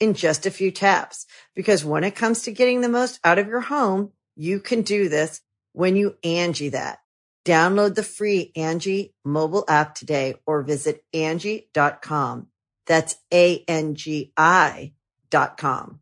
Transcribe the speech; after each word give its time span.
in 0.00 0.14
just 0.14 0.46
a 0.46 0.50
few 0.50 0.70
taps. 0.70 1.26
Because 1.54 1.84
when 1.84 2.02
it 2.02 2.16
comes 2.16 2.42
to 2.42 2.52
getting 2.52 2.80
the 2.80 2.88
most 2.88 3.20
out 3.22 3.38
of 3.38 3.46
your 3.46 3.60
home, 3.60 4.12
you 4.34 4.58
can 4.58 4.82
do 4.82 5.08
this 5.08 5.40
when 5.72 5.94
you 5.94 6.16
Angi 6.24 6.72
that. 6.72 6.98
Download 7.44 7.94
the 7.94 8.02
free 8.02 8.52
Angi 8.56 9.12
mobile 9.24 9.64
app 9.68 9.94
today 9.94 10.34
or 10.46 10.62
visit 10.62 11.04
Angi.com. 11.14 12.48
That's 12.86 13.16
A-N-G-I 13.32 14.92
dot 15.30 15.56
com. 15.56 16.00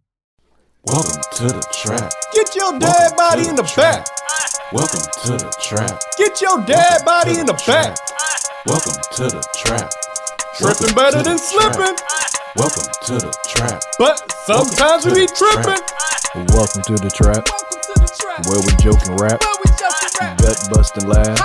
Welcome 0.85 1.23
to 1.33 1.47
the 1.49 1.69
trap. 1.73 2.13
Get 2.33 2.57
your 2.57 2.79
dead 2.79 3.17
body 3.17 3.47
in 3.47 3.57
the 3.57 3.63
back. 3.77 4.07
Welcome 4.73 5.01
to 5.25 5.33
the 5.33 5.55
trap. 5.61 6.01
Get 6.17 6.41
your 6.41 6.65
dead 6.65 7.05
body 7.05 7.39
in 7.39 7.47
the 7.47 7.61
back. 7.67 7.97
Welcome 8.65 9.01
to 9.17 9.25
the 9.25 9.45
trap. 9.55 9.91
Tripping 10.57 10.95
better 10.95 11.23
than 11.23 11.39
slipping. 11.39 12.18
Welcome 12.59 12.91
to 13.07 13.15
the 13.23 13.31
trap. 13.47 13.83
But 13.99 14.19
sometimes 14.45 15.07
we 15.07 15.15
be 15.15 15.27
tripping. 15.31 15.79
Welcome 16.55 16.83
to 16.91 16.95
the 16.99 17.11
trap, 17.11 17.47
where 18.51 18.61
we 18.61 18.73
joke 18.83 18.99
and 19.07 19.15
rap, 19.21 19.41
gut 20.39 20.59
busting 20.71 21.09
laughs, 21.09 21.39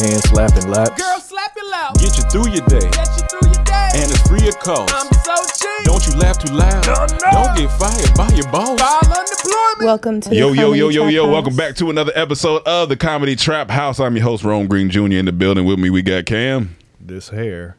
hand 0.00 0.20
slapping 0.24 0.68
laps. 0.68 0.96
Girl, 1.00 1.20
slap 1.20 1.52
it 1.56 1.66
loud. 1.70 1.94
Get 2.00 2.16
you 2.16 2.24
through 2.32 2.48
your 2.56 2.64
day, 2.66 2.88
Get 2.90 3.08
you 3.16 3.24
through 3.28 3.48
your 3.52 3.64
day. 3.64 3.88
and 4.00 4.08
it's 4.10 4.24
free 4.26 4.48
of 4.48 4.58
cost. 4.58 4.92
I'm 4.96 5.12
so 5.22 5.36
cheap. 5.60 5.84
Don't 5.84 6.04
you 6.08 6.16
laugh 6.18 6.38
too 6.38 6.52
loud. 6.52 6.86
No, 6.86 7.04
no. 7.04 7.44
Don't 7.44 7.56
get 7.56 7.70
fired 7.78 8.12
by 8.16 8.28
your 8.34 8.48
boss. 8.50 8.80
File 8.80 9.12
unemployment. 9.12 9.84
Welcome 9.84 10.20
to 10.22 10.28
the 10.30 10.36
Yo, 10.36 10.52
yo, 10.52 10.72
yo, 10.72 10.88
yo, 10.88 11.06
yo. 11.08 11.24
House. 11.24 11.32
Welcome 11.32 11.56
back 11.56 11.76
to 11.76 11.90
another 11.90 12.12
episode 12.14 12.62
of 12.66 12.88
the 12.88 12.96
Comedy 12.96 13.36
Trap 13.36 13.70
House. 13.70 14.00
I'm 14.00 14.16
your 14.16 14.24
host, 14.24 14.42
Rome 14.44 14.66
Green 14.66 14.90
Jr. 14.90 15.20
in 15.20 15.24
the 15.26 15.32
building. 15.32 15.64
With 15.64 15.78
me, 15.78 15.90
we 15.90 16.02
got 16.02 16.26
Cam. 16.26 16.76
This 17.00 17.28
hair. 17.28 17.76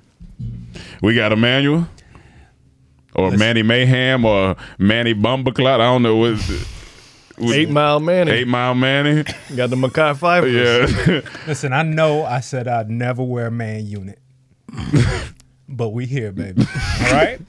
We 1.01 1.15
got 1.15 1.31
Amanuel. 1.31 1.87
Or 3.15 3.31
Manny 3.31 3.63
Mayhem 3.63 4.25
or 4.25 4.55
Manny 4.77 5.13
Bumbleclot. 5.13 5.75
I 5.75 5.85
don't 5.85 6.03
know 6.03 6.17
what 6.17 6.39
Eight 7.53 7.69
Mile 7.69 7.99
Manny. 7.99 8.31
Eight 8.31 8.47
Mile 8.47 8.75
Manny. 8.75 9.23
Got 9.55 9.69
the 9.69 9.75
Mekhi 9.75 10.15
Phifer. 10.17 10.51
Yeah. 10.51 11.21
Listen, 11.47 11.73
I 11.73 11.83
know 11.83 12.23
I 12.23 12.39
said 12.39 12.67
I'd 12.67 12.89
never 12.89 13.23
wear 13.23 13.47
a 13.47 13.51
man 13.51 13.85
unit. 13.85 14.19
but 15.69 15.89
we 15.89 16.05
here, 16.05 16.31
baby. 16.31 16.61
All 16.61 17.11
right? 17.13 17.39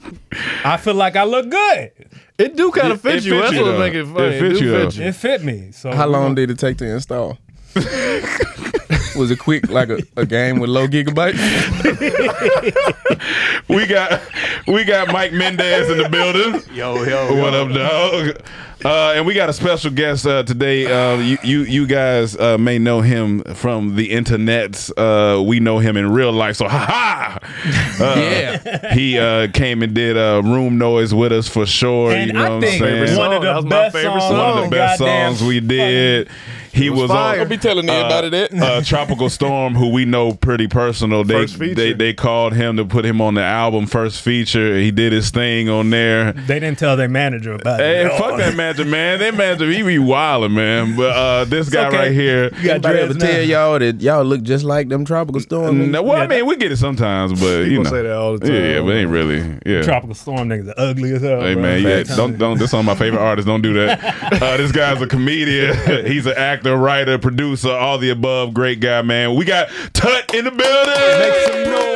I 0.63 0.77
feel 0.77 0.93
like 0.95 1.15
I 1.15 1.23
look 1.23 1.49
good. 1.49 1.91
It 2.37 2.55
do 2.55 2.71
kind 2.71 2.91
of 2.91 3.01
fit 3.01 3.15
It 3.17 3.25
you. 3.25 3.31
fits 3.33 3.43
That's 3.43 3.53
you, 3.55 3.61
what 3.65 3.71
though. 3.71 3.79
make 3.79 3.93
it 3.93 4.05
funny. 4.05 4.25
It 4.35 4.39
fits 4.39 4.59
do 4.59 4.65
you, 4.65 4.71
fit 4.71 4.93
though. 4.93 5.03
It 5.03 5.15
fit 5.15 5.43
me. 5.43 5.71
So 5.71 5.91
How 5.93 6.07
long 6.07 6.35
did 6.35 6.51
it 6.51 6.59
take 6.59 6.77
to 6.77 6.85
install? 6.85 7.37
Was 9.15 9.31
it 9.31 9.39
quick, 9.39 9.69
like 9.69 9.89
a, 9.89 9.99
a 10.15 10.25
game 10.25 10.59
with 10.59 10.69
low 10.69 10.87
gigabytes? 10.87 11.37
we 13.67 13.87
got 13.87 14.21
we 14.67 14.83
got 14.83 15.11
Mike 15.11 15.33
Mendez 15.33 15.89
in 15.89 15.97
the 15.97 16.07
building. 16.09 16.61
Yo, 16.75 17.03
yo, 17.03 17.41
What 17.41 17.53
up, 17.55 17.69
dog? 17.69 18.41
Uh, 18.85 19.13
and 19.15 19.25
we 19.25 19.33
got 19.33 19.49
a 19.49 19.53
special 19.53 19.89
guest 19.89 20.27
uh, 20.27 20.43
today. 20.43 20.85
Uh, 20.85 21.17
you, 21.17 21.37
you 21.43 21.61
you 21.63 21.87
guys 21.87 22.37
uh, 22.37 22.59
may 22.59 22.77
know 22.77 23.01
him 23.01 23.41
from 23.55 23.95
the 23.95 24.09
internets. 24.11 24.91
Uh, 24.95 25.41
we 25.41 25.59
know 25.59 25.79
him 25.79 25.97
in 25.97 26.11
real 26.11 26.31
life. 26.31 26.57
So 26.57 26.67
ha 26.67 26.85
ha! 26.85 27.39
Uh, 27.99 28.13
Yeah. 28.19 28.93
He 28.93 29.17
uh, 29.17 29.47
came 29.51 29.81
and 29.81 29.95
did 29.95 30.15
uh, 30.15 30.43
room 30.45 30.77
noise 30.77 31.11
with 31.15 31.31
us 31.31 31.47
for 31.47 31.65
sure. 31.65 32.11
And 32.11 32.27
you 32.27 32.33
know 32.33 32.45
I 32.45 32.49
what 32.51 32.61
think 32.61 32.83
I'm 32.83 33.07
saying? 33.07 33.17
one 33.17 33.33
of 33.33 33.41
the 33.63 33.67
best 33.67 33.93
songs. 33.95 34.31
One 34.31 34.57
of 34.59 34.63
the 34.65 34.69
best 34.69 34.99
songs 34.99 35.41
we 35.43 35.59
did. 35.59 36.29
He 36.77 36.89
was, 36.89 37.09
fire. 37.09 37.33
on. 37.33 37.37
Don't 37.39 37.49
be 37.49 37.57
telling 37.57 37.89
everybody 37.89 38.29
that. 38.29 38.53
uh, 38.53 38.81
Tropical 38.81 39.29
Storm, 39.29 39.75
who 39.75 39.89
we 39.89 40.05
know 40.05 40.33
pretty 40.33 40.67
personal, 40.67 41.23
they, 41.23 41.33
First 41.33 41.57
feature. 41.57 41.75
they 41.75 41.93
they 41.93 42.13
called 42.13 42.53
him 42.53 42.77
to 42.77 42.85
put 42.85 43.05
him 43.05 43.19
on 43.21 43.33
the 43.33 43.43
album 43.43 43.85
first 43.87 44.21
feature. 44.21 44.77
He 44.77 44.91
did 44.91 45.11
his 45.13 45.29
thing 45.31 45.69
on 45.69 45.89
there. 45.89 46.31
They 46.33 46.59
didn't 46.59 46.77
tell 46.79 46.95
their 46.97 47.09
manager 47.09 47.53
about 47.53 47.79
Hey, 47.79 48.05
it. 48.05 48.11
Hey, 48.11 48.17
fuck 48.17 48.37
that 48.37 48.55
manager, 48.55 48.85
man. 48.85 49.19
That 49.19 49.35
manager, 49.35 49.69
he 49.71 49.81
be 49.83 49.97
wildin', 49.97 50.51
man. 50.53 50.95
But 50.95 51.15
uh, 51.15 51.45
this 51.45 51.69
guy 51.69 51.87
okay. 51.87 51.97
right 51.97 52.11
here. 52.11 52.45
You 52.45 52.49
got 52.67 52.85
Anybody 52.85 52.99
ever 52.99 53.13
dreads 53.13 53.33
tell 53.33 53.43
y'all 53.43 53.79
that 53.79 54.01
y'all 54.01 54.23
look 54.23 54.41
just 54.43 54.63
like 54.63 54.89
them 54.89 55.05
tropical 55.05 55.41
storms? 55.41 55.87
No, 55.89 56.03
well, 56.03 56.21
I 56.21 56.27
mean, 56.27 56.45
we 56.45 56.55
get 56.57 56.71
it 56.71 56.77
sometimes, 56.77 57.39
but 57.39 57.59
you 57.63 57.69
People 57.69 57.83
know, 57.85 57.89
say 57.89 58.01
that 58.03 58.15
all 58.15 58.37
the 58.37 58.45
time. 58.45 58.55
Yeah, 58.55 58.81
but 58.81 58.95
ain't 58.95 59.09
really. 59.09 59.59
Yeah. 59.65 59.81
Tropical 59.81 60.15
storm 60.15 60.49
niggas 60.49 60.69
are 60.69 60.73
ugly 60.77 61.11
as 61.13 61.21
hell. 61.21 61.41
Hey 61.41 61.53
bro. 61.53 61.63
man, 61.63 61.81
yeah, 61.83 62.03
don't 62.03 62.37
don't. 62.37 62.57
This 62.57 62.69
is 62.69 62.73
one 62.73 62.81
of 62.81 62.85
my 62.85 62.95
favorite 62.95 63.21
artists. 63.21 63.47
Don't 63.47 63.61
do 63.61 63.73
that. 63.73 63.97
Uh, 64.37 64.55
this 64.57 64.71
guy's 64.71 65.01
a 65.01 65.07
comedian. 65.07 66.05
He's 66.05 66.25
an 66.25 66.33
actor, 66.37 66.66
writer, 66.75 67.17
producer, 67.17 67.69
all 67.71 67.97
the 67.97 68.09
above. 68.09 68.53
Great 68.53 68.79
guy, 68.79 69.01
man. 69.03 69.35
We 69.35 69.45
got 69.45 69.69
Tut 69.93 70.33
in 70.33 70.45
the 70.45 70.51
building. 70.51 71.19
Make 71.19 71.33
some 71.45 71.63
noise. 71.71 71.87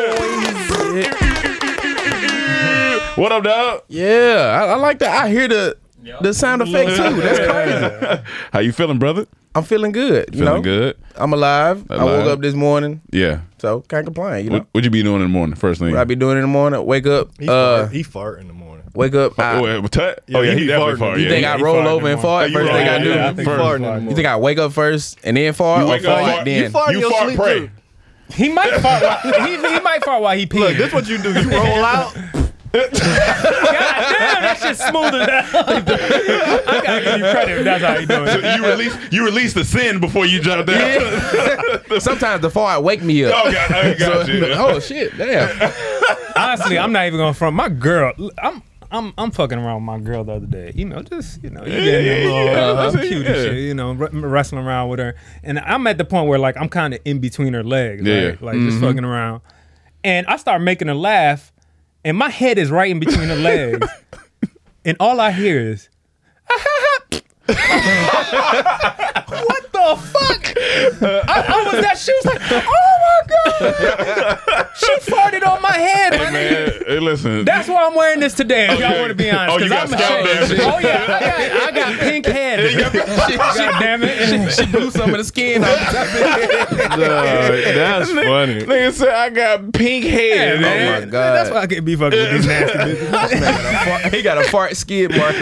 what 3.18 3.31
up, 3.31 3.44
dog? 3.44 3.81
Yeah, 3.88 4.62
I, 4.64 4.74
I 4.74 4.76
like 4.76 5.00
that. 5.00 5.24
I 5.26 5.30
hear 5.30 5.48
the 5.48 5.78
the 6.22 6.31
sound 6.34 6.62
effect 6.62 6.90
too. 6.92 7.22
That's 7.22 7.40
crazy. 7.40 8.22
How 8.54 8.60
you 8.60 8.72
feeling, 8.72 9.00
brother? 9.00 9.26
I'm 9.54 9.64
feeling 9.64 9.92
good. 9.92 10.30
You 10.34 10.40
Feeling 10.40 10.56
know, 10.56 10.62
good? 10.62 10.98
I'm 11.16 11.34
alive. 11.34 11.86
I 11.92 12.06
woke 12.06 12.26
up 12.28 12.40
this 12.40 12.54
morning, 12.56 13.02
Yeah. 13.12 13.42
so 13.58 13.81
can't 13.81 14.06
complain. 14.06 14.46
You 14.46 14.50
know, 14.52 14.58
What 14.60 14.68
would 14.76 14.86
you 14.86 14.92
be 14.92 15.04
doing 15.04 15.18
in 15.18 15.24
the 15.24 15.28
morning? 15.28 15.58
First 15.58 15.81
thing. 15.81 15.92
what 15.92 16.00
I 16.00 16.06
be 16.06 16.16
doing 16.16 16.38
in 16.38 16.42
the 16.44 16.48
morning? 16.48 16.86
Wake 16.86 17.06
up. 17.06 17.31
He, 17.38 17.50
Uh, 17.50 17.80
fart, 17.81 17.92
he 17.92 18.02
fart 18.04 18.40
in 18.40 18.48
the 18.48 18.54
morning. 18.54 18.61
Wake 18.94 19.13
up. 19.16 19.34
Oh, 19.38 19.44
I- 19.44 19.56
Oh, 19.57 19.81
wait, 19.81 19.91
Tut? 19.91 20.24
Yeah, 20.28 20.38
oh 20.38 20.41
yeah, 20.41 20.53
he 20.53 20.59
he, 20.62 20.68
definitely 20.68 20.94
farting. 20.94 21.00
fart. 21.00 21.18
you 21.19 21.24
yeah, 21.25 21.29
think 21.31 21.46
he- 21.46 21.52
I 21.52 21.56
roll 21.57 21.88
over 21.88 22.07
and 22.07 22.18
the 22.18 22.22
fart? 22.22 22.50
Oh, 22.50 22.53
first 22.53 22.72
thing 22.72 22.88
I 22.88 23.03
do. 23.03 23.13
I 23.13 23.34
think 23.34 23.47
Farting 23.50 23.75
in 23.78 23.81
the 23.81 23.88
farted. 23.88 24.09
You 24.09 24.16
think 24.16 24.28
I 24.28 24.38
wake 24.38 24.57
up 24.59 24.74
first 24.74 25.18
and 25.24 25.38
then 25.38 25.53
fart, 25.53 25.81
You 25.81 25.85
or 25.88 25.90
wake 25.91 26.06
up, 26.06 26.19
fart 26.19 26.31
fart- 26.34 26.46
then? 26.46 26.63
You 26.63 26.69
fart 26.69 26.91
You 26.94 27.09
fart, 27.09 27.24
sleep 27.24 27.38
pray. 27.38 27.59
too. 27.59 27.69
He 28.34 28.50
might 28.50 28.72
fart 28.80 29.01
while 29.03 29.46
he, 29.46 29.51
he 29.57 29.80
might 29.81 30.03
fart 30.06 30.22
while 30.22 30.38
he 30.38 30.46
pees. 30.46 30.59
Look, 30.62 30.78
this 30.78 30.94
what 30.94 31.07
you 31.07 31.18
do. 31.18 31.34
You 31.34 31.50
roll 31.51 31.66
out. 31.85 32.13
God 32.74 32.90
damn, 32.94 33.01
that 33.03 34.57
shit 34.62 34.78
smoother 34.78 35.25
down. 35.25 35.44
I 35.53 36.81
gotta 36.85 37.03
give 37.03 37.18
you 37.18 37.25
credit 37.31 37.57
if 37.57 37.63
that's 37.66 37.84
how 37.84 37.97
you 37.97 38.06
do 38.07 38.24
it. 38.25 38.56
you 38.57 38.66
release 38.66 38.97
you 39.12 39.25
release 39.25 39.53
the 39.53 39.66
sin 39.66 40.00
before 40.00 40.25
you 40.25 40.40
jump 40.40 40.68
down. 40.68 41.01
Sometimes 42.00 42.41
the 42.41 42.50
fart 42.50 42.81
wake 42.84 43.01
me 43.01 43.25
up. 43.25 43.34
Oh 43.35 43.51
god, 43.51 43.72
I 43.74 43.94
got 43.96 44.25
So- 44.25 44.31
you. 44.31 44.46
oh 44.53 44.80
shit! 44.80 45.18
Damn. 45.18 45.74
Honestly, 46.38 46.80
I'm 46.80 46.94
not 46.94 47.07
even 47.07 47.19
gonna 47.19 47.34
front. 47.34 47.57
My 47.57 47.68
girl, 47.68 48.13
I'm. 48.41 48.63
I'm 48.91 49.13
I'm 49.18 49.31
fucking 49.31 49.57
around 49.57 49.75
with 49.75 49.84
my 49.84 50.00
girl 50.00 50.24
the 50.24 50.34
other 50.34 50.46
day. 50.46 50.72
You 50.75 50.85
know, 50.85 51.02
just 51.02 51.41
you 51.44 51.50
know, 51.50 51.63
you 51.66 51.72
getting 51.72 52.28
a 52.28 52.34
little 52.34 52.78
uh, 52.78 52.91
cute 52.91 53.25
yeah. 53.25 53.34
shit. 53.34 53.56
You 53.59 53.74
know, 53.74 53.90
r- 53.90 54.09
wrestling 54.12 54.66
around 54.66 54.89
with 54.89 55.00
her, 55.00 55.16
and 55.44 55.60
I'm 55.60 55.88
at 55.88 55.98
the 55.98 56.06
point 56.06 56.27
where 56.27 56.38
like 56.39 56.57
I'm 56.57 56.69
kind 56.69 56.94
of 56.94 57.00
in 57.06 57.19
between 57.19 57.54
her 57.54 57.63
legs, 57.63 58.04
Yeah. 58.04 58.25
right? 58.27 58.42
like 58.42 58.56
just 58.57 58.80
fucking 58.81 59.06
around, 59.06 59.42
and 60.04 60.27
I 60.27 60.36
start 60.36 60.62
making 60.62 60.89
her 60.89 60.94
laugh, 60.94 61.51
and 62.04 62.18
my 62.18 62.30
head 62.30 62.57
is 62.57 62.69
right 62.69 62.92
in 62.92 63.00
between 63.00 63.30
her 63.30 63.36
legs, 63.36 63.88
and 64.86 64.98
all 65.00 65.19
I 65.19 65.31
hear 65.31 65.60
is. 65.60 65.89
what 67.45 67.57
the 69.71 69.98
fuck? 70.13 70.41
Uh, 71.01 71.24
I, 71.27 71.45
I 71.48 71.63
was 71.71 71.81
that. 71.81 71.98
She 71.98 72.12
was 72.13 72.25
like, 72.25 72.42
"Oh 72.51 72.62
my 73.01 73.21
god!" 73.27 74.68
she 74.75 74.94
farted 75.12 75.45
on 75.48 75.62
my 75.62 75.71
head, 75.74 76.13
my 76.13 76.25
nigga. 76.25 76.88
Man, 76.88 77.03
listen. 77.03 77.45
That's 77.45 77.68
why 77.68 77.86
I'm 77.86 77.95
wearing 77.95 78.19
this 78.19 78.33
today. 78.33 78.65
If 78.65 78.71
oh, 78.71 78.80
y'all 78.80 79.00
want 79.00 79.09
to 79.09 79.15
be 79.15 79.30
honest, 79.31 79.56
Oh, 79.56 79.57
you 79.63 79.69
'cause 79.69 79.89
got 79.89 79.92
I'm 79.94 79.98
scalp 80.00 80.25
ashamed. 80.25 80.50
damage. 80.50 80.59
Oh 80.62 80.80
yeah, 80.80 81.03
I 81.03 81.19
got, 81.19 81.39
I 81.62 81.71
got 81.92 82.00
pink 82.00 82.25
head. 82.38 82.94
God 82.94 83.80
damn 83.80 84.03
it. 84.03 84.51
she 84.53 84.65
blew 84.65 84.92
some 84.92 85.12
of 85.12 85.18
the 85.18 85.24
skin 85.24 85.63
off 85.63 85.69
of 85.69 85.80
his 85.80 85.95
head. 86.21 86.69
Dog, 86.69 86.97
that's 87.00 88.12
funny. 88.12 88.62
Nigga 88.62 88.92
said 88.94 89.09
I 89.09 89.30
got 89.30 89.71
pink 89.74 90.06
hair, 90.06 90.56
Yeah, 90.56 90.62
man. 90.62 90.88
Oh 90.88 91.00
my 91.01 91.06
god. 91.12 91.33
That's 91.36 91.50
why 91.51 91.57
I 91.62 91.68
can't 91.68 91.86
be 91.86 91.95
fucking 91.95 92.18
with 92.19 92.31
these 92.31 92.47
nasty 92.47 92.77
bitches. 92.77 94.13
he 94.13 94.21
got 94.21 94.38
a 94.38 94.44
fart 94.50 94.75
skid 94.75 95.12
mark. 95.15 95.36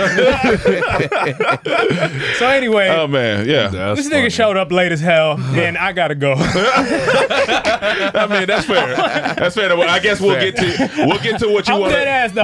So 2.38 2.48
anyway, 2.48 2.90
Oh 2.90 3.08
man, 3.08 3.48
yeah. 3.48 3.68
That's 3.70 4.00
this 4.00 4.10
funny. 4.10 4.24
nigga 4.28 4.32
showed 4.32 4.58
up 4.58 4.72
late 4.72 4.92
as 4.92 4.99
hell, 5.00 5.40
and 5.40 5.78
I 5.78 5.92
gotta 5.94 6.16
go. 6.16 6.36
I 6.38 8.28
mean, 8.30 8.48
that's 8.48 8.66
fair. 8.66 8.96
That's 9.36 9.56
fair. 9.56 9.76
Well, 9.76 9.90
I 9.90 10.00
guess 10.00 10.20
we'll 10.20 10.40
get 10.40 10.56
to 10.58 10.90
we'll 11.06 11.20
get 11.20 11.40
to 11.40 11.50
what 11.50 11.68
you 11.68 11.76
want. 11.78 11.94
dead 11.94 12.08
ass 12.08 12.32
though. 12.34 12.44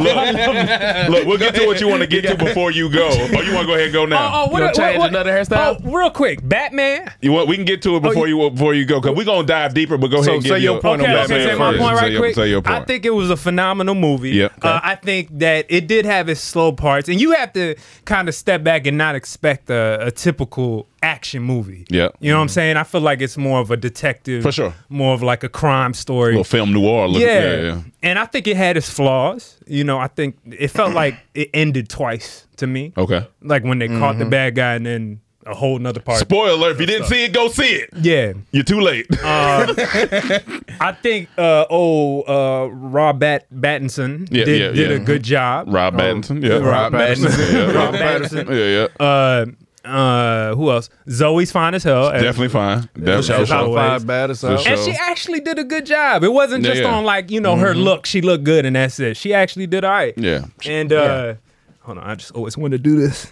Look, 1.12 1.26
we'll 1.28 1.38
get 1.38 1.56
to 1.56 1.66
what 1.66 1.80
you 1.80 1.88
want 1.88 2.02
to 2.02 2.08
get 2.08 2.22
to 2.26 2.36
before 2.38 2.72
you 2.72 2.90
go. 2.90 3.08
Oh, 3.12 3.42
you 3.42 3.54
want 3.54 3.62
to 3.62 3.66
go 3.68 3.74
ahead 3.74 3.86
and 3.86 3.94
go 3.94 4.06
now? 4.06 4.26
Oh, 4.26 4.46
oh, 4.48 4.52
what, 4.52 4.60
You 4.60 4.66
what- 4.66 4.76
change 4.76 5.00
what- 5.00 5.10
another 5.10 5.32
hairstyle? 5.32 5.82
Oh, 5.86 5.92
real 5.92 6.10
quick, 6.10 6.40
Batman. 6.48 7.12
You 7.22 7.32
want? 7.32 7.48
We 7.48 7.56
can 7.56 7.66
get 7.66 7.82
to 7.84 7.96
it 7.98 8.02
before 8.04 8.28
you 8.28 8.50
before 8.50 8.74
you 8.74 8.86
go 8.86 9.00
because 9.02 9.16
we're 9.16 9.26
gonna 9.26 9.46
dive 9.48 9.74
deeper. 9.74 9.98
But 9.98 10.08
go 10.08 10.18
ahead 10.18 10.26
So 10.26 10.34
and 10.36 10.44
say 10.44 10.50
give 10.50 10.62
your 10.62 10.82
point 10.82 11.02
Okay, 11.02 11.12
on 11.12 11.18
Batman 11.28 11.48
say 11.48 11.56
my 11.58 11.78
point 11.78 11.98
Say 11.98 12.04
right 12.04 12.12
your- 12.12 12.22
quick. 12.22 12.36
say 12.36 12.50
your 12.50 12.62
I 12.66 12.84
think 12.86 13.06
it 13.06 13.12
was 13.14 13.30
a 13.30 13.38
phenomenal 13.38 13.96
movie. 13.96 14.32
Yep. 14.32 14.54
Uh, 14.64 14.80
I 14.84 14.96
think 14.96 15.30
that 15.40 15.66
it 15.70 15.88
did 15.88 16.06
have 16.06 16.30
its 16.30 16.42
slow 16.42 16.72
parts, 16.72 17.10
and 17.10 17.20
you 17.22 17.32
have 17.32 17.54
to 17.54 17.76
kind 18.06 18.28
of 18.30 18.36
step 18.36 18.64
back 18.64 18.86
and 18.88 18.98
not 18.98 19.16
expect 19.16 19.70
a, 19.70 20.08
a 20.08 20.12
typical 20.12 20.88
action 21.06 21.44
movie. 21.44 21.86
Yeah. 21.90 22.10
You 22.20 22.32
know 22.32 22.38
what 22.38 22.44
I'm 22.44 22.50
saying? 22.50 22.78
I 22.78 22.84
feel 22.84 23.02
like 23.02 23.22
it's 23.22 23.38
more 23.38 23.60
of 23.60 23.70
a 23.72 23.78
detective, 23.78 24.42
For 24.44 24.52
sure. 24.52 24.74
more 24.90 25.14
of 25.14 25.22
like 25.22 25.44
a 25.44 25.50
crime 25.50 25.94
story. 25.94 26.32
little 26.32 26.44
film 26.44 26.74
noir. 26.74 27.08
Look, 27.08 27.22
yeah. 27.22 27.44
yeah, 27.44 27.62
yeah. 27.62 27.82
and 28.04 28.20
I 28.20 28.26
think 28.26 28.48
it 28.48 28.58
had 28.58 28.76
its 28.78 28.90
flaws. 28.90 29.58
You 29.68 29.84
know, 29.84 30.00
I 30.00 30.08
think 30.08 30.38
it 30.46 30.70
felt 30.70 30.94
like 31.04 31.16
it 31.34 31.50
ended 31.54 31.90
twice 31.90 32.48
to 32.58 32.68
me. 32.68 32.92
Okay. 32.98 33.26
Like 33.42 33.64
when 33.64 33.80
they 33.80 33.88
caught 33.88 34.16
Mm-hmm. 34.16 34.20
the 34.20 34.26
bad 34.26 34.56
guy, 34.56 34.76
and 34.76 34.86
then 34.86 35.22
a 35.48 35.54
whole 35.54 35.78
nother 35.78 36.00
part. 36.02 36.18
Spoiler 36.20 36.54
alert! 36.54 36.72
If 36.72 36.80
you 36.80 36.86
didn't 36.88 37.06
see 37.08 37.24
it, 37.26 37.32
go 37.34 37.50
see 37.50 37.68
it. 37.84 37.90
yeah. 38.02 38.34
You're 38.52 38.64
too 38.64 38.82
late. 38.82 39.06
I 39.22 40.98
think 41.04 41.30
uh 41.38 41.66
oh 41.70 42.22
uh 42.24 42.68
Rob 42.68 43.20
Bat 43.20 43.46
Battinson 43.54 44.28
Yeah, 44.32 44.46
did, 44.46 44.60
yeah, 44.62 44.72
did 44.72 44.90
yeah. 44.92 44.98
a 44.98 45.00
good 45.00 45.24
job. 45.24 45.68
Rob 45.72 45.94
Pattinson. 45.96 46.44
Yeah. 46.44 46.58
Rob 46.58 46.94
Pattinson. 46.94 47.54
Yeah, 47.54 47.72
Rob 47.80 47.94
Pattinson. 47.94 48.50
Yeah, 48.50 48.88
yeah. 49.00 49.46
Uh 49.86 50.56
who 50.56 50.72
else? 50.72 50.90
Zoe's 51.10 51.52
fine 51.52 51.74
as 51.76 51.84
hell. 51.84 52.10
as- 52.10 52.22
Definitely 52.24 52.50
fine. 52.50 52.90
Definitely. 52.96 53.24
sure. 53.24 53.40
for 53.40 53.46
sure. 53.46 53.56
always. 53.58 53.76
Five 53.76 54.08
baddest 54.08 54.42
For 54.42 54.58
sure. 54.58 54.74
And 54.74 54.82
she 54.82 54.92
actually 55.00 55.40
did 55.42 55.60
a 55.60 55.64
good 55.64 55.86
job. 55.86 56.24
It 56.24 56.30
wasn't 56.34 56.64
just 56.66 56.78
yeah. 56.78 56.86
Mm-hmm. 56.86 56.96
on 56.96 57.04
like, 57.06 57.30
you 57.32 57.40
know, 57.40 57.56
her 57.56 57.76
look. 57.76 58.06
She 58.06 58.22
looked 58.22 58.44
good 58.44 58.66
and 58.66 58.76
that's 58.76 59.00
it. 59.00 59.16
She 59.18 59.34
actually 59.34 59.68
did 59.68 59.84
all 59.86 59.92
right. 59.92 60.14
Yeah. 60.18 60.46
And 60.66 60.92
uh 60.92 61.36
hold 61.82 62.00
on, 62.00 62.04
I 62.04 62.16
just 62.16 62.32
always 62.32 62.58
wanted 62.58 62.78
to 62.78 62.84
do 62.84 63.00
this. 63.00 63.32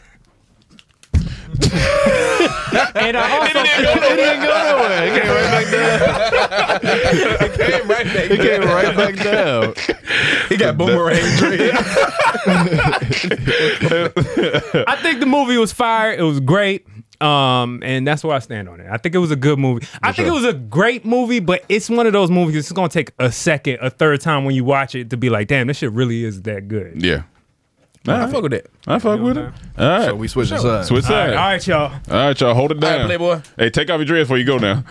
And 2.95 3.17
I 3.17 3.38
also 3.38 3.59
It 3.59 4.15
didn't 4.15 4.41
go 4.41 4.51
nowhere. 4.63 5.03
It 5.07 5.11
came 5.21 5.31
right 5.31 5.51
back 5.51 5.67
down. 5.71 6.79
it 7.41 7.53
Came 7.59 7.88
right 7.88 8.05
back 8.05 8.31
It 8.31 8.39
came 8.39 8.61
right 8.63 8.95
back 8.95 9.15
down. 9.23 9.73
He 10.50 10.57
got 10.57 10.77
boomerang 10.77 11.21
dread. 11.38 11.71
I 14.88 14.97
think 15.01 15.19
the 15.19 15.25
movie 15.25 15.57
was 15.57 15.71
fire. 15.73 16.13
It 16.13 16.23
was 16.23 16.39
great. 16.39 16.85
Um, 17.21 17.81
and 17.83 18.05
that's 18.05 18.23
where 18.23 18.35
I 18.35 18.39
stand 18.39 18.67
on 18.67 18.81
it. 18.81 18.88
I 18.91 18.97
think 18.97 19.15
it 19.15 19.19
was 19.19 19.31
a 19.31 19.35
good 19.38 19.57
movie. 19.57 19.88
I 20.01 20.11
think 20.11 20.27
it 20.27 20.31
was 20.31 20.44
a 20.44 20.51
great 20.53 21.05
movie, 21.05 21.39
but 21.39 21.63
it's 21.69 21.89
one 21.89 22.05
of 22.05 22.11
those 22.13 22.29
movies. 22.29 22.55
It's 22.57 22.71
gonna 22.73 22.89
take 22.89 23.11
a 23.17 23.31
second, 23.31 23.77
a 23.81 23.89
third 23.89 24.19
time 24.19 24.44
when 24.44 24.55
you 24.55 24.65
watch 24.65 24.94
it 24.94 25.09
to 25.11 25.17
be 25.17 25.29
like, 25.29 25.47
damn, 25.47 25.67
this 25.67 25.77
shit 25.77 25.91
really 25.94 26.25
is 26.25 26.41
that 26.41 26.67
good. 26.67 27.01
Yeah. 27.01 27.23
I 28.07 28.29
fuck 28.31 28.44
with 28.44 28.51
that. 28.51 28.65
I 28.85 29.00
fuck 29.00 29.19
with 29.21 29.38
it. 29.38 29.53
All 29.77 29.88
right. 29.89 30.05
So 30.05 30.15
we 30.15 30.27
switching 30.27 30.57
sides. 30.57 30.88
Switch 30.89 31.05
All 31.05 31.11
right, 31.15 31.57
sides. 31.57 31.69
all 31.69 31.81
right, 31.81 31.91
y'all. 31.91 32.01
All 32.19 32.27
right, 32.27 32.39
y'all. 32.41 32.53
Hold 32.53 32.71
it 32.71 32.83
All 32.83 32.89
right, 32.89 32.97
down. 32.97 33.05
Playboy. 33.07 33.41
Hey, 33.57 33.69
take 33.69 33.89
off 33.89 33.97
your 34.00 34.05
dress 34.05 34.23
before 34.25 34.38
you 34.38 34.44
go 34.45 34.57
now. 34.57 34.83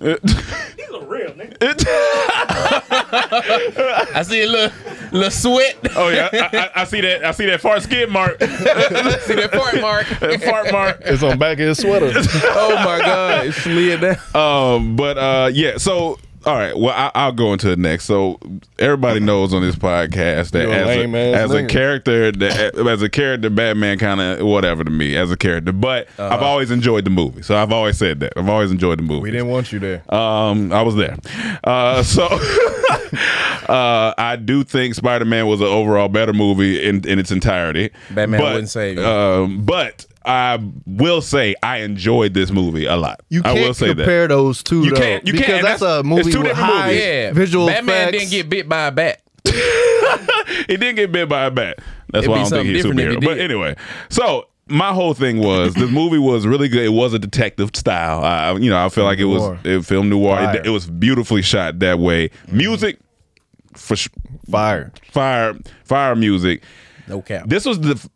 He's 0.00 0.12
a 0.12 1.00
real 1.06 1.32
nigga. 1.32 1.56
I 4.14 4.22
see 4.22 4.42
a 4.42 4.46
little, 4.46 4.76
little 5.12 5.30
sweat. 5.30 5.76
Oh 5.96 6.08
yeah, 6.08 6.28
I, 6.32 6.56
I, 6.56 6.70
I 6.82 6.84
see 6.84 7.00
that. 7.00 7.24
I 7.24 7.30
see 7.32 7.46
that 7.46 7.60
fart 7.60 7.82
skid 7.82 8.10
mark. 8.10 8.38
see 8.40 8.46
that 8.46 9.50
fart 9.52 9.80
mark. 9.80 10.06
that 10.20 10.42
fart 10.42 10.72
mark. 10.72 11.00
It's 11.04 11.22
on 11.22 11.38
back 11.38 11.54
of 11.54 11.60
his 11.66 11.78
sweater. 11.78 12.12
oh 12.14 12.74
my 12.84 12.98
god, 12.98 13.46
it 13.46 13.52
slid 13.54 14.00
down. 14.00 14.16
Um, 14.34 14.96
but 14.96 15.18
uh, 15.18 15.50
yeah. 15.52 15.78
So 15.78 16.18
all 16.48 16.54
right. 16.54 16.76
Well, 16.76 16.94
I, 16.94 17.10
I'll 17.14 17.32
go 17.32 17.52
into 17.52 17.68
the 17.68 17.76
next. 17.76 18.06
So 18.06 18.40
everybody 18.78 19.20
knows 19.20 19.52
on 19.52 19.60
this 19.60 19.76
podcast 19.76 20.52
that 20.52 20.66
as, 20.70 20.88
a, 20.88 21.34
as 21.34 21.52
a 21.52 21.66
character, 21.66 22.32
that, 22.32 22.74
as 22.74 23.02
a 23.02 23.10
character, 23.10 23.50
Batman 23.50 23.98
kind 23.98 24.18
of 24.18 24.46
whatever 24.46 24.82
to 24.82 24.90
me 24.90 25.14
as 25.14 25.30
a 25.30 25.36
character. 25.36 25.72
But 25.72 26.08
I've 26.18 26.42
always 26.42 26.70
enjoyed 26.70 27.04
the 27.04 27.10
movie. 27.10 27.42
So 27.42 27.54
I've 27.54 27.70
always 27.70 27.98
said 27.98 28.20
that. 28.20 28.32
I've 28.34 28.48
always 28.48 28.70
enjoyed 28.70 28.98
the 28.98 29.02
movie. 29.02 29.24
We 29.24 29.30
didn't 29.30 29.48
want 29.48 29.72
you 29.72 29.78
there. 29.78 30.02
Um, 30.14 30.72
I 30.72 30.80
was 30.80 30.96
there. 30.96 31.18
Uh, 31.64 32.02
so 32.02 32.24
uh, 33.68 34.14
I 34.16 34.38
do 34.42 34.64
think 34.64 34.94
Spider 34.94 35.26
Man 35.26 35.46
was 35.48 35.60
an 35.60 35.66
overall 35.66 36.08
better 36.08 36.32
movie 36.32 36.82
in, 36.82 37.06
in 37.06 37.18
its 37.18 37.30
entirety. 37.30 37.90
Batman 38.10 38.40
But, 38.40 38.52
wouldn't 38.52 38.70
save 38.70 38.96
you. 38.96 39.04
Um, 39.04 39.66
but 39.66 40.06
I 40.28 40.58
will 40.86 41.20
say 41.22 41.54
I 41.62 41.78
enjoyed 41.78 42.34
this 42.34 42.50
movie 42.50 42.84
a 42.86 42.96
lot. 42.96 43.20
You 43.30 43.40
I 43.44 43.54
can't 43.54 43.60
will 43.60 43.74
say 43.74 43.88
compare 43.88 44.22
that. 44.22 44.34
those 44.34 44.62
two 44.62 44.84
You 44.84 44.90
though, 44.90 44.96
can't- 44.96 45.26
you 45.26 45.32
because 45.32 45.46
can't. 45.46 45.62
that's, 45.62 45.80
That's- 45.80 45.96
a 45.96 46.00
it's 46.00 46.08
movie 46.08 46.22
two 46.32 46.38
with 46.38 46.48
different 46.48 46.58
high 46.70 46.86
movies. 46.88 47.02
Yeah, 47.02 47.32
visual 47.32 47.66
Batman 47.66 48.08
effects. 48.08 48.18
didn't 48.18 48.30
get 48.30 48.48
bit 48.50 48.68
by 48.68 48.86
a 48.86 48.92
bat. 48.92 49.22
He 50.66 50.76
didn't 50.76 50.96
get 50.96 51.12
bit 51.12 51.28
by 51.28 51.44
a 51.46 51.50
bat. 51.50 51.78
That's 52.12 52.24
It'd 52.24 52.30
why 52.30 52.36
I 52.36 52.48
don't 52.48 52.50
think 52.50 52.66
he's 52.68 52.84
a 52.84 52.88
superhero. 52.88 53.20
he 53.20 53.26
But 53.26 53.38
anyway, 53.38 53.76
so 54.08 54.48
my 54.66 54.92
whole 54.92 55.14
thing 55.14 55.38
was 55.38 55.74
the 55.74 55.86
movie 55.86 56.18
was 56.18 56.46
really 56.46 56.68
good. 56.68 56.84
It 56.84 56.90
was 56.90 57.14
a 57.14 57.18
detective 57.18 57.70
style. 57.74 58.22
I, 58.24 58.52
you 58.58 58.68
know, 58.70 58.82
I 58.84 58.88
feel 58.88 59.04
like 59.04 59.18
it 59.18 59.24
was 59.26 59.42
Noir. 59.42 59.58
it 59.64 59.84
film 59.84 60.08
noir. 60.08 60.54
It, 60.54 60.66
it 60.66 60.70
was 60.70 60.86
beautifully 60.86 61.42
shot 61.42 61.78
that 61.80 61.98
way. 61.98 62.30
Music 62.50 62.98
for 63.74 63.96
sh- 63.96 64.08
Fire. 64.50 64.90
fire 65.10 65.54
fire 65.84 66.16
music. 66.16 66.62
No 67.06 67.22
cap. 67.22 67.46
This 67.48 67.64
was 67.64 67.80
the 67.80 67.92
f- 67.92 68.08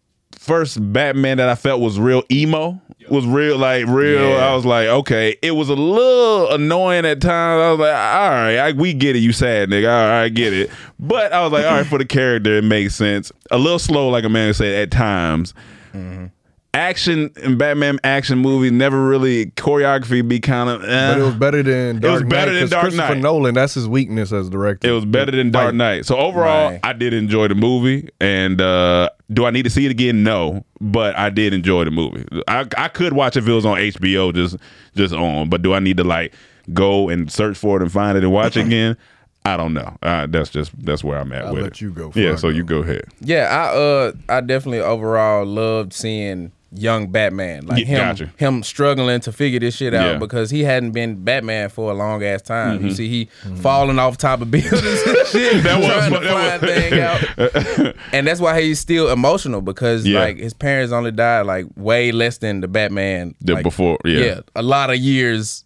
first 0.42 0.78
Batman 0.92 1.36
that 1.36 1.48
I 1.48 1.54
felt 1.54 1.80
was 1.80 2.00
real 2.00 2.24
emo. 2.30 2.80
Was 3.08 3.26
real 3.26 3.58
like 3.58 3.86
real. 3.86 4.30
Yeah. 4.30 4.48
I 4.48 4.54
was 4.54 4.64
like, 4.64 4.88
okay. 4.88 5.36
It 5.42 5.52
was 5.52 5.68
a 5.68 5.74
little 5.74 6.52
annoying 6.52 7.04
at 7.04 7.20
times. 7.20 7.60
I 7.60 7.70
was 7.70 7.80
like, 7.80 7.94
all 7.94 8.30
right, 8.30 8.56
I, 8.58 8.72
we 8.72 8.94
get 8.94 9.16
it. 9.16 9.20
You 9.20 9.32
sad 9.32 9.68
nigga. 9.68 9.88
All 9.88 10.08
right, 10.08 10.24
I 10.24 10.28
get 10.28 10.52
it. 10.52 10.70
But 10.98 11.32
I 11.32 11.42
was 11.42 11.52
like, 11.52 11.64
all 11.64 11.72
right, 11.72 11.86
for 11.86 11.98
the 11.98 12.04
character, 12.04 12.58
it 12.58 12.64
makes 12.64 12.94
sense. 12.94 13.32
A 13.50 13.58
little 13.58 13.78
slow, 13.78 14.08
like 14.08 14.24
a 14.24 14.28
man 14.28 14.54
said 14.54 14.74
at 14.74 14.90
times. 14.90 15.52
Mm-hmm. 15.92 16.26
Action 16.74 17.30
and 17.42 17.58
Batman 17.58 17.98
action 18.02 18.38
movie 18.38 18.70
never 18.70 19.06
really 19.06 19.46
choreography 19.46 20.26
be 20.26 20.40
kind 20.40 20.70
of. 20.70 20.80
But 20.80 21.18
it 21.18 21.22
was 21.22 21.34
better 21.34 21.62
than 21.62 22.00
Dark 22.00 22.12
was 22.14 22.22
better 22.22 22.46
Knight, 22.46 22.52
than 22.54 22.60
'cause 22.62 22.70
Dark 22.70 22.82
Christopher 22.84 23.14
Knight. 23.14 23.22
Nolan, 23.22 23.54
that's 23.54 23.74
his 23.74 23.86
weakness 23.86 24.32
as 24.32 24.46
a 24.46 24.50
director. 24.50 24.88
It 24.88 24.92
was 24.92 25.04
better 25.04 25.32
than 25.32 25.50
Dark 25.50 25.66
Fight. 25.68 25.74
Knight. 25.74 26.06
So 26.06 26.16
overall, 26.16 26.70
Right. 26.70 26.80
I 26.82 26.94
did 26.94 27.12
enjoy 27.12 27.48
the 27.48 27.54
movie. 27.54 28.08
And 28.22 28.58
uh, 28.58 29.10
do 29.30 29.44
I 29.44 29.50
need 29.50 29.64
to 29.64 29.70
see 29.70 29.84
it 29.84 29.90
again? 29.90 30.22
No, 30.22 30.64
but 30.80 31.14
I 31.18 31.28
did 31.28 31.52
enjoy 31.52 31.84
the 31.84 31.90
movie. 31.90 32.24
I, 32.48 32.66
I 32.78 32.88
could 32.88 33.12
watch 33.12 33.36
it 33.36 33.40
if 33.40 33.48
it 33.48 33.52
was 33.52 33.66
on 33.66 33.76
HBO, 33.76 34.32
just 34.32 34.56
just 34.96 35.12
on. 35.12 35.50
But 35.50 35.60
do 35.60 35.74
I 35.74 35.78
need 35.78 35.98
to 35.98 36.04
like 36.04 36.32
go 36.72 37.10
and 37.10 37.30
search 37.30 37.58
for 37.58 37.76
it 37.76 37.82
and 37.82 37.92
find 37.92 38.16
it 38.16 38.24
and 38.24 38.32
watch 38.32 38.56
it 38.56 38.64
again? 38.66 38.96
I 39.44 39.58
don't 39.58 39.74
know. 39.74 39.94
Uh, 40.00 40.26
that's 40.26 40.48
just 40.48 40.72
that's 40.82 41.04
where 41.04 41.18
I'm 41.18 41.32
at 41.34 41.44
I'll 41.44 41.52
with 41.52 41.62
let 41.64 41.72
it. 41.72 41.80
you 41.82 41.90
go 41.90 42.06
before 42.06 42.22
Yeah, 42.22 42.36
so 42.36 42.48
you 42.48 42.64
go 42.64 42.78
ahead. 42.78 43.04
Yeah, 43.20 43.48
I 43.50 43.76
uh 43.76 44.12
I 44.30 44.40
definitely 44.40 44.80
overall 44.80 45.44
loved 45.44 45.92
seeing 45.92 46.50
young 46.74 47.08
Batman. 47.12 47.66
Like 47.66 47.84
him 47.84 47.98
gotcha. 47.98 48.32
him 48.36 48.62
struggling 48.62 49.20
to 49.20 49.32
figure 49.32 49.60
this 49.60 49.76
shit 49.76 49.92
out 49.94 50.02
Yeah. 50.02 50.10
Mm-hmm. 50.12 50.20
because 50.20 50.50
he 50.50 50.64
hadn't 50.64 50.92
been 50.92 51.22
Batman 51.22 51.68
for 51.68 51.90
a 51.90 51.94
long 51.94 52.22
ass 52.24 52.42
time. 52.42 52.82
You 52.84 52.92
see 52.92 53.08
he 53.08 53.24
falling 53.56 53.98
off 53.98 54.16
top 54.16 54.40
of 54.40 54.50
buildings 54.50 54.82
and 54.82 55.26
shit, 55.28 55.62
That 55.64 55.84
trying 55.84 56.10
fun- 56.12 56.22
to 56.22 56.28
that 56.28 56.60
find 56.60 57.60
thing 57.70 57.86
out. 57.88 57.96
and 58.14 58.26
that's 58.26 58.40
why 58.40 58.60
he's 58.62 58.80
still 58.80 59.10
emotional 59.10 59.60
because 59.60 60.06
Yeah. 60.06 60.20
like 60.20 60.38
his 60.38 60.54
parents 60.54 60.92
only 60.92 61.10
died 61.12 61.42
like 61.46 61.66
way 61.76 62.10
less 62.12 62.38
than 62.38 62.60
the 62.60 62.68
Batman 62.68 63.34
The 63.42 63.54
like, 63.54 63.62
before, 63.64 63.98
yeah. 64.04 64.40
a 64.56 64.62
lot 64.62 64.90
of 64.90 64.96
years. 64.96 65.64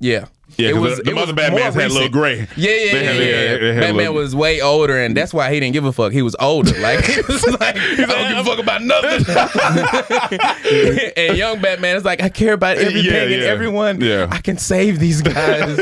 Yeah. 0.00 0.26
Yeah, 0.56 0.68
It 0.68 0.72
'cause 0.74 0.80
was- 0.82 0.96
the, 0.98 1.02
the 1.04 1.10
it 1.10 1.14
was 1.14 1.22
other 1.24 1.32
Batmans 1.34 1.74
had 1.74 1.90
a 1.90 1.94
little 1.94 2.08
gray. 2.08 2.46
Yeah, 2.56 2.70
yeah, 2.70 2.92
They 2.92 2.92
yeah. 2.92 2.92
had- 2.92 3.16
yeah, 3.16 3.20
they 3.20 3.48
had- 3.48 3.60
had 3.62 3.74
Batman 3.80 3.96
little- 3.96 4.14
was 4.14 4.34
way 4.36 4.60
older, 4.60 4.98
and 4.98 5.16
that's 5.16 5.32
why 5.34 5.52
he 5.52 5.60
didn't 5.60 5.72
give 5.72 5.84
a 5.84 5.92
fuck. 5.92 6.12
He 6.12 6.22
was 6.22 6.36
older. 6.40 6.78
Like 6.80 7.04
he 7.06 7.20
was 7.22 7.44
like, 7.60 7.76
I 7.76 7.96
don't 7.96 8.28
give 8.28 8.38
a 8.38 8.44
fuck 8.44 8.58
about 8.58 8.82
nothing. 8.82 9.24
and 11.16 11.36
young 11.36 11.60
Batman 11.60 11.96
is 11.96 12.04
like, 12.04 12.22
I 12.22 12.28
care 12.28 12.52
about 12.54 12.78
everything 12.78 13.04
Yeah, 13.12 13.22
and 13.22 13.42
everyone. 13.44 14.00
Yeah. 14.00 14.28
I 14.30 14.38
can 14.38 14.58
save 14.58 14.98
these 14.98 15.22
guys. 15.22 15.78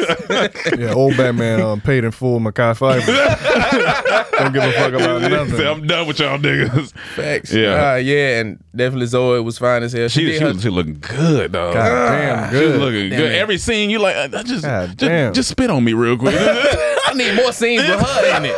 Yeah, 0.78 0.92
old 0.94 1.16
Batman 1.16 1.60
um, 1.60 1.80
paid 1.80 2.04
in 2.04 2.10
full 2.10 2.40
Mekhi 2.40 2.76
Phifer. 2.76 4.32
Don't 4.38 4.52
give 4.52 4.62
a 4.62 4.72
fuck 4.72 4.92
about 4.94 5.20
Say, 5.22 5.28
nothing. 5.28 5.66
I'm 5.66 5.86
done 5.86 6.06
with 6.06 6.18
y'all 6.18 6.38
niggas. 6.38 6.92
Facts. 7.14 7.52
Yeah. 7.52 7.92
Uh, 7.92 7.96
yeah, 7.96 8.40
and 8.40 8.62
definitely 8.74 9.06
Zoe 9.06 9.40
was 9.40 9.58
fine 9.58 9.82
as 9.82 9.92
hell. 9.92 10.08
She, 10.08 10.20
She, 10.26 10.32
she, 10.34 10.38
her- 10.40 10.52
was, 10.52 10.62
she 10.62 10.68
looking 10.70 10.98
good, 11.00 11.52
though. 11.52 11.72
God 11.72 12.08
damn 12.08 12.50
She 12.50 12.56
was 12.58 12.72
good. 12.72 12.80
looking 12.80 13.10
Damn 13.10 13.18
good. 13.20 13.32
it. 13.32 13.38
Every 13.38 13.58
scene, 13.58 13.90
you 13.90 13.98
like, 13.98 14.16
I, 14.16 14.24
I 14.24 14.42
just, 14.62 14.70
God 14.70 14.86
just, 14.88 14.98
damn. 14.98 15.32
just 15.34 15.48
spit 15.50 15.70
on 15.70 15.84
me 15.84 15.92
real 15.92 16.16
quick. 16.16 16.34
I 16.38 17.12
need 17.14 17.34
more 17.34 17.52
scenes 17.52 17.82
with 17.86 18.00
her 18.00 18.36
in 18.36 18.44
it. 18.46 18.56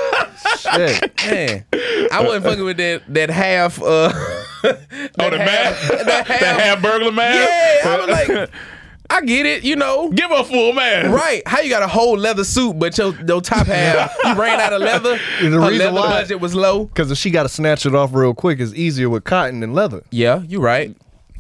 Shit, 0.58 1.26
man. 1.26 1.64
I 2.12 2.22
wasn't 2.22 2.44
fucking 2.44 2.64
with 2.64 2.76
that 2.78 3.02
that 3.12 3.30
half. 3.30 3.82
Uh, 3.82 4.12
Oh, 5.18 5.28
the 5.30 5.36
mask, 5.36 5.88
that 6.06 6.26
the 6.26 6.32
half 6.34 6.80
burglar 6.82 7.12
mask. 7.12 7.50
Yeah, 7.84 7.90
I 7.92 7.98
was 7.98 8.08
like, 8.08 8.50
I 9.10 9.20
get 9.20 9.44
it. 9.44 9.62
You 9.62 9.76
know, 9.76 10.08
give 10.10 10.30
her 10.30 10.40
a 10.40 10.44
full 10.44 10.72
mask. 10.72 11.10
Right. 11.10 11.42
How 11.46 11.60
you 11.60 11.68
got 11.68 11.82
a 11.82 11.86
whole 11.86 12.16
leather 12.16 12.44
suit, 12.44 12.78
but 12.78 12.96
your, 12.96 13.14
your 13.26 13.42
top 13.42 13.66
half, 13.66 14.10
you 14.24 14.34
ran 14.34 14.58
out 14.60 14.72
of 14.72 14.80
leather. 14.80 15.18
The 15.42 15.50
Her 15.50 15.60
reason 15.68 15.78
leather 15.78 15.92
why- 15.92 16.08
budget 16.22 16.40
was 16.40 16.54
low. 16.54 16.86
Because 16.86 17.10
if 17.10 17.18
she 17.18 17.30
got 17.30 17.42
to 17.42 17.48
snatch 17.50 17.84
it 17.84 17.94
off 17.94 18.14
real 18.14 18.32
quick, 18.32 18.58
it's 18.58 18.72
easier 18.72 19.10
with 19.10 19.24
cotton 19.24 19.60
than 19.60 19.74
leather. 19.74 20.02
Yeah, 20.10 20.40
you're 20.48 20.62
right. 20.62 20.96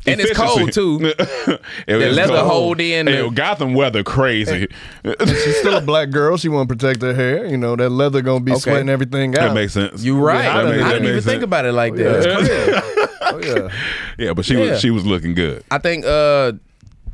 And 0.06 0.20
it's 0.20 0.32
cold 0.38 0.72
too. 0.72 1.00
It 1.16 1.60
The 1.86 1.96
was 1.96 2.16
leather 2.16 2.34
cold. 2.36 2.46
hold 2.50 2.80
in. 2.80 3.06
Hey, 3.06 3.22
the- 3.22 3.30
Gotham 3.30 3.74
weather 3.74 4.02
crazy. 4.02 4.68
She's 5.04 5.56
still 5.58 5.76
a 5.76 5.80
black 5.92 6.10
girl. 6.10 6.36
She 6.36 6.48
want 6.48 6.68
to 6.68 6.74
protect 6.74 7.00
her 7.02 7.14
hair. 7.14 7.46
You 7.46 7.56
know 7.56 7.76
that 7.76 7.90
leather 7.90 8.20
gonna 8.22 8.40
be 8.44 8.52
Okay. 8.52 8.60
sweating 8.60 8.88
everything 8.88 9.30
out. 9.38 9.48
that 9.48 9.54
makes 9.54 9.72
sense. 9.72 10.02
you 10.02 10.18
right. 10.18 10.42
That 10.42 10.56
I 10.56 10.64
makes- 10.64 10.76
that 10.82 10.88
didn't 10.90 11.02
even 11.04 11.14
makes 11.16 11.26
think 11.26 11.42
about 11.42 11.64
it 11.64 11.72
like 11.72 11.94
Yeah, 11.96 12.04
that. 12.04 12.40
it's 12.40 12.48
crazy. 12.48 13.10
oh 13.22 13.40
yeah. 13.62 13.68
Yeah, 14.26 14.32
but 14.34 14.44
she 14.44 14.54
Yeah. 14.54 14.70
was 14.72 14.80
she 14.80 14.90
was 14.90 15.04
looking 15.06 15.34
good. 15.34 15.64
I 15.70 15.78
think 15.78 16.04
uh 16.04 16.52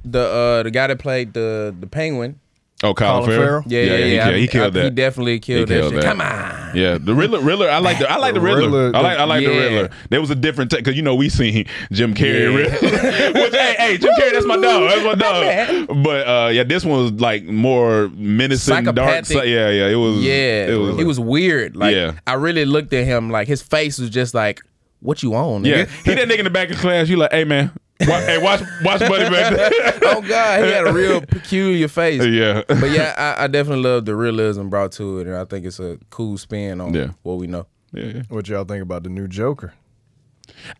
the 0.04 0.20
uh 0.20 0.62
the 0.64 0.70
guy 0.70 0.86
that 0.88 0.98
played 0.98 1.32
the 1.34 1.74
the 1.78 1.86
penguin. 1.86 2.38
Oh, 2.82 2.94
Colin, 2.94 3.24
Colin 3.24 3.30
Farrell. 3.30 3.46
Farrell? 3.46 3.64
Yeah, 3.66 3.82
yeah, 3.82 3.96
yeah. 3.96 4.04
He, 4.06 4.18
I- 4.20 4.24
killed- 4.24 4.36
he 4.36 4.46
killed 4.48 4.66
I- 4.66 4.70
that. 4.70 4.84
He 4.84 4.90
definitely 4.90 5.38
killed, 5.40 5.68
He 5.68 5.74
killed 5.74 5.92
that, 5.92 5.96
shit. 5.96 6.02
that. 6.02 6.08
Come 6.08 6.20
on. 6.22 6.76
Yeah, 6.76 6.98
the 6.98 7.14
Riddler. 7.14 7.40
Riddler. 7.40 7.68
I 7.68 7.78
like 7.78 7.98
the. 7.98 8.10
I 8.10 8.16
like 8.16 8.32
the 8.32 8.40
The 8.40 8.46
Riddler. 8.46 8.86
Riddler- 8.86 8.96
I 8.96 9.00
like. 9.02 9.18
I 9.18 9.24
like 9.24 9.44
the 9.44 9.52
Yeah. 9.52 9.58
Riddler. 9.60 9.90
There 10.08 10.20
was 10.20 10.30
a 10.30 10.34
different 10.34 10.70
because 10.70 10.96
you 10.96 11.02
know 11.02 11.14
we 11.14 11.28
seen 11.28 11.66
Jim 11.92 12.14
Carrey. 12.14 12.40
Yeah. 12.40 12.56
Riddler. 12.56 13.32
Which, 13.42 13.52
hey, 13.54 13.74
hey, 13.76 13.98
Jim 13.98 14.12
Carrey, 14.18 14.32
that's 14.32 14.46
my 14.46 14.56
dog. 14.56 14.88
That's 14.90 15.04
my 15.04 15.14
dog. 15.14 16.02
But 16.04 16.26
uh, 16.26 16.48
yeah, 16.52 16.62
this 16.64 16.84
one 16.84 17.02
was 17.02 17.12
like 17.20 17.44
more 17.44 18.08
menacing, 18.14 18.84
dark. 18.84 18.96
Psychopathic. 19.26 19.26
si- 19.26 19.52
Yeah, 19.52 19.68
yeah. 19.70 19.88
It 19.88 19.96
was. 19.96 20.22
Yeah, 20.22 20.66
it 20.68 20.78
was. 20.78 20.96
he 20.96 21.04
was 21.04 21.20
weird. 21.20 21.76
Like 21.76 21.94
Yeah. 21.94 22.12
I 22.26 22.34
really 22.34 22.64
looked 22.64 22.92
at 22.94 23.04
him 23.04 23.30
like 23.30 23.46
his 23.48 23.60
face 23.60 23.98
was 23.98 24.08
just 24.10 24.32
like, 24.32 24.62
"What 25.00 25.22
you 25.22 25.34
on?" 25.34 25.64
Yeah, 25.66 25.84
he 26.04 26.14
that 26.14 26.28
nigga 26.28 26.38
in 26.38 26.44
the 26.44 26.50
back 26.50 26.70
of 26.70 26.76
class. 26.78 27.08
You 27.08 27.16
like, 27.18 27.32
hey 27.32 27.44
man, 27.44 27.72
wa- 28.00 28.20
hey 28.20 28.38
watch 28.38 28.60
watch 28.82 29.00
Buddy 29.00 29.28
back 29.30 29.54
there. 29.54 29.70
oh 30.04 30.20
God, 30.22 30.64
he 30.64 30.70
had 30.72 30.86
a 30.86 30.92
real 30.92 31.20
peculiar 31.20 31.88
face. 31.88 32.24
yeah, 32.24 32.62
But 32.68 32.90
yeah, 32.90 33.14
I, 33.38 33.44
I 33.44 33.46
definitely 33.46 33.84
love 33.84 34.04
the 34.04 34.14
realism 34.16 34.68
brought 34.68 34.92
to 34.92 35.20
it, 35.20 35.26
and 35.26 35.36
I 35.36 35.44
think 35.44 35.66
it's 35.66 35.80
a 35.80 35.98
cool 36.10 36.38
spin 36.38 36.80
on 36.80 36.94
Yeah. 36.94 37.10
what 37.22 37.34
we 37.38 37.46
know. 37.46 37.66
yeah, 37.92 38.04
yeah. 38.04 38.22
What 38.28 38.48
y'all 38.48 38.64
think 38.64 38.82
about 38.82 39.02
the 39.04 39.10
new 39.10 39.28
Joker? 39.28 39.74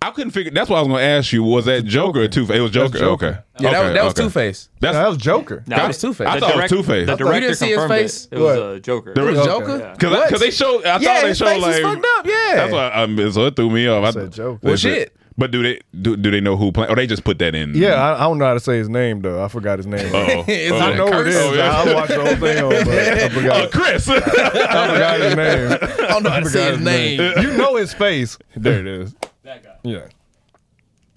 I 0.03 0.11
couldn't 0.11 0.33
figure. 0.33 0.51
That's 0.51 0.69
what 0.69 0.77
I 0.77 0.81
was 0.81 0.89
going 0.89 0.99
to 1.01 1.05
ask 1.07 1.33
you. 1.33 1.43
Was 1.45 1.65
that 1.67 1.85
Joker 1.85 2.23
or 2.23 2.29
Two 2.29 2.45
Face? 2.45 2.57
It 2.59 2.61
was 2.61 2.71
Joker. 2.73 2.99
Joker. 2.99 3.27
Okay. 3.27 3.39
Yeah, 3.61 3.71
that, 3.71 3.85
was- 3.85 3.95
that 3.95 4.05
was 4.05 4.13
okay. 4.15 4.23
Two 4.25 4.31
Face. 4.31 4.69
That's 4.81 4.97
that 4.97 5.09
was 5.09 5.17
Joker. 5.17 5.65
No, 5.67 5.77
That 5.77 5.87
was 5.89 6.01
Two-Face. 6.01 6.27
I 6.27 6.35
The 6.35 6.41
thought 6.41 6.51
it 6.57 6.63
was 6.63 6.71
Two 6.71 6.83
Face. 6.83 7.07
The 7.07 7.13
You 7.13 7.19
director 7.19 7.41
didn't 7.41 7.57
see 7.57 7.69
his 7.71 7.85
face? 7.87 8.25
it. 8.27 8.37
It 8.37 8.39
was 8.41 8.59
What? 8.59 8.67
a 8.73 8.81
Joker. 8.81 9.15
The 9.15 9.21
It 9.27 9.31
was 9.31 9.39
Okay. 9.39 9.47
Joker. 9.49 9.79
Yeah. 9.79 9.93
Because 9.93 10.11
What? 10.33 10.41
they 10.41 10.51
showed, 10.51 10.85
I 10.85 10.87
Yeah, 10.87 10.99
thought 10.99 11.23
they 11.23 11.29
his 11.29 11.39
showed 11.39 11.47
face 11.47 11.63
was 11.63 11.75
like 11.81 11.83
fucked 11.83 12.07
up, 12.19 12.27
yeah. 12.27 12.53
That's 12.57 12.73
why 12.73 12.89
um, 12.93 13.33
so 13.33 13.47
it 13.47 13.57
threw 13.57 13.71
me 13.71 13.87
off. 13.89 14.05
I 14.05 14.11
said 14.11 14.33
Joker. 14.33 14.59
they 14.63 14.69
Well, 14.69 14.77
shit. 14.77 15.17
But 15.41 15.53
do 15.53 15.63
they 15.63 15.81
do, 16.03 16.19
do 16.19 16.31
they 16.31 16.43
know 16.43 16.55
who 16.59 16.71
playing? 16.71 16.91
Or 16.93 16.97
they 16.97 17.07
just 17.07 17.25
put 17.25 17.39
that 17.39 17.55
in? 17.55 17.75
Yeah, 17.75 17.95
I, 17.95 18.15
I 18.17 18.19
don't 18.25 18.37
know 18.37 18.45
how 18.45 18.53
to 18.53 18.61
say 18.61 18.77
his 18.77 18.91
name 18.91 19.23
though. 19.23 19.43
I 19.43 19.49
forgot 19.49 19.79
his 19.79 19.87
name. 19.87 20.15
Uh-oh. 20.15 20.45
It's 20.49 20.71
Uh-oh. 20.71 20.79
like 20.79 20.93
I 20.95 20.97
know 20.99 21.21
it 21.21 21.27
is. 21.29 21.37
Oh, 21.37 21.53
yeah. 21.55 21.71
I 21.73 21.95
watched 21.95 22.09
the 22.11 22.21
whole 22.23 22.37
thing, 22.37 22.59
on, 22.63 22.71
but 22.71 23.51
I 23.51 23.65
Uh. 23.65 23.69
Chris. 23.71 24.07
I 24.11 24.21
forgot 24.21 25.21
his 25.21 25.37
name. 25.37 25.79
I 25.81 26.07
don't 26.09 26.23
know 26.25 26.31
how 26.31 26.41
to 26.41 26.49
say 26.51 26.73
his 26.73 26.81
name. 26.81 27.21
You 27.41 27.57
know 27.57 27.77
his 27.77 27.95
face. 27.95 28.37
There 28.55 28.81
it 28.81 28.87
is. 28.87 29.15
That 29.43 29.65
guy. 29.65 29.77
Yeah, 29.83 30.09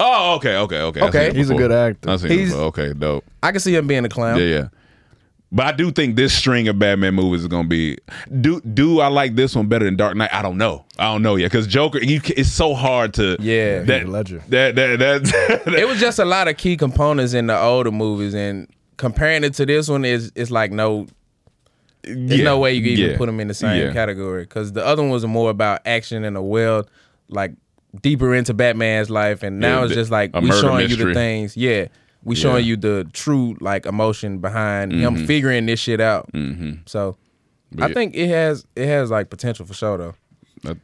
oh, 0.00 0.36
okay, 0.36 0.56
okay, 0.56 0.80
okay. 0.80 1.02
Okay. 1.02 1.18
seen 1.26 1.30
him 1.30 1.36
he's 1.36 1.50
a 1.50 1.54
good 1.54 1.70
actor. 1.72 2.08
I 2.10 2.16
seen 2.16 2.30
him 2.30 2.38
He's- 2.38 2.50
before. 2.50 2.64
Okay, 2.68 2.92
dope. 2.94 3.24
I 3.42 3.50
can 3.52 3.60
see 3.60 3.76
him 3.76 3.86
being 3.86 4.06
a 4.06 4.08
clown. 4.08 4.38
Yeah, 4.38 4.44
yeah. 4.46 4.68
But 5.54 5.66
I 5.66 5.72
do 5.72 5.92
think 5.92 6.16
this 6.16 6.36
string 6.36 6.66
of 6.66 6.80
Batman 6.80 7.14
movies 7.14 7.42
is 7.42 7.46
gonna 7.46 7.68
be. 7.68 7.96
Do 8.40 8.60
do 8.60 8.98
I 8.98 9.06
like 9.06 9.36
this 9.36 9.54
one 9.54 9.68
better 9.68 9.84
than 9.84 9.94
Dark 9.94 10.16
Knight? 10.16 10.34
I 10.34 10.42
don't 10.42 10.58
know. 10.58 10.84
I 10.98 11.04
don't 11.04 11.22
know 11.22 11.36
yet 11.36 11.46
because 11.52 11.68
Joker. 11.68 12.02
You, 12.02 12.20
it's 12.24 12.50
so 12.50 12.74
hard 12.74 13.14
to. 13.14 13.36
Yeah. 13.40 13.82
that 13.82 14.08
Ledger. 14.08 14.42
that 14.48 14.74
that 14.74 14.98
that. 15.64 15.74
It 15.78 15.86
was 15.86 16.00
just 16.00 16.18
a 16.18 16.24
lot 16.24 16.48
of 16.48 16.56
key 16.56 16.76
components 16.76 17.34
in 17.34 17.46
the 17.46 17.56
older 17.56 17.92
movies, 17.92 18.34
and 18.34 18.68
comparing 18.96 19.44
it 19.44 19.54
to 19.54 19.64
this 19.66 19.88
one 19.88 20.04
is 20.04 20.32
it's 20.34 20.50
like 20.50 20.72
no. 20.72 21.06
There's 22.02 22.40
Yeah, 22.40 22.44
no 22.44 22.58
way 22.58 22.74
you 22.74 22.82
can 22.82 22.90
even 22.90 23.10
yeah, 23.12 23.16
put 23.16 23.26
them 23.26 23.38
in 23.40 23.48
the 23.48 23.54
same 23.54 23.80
yeah. 23.80 23.92
category 23.92 24.42
because 24.42 24.72
the 24.72 24.84
other 24.84 25.02
ones 25.06 25.24
are 25.24 25.28
more 25.28 25.50
about 25.50 25.80
action 25.86 26.24
and 26.24 26.36
a 26.36 26.42
well, 26.42 26.86
like 27.28 27.52
deeper 28.02 28.34
into 28.34 28.52
Batman's 28.52 29.08
life, 29.08 29.42
and 29.44 29.60
now 29.60 29.78
Yeah, 29.78 29.84
it's 29.86 29.94
just 29.94 30.10
like 30.10 30.34
we 30.34 30.48
murder 30.48 30.60
showing 30.60 30.90
you 30.90 30.96
the 30.96 31.14
things. 31.14 31.56
Yeah, 31.56 31.86
we 32.24 32.34
Yeah. 32.36 32.42
showing 32.42 32.64
you 32.66 32.76
the 32.76 33.06
true 33.12 33.56
like 33.60 33.86
emotion 33.86 34.38
behind 34.38 34.92
Mm-hmm. 34.92 35.16
him 35.16 35.26
figuring 35.26 35.66
this 35.66 35.80
shit 35.80 36.00
out. 36.00 36.28
So, 36.86 37.16
I 37.78 37.88
yeah. 37.88 37.94
think 37.94 38.14
it 38.14 38.28
has 38.28 38.66
it 38.76 38.86
has 38.86 39.10
like 39.10 39.30
potential 39.30 39.66
for 39.66 39.74
sure 39.74 39.98
though. 39.98 40.14
That- 40.62 40.78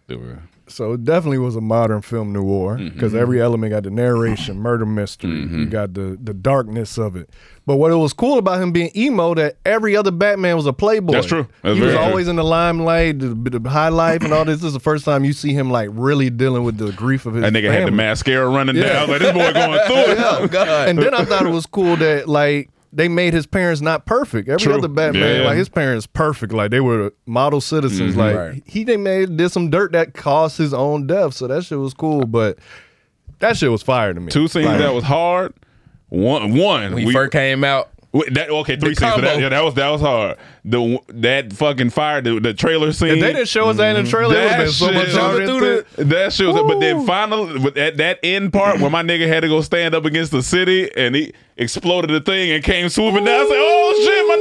So 0.70 0.92
it 0.92 1.04
definitely 1.04 1.38
was 1.38 1.56
a 1.56 1.60
modern 1.60 2.02
film 2.02 2.32
noir 2.32 2.76
mm-hmm. 2.76 2.94
because 2.94 3.14
every 3.14 3.40
element 3.40 3.72
got 3.72 3.82
the 3.82 3.90
narration, 3.90 4.58
murder 4.60 4.86
mystery, 4.86 5.30
you 5.30 5.46
mm-hmm. 5.46 5.68
got 5.68 5.94
the 5.94 6.18
the 6.22 6.32
darkness 6.32 6.98
of 6.98 7.16
it. 7.16 7.30
But 7.66 7.76
what 7.76 7.92
it 7.92 7.96
was 7.96 8.12
cool 8.12 8.38
about 8.38 8.60
him 8.60 8.72
being 8.72 8.90
emo 8.96 9.34
that 9.34 9.56
every 9.64 9.94
other 9.96 10.10
Batman 10.10 10.56
was 10.56 10.66
a 10.66 10.72
playboy. 10.72 11.12
That's 11.12 11.26
true. 11.26 11.46
That's 11.62 11.76
he 11.76 11.82
was 11.82 11.92
true. 11.92 12.00
always 12.00 12.26
in 12.26 12.36
the 12.36 12.44
limelight, 12.44 13.18
the, 13.18 13.28
the 13.28 13.68
high 13.68 13.90
life, 13.90 14.22
and 14.22 14.32
all 14.32 14.44
this. 14.44 14.60
This 14.60 14.68
is 14.68 14.72
the 14.72 14.80
first 14.80 15.04
time 15.04 15.24
you 15.24 15.32
see 15.32 15.52
him 15.52 15.70
like 15.70 15.88
really 15.92 16.30
dealing 16.30 16.64
with 16.64 16.78
the 16.78 16.92
grief 16.92 17.26
of 17.26 17.34
his. 17.34 17.42
That 17.42 17.52
nigga 17.52 17.70
had 17.70 17.86
the 17.86 17.92
mascara 17.92 18.48
running 18.48 18.76
Yeah. 18.76 18.92
down. 18.92 19.10
Like, 19.10 19.20
this 19.20 19.32
boy 19.32 19.52
going 19.52 19.80
through 19.86 20.12
it. 20.12 20.18
Oh 20.30 20.46
God! 20.46 20.88
And 20.88 20.98
then 20.98 21.14
I 21.14 21.24
thought 21.24 21.44
it 21.44 21.50
was 21.50 21.66
cool 21.66 21.96
that 21.96 22.28
like 22.28 22.70
they 22.92 23.08
made 23.08 23.32
his 23.34 23.46
parents 23.46 23.80
not 23.80 24.04
perfect. 24.06 24.48
Every 24.48 24.58
True. 24.60 24.74
other 24.74 24.88
Batman, 24.88 25.40
Yeah. 25.42 25.46
like 25.46 25.56
his 25.56 25.68
parents, 25.68 26.06
perfect. 26.06 26.52
Like 26.52 26.70
they 26.70 26.80
were 26.80 27.12
model 27.26 27.60
citizens. 27.60 28.14
Mhm. 28.14 28.18
Like 28.18 28.36
Right. 28.36 28.62
he 28.66 28.84
they 28.84 28.96
made 28.96 29.36
did 29.36 29.50
some 29.52 29.70
dirt 29.70 29.92
that 29.92 30.14
caused 30.14 30.58
his 30.58 30.74
own 30.74 31.06
death. 31.06 31.34
So 31.34 31.46
that 31.46 31.64
shit 31.64 31.78
was 31.78 31.94
cool. 31.94 32.22
But 32.26 32.58
that 33.38 33.56
shit 33.56 33.70
was 33.70 33.82
fire 33.82 34.12
to 34.12 34.20
me. 34.20 34.30
Two 34.30 34.48
scenes 34.48 34.66
Like, 34.66 34.78
that 34.78 34.92
was 34.94 35.04
hard. 35.04 35.52
One, 36.08 36.54
one. 36.54 36.90
when 36.94 36.98
he 36.98 37.06
we- 37.06 37.12
first 37.12 37.32
came 37.32 37.62
out, 37.64 37.88
Wait, 38.12 38.34
That, 38.34 38.50
okay, 38.50 38.74
three 38.74 38.96
scenes. 38.96 39.14
So 39.14 39.20
that, 39.20 39.38
yeah, 39.40 39.50
that 39.50 39.62
was 39.62 39.74
that 39.74 39.88
was 39.88 40.00
hard. 40.00 40.36
The 40.64 40.98
that 41.08 41.52
fucking 41.52 41.90
fire, 41.90 42.20
the, 42.20 42.38
the 42.38 42.52
trailer 42.54 42.92
scene. 42.92 43.08
If 43.10 43.20
they 43.20 43.32
didn't 43.32 43.48
show 43.48 43.70
us 43.70 43.78
that 43.78 43.96
in 43.96 44.04
the 44.04 44.10
trailer, 44.10 44.34
it 44.34 44.42
would 44.42 44.50
That 44.50 44.58
been 44.58 44.68
so 44.70 44.92
much 44.92 45.06
shit- 45.08 45.16
harder. 45.20 45.46
Jumping 45.46 45.84
through 45.94 46.04
That 46.04 46.32
shit 46.32 46.46
was, 46.48 46.56
but 46.56 46.80
then 46.80 47.06
finally, 47.06 47.58
but 47.58 47.76
at 47.76 47.96
that 47.96 48.18
end 48.22 48.52
part 48.52 48.78
where 48.80 48.90
my 48.90 49.02
nigga 49.02 49.26
had 49.26 49.40
to 49.40 49.48
go 49.48 49.60
stand 49.62 49.94
up 49.94 50.04
against 50.04 50.32
the 50.32 50.42
city 50.42 50.90
and 50.96 51.14
he 51.14 51.32
exploded 51.56 52.10
the 52.10 52.20
thing 52.20 52.50
and 52.50 52.64
came 52.64 52.88
swooping 52.88 53.24
down, 53.24 53.40
I 53.40 53.48
said, 53.48 53.56
"Oh 53.56 53.94
shit, 54.04 54.26
my 54.28 54.36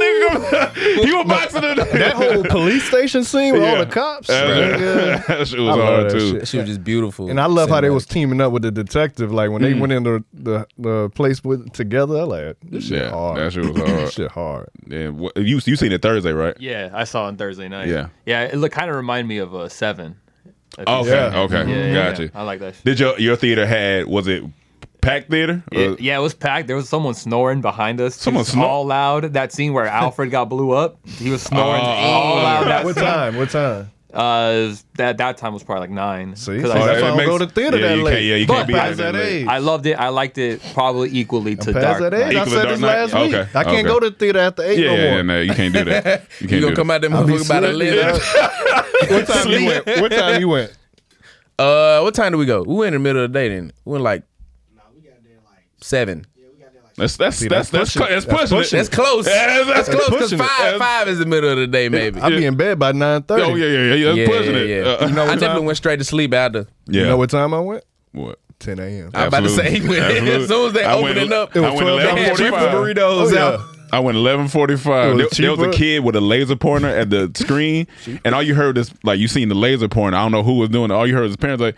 nigga, 0.80 1.04
he 1.06 1.12
was 1.12 1.26
boxing 1.26 1.64
it." 1.64 1.76
that 1.92 2.14
whole 2.14 2.44
police 2.50 2.84
station 2.84 3.24
scene 3.24 3.52
with 3.54 3.62
all 3.62 3.78
the 3.78 3.86
cops. 3.86 4.28
That, 4.28 4.46
nigga. 4.78 5.26
that 5.38 5.48
shit 5.48 5.58
I 5.58 5.62
was 5.62 5.76
love 5.76 5.80
hard 5.80 6.10
too. 6.10 6.20
shit. 6.20 6.40
that 6.40 6.46
shit 6.48 6.60
was 6.60 6.68
just 6.68 6.84
beautiful. 6.84 7.28
And 7.30 7.40
I 7.40 7.46
love 7.46 7.68
how 7.70 7.80
they 7.80 7.90
was 7.90 8.06
teaming 8.06 8.40
up 8.40 8.52
with 8.52 8.62
the 8.62 8.70
detective. 8.70 9.32
Like 9.32 9.50
when 9.50 9.62
they 9.62 9.72
mm. 9.72 9.80
went 9.80 9.92
into 9.92 10.24
the 10.32 10.66
the 10.78 11.10
place 11.10 11.42
with 11.44 11.72
together, 11.72 12.24
like 12.24 12.56
this 12.62 12.84
shit 12.88 13.02
Yeah, 13.02 13.10
hard. 13.10 13.38
that 13.38 13.52
shit 13.52 13.66
was 13.66 13.76
hard. 13.76 13.90
This 13.90 14.12
shit 14.14 14.30
hard. 14.30 14.68
And 14.90 15.18
what, 15.18 15.36
you 15.36 15.60
you 15.64 15.76
seen 15.76 15.92
it 15.92 16.02
Thursday, 16.14 16.32
right? 16.32 16.56
Yeah, 16.60 16.90
I 16.92 17.04
saw 17.04 17.24
on 17.24 17.36
Thursday 17.36 17.68
night. 17.68 17.88
Yeah. 17.88 18.08
yeah. 18.26 18.42
It 18.44 18.56
look 18.56 18.72
kind 18.72 18.90
of 18.90 18.96
reminded 18.96 19.28
me 19.28 19.38
of 19.38 19.54
uh, 19.54 19.68
Seven. 19.68 20.16
If 20.78 20.86
Okay, 20.88 21.10
Yeah. 21.10 21.40
okay, 21.40 21.68
Yeah, 21.68 21.86
yeah, 21.92 22.10
gotcha. 22.10 22.22
yeah. 22.24 22.30
I 22.34 22.42
like 22.42 22.60
that. 22.60 22.74
Shit. 22.76 22.84
Did 22.84 23.00
your 23.00 23.18
your 23.18 23.36
theater 23.36 23.66
had 23.66 24.06
was 24.06 24.28
it 24.28 24.44
packed 25.00 25.30
theater? 25.30 25.62
Yeah, 25.72 25.94
yeah, 25.98 26.16
it 26.16 26.20
was 26.20 26.34
packed. 26.34 26.66
There 26.68 26.76
was 26.76 26.88
someone 26.88 27.14
snoring 27.14 27.60
behind 27.60 28.00
us. 28.00 28.14
Someone 28.16 28.42
It 28.42 28.48
snor- 28.48 28.62
all 28.62 28.86
loud. 28.86 29.32
That 29.34 29.52
scene 29.52 29.72
where 29.72 29.86
Alfred 29.86 30.30
got 30.30 30.48
blew 30.48 30.70
up, 30.72 30.98
he 31.06 31.30
was 31.30 31.42
snoring 31.42 31.80
Oh, 31.82 31.86
all 31.86 32.36
loud. 32.36 32.66
That 32.68 32.84
What 32.84 32.94
scene. 32.94 33.04
time? 33.04 33.36
What 33.36 33.50
time? 33.50 33.90
Uh, 34.12 34.74
that 34.96 35.18
that 35.18 35.36
time 35.36 35.52
was 35.54 35.62
probably 35.62 35.82
like 35.82 35.90
nine. 35.90 36.34
See? 36.34 36.60
'Cause 36.60 36.72
So 36.72 36.76
I, 36.76 36.86
that's 36.86 37.00
why 37.02 37.06
I 37.06 37.10
don't 37.10 37.16
makes- 37.16 37.28
go 37.30 37.38
to 37.38 37.46
theater 37.46 37.78
yeah, 37.78 37.88
that 37.88 37.96
you 37.96 38.02
late. 38.02 38.12
Can't, 38.14 38.24
yeah, 38.24 38.34
you 38.36 38.46
But- 38.46 38.54
can't 38.54 38.66
be 38.66 38.72
but- 38.74 38.80
Past 38.80 38.96
that 38.98 39.12
that 39.12 39.18
late. 39.18 39.42
age. 39.42 39.46
I 39.46 39.58
loved 39.58 39.86
it. 39.86 39.92
I 39.94 40.08
liked 40.08 40.38
it 40.38 40.60
probably 40.74 41.10
equally 41.16 41.54
to 41.56 41.72
Past 41.72 41.80
Dark 41.80 42.00
that 42.00 42.14
age. 42.14 42.34
Knight. 42.34 42.48
I 42.48 42.50
said 42.50 42.68
this 42.70 42.80
Knight? 42.80 42.86
last 42.98 43.14
week. 43.14 43.34
Okay, 43.34 43.48
I 43.54 43.62
can't 43.64 43.66
okay. 43.78 43.82
go 43.84 44.00
to 44.00 44.10
the 44.10 44.16
theater 44.16 44.38
after 44.40 44.62
eight 44.64 44.78
Yeah, 44.80 44.86
no 44.88 44.94
yeah, 44.96 45.10
more. 45.14 45.22
no, 45.22 45.40
you 45.40 45.54
can't 45.54 45.72
do 45.74 45.84
that. 45.84 46.04
You 46.40 46.48
can't 46.48 46.50
You 46.50 46.60
gonna 46.60 46.74
come 46.76 46.88
that. 46.88 46.94
out 46.94 47.00
there 47.02 47.14
I'll 47.14 47.24
be 47.26 47.32
motherfucker 47.34 47.48
by 47.48 47.60
the 47.60 47.72
lid. 47.72 48.20
What 49.10 49.26
time 49.28 49.48
you 49.50 49.66
went? 49.66 49.86
What 50.00 50.12
time 50.12 50.40
you 50.40 50.48
went? 50.48 50.72
Uh, 51.58 52.00
what 52.00 52.14
time 52.14 52.32
do 52.32 52.38
we 52.38 52.46
go? 52.46 52.62
We 52.62 52.74
went 52.74 52.94
in 52.94 53.02
the 53.02 53.08
middle 53.08 53.22
of 53.24 53.32
the 53.32 53.38
day 53.38 53.48
then. 53.48 53.72
We 53.84 53.92
went 53.92 54.02
like 54.04 54.22
seven. 55.80 56.26
That's 57.00 57.16
that's 57.16 57.36
See, 57.38 57.48
that's 57.48 57.70
that's 57.70 57.94
that's 57.94 57.96
pushing 57.96 58.12
that's 58.14 58.24
it. 58.24 58.28
That's 58.28 58.40
pushing 58.50 58.58
pushing. 58.58 58.76
That's 58.78 58.88
close. 58.88 59.26
Yeah, 59.26 59.46
that's- 59.46 59.66
that's 59.66 59.88
that's 59.88 59.88
close 59.88 60.10
because 60.10 60.30
pushing 60.30 60.38
it. 60.38 60.42
five 60.48 60.58
That's- 60.58 60.78
five 60.80 61.08
is 61.08 61.18
the 61.18 61.26
middle 61.26 61.50
of 61.50 61.56
the 61.58 61.66
day, 61.66 61.88
maybe. 61.88 62.20
I'll 62.20 62.30
be 62.30 62.44
in 62.44 62.56
bed 62.56 62.78
by 62.78 62.92
nine 62.92 63.22
thirty. 63.22 63.42
Oh 63.42 63.54
yeah, 63.54 63.66
yeah, 63.66 63.94
yeah. 63.94 64.04
That's 64.06 64.18
yeah, 64.18 64.26
pushing 64.26 64.54
yeah, 64.54 64.60
it. 64.60 64.68
yeah. 64.86 64.92
Uh, 64.92 65.06
You 65.08 65.14
know 65.14 65.22
I 65.22 65.26
what 65.26 65.34
definitely 65.34 65.56
time? 65.60 65.64
went 65.64 65.76
straight 65.78 65.96
to 65.98 66.04
sleep 66.04 66.34
after. 66.34 66.66
yeah. 66.86 67.00
You 67.02 67.06
know 67.08 67.16
what 67.16 67.30
time 67.30 67.54
I 67.54 67.60
went? 67.60 67.84
What? 68.12 68.38
10 68.60 68.78
a.m. 68.78 69.10
I'm 69.14 69.28
about 69.28 69.40
to 69.40 69.48
say, 69.48 69.76
as 69.78 70.48
soon 70.48 70.66
as 70.66 70.72
they 70.74 70.84
I 70.84 70.94
went- 71.00 71.16
it 71.16 71.32
up, 71.32 71.56
it 71.56 71.60
was 71.60 71.80
eleven 71.80 72.14
They 72.16 72.22
had 72.24 72.36
triple 72.36 72.58
forty-five. 72.58 72.96
burritos 72.96 72.96
Oh, 72.98 73.32
yeah. 73.32 73.40
out. 73.54 73.60
I 73.92 73.98
went 74.00 74.18
eleven 74.18 74.48
forty 74.48 74.76
five. 74.76 75.14
It 75.14 75.16
There, 75.16 75.26
was 75.26 75.38
there 75.38 75.50
was 75.56 75.74
a 75.74 75.78
kid 75.78 76.04
with 76.04 76.14
a 76.14 76.20
laser 76.20 76.54
pointer 76.56 76.88
at 76.88 77.08
the 77.10 77.30
screen, 77.34 77.86
and 78.24 78.34
all 78.34 78.42
you 78.42 78.54
heard 78.54 78.76
is 78.78 78.92
like 79.02 79.18
you 79.18 79.26
seen 79.28 79.48
the 79.48 79.54
laser 79.54 79.88
pointer. 79.88 80.18
I 80.18 80.22
don't 80.22 80.30
know 80.32 80.42
who 80.42 80.58
was 80.58 80.68
doing 80.68 80.90
it. 80.90 80.94
All 80.94 81.06
you 81.06 81.14
heard 81.14 81.22
was 81.22 81.30
his 81.30 81.36
parents 81.38 81.62
like, 81.62 81.74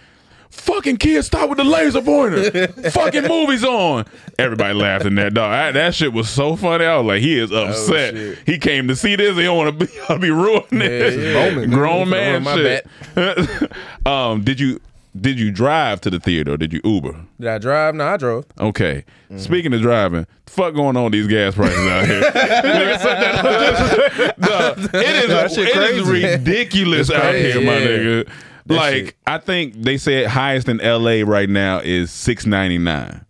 Fucking 0.53 0.99
kids, 0.99 1.27
stop 1.27 1.49
with 1.49 1.59
the 1.59 1.65
laser 1.65 2.03
pointer. 2.03 2.69
Fucking 2.91 3.27
movies 3.27 3.65
on. 3.65 4.05
Everybody 4.39 4.75
laughed 4.75 5.07
in 5.07 5.15
that 5.17 5.35
dog. 5.35 5.51
I- 5.53 5.73
that 5.73 5.95
shit 5.95 6.13
was 6.13 6.29
so 6.29 6.57
funny. 6.57 6.85
I 6.85 6.97
was 6.99 7.07
like, 7.07 7.21
he 7.23 7.39
is 7.39 7.51
upset. 7.51 8.15
Oh, 8.15 8.17
shit. 8.35 8.39
he 8.47 8.59
came 8.59 8.87
to 8.89 8.95
see 8.95 9.17
this. 9.17 9.35
He 9.37 9.43
don't 9.43 9.57
want 9.57 9.79
to 9.81 9.87
be, 9.87 9.93
wanna 10.09 10.21
be 10.21 10.31
ruining 10.31 10.83
it. 10.83 11.19
yeah. 11.19 11.51
Moment. 11.51 11.73
Grown 11.73 12.09
man 12.11 12.43
My 12.45 12.55
shit. 12.55 12.87
um, 14.07 14.43
did 14.45 14.61
you 14.61 14.81
did 15.21 15.39
you 15.39 15.51
drive 15.51 16.01
to 16.03 16.11
the 16.11 16.19
theater 16.21 16.53
or 16.53 16.57
did 16.57 16.73
you 16.73 16.81
Uber? 16.85 17.15
Did 17.41 17.49
I 17.49 17.59
drive? 17.59 17.95
No, 17.95 18.07
I 18.07 18.17
drove. 18.17 18.47
Okay. 18.59 19.05
Mm-hmm. 19.31 19.39
Speaking 19.39 19.75
of 19.75 19.81
driving, 19.83 20.27
the 20.47 20.51
fuck 20.53 20.75
going 20.75 20.97
on 20.97 21.05
with 21.05 21.13
these 21.13 21.27
gas 21.27 21.55
prices 21.55 21.87
out 21.87 22.07
here? 22.07 22.23
Nigga 22.23 22.99
said 22.99 23.21
that- 23.21 24.35
Duh, 24.41 24.75
it 24.99 25.25
is, 25.25 25.29
That 25.29 25.51
shit 25.51 25.69
it 25.69 25.77
is 25.77 26.07
crazy. 26.07 26.27
ridiculous 26.39 27.11
out 27.11 27.35
here, 27.35 27.57
my 27.61 27.79
yeah. 27.79 27.87
nigga. 27.87 28.31
That 28.67 28.75
like 28.77 28.95
shit. 28.95 29.15
I 29.27 29.39
think 29.39 29.75
they 29.83 29.97
said 29.99 30.27
highest 30.29 30.69
in 30.69 30.79
LA 30.79 31.23
right 31.25 31.49
now 31.49 31.79
is 31.81 32.11
six 32.11 32.47
ninety 32.47 32.79
nine. 32.79 33.25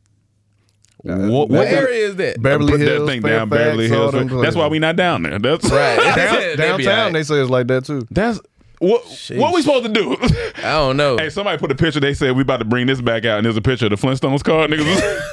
What, 1.05 1.49
What 1.49 1.67
area 1.67 2.07
is 2.07 2.17
that? 2.17 2.41
Beverly 2.41 2.71
Put 2.73 2.79
that 2.79 2.87
Hills, 2.87 3.09
thing 3.11 3.23
down, 3.23 3.49
Beverly 3.49 3.89
Hills. 3.89 4.13
That's 4.41 4.55
why 4.55 4.69
we 4.69 4.79
not 4.79 4.95
down 4.95 5.25
there. 5.25 5.39
That's 5.41 5.69
Right. 5.69 5.97
Down- 6.17 6.57
downtown. 6.57 6.89
alright. 6.89 7.13
They 7.15 7.23
say 7.25 7.41
it's 7.41 7.51
like 7.51 7.67
that 7.69 7.85
too. 7.85 8.07
That's 8.11 8.41
what. 8.83 9.31
What 9.37 9.55
we 9.55 9.63
supposed 9.63 9.85
to 9.87 9.93
do? 9.93 10.17
I 10.59 10.73
don't 10.73 10.97
know. 10.97 11.17
Hey, 11.17 11.31
somebody 11.31 11.57
put 11.59 11.71
a 11.71 11.75
picture. 11.75 12.01
They 12.01 12.15
said 12.15 12.35
we 12.37 12.43
about 12.43 12.59
to 12.59 12.65
bring 12.65 12.87
this 12.87 13.01
back 13.01 13.25
out, 13.25 13.39
and 13.39 13.45
there's 13.47 13.57
a 13.57 13.63
picture 13.63 13.87
of 13.87 13.91
the 13.91 13.97
Flintstones 13.97 14.43
car. 14.43 14.67
Niggas, 14.67 14.85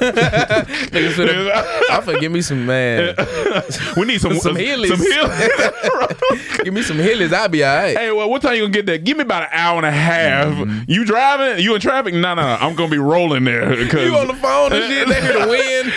Niggas 0.90 1.12
finna- 1.12 1.50
I'm 1.90 2.02
finna 2.02 2.20
give 2.20 2.32
me 2.32 2.42
some 2.42 2.64
man. 2.66 3.14
we 3.96 4.06
need 4.06 4.20
some 4.20 4.34
Some 4.38 4.54
Heelys. 4.56 4.88
Some 4.88 5.00
Heelys. 5.00 6.64
Give 6.64 6.72
me 6.74 6.82
some 6.82 6.98
Heelys. 6.98 7.32
I'll 7.32 7.48
be 7.48 7.64
all 7.64 7.74
right. 7.76 7.96
hey, 7.96 8.12
well, 8.12 8.30
what 8.30 8.42
time 8.42 8.54
you 8.54 8.60
gonna 8.62 8.72
get 8.72 8.86
there? 8.86 8.98
Give 8.98 9.16
me 9.16 9.22
about 9.22 9.42
an 9.44 9.48
hour 9.52 9.76
and 9.78 9.86
a 9.86 9.90
half. 9.90 10.46
Mm-hmm. 10.48 10.82
You 10.90 11.04
driving? 11.04 11.62
You 11.64 11.74
in 11.74 11.80
traffic? 11.80 12.14
No, 12.14 12.34
no, 12.34 12.42
no. 12.42 12.56
I'm 12.60 12.74
gonna 12.76 12.90
be 12.90 12.98
rolling 12.98 13.44
there. 13.44 13.74
Cause 13.88 14.04
You 14.04 14.14
on 14.16 14.28
the 14.28 14.34
phone 14.34 14.72
and 14.72 14.84
shit. 14.84 15.08
They 15.08 15.20
hear 15.20 15.32
the 15.32 15.48
wind. 15.48 15.92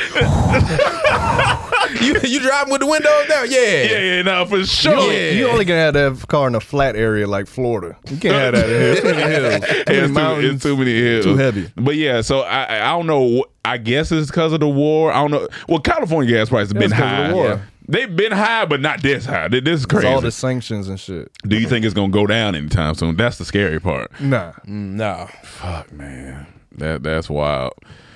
You 2.02 2.16
you 2.24 2.40
driving 2.40 2.72
with 2.72 2.82
the 2.82 2.88
windows 2.88 3.28
down? 3.28 3.50
Yeah. 3.50 3.60
yeah, 3.60 4.00
yeah, 4.00 4.22
no, 4.24 4.46
for 4.46 4.64
sure. 4.66 5.12
Yeah. 5.12 5.32
You 5.32 5.48
only 5.50 5.66
can 5.66 5.76
have 5.76 5.94
that 5.94 6.28
car 6.28 6.48
in 6.48 6.56
a 6.56 6.60
flat 6.60 6.96
area 6.96 7.28
like 7.28 7.48
Florida. 7.48 7.98
You 8.10 8.18
can't 8.18 8.34
have 8.36 8.54
that 8.54 8.70
in 8.70 8.82
here. 8.82 8.96
Too 8.96 9.04
many 9.14 9.32
hills. 9.34 9.66
Too 9.66 9.94
Yeah, 9.94 10.08
many 10.08 10.48
it's, 10.48 10.48
too, 10.48 10.50
it's 10.56 10.64
too 10.64 10.78
many 10.78 10.94
hills. 10.96 11.26
Too 11.26 11.36
heavy. 11.38 11.72
But 11.76 11.96
yeah, 11.96 12.22
so 12.22 12.42
I 12.42 12.64
I 12.64 12.78
I 12.88 12.98
don't 12.98 13.08
know. 13.08 13.46
I 13.66 13.78
guess 13.78 14.12
it's 14.12 14.28
because 14.30 14.52
of 14.54 14.60
the 14.60 14.68
war. 14.68 15.12
I 15.14 15.22
don't 15.22 15.32
know. 15.32 15.48
Well, 15.70 15.80
California 15.80 16.34
gas 16.36 16.50
prices 16.50 16.74
have 16.74 16.80
been 16.82 16.92
of 16.92 16.98
high. 16.98 17.28
the 17.30 17.34
war. 17.36 17.46
Yeah. 17.48 17.60
They've 17.88 18.16
been 18.16 18.32
high, 18.32 18.66
but 18.66 18.80
not 18.80 19.02
this 19.02 19.26
high. 19.26 19.50
This 19.50 19.62
is 19.66 19.84
It's 19.84 19.86
crazy. 19.86 20.08
all 20.08 20.22
the 20.22 20.32
sanctions 20.32 20.88
and 20.88 20.98
shit. 21.00 21.30
Do 21.46 21.58
you 21.58 21.68
think 21.68 21.84
it's 21.86 21.94
gonna 21.94 22.12
go 22.12 22.26
down 22.26 22.56
anytime 22.56 22.96
soon? 22.96 23.18
That's 23.18 23.38
the 23.38 23.46
scary 23.46 23.80
part. 23.80 24.10
Nah. 24.22 24.54
No. 24.66 25.28
Fuck, 25.44 25.92
man. 25.92 26.48
That 26.78 27.04
that's 27.04 27.30
wild. 27.30 27.74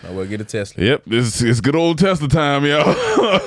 I 0.07 0.11
will 0.11 0.25
get 0.25 0.39
a 0.39 0.45
Tesla. 0.45 0.81
Yep, 0.83 1.03
it's 1.07 1.41
it's 1.41 1.59
good 1.59 1.75
old 1.75 1.99
Tesla 1.99 2.27
time, 2.27 2.65
y'all. 2.65 2.93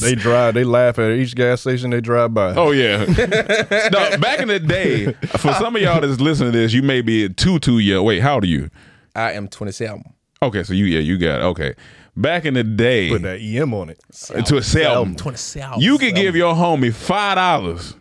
They 0.00 0.14
drive. 0.14 0.54
They 0.54 0.64
laugh 0.64 0.98
at 0.98 1.10
each 1.12 1.34
gas 1.34 1.60
station 1.60 1.90
they 1.90 2.00
drive 2.00 2.32
by. 2.32 2.54
oh 2.54 2.70
yeah. 2.70 3.04
no, 3.04 4.16
back 4.18 4.40
in 4.40 4.48
the 4.48 4.58
day, 4.58 5.12
for 5.38 5.52
some 5.54 5.76
of 5.76 5.82
y'all 5.82 6.00
that's 6.00 6.20
listening 6.20 6.52
to 6.52 6.58
this, 6.58 6.72
you 6.72 6.82
may 6.82 7.02
be 7.02 7.28
too 7.28 7.58
too 7.58 7.78
young. 7.78 8.04
Wait, 8.06 8.20
how 8.20 8.34
old 8.36 8.44
are 8.44 8.46
you? 8.46 8.70
I 9.14 9.32
am 9.32 9.48
27. 9.48 10.02
Okay, 10.42 10.62
so 10.62 10.72
you 10.72 10.86
yeah 10.86 11.00
you 11.00 11.18
got 11.18 11.40
it. 11.40 11.44
okay. 11.44 11.74
Back 12.16 12.46
in 12.46 12.54
the 12.54 12.64
day, 12.64 13.10
Put 13.10 13.22
that 13.22 13.40
EM 13.40 13.74
on 13.74 13.90
it. 13.90 14.00
Uh, 14.34 14.40
to 14.40 14.56
a 14.56 14.62
cell, 14.62 15.04
27. 15.04 15.80
you 15.80 15.98
could 15.98 16.14
give 16.14 16.34
your 16.34 16.54
homie 16.54 16.94
five 16.94 17.36
dollars, 17.36 17.94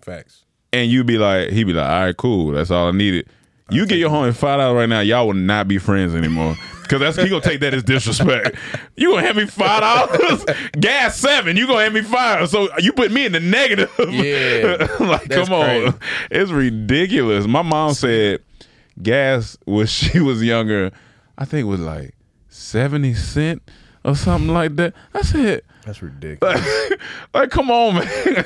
Facts. 0.00 0.44
and 0.72 0.88
you'd 0.88 1.08
be 1.08 1.18
like, 1.18 1.50
he'd 1.50 1.64
be 1.64 1.72
like, 1.72 1.90
all 1.90 2.00
right, 2.04 2.16
cool, 2.16 2.52
that's 2.52 2.70
all 2.70 2.86
I 2.86 2.92
needed. 2.92 3.28
You 3.70 3.84
get 3.84 3.98
your 3.98 4.10
homie 4.10 4.32
five 4.34 4.58
dollars 4.60 4.76
right 4.76 4.88
now, 4.88 5.00
y'all 5.00 5.26
will 5.26 5.34
not 5.34 5.66
be 5.66 5.78
friends 5.78 6.14
anymore. 6.14 6.54
Cause 6.88 7.00
that's 7.00 7.16
he 7.16 7.28
gonna 7.28 7.40
take 7.42 7.60
that 7.60 7.74
as 7.74 7.82
disrespect. 7.82 8.56
You 8.96 9.10
gonna 9.10 9.22
hand 9.22 9.36
me 9.36 9.46
five 9.46 9.80
dollars? 9.80 10.44
Gas 10.72 11.16
seven. 11.18 11.56
You 11.56 11.66
gonna 11.66 11.82
hand 11.82 11.94
me 11.94 12.02
five? 12.02 12.48
So 12.48 12.68
you 12.78 12.92
put 12.92 13.12
me 13.12 13.26
in 13.26 13.32
the 13.32 13.40
negative. 13.40 13.90
Yeah, 14.10 14.86
like 15.00 15.28
come 15.28 15.52
on, 15.52 15.64
crazy. 15.92 15.92
it's 16.30 16.50
ridiculous. 16.50 17.46
My 17.46 17.62
mom 17.62 17.94
said 17.94 18.42
gas 19.02 19.56
when 19.64 19.86
she 19.88 20.20
was 20.20 20.42
younger, 20.42 20.90
I 21.36 21.44
think 21.44 21.66
it 21.66 21.68
was 21.68 21.80
like 21.80 22.14
seventy 22.48 23.14
cent 23.14 23.62
or 24.04 24.14
something 24.16 24.52
like 24.52 24.76
that. 24.76 24.94
I 25.14 25.22
said, 25.22 25.62
That's 25.84 26.02
ridiculous. 26.02 26.60
like, 27.34 27.50
come 27.50 27.70
on, 27.70 27.94
man. 27.96 28.44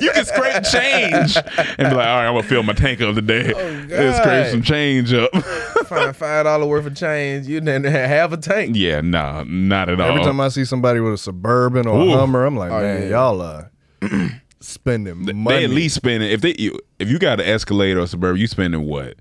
You 0.00 0.10
can 0.12 0.24
scrape 0.24 0.62
change 0.64 1.36
and 1.36 1.76
be 1.78 1.84
like, 1.84 1.92
all 1.92 1.96
right, 1.96 2.26
I'm 2.26 2.34
gonna 2.34 2.42
fill 2.42 2.62
my 2.62 2.72
tank 2.72 3.00
up 3.00 3.14
today. 3.14 3.52
Oh, 3.54 3.58
and 3.58 4.14
scrape 4.16 4.46
some 4.50 4.62
change 4.62 5.12
up. 5.12 5.30
Find 5.86 6.14
five 6.16 6.44
dollar 6.44 6.66
worth 6.66 6.86
of 6.86 6.96
change. 6.96 7.46
You 7.46 7.60
didn't 7.60 7.84
have 7.84 8.32
a 8.32 8.36
tank. 8.36 8.76
yeah, 8.76 9.00
nah, 9.00 9.44
not 9.46 9.88
at 9.88 10.00
all. 10.00 10.08
Every 10.10 10.22
time 10.22 10.40
I 10.40 10.48
see 10.48 10.64
somebody 10.64 11.00
with 11.00 11.14
a 11.14 11.18
suburban 11.18 11.86
or 11.86 11.98
Ooh. 12.00 12.12
a 12.12 12.16
Hummer, 12.18 12.44
I'm 12.44 12.56
like, 12.56 12.70
Oh, 12.72 12.80
man, 12.80 13.02
yeah. 13.02 13.08
y'all 13.08 13.40
are 13.42 13.70
spending 14.60 15.16
money. 15.38 15.56
they 15.58 15.64
at 15.64 15.70
least 15.70 15.96
spending 15.96 16.30
if 16.30 16.40
they 16.40 16.54
you, 16.58 16.78
if 16.98 17.08
you 17.08 17.18
got 17.18 17.40
an 17.40 17.46
Escalade 17.46 17.96
or 17.96 18.00
a 18.00 18.06
Suburban, 18.06 18.40
you 18.40 18.46
spending 18.46 18.86
what? 18.86 19.16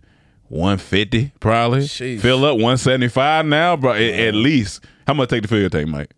150 0.50 1.32
probably. 1.40 1.80
Sheesh. 1.82 2.20
Fill 2.20 2.44
up 2.46 2.54
175 2.56 3.46
now, 3.46 3.76
bro. 3.78 3.94
At, 3.94 4.02
at 4.02 4.34
least. 4.36 4.84
How 5.08 5.14
much 5.14 5.30
take 5.30 5.42
to 5.44 5.48
fill 5.48 5.60
your 5.60 5.70
tank, 5.70 5.88
Mike? 5.90 6.12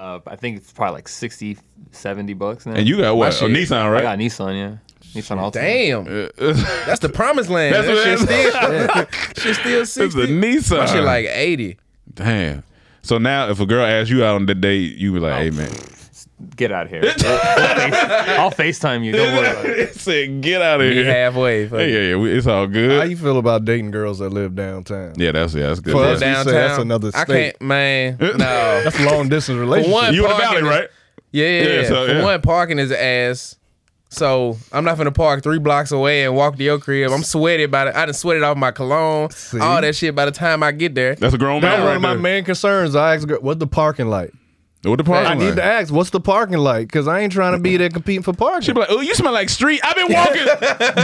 Uh, 0.00 0.18
I 0.26 0.36
think 0.36 0.56
it's 0.56 0.72
probably 0.72 0.94
like 0.94 1.08
60, 1.08 1.58
70 1.90 2.32
bucks 2.32 2.64
now. 2.64 2.72
And 2.72 2.88
you 2.88 2.96
got 2.96 3.16
what? 3.18 3.38
A 3.38 3.44
Nissan, 3.44 3.70
right? 3.70 3.80
I 3.82 3.90
right? 3.90 4.02
got 4.02 4.18
Nissan, 4.18 4.56
yeah. 4.56 4.76
Nissan 5.12 5.36
Altima. 5.36 5.52
Damn. 5.52 6.54
That's 6.86 7.00
the 7.00 7.10
promised 7.10 7.50
land. 7.50 7.74
That's 7.74 7.86
that 7.86 8.18
what 8.18 9.04
shit 9.04 9.04
still, 9.36 9.44
shit 9.44 9.56
still 9.56 9.80
It's 9.82 9.92
60. 9.92 10.22
a 10.22 10.26
Nissan. 10.26 10.78
My 10.78 10.86
shit 10.86 11.04
like 11.04 11.26
80. 11.26 11.76
Damn. 12.14 12.62
So 13.02 13.18
now, 13.18 13.50
if 13.50 13.60
a 13.60 13.66
girl 13.66 13.84
asks 13.84 14.10
you 14.10 14.24
out 14.24 14.36
on 14.36 14.46
the 14.46 14.54
date, 14.54 14.96
you 14.96 15.12
be 15.12 15.18
like, 15.20 15.34
"Hey, 15.34 15.50
man." 15.50 15.70
Get 16.56 16.72
out 16.72 16.86
of 16.86 16.90
here. 16.90 17.02
I'll 18.38 18.50
FaceTime 18.50 19.04
you. 19.04 19.12
Don't 19.12 19.36
worry 19.36 19.46
about 19.50 19.64
it. 19.66 19.78
it 19.78 19.94
said, 19.94 20.40
"Get 20.40 20.62
out 20.62 20.80
of 20.80 20.88
Be 20.88 20.94
here." 20.94 21.04
halfway. 21.04 21.68
fuck 21.68 21.80
Yeah, 21.80 21.86
yeah, 21.86 22.00
yeah. 22.10 22.16
we- 22.16 22.32
It's 22.32 22.46
all 22.46 22.66
good. 22.66 22.92
How 22.92 23.02
good. 23.02 23.10
you 23.10 23.16
feel 23.16 23.38
about 23.38 23.64
dating 23.64 23.90
girls 23.90 24.18
that 24.20 24.30
live 24.30 24.54
downtown? 24.54 25.12
Yeah, 25.16 25.32
that's 25.32 25.54
yeah, 25.54 25.68
that's 25.68 25.80
good. 25.80 25.92
For 25.92 26.02
Yeah. 26.02 26.08
us, 26.10 26.14
we 26.14 26.20
say 26.20 26.32
Downtown. 26.32 26.52
that's 26.54 26.78
another 26.78 27.10
I 27.14 27.24
state. 27.24 27.52
can't, 27.58 27.62
man. 27.62 28.16
No. 28.20 28.36
That's 28.38 28.98
a 28.98 29.04
long 29.04 29.28
distance 29.28 29.58
relationship. 29.58 29.92
one- 29.92 30.14
You 30.14 30.24
in 30.24 30.30
the 30.30 30.36
valley, 30.36 30.44
Parking 30.62 30.66
is- 30.66 30.70
right? 30.70 30.88
Yeah, 31.32 31.46
yeah, 31.46 31.62
Yeah, 31.62 31.80
yeah. 31.82 31.88
so, 31.88 32.06
For 32.06 32.12
yeah. 32.14 32.24
one, 32.24 32.40
parking 32.42 32.78
is 32.78 32.90
ass. 32.92 33.56
So 34.12 34.56
I'm 34.72 34.82
not 34.84 34.96
gonna 34.96 35.12
park 35.12 35.42
three 35.44 35.58
blocks 35.60 35.92
away 35.92 36.24
and 36.24 36.34
walk 36.34 36.56
to 36.56 36.64
your 36.64 36.78
crib. 36.80 37.12
I'm 37.12 37.22
sweaty 37.22 37.62
about 37.62 37.86
it. 37.86 37.94
I 37.94 38.06
done 38.06 38.14
sweated 38.14 38.42
off 38.42 38.56
my 38.56 38.72
cologne, 38.72 39.30
See? 39.30 39.60
all 39.60 39.80
that 39.80 39.94
shit. 39.94 40.16
By 40.16 40.24
the 40.24 40.32
time 40.32 40.64
I 40.64 40.72
get 40.72 40.96
there, 40.96 41.14
That's 41.14 41.32
a 41.34 41.38
grown 41.38 41.60
man 41.62 41.70
That's 41.70 41.76
man 41.76 41.80
one 41.82 41.88
right 41.90 41.96
of 41.96 42.02
my 42.02 42.14
there. 42.14 42.18
main 42.18 42.44
concerns. 42.44 42.96
I 42.96 43.14
ask, 43.14 43.28
girl, 43.28 43.38
what's 43.40 43.60
the 43.60 43.68
parking 43.68 44.08
like? 44.08 44.32
What 44.82 44.96
the 44.96 45.04
parking 45.04 45.30
I 45.30 45.34
need 45.34 45.56
to 45.56 45.62
ask, 45.62 45.92
what's 45.92 46.08
the 46.08 46.20
parking 46.20 46.56
like? 46.56 46.88
Because 46.88 47.06
I 47.06 47.20
ain't 47.20 47.32
trying 47.34 47.52
to 47.52 47.58
be 47.58 47.76
there 47.76 47.90
competing 47.90 48.22
for 48.22 48.32
parking. 48.32 48.62
She 48.62 48.72
be 48.72 48.80
like, 48.80 48.88
"Oh, 48.90 49.00
you 49.00 49.14
smell 49.14 49.32
like 49.32 49.50
street. 49.50 49.78
I've 49.84 49.94
been 49.94 50.10
walking 50.12 50.44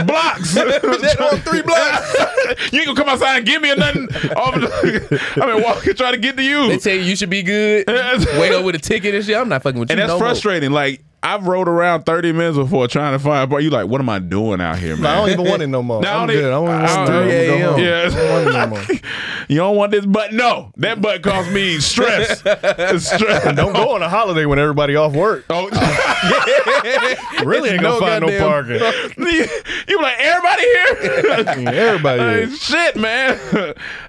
blocks. 0.07 0.55
That 0.55 1.17
on 1.31 1.39
three 1.41 1.61
blocks. 1.61 2.71
you 2.73 2.79
ain't 2.79 2.87
gonna 2.87 2.99
come 2.99 3.07
outside 3.09 3.37
and 3.37 3.45
give 3.45 3.61
me 3.61 3.69
a 3.69 3.75
nothing. 3.75 4.07
Off 4.35 4.55
the, 4.55 5.19
I've 5.35 5.53
been 5.55 5.63
walking 5.63 5.93
trying 5.93 6.13
to 6.13 6.19
get 6.19 6.35
to 6.37 6.43
you." 6.43 6.69
they 6.69 6.77
tell 6.79 6.95
you 6.95 7.01
you 7.01 7.15
should 7.15 7.29
be 7.29 7.43
good. 7.43 7.85
Wait 7.87 8.51
up 8.51 8.65
with 8.65 8.73
a 8.75 8.79
ticket 8.79 9.13
and 9.13 9.23
shit. 9.23 9.37
I'm 9.37 9.47
not 9.49 9.61
fucking 9.61 9.79
with 9.79 9.91
and 9.91 9.97
you. 9.99 10.01
And 10.01 10.09
that's 10.09 10.19
no 10.19 10.25
more. 10.25 10.33
frustrating. 10.33 10.71
Like 10.71 11.03
I've 11.23 11.45
rode 11.47 11.67
around 11.67 12.03
thirty 12.03 12.31
minutes 12.31 12.57
before 12.57 12.87
trying 12.87 13.13
to 13.13 13.19
find 13.19 13.43
a 13.43 13.47
bar. 13.47 13.59
You 13.59 13.69
like, 13.69 13.87
what 13.87 13.99
am 13.99 14.09
I 14.09 14.19
doing 14.19 14.61
out 14.61 14.77
here, 14.77 14.95
man? 14.95 15.05
I 15.07 15.15
don't 15.15 15.29
even 15.31 15.45
want 15.49 15.61
it 15.61 15.67
no 15.67 15.81
more. 15.83 16.01
No, 16.07 16.09
I 16.09 16.13
I'm 16.21 16.27
don't 16.27 16.35
good. 16.35 16.45
I 16.45 16.49
don't 16.49 16.65
want 16.65 16.83
it. 17.31 17.47
no 17.47 17.71
more. 17.71 17.79
yeah. 17.79 18.01
I 18.03 18.09
don't 18.09 18.29
want 18.31 18.47
it 18.47 18.51
no 18.53 18.67
more. 18.67 18.83
you 19.49 19.57
don't 19.57 19.75
want 19.75 19.91
this 19.91 20.05
butt? 20.05 20.31
No, 20.33 20.71
that 20.77 21.01
butt 21.01 21.23
cost 21.23 21.51
me 21.51 21.79
stress. 21.79 22.39
stress. 22.39 23.55
Don't 23.55 23.73
go 23.73 23.95
on 23.95 24.01
a 24.03 24.09
holiday 24.09 24.45
when 24.45 24.59
everybody 24.59 24.95
off 24.95 25.13
work. 25.13 25.45
Oh, 25.49 25.69
Really 27.43 27.69
ain't 27.71 27.81
No 27.81 27.99
gonna 27.99 28.21
find 28.21 28.25
no 28.25 28.39
parking. 28.39 28.75
you, 29.87 30.01
like 30.01 30.19
everybody 30.19 30.61
here. 30.61 31.67
Everybody 31.73 32.21
is. 32.43 32.61
shit, 32.61 32.95
man. 32.95 33.37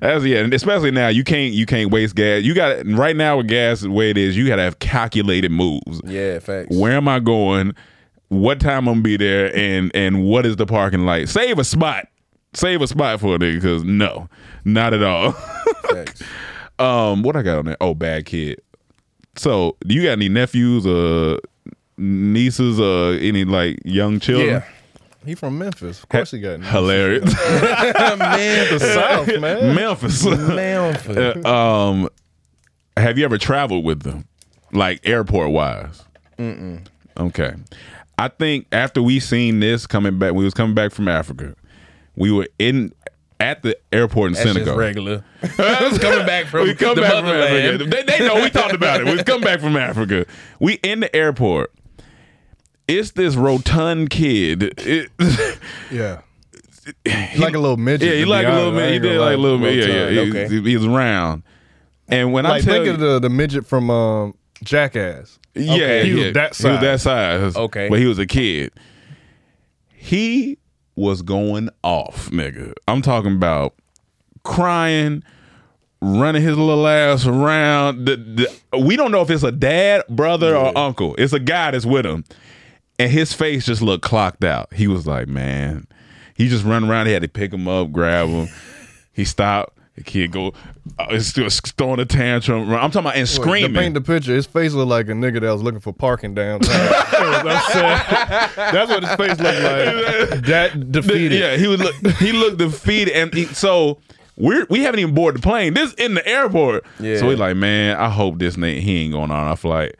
That's 0.01 0.25
yeah, 0.25 0.39
and 0.39 0.53
especially 0.55 0.91
now 0.91 1.09
you 1.09 1.25
can't 1.25 1.53
you 1.53 1.67
can't 1.67 1.91
waste 1.91 2.15
gas. 2.15 2.43
You 2.43 2.55
got 2.55 2.87
right 2.87 3.15
now 3.17 3.37
with 3.39 3.49
gas 3.49 3.81
the 3.81 3.91
way 3.91 4.11
it 4.11 4.19
is. 4.19 4.37
You 4.37 4.47
got 4.47 4.57
to 4.57 4.63
have 4.63 4.79
calculated 4.79 5.51
moves. 5.51 6.01
Yeah, 6.05 6.39
facts. 6.39 6.75
Where 6.77 6.98
am 6.99 7.09
I 7.09 7.21
going? 7.21 7.75
What 8.29 8.61
time 8.61 8.89
I'm 8.89 8.97
gonna 8.97 9.01
be 9.03 9.17
there? 9.17 9.55
And 9.57 9.91
and 9.95 10.25
what 10.25 10.45
is 10.45 10.57
the 10.57 10.67
parking 10.67 11.07
like? 11.07 11.29
Save 11.29 11.59
a 11.59 11.65
spot. 11.65 12.09
Save 12.55 12.83
a 12.83 12.87
spot 12.87 13.21
for 13.21 13.37
a 13.37 13.39
nigga 13.39 13.55
because 13.55 13.85
no, 13.85 14.29
not 14.65 14.93
at 14.93 15.03
all. 15.03 15.35
um, 16.79 17.23
what 17.23 17.37
I 17.37 17.43
got 17.43 17.59
on 17.59 17.65
there? 17.67 17.77
Oh, 17.81 17.95
bad 17.95 18.27
kid. 18.27 18.61
So, 19.37 19.77
do 19.87 19.95
you 19.95 20.03
got 20.03 20.13
any 20.13 20.29
nephews 20.29 20.87
or 20.87 21.39
nieces 21.97 22.81
or 22.81 23.15
any 23.15 23.45
like 23.45 23.79
young 23.85 24.21
children? 24.21 24.49
Yeah. 24.49 24.65
He 25.25 25.35
from 25.35 25.59
Memphis. 25.59 26.03
Of 26.03 26.09
course 26.09 26.31
he 26.31 26.41
got 26.41 26.61
Hilarious. 26.63 27.25
man, 28.19 28.73
the 28.73 28.79
South, 28.79 29.27
man. 29.41 29.75
Memphis. 29.75 30.25
man. 30.25 30.97
Uh, 31.45 31.49
um, 31.49 32.09
have 32.97 33.19
you 33.19 33.25
ever 33.25 33.37
traveled 33.37 33.85
with 33.85 34.03
them, 34.03 34.27
like 34.73 35.01
airport 35.07 35.51
wise? 35.51 36.03
Mm-mm. 36.39 36.87
Okay, 37.19 37.55
I 38.19 38.29
think 38.29 38.67
after 38.73 39.03
we 39.03 39.21
seen 39.21 39.61
this 39.61 39.87
coming 39.87 40.19
back, 40.19 40.35
we 40.35 40.45
was 40.45 40.55
coming 40.55 40.75
back 40.75 40.93
from 40.93 41.09
Africa. 41.09 41.55
We 42.17 42.31
were 42.33 42.49
in 42.59 42.93
at 43.41 43.63
the 43.63 43.77
airport 43.93 44.29
in 44.29 44.33
That's 44.35 44.53
Senegal. 44.53 44.77
regular. 44.77 45.25
It's 45.43 45.99
coming 45.99 46.27
back 46.27 46.47
from 46.47 46.65
we 46.67 46.75
come 46.75 46.97
back 46.97 47.13
from. 47.13 47.27
Africa. 47.27 47.85
They, 47.85 48.03
they 48.03 48.19
know 48.27 48.37
we 48.43 48.51
talked 48.51 48.75
about 48.75 49.01
it. 49.01 49.07
We 49.07 49.23
come 49.23 49.41
back 49.41 49.61
from 49.61 49.77
Africa. 49.77 50.27
We 50.61 50.75
in 50.75 51.01
the 51.01 51.15
airport. 51.15 51.73
It's 52.89 53.11
this 53.13 53.37
rotund 53.37 54.11
kid. 54.11 54.63
It- 54.79 55.11
Yeah. 55.91 56.21
He 57.05 57.39
like 57.39 57.55
a 57.55 57.59
little 57.59 57.77
midget. 57.77 58.09
yeah, 58.09 58.15
he 58.15 58.25
like 58.25 58.47
a 58.47 58.51
little. 58.51 58.73
I 58.73 58.77
man. 58.77 58.93
He 58.95 58.99
did 58.99 59.19
like 59.21 59.35
a 59.35 59.41
little 59.41 59.59
man. 59.59 59.77
Yeah, 59.77 59.85
yeah. 59.85 59.93
Rotund, 60.05 60.13
He, 60.15 60.31
okay. 60.31 60.49
he, 60.49 60.63
he 60.71 60.77
was 60.77 60.87
round. 60.89 61.43
And 62.09 62.33
when 62.33 62.47
I 62.47 62.51
Like 62.51 62.65
tell 62.65 62.75
think 62.75 62.87
you, 62.87 62.93
of 62.93 62.99
the 63.01 63.19
the 63.19 63.29
midget 63.29 63.67
from 63.67 63.91
um, 63.91 64.35
Jackass. 64.63 65.39
Yeah, 65.55 65.73
Okay. 65.75 66.05
He 66.07 66.15
was 66.15 66.25
yeah. 66.27 66.31
that 66.33 66.57
He 66.57 66.69
was 66.69 66.81
that 66.81 67.01
size. 67.01 67.41
size. 67.55 67.57
Okay. 67.57 67.89
But 67.89 67.99
he 67.99 68.07
was 68.07 68.19
a 68.19 68.27
kid. 68.27 68.73
He 69.89 70.59
was 70.95 71.23
going 71.23 71.69
off, 71.83 72.31
nigga. 72.31 72.73
I'm 72.87 73.03
talking 73.03 73.35
about 73.35 73.75
crying, 74.45 75.23
running 76.01 76.43
his 76.43 76.57
little 76.57 76.87
ass 76.87 77.27
around. 77.27 78.05
The, 78.07 78.17
the, 78.17 78.79
we 78.79 78.97
don't 78.97 79.11
know 79.13 79.23
if 79.23 79.31
it's 79.31 79.43
a 79.43 79.53
dad, 79.53 80.05
brother, 80.09 80.57
or 80.57 80.77
uncle. 80.77 81.15
It's 81.19 81.33
a 81.33 81.41
guy 81.41 81.71
that's 81.73 81.87
with 81.87 82.07
him. 82.07 82.25
And 82.99 83.11
his 83.13 83.33
face 83.33 83.65
just 83.67 83.81
looked 83.83 84.03
clocked 84.03 84.45
out. 84.45 84.73
He 84.75 84.89
was 84.89 85.07
like, 85.07 85.29
man. 85.29 85.87
He 86.35 86.49
just 86.49 86.65
run 86.65 86.85
around. 86.89 87.07
He 87.07 87.13
had 87.13 87.23
to 87.23 87.29
pick 87.29 87.53
him 87.53 87.69
up, 87.69 87.93
grab 87.93 88.29
him. 88.29 88.49
He 89.13 89.25
stopped. 89.25 89.78
The 89.99 90.05
kid 90.05 90.31
go, 90.33 90.53
uh, 90.99 91.07
he's 91.11 91.27
still 91.27 91.49
throwing 91.51 91.99
a 91.99 92.05
tantrum. 92.05 92.71
I'm 92.73 92.91
talking 92.91 93.01
about 93.01 93.17
and 93.17 93.27
To 93.27 93.33
screaming. 93.33 93.75
paint 93.75 93.95
the 93.95 94.01
picture, 94.01 94.35
his 94.35 94.47
face 94.47 94.73
looked 94.73 94.89
like 94.91 95.09
a 95.09 95.13
nigga 95.13 95.41
that 95.41 95.51
was 95.53 95.63
looking 95.63 95.81
for 95.81 95.93
parking 95.93 96.35
downtown. 96.35 96.69
That's 96.71 97.73
sad. 97.73 98.51
That's 98.57 98.91
what 98.91 99.03
his 99.03 99.15
face 99.17 99.39
looked 99.41 99.43
like. 99.43 100.45
That 100.47 100.91
defeated. 100.93 101.41
Yeah, 101.41 101.57
he 101.57 101.67
was 101.67 101.81
look, 101.81 101.95
he 102.19 102.33
looked 102.33 102.59
defeated, 102.59 103.15
and 103.15 103.35
he, 103.35 103.45
so 103.47 103.99
we're 104.37 104.67
we 104.71 104.81
haven't 104.85 105.01
even 105.01 105.15
boarded 105.15 105.43
the 105.43 105.47
plane. 105.47 105.75
This 105.75 105.95
in 105.95 106.15
the 106.15 106.27
airport. 106.27 106.85
Yeah. 107.01 107.19
So 107.19 107.29
he's 107.31 107.39
like, 107.39 107.57
man, 107.57 107.97
I 107.97 108.09
hope 108.09 108.39
this 108.39 108.57
nigga 108.57 108.79
he 108.81 108.99
ain't 109.05 109.13
going 109.13 109.31
on 109.31 109.49
our 109.49 109.57
flight. 109.57 109.97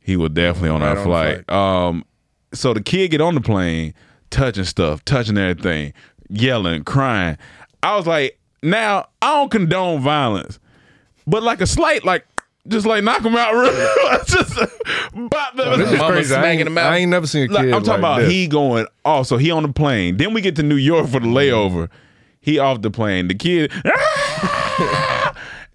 He 0.00 0.16
was 0.16 0.30
definitely 0.30 0.70
on 0.70 0.80
Right 0.80 0.88
our 0.88 0.96
on 0.98 1.02
the 1.04 1.04
flight. 1.04 1.48
Um, 1.50 2.04
so 2.52 2.74
the 2.74 2.82
kid 2.82 3.10
get 3.12 3.20
on 3.20 3.34
the 3.34 3.40
plane, 3.40 3.94
touching 4.30 4.64
stuff, 4.64 5.04
touching 5.04 5.38
everything, 5.38 5.92
yelling, 6.28 6.82
crying. 6.84 7.36
I 7.82 7.94
was 7.96 8.06
like, 8.06 8.37
now 8.62 9.08
I 9.22 9.34
don't 9.34 9.50
condone 9.50 10.00
violence, 10.00 10.58
but 11.26 11.42
like 11.42 11.60
a 11.60 11.66
slight 11.66 12.04
like. 12.04 12.26
Just 12.66 12.84
like 12.84 13.02
knock 13.02 13.22
him 13.22 13.34
out, 13.34 13.52
real. 13.54 13.72
just 14.26 14.54
bop 15.30 15.56
them. 15.56 15.78
This 15.78 15.90
is 15.90 16.00
crazy. 16.00 16.34
I 16.34 16.38
smacking 16.38 16.58
ain't, 16.60 16.68
him 16.68 16.76
out. 16.76 16.92
I 16.92 16.98
ain't 16.98 17.10
never 17.10 17.26
seen 17.26 17.44
a 17.44 17.48
kid. 17.48 17.54
Like, 17.54 17.64
I'm 17.64 17.82
talking 17.82 17.88
like 17.88 17.98
about 17.98 18.18
this. 18.20 18.30
he 18.30 18.46
going 18.46 18.86
off. 19.06 19.26
So 19.26 19.38
he 19.38 19.50
on 19.50 19.62
the 19.62 19.72
plane. 19.72 20.18
Then 20.18 20.34
we 20.34 20.42
get 20.42 20.56
to 20.56 20.62
New 20.62 20.76
York 20.76 21.06
for 21.06 21.18
the 21.18 21.26
mm-hmm. 21.26 21.36
layover. 21.36 21.88
He 22.42 22.58
off 22.58 22.82
the 22.82 22.90
plane. 22.90 23.28
The 23.28 23.34
kid, 23.34 23.72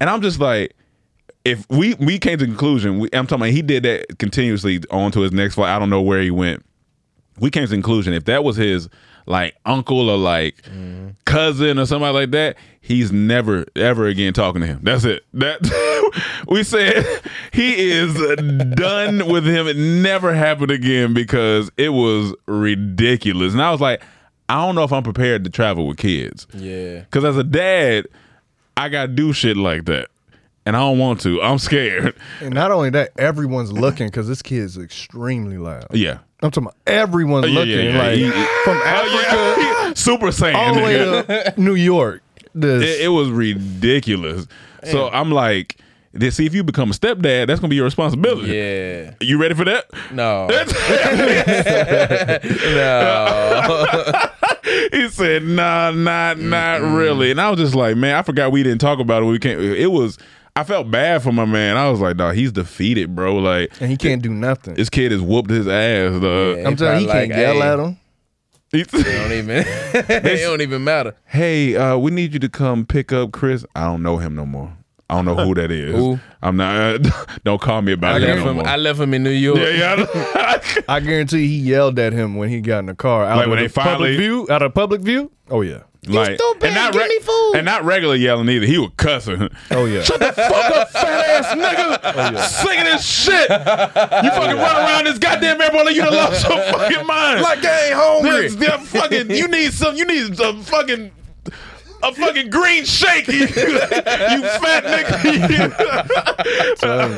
and 0.00 0.08
I'm 0.08 0.22
just 0.22 0.38
like, 0.38 0.76
if 1.44 1.68
we 1.68 1.94
we 1.94 2.18
came 2.18 2.38
to 2.38 2.44
the 2.44 2.50
conclusion, 2.50 2.98
we, 3.00 3.08
I'm 3.12 3.26
talking 3.26 3.42
about 3.42 3.50
he 3.50 3.62
did 3.62 3.82
that 3.82 4.18
continuously 4.18 4.80
on 4.90 5.10
to 5.12 5.20
his 5.20 5.32
next 5.32 5.54
flight. 5.54 5.70
I 5.70 5.78
don't 5.78 5.90
know 5.90 6.02
where 6.02 6.22
he 6.22 6.30
went. 6.30 6.64
We 7.38 7.50
came 7.50 7.64
to 7.64 7.68
the 7.68 7.74
conclusion 7.74 8.12
if 8.14 8.24
that 8.26 8.44
was 8.44 8.56
his 8.56 8.88
like 9.26 9.56
uncle 9.64 10.10
or 10.10 10.18
like 10.18 10.56
cousin 11.24 11.78
or 11.78 11.86
somebody 11.86 12.14
like 12.14 12.30
that, 12.32 12.56
he's 12.80 13.12
never 13.12 13.64
ever 13.76 14.06
again 14.06 14.32
talking 14.32 14.60
to 14.60 14.66
him. 14.66 14.80
That's 14.82 15.04
it. 15.04 15.24
That 15.34 15.60
we 16.48 16.62
said 16.62 17.04
he 17.52 17.90
is 17.90 18.14
done 18.74 19.28
with 19.28 19.46
him. 19.46 19.66
It 19.66 19.76
never 19.76 20.34
happened 20.34 20.70
again 20.70 21.14
because 21.14 21.70
it 21.76 21.90
was 21.90 22.34
ridiculous. 22.46 23.52
And 23.52 23.62
I 23.62 23.70
was 23.70 23.80
like, 23.80 24.02
I 24.48 24.64
don't 24.64 24.74
know 24.74 24.84
if 24.84 24.92
I'm 24.92 25.02
prepared 25.02 25.44
to 25.44 25.50
travel 25.50 25.86
with 25.86 25.96
kids. 25.96 26.46
Yeah. 26.52 27.00
Because 27.00 27.24
as 27.24 27.36
a 27.36 27.44
dad, 27.44 28.06
I 28.76 28.88
got 28.88 29.06
to 29.06 29.12
do 29.12 29.32
shit 29.32 29.56
like 29.56 29.86
that. 29.86 30.08
And 30.66 30.74
I 30.76 30.80
don't 30.80 30.98
want 30.98 31.20
to. 31.22 31.42
I'm 31.42 31.58
scared. 31.58 32.14
And 32.40 32.54
not 32.54 32.70
only 32.72 32.88
that, 32.90 33.10
everyone's 33.18 33.70
looking 33.72 34.06
because 34.06 34.26
this 34.26 34.40
kid 34.40 34.60
is 34.62 34.78
extremely 34.78 35.58
loud. 35.58 35.86
Yeah. 35.92 36.18
I'm 36.42 36.50
talking 36.50 36.64
about 36.64 36.76
everyone's 36.86 37.44
Oh, 37.46 37.48
yeah, 37.48 37.54
looking. 37.58 37.72
yeah, 37.72 37.92
yeah. 37.92 37.98
Like 37.98 38.18
He- 38.18 38.30
from 38.64 38.78
Oh, 38.78 38.84
Africa 38.84 39.60
yeah. 39.62 39.92
Super 39.94 40.26
Saiyan. 40.28 40.54
all 40.54 40.74
the 40.74 40.80
way 40.82 40.96
to 40.96 41.54
New 41.60 41.74
York. 41.74 42.22
This 42.54 42.82
it, 43.00 43.04
it 43.04 43.08
was 43.08 43.28
ridiculous. 43.30 44.46
So 44.84 45.08
I'm 45.10 45.30
like, 45.30 45.76
then 46.12 46.30
see 46.30 46.46
if 46.46 46.54
you 46.54 46.62
become 46.62 46.90
a 46.90 46.94
stepdad, 46.94 47.46
that's 47.48 47.58
gonna 47.60 47.68
be 47.70 47.76
your 47.76 47.84
responsibility. 47.86 48.52
Yeah. 48.54 49.14
You 49.20 49.38
ready 49.40 49.54
for 49.54 49.64
that? 49.64 49.86
No. 50.12 50.46
no. 52.74 54.14
he 54.92 55.08
said, 55.08 55.44
"Nah, 55.44 55.90
not 55.90 56.38
not 56.38 56.80
really." 56.80 57.30
And 57.30 57.40
I 57.40 57.50
was 57.50 57.58
just 57.58 57.74
like, 57.74 57.96
"Man, 57.96 58.14
I 58.14 58.22
forgot 58.22 58.52
we 58.52 58.62
didn't 58.62 58.80
talk 58.80 58.98
about 58.98 59.22
it. 59.22 59.26
We 59.26 59.38
can't." 59.38 59.60
It 59.60 59.88
was. 59.88 60.18
I 60.56 60.62
felt 60.62 60.88
bad 60.90 61.22
for 61.22 61.32
my 61.32 61.44
man. 61.44 61.76
I 61.76 61.90
was 61.90 62.00
like, 62.00 62.16
"Dog, 62.16 62.34
he's 62.36 62.52
defeated, 62.52 63.14
bro. 63.16 63.36
Like, 63.36 63.72
and 63.80 63.90
he 63.90 63.96
can't 63.96 64.22
do 64.22 64.32
nothing. 64.32 64.74
this 64.74 64.88
kid 64.88 65.10
has 65.12 65.20
whooped 65.20 65.50
his 65.50 65.66
ass, 65.66 66.12
dog." 66.20 66.58
Yeah. 66.58 66.68
I'm 66.68 66.76
telling 66.76 67.00
you, 67.00 67.06
he 67.06 67.06
probably 67.06 67.28
can't 67.28 67.40
yell 67.40 67.54
hey. 67.54 67.60
at 67.62 67.78
him. 67.80 67.96
It 68.72 68.90
don't 68.90 69.32
even. 69.32 69.50
it 69.66 70.40
don't 70.42 70.60
even 70.60 70.84
matter. 70.84 71.16
hey, 71.26 71.76
uh, 71.76 71.96
we 71.96 72.10
need 72.12 72.32
you 72.34 72.38
to 72.40 72.48
come 72.48 72.86
pick 72.86 73.12
up 73.12 73.32
Chris. 73.32 73.64
I 73.74 73.84
don't 73.84 74.02
know 74.02 74.18
him 74.18 74.34
no 74.36 74.46
more. 74.46 74.72
I 75.10 75.16
don't 75.16 75.26
know 75.26 75.34
who 75.34 75.54
that 75.54 75.70
is. 75.70 75.94
Who? 75.94 76.18
I'm 76.42 76.56
not. 76.56 77.00
don't 77.44 77.60
call 77.60 77.82
me 77.82 77.92
about 77.92 78.22
I 78.22 78.26
him 78.26 78.38
no 78.38 78.50
him. 78.50 78.56
more. 78.56 78.66
I 78.66 78.76
left 78.76 78.98
him 78.98 79.12
in 79.12 79.22
New 79.22 79.30
York. 79.30 79.58
yeah, 79.58 79.96
yeah. 80.06 80.60
I 80.88 81.00
guarantee 81.00 81.46
he 81.46 81.58
yelled 81.58 81.98
at 81.98 82.12
him 82.12 82.36
when 82.36 82.48
he 82.48 82.60
got 82.60 82.78
in 82.78 82.86
the 82.86 82.94
car. 82.94 83.24
Out 83.24 83.36
Like 83.36 83.46
of 83.46 83.50
when 83.50 83.58
they 83.60 83.68
finally- 83.68 84.16
view, 84.16 84.46
out 84.50 84.62
of 84.62 84.72
public 84.72 85.02
view. 85.02 85.30
Oh 85.50 85.60
yeah, 85.60 85.82
like, 86.08 86.36
stupid, 86.36 86.64
and 86.64 86.74
not 86.74 86.92
give 86.92 87.08
me 87.08 87.18
food. 87.20 87.52
and 87.56 87.64
not 87.64 87.84
regular 87.84 88.14
yelling 88.14 88.48
either. 88.48 88.66
He 88.66 88.78
was 88.78 88.90
cussing. 88.96 89.48
oh 89.70 89.84
yeah. 89.86 90.02
Shut 90.02 90.20
the 90.20 90.32
fuck 90.32 90.70
up, 90.76 90.90
fat 90.90 91.44
ass 91.44 91.46
oh, 91.52 91.56
nigga. 91.56 92.38
Singing 92.46 92.84
this 92.84 93.04
shit. 93.06 93.48
You 93.50 93.56
oh, 93.56 94.36
fucking 94.36 94.56
run 94.56 94.76
around 94.76 95.04
this 95.04 95.18
goddamn 95.18 95.60
airport 95.60 95.86
like 95.86 95.94
you 95.96 96.02
done 96.02 96.14
lost 96.14 96.48
your 96.48 96.58
fucking 96.72 97.06
mind. 97.06 97.40
Like 97.42 97.64
I 97.64 97.86
ain't 97.86 97.94
hungry. 97.94 98.48
This- 98.48 98.54
this 98.56 98.88
fucking, 98.90 99.30
you 99.30 99.48
need 99.48 99.72
some, 99.72 99.96
you 99.96 100.04
need 100.04 100.36
some 100.36 100.62
fucking. 100.62 101.10
A 102.04 102.12
fucking 102.14 102.50
green 102.50 102.84
shake, 102.84 103.26
you, 103.28 103.40
you 103.40 103.46
fat 103.48 104.84
nigga. 104.84 105.14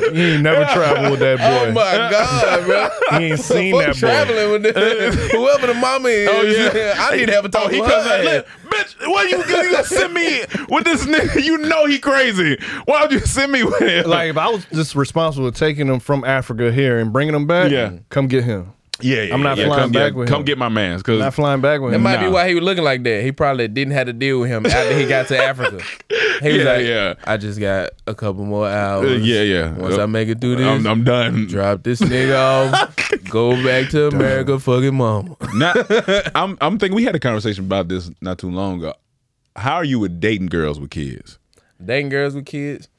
He 0.13 0.21
ain't 0.33 0.43
never 0.43 0.63
traveled 0.73 1.11
with 1.11 1.19
that 1.19 1.37
oh 1.41 1.65
boy. 1.65 1.69
Oh 1.69 1.73
my 1.73 2.09
god, 2.09 2.65
bro! 2.65 2.89
He 3.19 3.25
ain't 3.25 3.39
seen 3.39 3.73
Fuck 3.73 3.85
that 3.85 3.93
boy. 3.95 3.99
traveling 3.99 4.51
with 4.51 4.63
this. 4.63 5.31
whoever 5.31 5.67
the 5.67 5.73
mama 5.73 6.07
is. 6.09 6.29
Oh, 6.31 6.41
yeah. 6.43 6.95
I 6.99 7.15
need 7.17 7.25
to 7.27 7.33
have 7.33 7.45
a 7.45 7.49
talk 7.49 7.65
Oh, 7.65 7.69
he 7.69 7.81
with 7.81 7.89
comes 7.89 8.05
her. 8.05 8.13
out, 8.13 8.23
look, 8.23 8.47
bitch, 8.69 9.07
why 9.07 9.23
you, 9.23 9.37
you 9.39 9.71
gonna 9.71 9.83
send 9.83 10.13
me 10.13 10.41
with 10.69 10.85
this 10.85 11.05
nigga? 11.05 11.43
You 11.43 11.57
know 11.57 11.85
he 11.85 11.99
crazy. 11.99 12.57
Why 12.85 13.01
would 13.01 13.11
you 13.11 13.19
send 13.19 13.51
me 13.51 13.63
with 13.63 13.81
him? 13.81 14.07
Like 14.09 14.29
if 14.29 14.37
I 14.37 14.47
was 14.49 14.65
just 14.65 14.95
responsible 14.95 15.51
for 15.51 15.57
taking 15.57 15.87
him 15.87 15.99
from 15.99 16.23
Africa 16.23 16.71
here 16.71 16.97
and 16.99 17.11
bringing 17.11 17.35
him 17.35 17.45
back, 17.47 17.71
Yeah. 17.71 17.97
come 18.09 18.27
get 18.27 18.43
him. 18.45 18.73
Yeah, 19.01 19.23
yeah, 19.23 19.33
I'm 19.33 19.41
not 19.43 19.57
yeah, 19.57 19.65
flying 19.67 19.81
come 19.83 19.91
back 19.91 20.11
get, 20.11 20.15
with 20.15 20.27
Come 20.29 20.39
him. 20.39 20.45
get 20.45 20.57
my 20.57 20.69
man's, 20.69 21.03
cause 21.03 21.19
Not 21.19 21.33
flying 21.33 21.61
back 21.61 21.81
with 21.81 21.91
That 21.91 21.97
him. 21.97 22.03
might 22.03 22.19
be 22.21 22.27
why 22.27 22.47
he 22.47 22.55
was 22.55 22.63
looking 22.63 22.83
like 22.83 23.03
that. 23.03 23.23
He 23.23 23.31
probably 23.31 23.67
didn't 23.67 23.93
have 23.93 24.07
to 24.07 24.13
deal 24.13 24.39
with 24.39 24.49
him 24.49 24.65
after 24.67 24.97
he 24.97 25.05
got 25.05 25.27
to 25.27 25.37
Africa. 25.37 25.81
He 26.41 26.53
was 26.53 26.57
Yeah, 26.57 26.63
like, 26.63 26.85
yeah. 26.85 27.13
I 27.25 27.37
just 27.37 27.59
got 27.59 27.91
a 28.07 28.13
couple 28.15 28.45
more 28.45 28.67
hours. 28.69 29.09
Uh, 29.09 29.15
yeah, 29.15 29.41
yeah. 29.41 29.71
Once 29.73 29.97
I 29.97 30.05
make 30.05 30.27
it 30.29 30.39
through 30.41 30.57
this, 30.57 30.65
I'm, 30.67 30.85
I'm 30.87 31.03
done. 31.03 31.47
drop 31.47 31.83
this 31.83 31.99
nigga 32.01 32.37
off, 32.73 32.95
go 33.29 33.51
back 33.63 33.89
to 33.91 34.07
America, 34.07 34.59
fucking 34.59 34.95
mama. 34.95 35.35
Not, 35.53 35.77
I'm 36.35 36.57
I'm 36.61 36.77
thinking 36.79 36.95
we 36.95 37.03
had 37.03 37.15
a 37.15 37.19
conversation 37.19 37.65
about 37.65 37.87
this 37.87 38.09
not 38.21 38.37
too 38.37 38.49
long 38.51 38.79
ago. 38.79 38.93
How 39.55 39.75
are 39.75 39.83
you 39.85 39.99
with 39.99 40.19
dating 40.19 40.47
girls 40.47 40.79
with 40.79 40.91
kids? 40.91 41.39
Dating 41.83 42.09
girls 42.09 42.35
with 42.35 42.45
kids. 42.45 42.89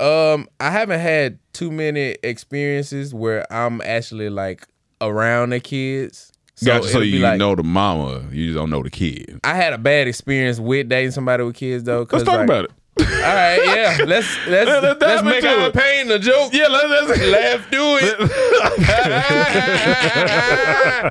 Um, 0.00 0.48
I 0.60 0.70
haven't 0.70 1.00
had 1.00 1.38
too 1.52 1.70
many 1.72 2.16
experiences 2.22 3.12
where 3.12 3.50
I'm 3.52 3.80
actually 3.82 4.30
like 4.30 4.66
around 5.00 5.50
the 5.50 5.60
kids. 5.60 6.32
Gotcha. 6.64 6.88
So 6.88 6.98
you 7.00 7.20
like- 7.20 7.38
know 7.38 7.54
the 7.54 7.62
mama, 7.62 8.24
you 8.32 8.46
just 8.46 8.56
don't 8.56 8.70
know 8.70 8.82
the 8.82 8.90
kid. 8.90 9.38
I 9.44 9.54
had 9.54 9.72
a 9.72 9.78
bad 9.78 10.08
experience 10.08 10.58
with 10.58 10.88
dating 10.88 11.12
somebody 11.12 11.44
with 11.44 11.54
kids 11.54 11.84
though. 11.84 12.04
Let's 12.10 12.24
talk 12.24 12.42
about 12.44 12.64
it. 12.64 12.72
All 13.00 13.04
right, 13.06 13.60
yeah. 13.64 13.96
Let's 14.06 14.26
let's 14.48 14.68
Let- 14.68 14.82
let 14.82 15.00
let's 15.00 15.22
make 15.22 15.44
our 15.44 15.68
it. 15.68 15.74
pain 15.74 16.10
a 16.10 16.18
joke. 16.18 16.52
Yeah, 16.52 16.66
let's, 16.66 17.08
let's 17.08 17.22
Laugh, 17.28 17.70
do 17.70 17.96
it. 18.00 18.18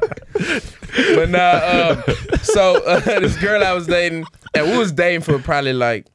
but 1.15 1.29
nah, 1.29 1.91
um, 1.91 2.03
so 2.43 2.83
uh, 2.85 2.99
this 3.19 3.37
girl 3.37 3.63
I 3.63 3.73
was 3.73 3.87
dating, 3.87 4.25
and 4.53 4.71
we 4.71 4.77
was 4.77 4.91
dating 4.91 5.21
for 5.21 5.39
probably 5.39 5.73
like, 5.73 6.05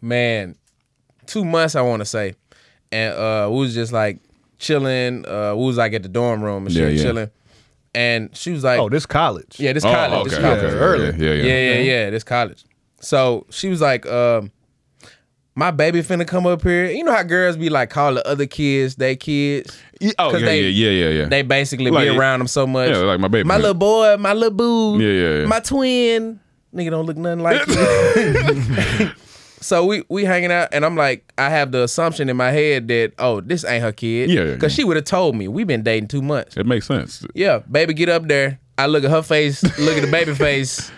man, 0.00 0.56
two 1.26 1.44
months 1.44 1.74
I 1.74 1.82
want 1.82 2.00
to 2.00 2.06
say, 2.06 2.34
and 2.92 3.14
uh, 3.14 3.48
we 3.50 3.58
was 3.58 3.74
just 3.74 3.92
like 3.92 4.20
chilling. 4.58 5.26
Uh, 5.26 5.54
we 5.56 5.64
was 5.64 5.76
like 5.76 5.92
at 5.94 6.02
the 6.02 6.08
dorm 6.08 6.42
room 6.42 6.66
and 6.66 6.74
shit, 6.74 6.82
Yeah, 6.82 6.88
yeah. 6.88 7.02
chilling. 7.02 7.30
And 7.94 8.36
she 8.36 8.52
was 8.52 8.62
like, 8.64 8.78
Oh, 8.78 8.88
this 8.88 9.06
college. 9.06 9.56
"Yeah, 9.58 9.72
this 9.72 9.84
Oh, 9.84 9.90
college, 9.92 10.20
okay, 10.20 10.28
this 10.30 10.38
college, 10.38 10.58
okay, 10.64 10.74
early. 10.76 11.04
Yeah, 11.18 11.32
yeah, 11.32 11.44
yeah, 11.44 11.72
yeah, 11.74 11.80
yeah, 11.80 12.10
this 12.10 12.22
college." 12.22 12.64
So 13.00 13.46
she 13.50 13.68
was 13.70 13.80
like, 13.80 14.04
um, 14.06 14.52
"My 15.54 15.70
baby 15.70 16.02
finna 16.02 16.26
come 16.26 16.46
up 16.46 16.62
here." 16.62 16.90
You 16.90 17.02
know 17.02 17.12
how 17.14 17.22
girls 17.22 17.56
be 17.56 17.70
like 17.70 17.88
calling 17.90 18.22
other 18.26 18.46
kids 18.46 18.96
they 18.96 19.16
kids. 19.16 19.76
Yeah, 20.00 20.12
Oh, 20.18 20.30
'Cause 20.30 20.40
yeah, 20.42 20.46
they- 20.46 20.60
yeah, 20.68 20.90
yeah, 20.90 21.04
yeah, 21.08 21.18
yeah. 21.22 21.28
They 21.28 21.42
basically 21.42 21.90
Like- 21.90 22.08
be 22.08 22.16
around 22.16 22.40
them 22.40 22.46
so 22.48 22.66
much. 22.66 22.90
yeah, 22.90 22.98
like 22.98 23.20
my 23.20 23.28
baby. 23.28 23.48
my 23.48 23.56
little 23.56 23.74
boy, 23.74 24.16
my 24.18 24.32
little 24.34 24.50
boo, 24.56 24.98
Yeah, 25.00 25.08
yeah, 25.08 25.38
yeah. 25.40 25.46
my 25.46 25.60
twin. 25.60 26.40
Nigga 26.74 26.90
don't 26.90 27.06
look 27.06 27.16
nothing 27.16 27.40
like 27.42 27.66
you. 27.66 29.10
so 29.60 29.84
we 29.84 30.02
we 30.08 30.24
hanging 30.24 30.52
out, 30.52 30.68
and 30.72 30.84
I'm 30.84 30.96
like, 30.96 31.32
I 31.38 31.50
have 31.50 31.72
the 31.72 31.82
assumption 31.84 32.28
in 32.28 32.36
my 32.36 32.50
head 32.50 32.88
that 32.88 33.12
oh, 33.18 33.40
this 33.40 33.64
ain't 33.64 33.82
her 33.82 33.92
kid. 33.92 34.30
Yeah, 34.30 34.42
yeah, 34.44 34.54
Because 34.54 34.72
yeah. 34.72 34.82
she 34.82 34.84
would 34.84 34.96
have 34.96 35.04
told 35.04 35.36
me. 35.36 35.48
We've 35.48 35.66
been 35.66 35.82
dating 35.82 36.08
two 36.08 36.22
months. 36.22 36.56
It 36.56 36.66
makes 36.66 36.86
sense. 36.86 37.24
Yeah, 37.34 37.58
baby, 37.70 37.94
get 37.94 38.08
up 38.08 38.26
there. 38.28 38.58
I 38.76 38.86
look 38.86 39.04
at 39.04 39.10
her 39.10 39.22
face, 39.22 39.62
look 39.78 39.96
at 39.96 40.02
the 40.02 40.10
baby 40.10 40.34
face. 40.34 40.90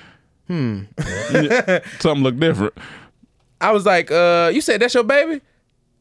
Hmm. 0.48 0.82
Something 2.00 2.22
look 2.24 2.38
different. 2.38 2.74
I 3.60 3.72
was 3.72 3.84
like, 3.86 4.10
uh, 4.10 4.50
you 4.52 4.60
said 4.60 4.80
that's 4.80 4.94
your 4.94 5.04
baby? 5.04 5.40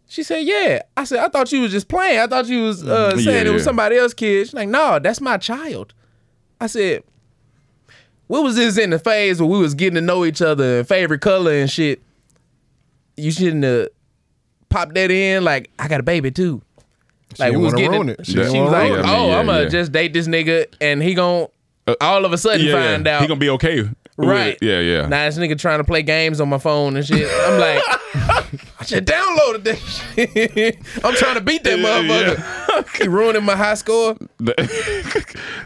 She 0.07 0.23
said, 0.23 0.39
yeah. 0.39 0.81
I 0.97 1.03
said, 1.03 1.19
I 1.19 1.27
thought 1.27 1.51
you 1.51 1.61
was 1.61 1.71
just 1.71 1.87
playing. 1.87 2.19
I 2.19 2.25
thought 2.27 2.47
you 2.47 2.63
was 2.63 2.83
uh, 2.87 3.11
Mm, 3.13 3.23
saying 3.23 3.45
yeah, 3.45 3.51
it 3.51 3.53
was 3.53 3.63
somebody 3.63 3.95
else's 3.97 4.15
kid. 4.15 4.47
She's 4.47 4.53
like, 4.55 4.67
no, 4.69 4.97
that's 4.97 5.21
my 5.21 5.37
child. 5.37 5.93
I 6.59 6.65
said, 6.67 7.03
what 8.27 8.43
was 8.43 8.55
this 8.55 8.77
in 8.77 8.89
the 8.89 8.97
phase 8.99 9.39
where 9.39 9.47
we 9.49 9.59
was 9.59 9.75
getting 9.75 9.95
to 9.95 10.01
know 10.01 10.25
each 10.25 10.41
other 10.41 10.79
and 10.79 10.87
favorite 10.87 11.21
color 11.21 11.51
and 11.53 11.69
shit? 11.69 12.01
You 13.19 13.31
shouldn't 13.31 13.63
have 13.63 13.89
popped 14.69 14.93
that 14.95 15.11
in. 15.11 15.43
Like, 15.43 15.69
I 15.79 15.87
got 15.87 15.99
a 15.99 16.03
baby 16.03 16.31
too. 16.31 16.61
Like 17.37 17.51
didn't 17.51 17.59
we 17.59 17.65
was 17.65 17.73
getting. 17.75 18.09
it. 18.09 18.25
She 18.25 18.31
She, 18.33 18.39
was 18.39 18.53
like, 18.53 18.89
ruin 18.91 18.99
it. 19.01 19.05
"Oh, 19.07 19.27
Yeah, 19.29 19.37
I'm 19.39 19.45
gonna 19.45 19.63
yeah. 19.63 19.69
just 19.69 19.91
date 19.91 20.13
this 20.13 20.27
nigga, 20.27 20.65
and 20.81 21.01
he 21.03 21.13
gonna 21.13 21.47
uh, 21.87 21.95
all 22.01 22.25
of 22.25 22.33
a 22.33 22.37
sudden 22.37 22.65
Yeah, 22.65 22.73
find 22.73 23.07
out 23.07 23.21
He 23.21 23.27
gonna 23.27 23.39
be 23.39 23.49
okay. 23.51 23.87
With 24.19 24.29
Right. 24.29 24.57
it. 24.61 24.65
Yeah, 24.65 24.79
yeah. 24.79 25.07
Now 25.07 25.25
this 25.25 25.37
nigga 25.37 25.57
trying 25.57 25.79
to 25.79 25.83
play 25.83 26.03
games 26.03 26.39
on 26.41 26.49
my 26.49 26.57
phone 26.59 26.95
and 26.97 27.05
shit. 27.05 27.27
I'm 27.31 27.59
like, 27.59 27.81
I 28.79 28.83
should 28.85 29.05
downloaded 29.07 29.63
that 29.63 29.77
shit. 29.77 30.77
I'm 31.03 31.13
trying 31.15 31.35
to 31.35 31.41
beat 31.41 31.63
that 31.63 31.79
Yeah, 31.79 31.85
motherfucker. 31.85 32.97
he 33.01 33.07
ruining 33.07 33.43
my 33.43 33.55
high 33.55 33.73
score. 33.75 34.15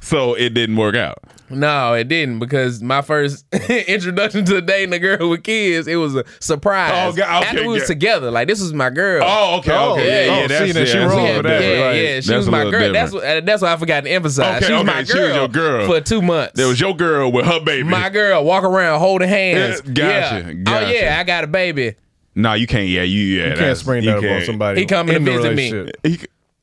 so 0.02 0.34
it 0.36 0.54
didn't 0.54 0.76
work 0.78 0.96
out. 0.96 1.20
No, 1.50 1.94
it 1.94 2.08
didn't 2.08 2.40
because 2.40 2.82
my 2.82 3.04
first 3.04 3.46
introduction 3.70 4.44
to 4.46 4.54
the 4.56 4.62
dating 4.62 4.92
a 4.94 4.98
girl 4.98 5.30
with 5.30 5.44
kids, 5.44 5.88
it 5.88 5.98
was 5.98 6.16
a 6.16 6.24
surprise. 6.40 6.92
Oh, 7.14 7.16
God, 7.16 7.44
okay, 7.44 7.50
After 7.50 7.62
we 7.62 7.68
was 7.68 7.82
yeah. 7.84 7.88
together, 7.88 8.32
like 8.32 8.48
this 8.48 8.60
was 8.60 8.74
my 8.74 8.90
girl. 8.90 9.24
Oh, 9.24 9.58
okay, 9.60 9.72
Oh, 9.72 9.92
okay. 9.94 10.08
yeah, 10.08 10.14
Yeah, 10.14 10.26
yeah. 10.36 10.42
yeah. 10.42 10.48
That's, 10.48 10.66
See, 10.66 10.72
then 10.72 10.86
she 10.88 10.98
yeah, 10.98 11.06
wrong 11.06 11.22
little 11.24 11.36
for 11.38 11.44
that, 11.44 11.62
yeah, 11.62 11.86
right. 11.86 11.94
yeah, 11.96 12.22
she 12.22 12.28
That's 12.30 12.30
was 12.38 12.50
my 12.50 12.64
little 12.64 12.72
girl. 12.80 12.94
That's 12.94 13.12
what, 13.14 13.46
that's 13.46 13.62
why 13.62 13.74
I 13.74 13.78
forgot 13.78 14.04
to 14.06 14.10
emphasize. 14.10 14.58
Okay, 14.64 14.66
she 14.66 14.72
was 14.74 14.82
okay, 14.82 14.94
my 14.94 15.04
she 15.04 15.14
girl. 15.14 15.28
was 15.28 15.36
your 15.36 15.48
girl. 15.50 15.86
for 15.86 16.02
two 16.02 16.22
months. 16.24 16.54
That 16.60 16.68
was 16.68 16.80
your 16.82 16.96
girl 16.96 17.32
with 17.32 17.46
her 17.46 17.60
baby. 17.60 17.84
my 17.84 18.10
girl. 18.10 18.43
Walk 18.44 18.64
around 18.64 19.00
holding 19.00 19.30
hands. 19.30 19.82
Yeah, 19.86 19.94
gotcha, 19.94 20.46
Yeah. 20.48 20.54
gotcha. 20.54 20.86
Oh 20.86 20.90
yeah, 20.90 21.18
I 21.20 21.24
got 21.24 21.44
a 21.44 21.48
baby. 21.48 21.96
Nah, 22.36 22.54
you 22.54 22.68
can't. 22.68 22.88
Yeah, 22.88 23.04
you. 23.04 23.22
Yeah, 23.42 23.50
You 23.52 23.56
can't 23.58 23.78
spring 23.78 24.04
you 24.04 24.12
that 24.12 24.18
up 24.18 24.24
on 24.40 24.46
somebody. 24.46 24.80
He 24.82 24.86
coming 24.86 25.14
to 25.14 25.18
in 25.18 25.24
the 25.26 25.32
visit 25.52 25.56
me. 26.04 26.10
He- 26.12 26.20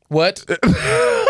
What? 0.09 0.45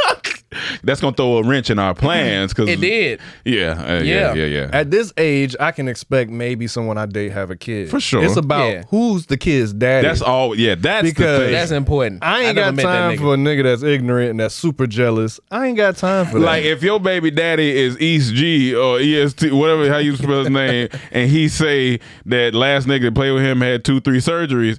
that's 0.83 1.01
gonna 1.01 1.15
throw 1.15 1.39
a 1.39 1.43
wrench 1.47 1.71
in 1.71 1.79
our 1.79 1.95
plans 1.95 2.53
because 2.53 2.69
It 2.69 2.81
did. 2.81 3.21
Yeah, 3.45 3.71
uh, 3.73 4.03
yeah, 4.03 4.03
Yeah. 4.03 4.35
yeah, 4.35 4.45
yeah. 4.47 4.71
At 4.73 4.91
this 4.91 5.13
age, 5.17 5.55
I 5.61 5.71
can 5.73 5.87
expect 5.89 6.31
maybe 6.31 6.67
someone 6.67 6.99
I 6.99 7.07
date 7.07 7.33
have 7.33 7.51
a 7.51 7.57
kid. 7.57 7.89
For 7.91 8.01
sure. 8.01 8.25
It's 8.25 8.37
about 8.37 8.69
Yeah. 8.69 8.83
who's 8.91 9.27
the 9.27 9.37
kid's 9.37 9.73
daddy. 9.73 10.07
That's 10.09 10.23
all. 10.23 10.55
Yeah, 10.57 10.75
that's 10.77 11.03
Because- 11.09 11.39
the 11.39 11.45
thing. 11.47 11.53
That's 11.53 11.71
important. 11.71 12.25
I 12.25 12.45
ain't 12.47 12.57
never 12.57 12.77
got 12.77 12.83
time 12.83 13.17
nigga. 13.17 13.21
for 13.21 13.35
a 13.35 13.37
nigga 13.37 13.63
that's 13.63 13.83
ignorant 13.83 14.31
and 14.31 14.41
that's 14.41 14.55
super 14.55 14.87
jealous. 14.87 15.39
I 15.51 15.69
ain't 15.69 15.77
got 15.77 15.97
time 15.97 16.27
for 16.27 16.39
that. 16.39 16.45
Like 16.45 16.65
if 16.65 16.83
your 16.83 16.99
baby 17.01 17.31
daddy 17.31 17.77
is 17.79 17.99
East 18.01 18.35
G 18.35 18.75
or 18.75 18.99
EST, 18.99 19.53
whatever 19.53 19.89
how 19.89 19.99
you 19.99 20.17
spell 20.17 20.41
his 20.41 20.51
name, 20.51 20.89
and 21.13 21.31
he 21.31 21.49
say 21.49 22.01
that 22.27 22.55
last 22.55 22.87
nigga 22.89 23.03
that 23.03 23.15
played 23.15 23.33
with 23.33 23.43
him 23.43 23.61
had 23.61 23.85
two, 23.85 24.01
three 24.01 24.19
surgeries. 24.19 24.79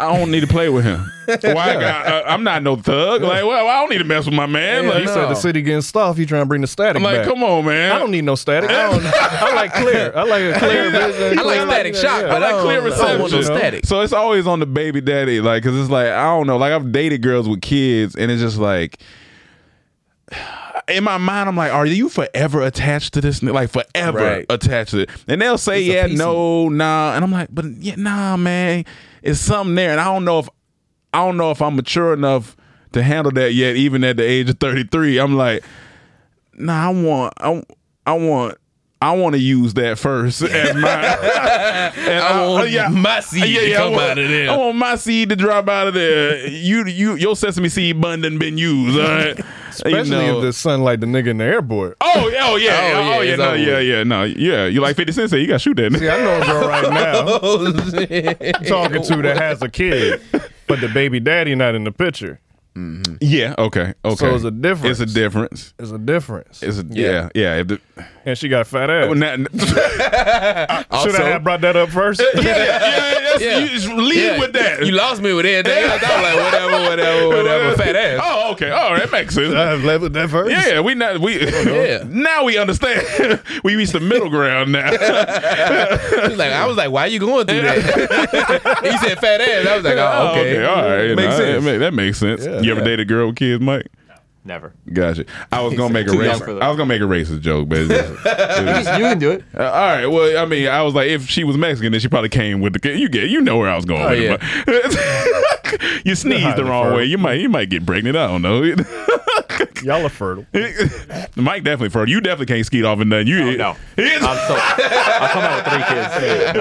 I 0.00 0.16
don't 0.16 0.30
need 0.30 0.40
to 0.40 0.46
play 0.46 0.68
with 0.70 0.84
him. 0.84 1.12
Why? 1.26 1.36
I 1.36 1.74
got, 1.74 2.06
uh, 2.06 2.22
I'm 2.26 2.42
not 2.42 2.62
no 2.62 2.76
thug. 2.76 3.22
Like, 3.22 3.44
well, 3.44 3.68
I 3.68 3.80
don't 3.80 3.90
need 3.90 3.98
to 3.98 4.04
mess 4.04 4.24
with 4.24 4.34
my 4.34 4.46
man. 4.46 4.84
Yeah, 4.84 4.90
like, 4.90 5.00
he 5.02 5.06
said 5.06 5.26
the 5.26 5.34
city 5.34 5.60
getting 5.60 5.82
stuff. 5.82 6.16
He 6.16 6.24
trying 6.24 6.42
to 6.42 6.46
bring 6.46 6.62
the 6.62 6.66
static 6.66 6.96
I'm 6.96 7.02
like, 7.02 7.18
back. 7.18 7.26
come 7.26 7.42
on, 7.44 7.66
man. 7.66 7.92
I 7.92 7.98
don't 7.98 8.10
need 8.10 8.24
no 8.24 8.34
static. 8.34 8.70
I, 8.70 8.90
don't, 8.90 9.04
I 9.04 9.54
like 9.54 9.72
clear. 9.74 10.12
I 10.16 10.22
like 10.22 10.42
a 10.42 10.58
clear 10.58 10.90
vision. 10.90 11.38
I 11.38 11.42
like 11.42 11.44
clear- 11.44 11.66
static 11.66 11.94
shock, 11.94 12.22
yeah. 12.22 12.28
but 12.28 12.42
I 12.42 12.52
like 12.52 12.62
clear 12.62 12.80
I 12.80 12.88
don't, 12.88 12.92
I 12.92 13.08
don't 13.12 13.20
want 13.20 13.32
no 13.32 13.38
reception. 13.38 13.60
static. 13.60 13.86
So 13.86 14.00
it's 14.00 14.12
always 14.12 14.46
on 14.46 14.58
the 14.60 14.66
baby 14.66 15.00
daddy, 15.00 15.40
like, 15.40 15.62
cause 15.62 15.76
it's 15.76 15.90
like 15.90 16.08
I 16.08 16.24
don't 16.24 16.46
know, 16.46 16.56
like 16.56 16.72
I've 16.72 16.90
dated 16.92 17.22
girls 17.22 17.48
with 17.48 17.60
kids, 17.60 18.16
and 18.16 18.30
it's 18.30 18.40
just 18.40 18.58
like. 18.58 18.98
In 20.88 21.04
my 21.04 21.18
mind, 21.18 21.48
I'm 21.48 21.56
like, 21.56 21.72
are 21.72 21.86
you 21.86 22.08
forever 22.08 22.62
attached 22.62 23.14
to 23.14 23.20
this? 23.20 23.42
Like 23.42 23.70
forever 23.70 24.18
Right. 24.18 24.46
attached 24.48 24.90
to 24.92 25.00
it? 25.00 25.10
And 25.28 25.40
they'll 25.42 25.58
say, 25.58 25.84
It's 25.84 25.94
yeah, 25.94 26.06
no, 26.16 26.68
nah. 26.68 27.14
And 27.14 27.24
I'm 27.24 27.32
like, 27.32 27.48
but 27.52 27.64
yeah, 27.80 27.94
nah, 27.96 28.36
man. 28.36 28.84
It's 29.22 29.40
something 29.40 29.74
there, 29.74 29.90
and 29.90 30.00
I 30.00 30.04
don't 30.04 30.24
know 30.24 30.38
if 30.38 30.48
I 31.12 31.18
don't 31.26 31.36
know 31.36 31.50
if 31.50 31.60
I'm 31.60 31.76
mature 31.76 32.12
enough 32.14 32.56
to 32.92 33.02
handle 33.02 33.32
that 33.32 33.52
yet. 33.54 33.76
Even 33.76 34.02
at 34.04 34.16
the 34.16 34.22
age 34.22 34.48
of 34.48 34.58
33, 34.58 35.18
I'm 35.18 35.36
like, 35.36 35.62
nah. 36.54 36.86
I 36.86 36.90
want, 36.90 37.34
I, 37.38 37.62
I 38.06 38.12
want. 38.14 38.56
I 39.02 39.12
want 39.12 39.34
to 39.34 39.40
use 39.40 39.72
that 39.74 39.98
first 39.98 40.42
as 40.42 40.76
my. 40.76 40.90
and 40.90 42.22
I 42.22 42.46
want 42.46 42.70
oh, 42.70 42.88
my 42.90 43.20
seed 43.20 43.42
to 43.42 43.74
I 43.74 43.76
come 43.76 43.92
want, 43.92 44.02
out 44.10 44.18
of 44.18 44.28
there. 44.28 44.50
I 44.50 44.56
want 44.58 44.76
my 44.76 44.96
seed 44.96 45.30
to 45.30 45.36
drop 45.36 45.70
out 45.70 45.88
of 45.88 45.94
there. 45.94 46.46
You, 46.46 46.84
you, 46.84 47.14
your 47.14 47.34
sesame 47.34 47.70
seed 47.70 47.98
bun 47.98 48.20
done 48.20 48.36
been 48.36 48.58
used. 48.58 48.98
All 49.00 49.08
right? 49.08 49.40
Especially 49.70 50.10
You 50.10 50.32
know. 50.32 50.38
if 50.38 50.42
the 50.42 50.52
son 50.52 50.82
like 50.82 51.00
the 51.00 51.06
nigga 51.06 51.28
in 51.28 51.38
the 51.38 51.44
airport. 51.44 51.96
Oh, 52.02 52.28
yeah, 52.28 52.40
oh 52.42 52.56
yeah, 52.56 52.92
Oh, 52.94 53.18
oh 53.18 53.20
yeah, 53.22 53.30
yeah, 53.30 53.36
no, 53.36 53.54
yeah, 53.54 53.78
yeah, 53.78 54.02
no, 54.02 54.24
yeah. 54.24 54.66
You 54.66 54.82
like 54.82 54.96
Fifty 54.96 55.12
Cent? 55.12 55.30
Say 55.30 55.40
you 55.40 55.46
got 55.46 55.54
to 55.54 55.58
shoot 55.60 55.76
that. 55.78 55.94
See, 55.94 56.08
I 56.08 56.18
know 56.18 56.42
a 56.42 56.44
girl 56.44 56.68
right 56.68 56.90
now 56.92 57.38
Oh, 57.42 57.72
talking 58.64 59.02
to 59.02 59.22
that 59.22 59.38
has 59.38 59.62
a 59.62 59.68
kid, 59.70 60.20
but 60.66 60.80
the 60.80 60.88
baby 60.88 61.20
daddy 61.20 61.54
not 61.54 61.74
in 61.74 61.84
the 61.84 61.92
picture. 61.92 62.38
Mm-hmm. 62.76 63.16
yeah, 63.20 63.54
okay, 63.58 63.94
okay. 64.04 64.14
So 64.14 64.34
it's 64.34 64.44
a 64.44 64.50
difference. 64.50 65.00
It's 65.00 65.10
a 65.10 65.14
difference. 65.14 65.74
It's 65.78 65.90
a 65.90 65.98
difference. 65.98 66.62
It's 66.62 66.78
a 66.78 66.84
yeah, 66.88 67.28
yeah. 67.34 67.56
If 67.56 67.68
the, 67.68 67.80
And 68.26 68.36
she 68.36 68.48
got 68.48 68.66
fat 68.66 68.90
ass. 68.90 69.06
well, 69.06 69.14
not- 69.14 69.38
yeah, 69.54 70.82
Should 71.02 71.14
I 71.14 71.28
have 71.30 71.42
brought 71.42 71.62
that 71.62 71.74
up 71.74 71.88
first? 71.88 72.20
yeah, 72.34 72.40
yeah, 72.42 72.54
that's- 72.54 73.40
Yeah. 73.40 73.58
You 73.60 73.68
just 73.68 73.88
lead 73.88 74.16
Yeah, 74.16 74.38
with 74.38 74.52
that. 74.52 74.84
You 74.84 74.92
lost 74.92 75.22
me 75.22 75.32
with 75.32 75.46
everything 75.46 75.84
else. 75.84 76.02
I 76.02 76.16
was 76.16 76.22
like, 76.22 76.52
whatever, 76.52 76.72
whatever, 76.90 77.28
whatever. 77.28 77.76
Fat 77.76 77.96
ass. 77.96 78.20
Oh, 78.22 78.52
okay. 78.52 78.70
Oh, 78.70 78.96
that 78.96 79.10
makes 79.10 79.34
sense. 79.34 79.54
I 79.54 79.70
have 79.70 79.84
led 79.84 80.02
with 80.02 80.12
that 80.12 80.28
first. 80.28 80.50
Yeah, 80.50 80.80
we 80.80 80.94
not 80.94 81.18
we. 81.18 81.40
Oh, 81.46 81.62
yeah. 81.62 82.04
Now 82.10 82.44
we 82.44 82.58
understand. 82.58 83.40
we 83.64 83.76
reached 83.76 83.92
the 83.94 84.00
middle 84.00 84.28
ground 84.28 84.72
now. 84.72 84.90
He's 84.90 86.36
like, 86.36 86.52
I 86.52 86.66
was 86.66 86.76
like, 86.76 86.90
why 86.90 87.06
you 87.06 87.18
going 87.18 87.46
through 87.46 87.62
that? 87.62 88.80
he 88.82 88.98
said 89.08 89.18
fat 89.18 89.40
ass. 89.40 89.66
I 89.66 89.76
was 89.76 89.84
like, 89.84 89.96
oh, 89.96 90.32
oh 90.34 90.40
okay. 90.40 90.64
all 90.64 90.82
right. 90.82 91.14
Makes 91.16 91.38
know, 91.38 91.44
sense. 91.44 91.64
That, 91.64 91.78
that 91.78 91.94
makes 91.94 92.18
sense. 92.18 92.44
Yeah. 92.44 92.60
you 92.60 92.72
ever 92.72 92.82
dated 92.82 93.00
a 93.00 93.04
girl 93.06 93.28
with 93.28 93.36
kids, 93.36 93.62
Mike? 93.62 93.86
Never. 94.44 94.72
Gotcha. 94.92 95.26
I 95.52 95.60
was 95.62 95.74
gonna 95.76 95.92
make 95.92 96.06
a 96.06 96.10
Too 96.10 96.22
young 96.24 96.40
racist. 96.40 96.62
I 96.62 96.68
was 96.68 96.76
gonna 96.76 96.86
make 96.86 97.02
a 97.02 97.04
racist 97.04 97.40
joke, 97.42 97.68
but 97.68 97.78
it's 97.78 97.88
just- 97.90 98.26
it 98.26 98.98
You 98.98 99.04
can 99.04 99.18
do 99.18 99.30
it. 99.32 99.44
Uh, 99.56 99.64
all 99.64 99.70
right. 99.70 100.06
Well, 100.06 100.42
I 100.42 100.46
mean, 100.46 100.66
I 100.68 100.82
was 100.82 100.94
like, 100.94 101.08
if 101.08 101.28
she 101.28 101.44
was 101.44 101.56
Mexican, 101.58 101.92
then 101.92 102.00
she 102.00 102.08
probably 102.08 102.30
came 102.30 102.60
with 102.60 102.72
the 102.72 102.78
kid. 102.80 102.98
You 102.98 103.08
get, 103.08 103.28
you 103.28 103.40
know 103.42 103.58
where 103.58 103.68
I 103.68 103.76
was 103.76 103.84
going. 103.84 104.02
Oh, 104.02 104.08
with 104.10 104.22
yeah. 104.22 104.38
it, 104.40 104.64
but- 104.66 105.80
you 106.06 106.14
sneezed 106.14 106.56
the 106.56 106.64
wrong 106.64 106.84
fertile. 106.84 106.96
way. 106.98 107.04
You 107.04 107.18
might, 107.18 107.34
you 107.40 107.48
might 107.48 107.68
get 107.70 107.84
pregnant. 107.86 108.16
I 108.16 108.26
don't 108.26 108.42
know. 108.42 108.62
Y'all 109.82 110.04
are 110.04 110.08
fertile. 110.08 110.46
Mike 111.36 111.62
definitely 111.64 111.90
fertile. 111.90 112.08
You 112.10 112.20
definitely 112.20 112.46
can't 112.54 112.66
skeet 112.66 112.84
off 112.84 112.98
and 113.00 113.10
nothing. 113.10 113.26
You 113.28 113.40
Oh, 113.40 113.56
no. 113.56 113.76
I'm 113.98 114.20
so. 114.20 114.56
I'll 114.58 115.28
come 115.28 115.42
out 115.44 115.64
with 115.64 115.72
three 115.74 115.84
kids. 115.84 116.56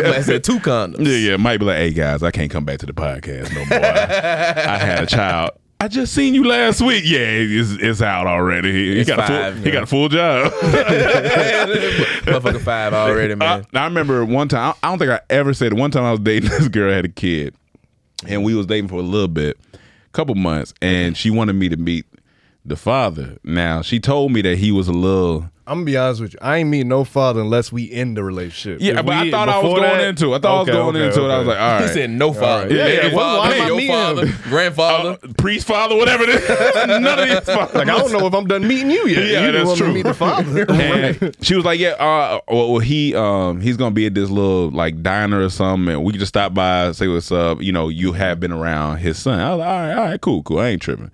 Nah. 0.00 0.16
I 0.16 0.20
said 0.22 0.44
two 0.44 0.58
condoms. 0.60 1.06
Yeah, 1.06 1.30
yeah. 1.32 1.36
Might 1.36 1.58
be 1.58 1.66
like, 1.66 1.76
hey 1.78 1.92
guys, 1.92 2.22
I 2.22 2.30
can't 2.30 2.50
come 2.50 2.64
back 2.64 2.78
to 2.78 2.86
the 2.86 2.92
podcast 2.92 3.52
no 3.52 3.64
more. 3.66 3.78
I, 3.84 4.74
I 4.74 4.78
had 4.78 5.02
a 5.02 5.06
child. 5.06 5.50
I 5.80 5.88
just 5.88 6.14
seen 6.14 6.34
you 6.34 6.44
last 6.44 6.80
week. 6.80 7.04
Yeah, 7.04 7.18
it's, 7.20 7.72
it's 7.72 8.00
out 8.00 8.26
already. 8.26 8.96
He, 8.96 9.04
got 9.04 9.18
a 9.18 9.22
five, 9.22 9.54
full, 9.54 9.64
he 9.64 9.70
got 9.70 9.82
a 9.82 9.86
full 9.86 10.08
job. 10.08 10.52
Motherfucker 12.24 12.60
five 12.60 12.94
already, 12.94 13.32
I, 13.32 13.36
man. 13.36 13.66
I 13.74 13.84
remember 13.84 14.24
one 14.24 14.48
time. 14.48 14.74
I 14.82 14.88
don't 14.88 14.98
think 14.98 15.10
I 15.10 15.20
ever 15.28 15.52
said 15.52 15.72
it. 15.72 15.74
One 15.74 15.90
time 15.90 16.04
I 16.04 16.12
was 16.12 16.20
dating 16.20 16.50
this 16.58 16.68
girl 16.68 16.92
had 16.92 17.04
a 17.04 17.08
kid, 17.08 17.54
and 18.26 18.44
we 18.44 18.54
was 18.54 18.66
dating 18.66 18.88
for 18.88 18.96
a 18.96 19.02
little 19.02 19.28
bit, 19.28 19.58
couple 20.12 20.34
months, 20.36 20.72
and 20.80 21.16
she 21.16 21.30
wanted 21.30 21.54
me 21.54 21.68
to 21.68 21.76
meet 21.76 22.06
the 22.64 22.76
father. 22.76 23.36
Now 23.42 23.82
she 23.82 24.00
told 24.00 24.32
me 24.32 24.42
that 24.42 24.58
he 24.58 24.72
was 24.72 24.88
a 24.88 24.92
little. 24.92 25.50
I'm 25.66 25.76
gonna 25.78 25.84
be 25.86 25.96
honest 25.96 26.20
with 26.20 26.34
you. 26.34 26.38
I 26.42 26.58
ain't 26.58 26.68
meet 26.68 26.84
no 26.84 27.04
father 27.04 27.40
unless 27.40 27.72
we 27.72 27.90
end 27.90 28.18
the 28.18 28.22
relationship. 28.22 28.82
Yeah, 28.82 29.00
If 29.00 29.06
but 29.06 29.14
I 29.14 29.30
thought 29.30 29.48
I 29.48 29.62
was 29.62 29.78
going 29.78 29.82
that- 29.82 30.04
into. 30.08 30.34
it. 30.34 30.36
I 30.36 30.38
thought 30.40 30.60
Okay, 30.62 30.72
I 30.72 30.74
was 30.74 30.82
going 30.92 30.96
okay, 30.96 31.06
into 31.06 31.24
it. 31.24 31.32
I 31.32 31.38
was 31.38 31.46
like, 31.46 31.58
all 31.58 31.68
right. 31.80 31.82
He 31.82 31.88
said 31.88 32.10
no 32.10 32.32
father. 32.34 32.74
Yeah, 32.74 32.84
Hey, 32.84 32.96
yeah, 32.96 33.06
your 33.06 33.16
well, 33.16 33.36
father, 33.36 33.48
why 33.48 33.54
am 33.56 33.62
I 33.62 33.66
your 33.68 33.76
meeting 33.76 33.94
father, 33.94 34.26
him? 34.26 34.36
grandfather. 34.50 35.18
Uh, 35.22 35.32
priest 35.38 35.66
father, 35.66 35.96
whatever 35.96 36.24
it 36.24 36.28
is. 36.28 36.48
None 36.86 37.18
of 37.18 37.28
these 37.28 37.40
fathers. 37.54 37.74
Like 37.74 37.88
I 37.88 37.98
don't 37.98 38.12
know 38.12 38.26
if 38.26 38.34
I'm 38.34 38.46
done 38.46 38.68
meeting 38.68 38.90
you 38.90 39.06
yet. 39.06 39.24
Yeah, 39.26 39.46
you 39.46 39.52
that's 39.52 39.66
want 39.66 39.78
to 39.78 39.84
true. 39.84 39.94
Meet 39.94 40.02
the 40.02 40.14
father. 40.14 40.66
And 40.70 41.36
she 41.40 41.54
was 41.54 41.64
like, 41.64 41.80
"Yeah, 41.80 41.90
uh, 41.92 42.40
well, 42.48 42.72
well, 42.72 42.78
he 42.80 43.14
um 43.14 43.60
he's 43.60 43.76
gonna 43.78 43.94
be 43.94 44.04
at 44.06 44.14
this 44.14 44.28
little 44.28 44.70
like 44.70 45.02
diner 45.02 45.42
or 45.42 45.48
something, 45.48 45.94
and 45.94 46.04
we 46.04 46.12
can 46.12 46.18
just 46.20 46.28
stop 46.30 46.52
by, 46.52 46.92
say 46.92 47.08
what's 47.08 47.32
up. 47.32 47.62
You 47.62 47.72
know, 47.72 47.88
you 47.88 48.12
have 48.12 48.38
been 48.38 48.52
around 48.52 48.98
his 48.98 49.18
son. 49.18 49.40
I 49.40 49.50
was 49.50 49.58
like, 49.60 49.68
all 49.68 49.78
right, 49.78 49.94
all 49.94 50.04
right, 50.04 50.20
cool, 50.20 50.42
cool. 50.42 50.58
I 50.58 50.68
ain't 50.68 50.82
tripping. 50.82 51.10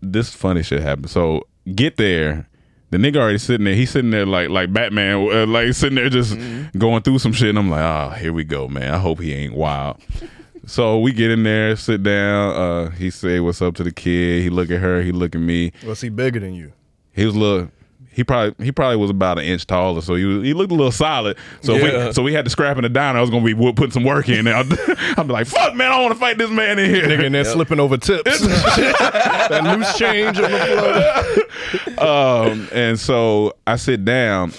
This 0.00 0.30
funny 0.32 0.62
shit 0.62 0.80
happened. 0.82 1.10
So 1.10 1.42
get 1.74 1.96
there. 1.96 2.47
The 2.90 2.96
nigga 2.96 3.16
already 3.16 3.38
sitting 3.38 3.64
there. 3.64 3.74
He's 3.74 3.90
sitting 3.90 4.10
there 4.10 4.24
like 4.24 4.48
like 4.48 4.72
Batman, 4.72 5.28
uh, 5.30 5.46
like 5.46 5.74
sitting 5.74 5.96
there 5.96 6.08
just 6.08 6.36
going 6.76 7.02
through 7.02 7.18
some 7.18 7.32
shit. 7.32 7.50
And 7.50 7.58
I'm 7.58 7.68
like, 7.68 7.82
oh, 7.82 8.14
here 8.16 8.32
we 8.32 8.44
go, 8.44 8.66
man. 8.66 8.94
I 8.94 8.98
hope 8.98 9.20
he 9.20 9.32
ain't 9.34 9.54
wild. 9.54 9.98
So 10.66 10.98
we 10.98 11.12
get 11.14 11.30
in 11.30 11.44
there, 11.44 11.76
sit 11.76 12.02
down. 12.02 12.54
Uh, 12.54 12.90
he 12.90 13.08
say 13.08 13.40
what's 13.40 13.62
up 13.62 13.74
to 13.76 13.82
the 13.82 13.90
kid. 13.90 14.42
He 14.42 14.50
look 14.50 14.70
at 14.70 14.80
her. 14.80 15.00
He 15.00 15.12
look 15.12 15.34
at 15.34 15.40
me. 15.40 15.72
Was 15.86 16.02
he 16.02 16.10
bigger 16.10 16.40
than 16.40 16.52
you? 16.52 16.74
He 17.14 17.24
was 17.24 17.34
a 17.34 17.38
little. 17.38 17.70
He 18.18 18.24
probably 18.24 18.64
he 18.64 18.72
probably 18.72 18.96
was 18.96 19.10
about 19.10 19.38
an 19.38 19.44
inch 19.44 19.64
taller, 19.64 20.00
so 20.00 20.16
he 20.16 20.24
was, 20.24 20.42
he 20.42 20.52
looked 20.52 20.72
a 20.72 20.74
little 20.74 20.90
solid. 20.90 21.36
So 21.60 21.76
if 21.76 21.82
Yeah. 21.84 22.06
we 22.08 22.12
so 22.12 22.22
we 22.24 22.32
had 22.32 22.44
to 22.46 22.50
scrap 22.50 22.76
in 22.76 22.82
the 22.82 22.88
diner. 22.88 23.18
I 23.18 23.20
was 23.20 23.30
gonna 23.30 23.44
be 23.44 23.54
putting 23.54 23.92
some 23.92 24.02
work 24.02 24.28
in. 24.28 24.48
I'd, 24.48 24.66
I'd 25.16 25.26
be 25.28 25.32
like, 25.32 25.46
"Fuck, 25.46 25.76
man, 25.76 25.92
I 25.92 25.94
don't 25.94 26.02
want 26.02 26.14
to 26.14 26.18
fight 26.20 26.36
this 26.36 26.50
man 26.50 26.80
in 26.80 26.90
here." 26.92 27.04
Nigga 27.06 27.22
in 27.26 27.32
there 27.32 27.44
slipping 27.44 27.78
over 27.78 27.96
tips. 27.96 28.40
that 28.40 29.60
loose 29.62 29.96
change 29.96 30.36
on 30.40 30.50
the 30.50 31.94
floor. 31.96 32.08
um, 32.08 32.68
and 32.72 32.98
so 32.98 33.54
I 33.68 33.76
sit 33.76 34.04
down. 34.04 34.52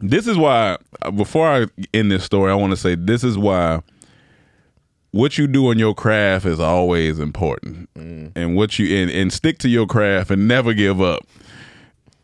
This 0.00 0.26
is 0.26 0.38
why, 0.38 0.78
before 1.14 1.46
I 1.46 1.66
end 1.92 2.10
this 2.10 2.24
story, 2.24 2.50
I 2.50 2.54
want 2.54 2.70
to 2.70 2.78
say 2.78 2.94
this 2.94 3.22
is 3.22 3.36
why 3.36 3.82
what 5.10 5.36
you 5.36 5.46
do 5.46 5.70
in 5.70 5.78
your 5.78 5.94
craft 5.94 6.46
is 6.46 6.58
always 6.60 7.18
important, 7.18 7.90
and 7.94 8.56
what 8.56 8.78
you 8.78 8.96
and, 9.02 9.10
and 9.10 9.30
stick 9.30 9.58
to 9.58 9.68
your 9.68 9.86
craft 9.86 10.30
and 10.30 10.48
never 10.48 10.72
give 10.72 11.02
up. 11.02 11.26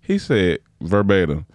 He 0.00 0.18
said 0.18 0.58
verbatim, 0.80 1.46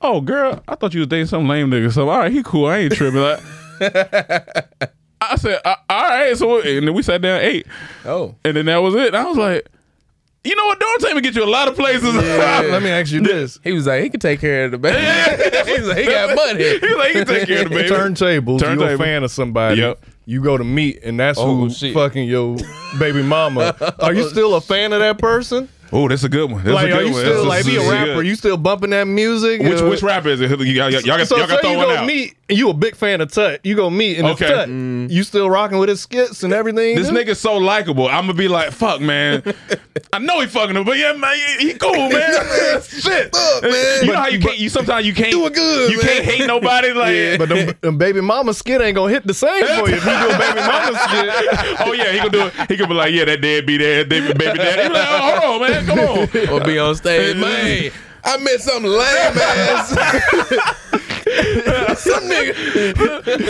"Oh, 0.00 0.20
girl, 0.20 0.62
I 0.68 0.74
thought 0.74 0.94
you 0.94 1.00
was 1.00 1.08
dating 1.08 1.26
some 1.26 1.48
lame 1.48 1.70
nigga. 1.70 1.92
So 1.92 2.08
all 2.08 2.18
right, 2.18 2.32
he 2.32 2.42
cool. 2.42 2.66
I 2.66 2.78
ain't 2.78 2.92
tripping." 2.94 3.20
Like, 3.20 3.40
I 5.20 5.36
said, 5.36 5.60
"Uh, 5.64 5.76
"All 5.88 6.08
right." 6.08 6.36
So 6.36 6.60
and 6.60 6.86
then 6.86 6.94
we 6.94 7.02
sat 7.02 7.20
down, 7.22 7.36
and 7.40 7.44
ate, 7.44 7.66
Oh. 8.04 8.34
and 8.44 8.56
then 8.56 8.66
that 8.66 8.78
was 8.78 8.94
it. 8.94 9.08
And 9.08 9.16
I 9.16 9.24
was 9.24 9.36
like, 9.36 9.68
"You 10.44 10.56
know 10.56 10.64
what? 10.66 10.80
Dormtainment 10.80 11.22
get 11.22 11.36
you 11.36 11.44
a 11.44 11.46
lot 11.46 11.68
of 11.68 11.76
places." 11.76 12.14
Let 12.14 12.82
me 12.82 12.90
ask 12.90 13.12
you 13.12 13.20
this. 13.20 13.58
He 13.62 13.72
was 13.72 13.86
like, 13.86 14.02
he 14.02 14.10
could 14.10 14.20
take 14.20 14.40
care 14.40 14.64
of 14.64 14.72
the 14.72 14.78
baby. 14.78 14.98
he 15.70 15.78
was 15.78 15.88
like, 15.88 15.98
he 15.98 16.06
got 16.06 16.34
money. 16.34 16.64
He 16.80 16.86
was 16.86 16.96
like, 16.96 17.08
"He 17.08 17.12
can 17.14 17.26
take 17.26 17.46
care 17.48 17.62
of 17.62 17.70
the 17.70 17.76
baby." 17.76 17.88
Turntables, 17.94 18.60
you 18.76 18.82
a 18.82 18.98
fan 18.98 19.22
of 19.22 19.30
somebody. 19.30 19.80
Yep. 19.80 20.04
You 20.24 20.40
go 20.42 20.56
to 20.56 20.62
meet, 20.64 21.02
and 21.02 21.18
that's 21.18 21.38
Oh, 21.38 21.56
who 21.56 21.70
shit. 21.70 21.94
fucking 21.94 22.28
your 22.28 22.56
baby 23.00 23.22
mama. 23.24 23.74
Are 23.98 24.14
you 24.14 24.28
still 24.28 24.54
a 24.54 24.60
fan 24.60 24.92
of 24.92 25.00
that 25.00 25.18
person? 25.18 25.68
Oh, 25.94 26.08
that's 26.08 26.24
a 26.24 26.28
good 26.28 26.50
one. 26.50 26.64
That's 26.64 26.74
like, 26.74 26.86
a 26.86 26.88
good 26.88 26.96
are 26.96 27.02
you 27.04 27.12
one. 27.12 27.20
still 27.20 27.34
That's 27.44 27.48
like 27.48 27.66
be 27.66 27.76
a 27.76 27.90
rapper? 27.90 28.14
good. 28.14 28.26
You 28.26 28.34
still 28.34 28.56
bumping 28.56 28.90
that 28.90 29.06
music? 29.06 29.60
Which 29.60 29.80
which 29.82 30.02
rapper 30.02 30.28
is 30.30 30.40
it? 30.40 30.48
Y'all, 30.50 30.64
y'all, 30.64 30.90
y'all 30.90 31.18
got, 31.18 31.28
So 31.28 31.36
y'all 31.36 31.46
got 31.46 31.56
say 31.56 31.60
throw 31.62 31.70
you 31.72 31.76
one 31.78 31.90
out. 31.90 32.06
meet, 32.06 32.34
and 32.52 32.58
you 32.58 32.68
a 32.68 32.74
big 32.74 32.94
fan 32.94 33.22
of 33.22 33.32
Tut. 33.32 33.60
You 33.64 33.74
go 33.74 33.88
meet, 33.88 34.18
and 34.18 34.26
Okay. 34.28 34.44
it's 34.44 34.52
Tut. 34.54 34.68
Mm. 34.68 35.10
You 35.10 35.22
still 35.22 35.48
rocking 35.48 35.78
with 35.78 35.88
his 35.88 36.02
skits 36.02 36.42
and 36.42 36.52
everything. 36.52 36.96
This 36.96 37.08
dude? 37.08 37.16
nigga's 37.16 37.40
so 37.40 37.56
likable. 37.56 38.06
I'm 38.08 38.24
gonna 38.26 38.34
be 38.34 38.46
like, 38.48 38.72
fuck, 38.72 39.00
man. 39.00 39.42
I 40.12 40.18
know 40.18 40.40
he 40.40 40.46
fucking 40.46 40.76
him, 40.76 40.84
but 40.84 40.98
yeah, 40.98 41.14
man, 41.14 41.34
he, 41.58 41.68
he 41.68 41.74
cool, 41.78 41.92
man. 42.10 42.82
Shit, 42.82 43.32
man. 43.62 44.04
You 44.04 44.12
know 44.12 44.18
how 44.18 44.28
you 44.28 44.38
can't. 44.38 44.58
You 44.58 44.68
sometimes 44.68 45.06
you 45.06 45.14
can't. 45.14 45.30
Doing 45.32 45.52
good, 45.52 45.90
You 45.92 45.96
man. 45.98 46.06
can't 46.06 46.24
hate 46.24 46.46
nobody. 46.46 46.92
Like, 47.02 47.38
But 47.38 47.48
them, 47.48 47.74
them 47.80 47.96
baby 47.98 48.20
mama 48.20 48.52
skit 48.52 48.80
ain't 48.82 48.94
gonna 48.96 49.10
hit 49.12 49.26
the 49.26 49.32
same 49.34 49.64
for 49.66 49.88
you 49.88 49.96
if 49.96 50.04
you 50.04 50.10
do 50.10 50.28
a 50.28 50.38
baby 50.38 50.60
mama 50.60 50.98
skit. 50.98 51.80
oh 51.86 51.92
yeah, 51.92 52.12
he 52.12 52.18
gonna 52.18 52.30
do 52.30 52.46
it. 52.46 52.70
He 52.70 52.76
gonna 52.76 52.88
be 52.88 52.94
like, 52.94 53.12
yeah, 53.14 53.24
that 53.24 53.40
dead 53.40 53.64
be 53.66 53.76
there, 53.78 54.04
baby, 54.04 54.26
baby 54.34 54.58
daddy. 54.58 54.82
He 54.82 54.88
like, 54.90 55.08
oh, 55.08 55.40
hold 55.40 55.62
on, 55.62 55.70
man, 55.70 55.86
come 55.86 55.98
on. 55.98 56.48
Or 56.60 56.64
be 56.64 56.78
on 56.78 56.94
stage, 56.96 57.36
man. 57.36 57.90
I 58.24 58.36
met 58.38 58.60
some 58.60 58.84
lame 58.84 59.38
ass. 59.38 60.76
some 61.96 62.24
nigga. 62.24 62.54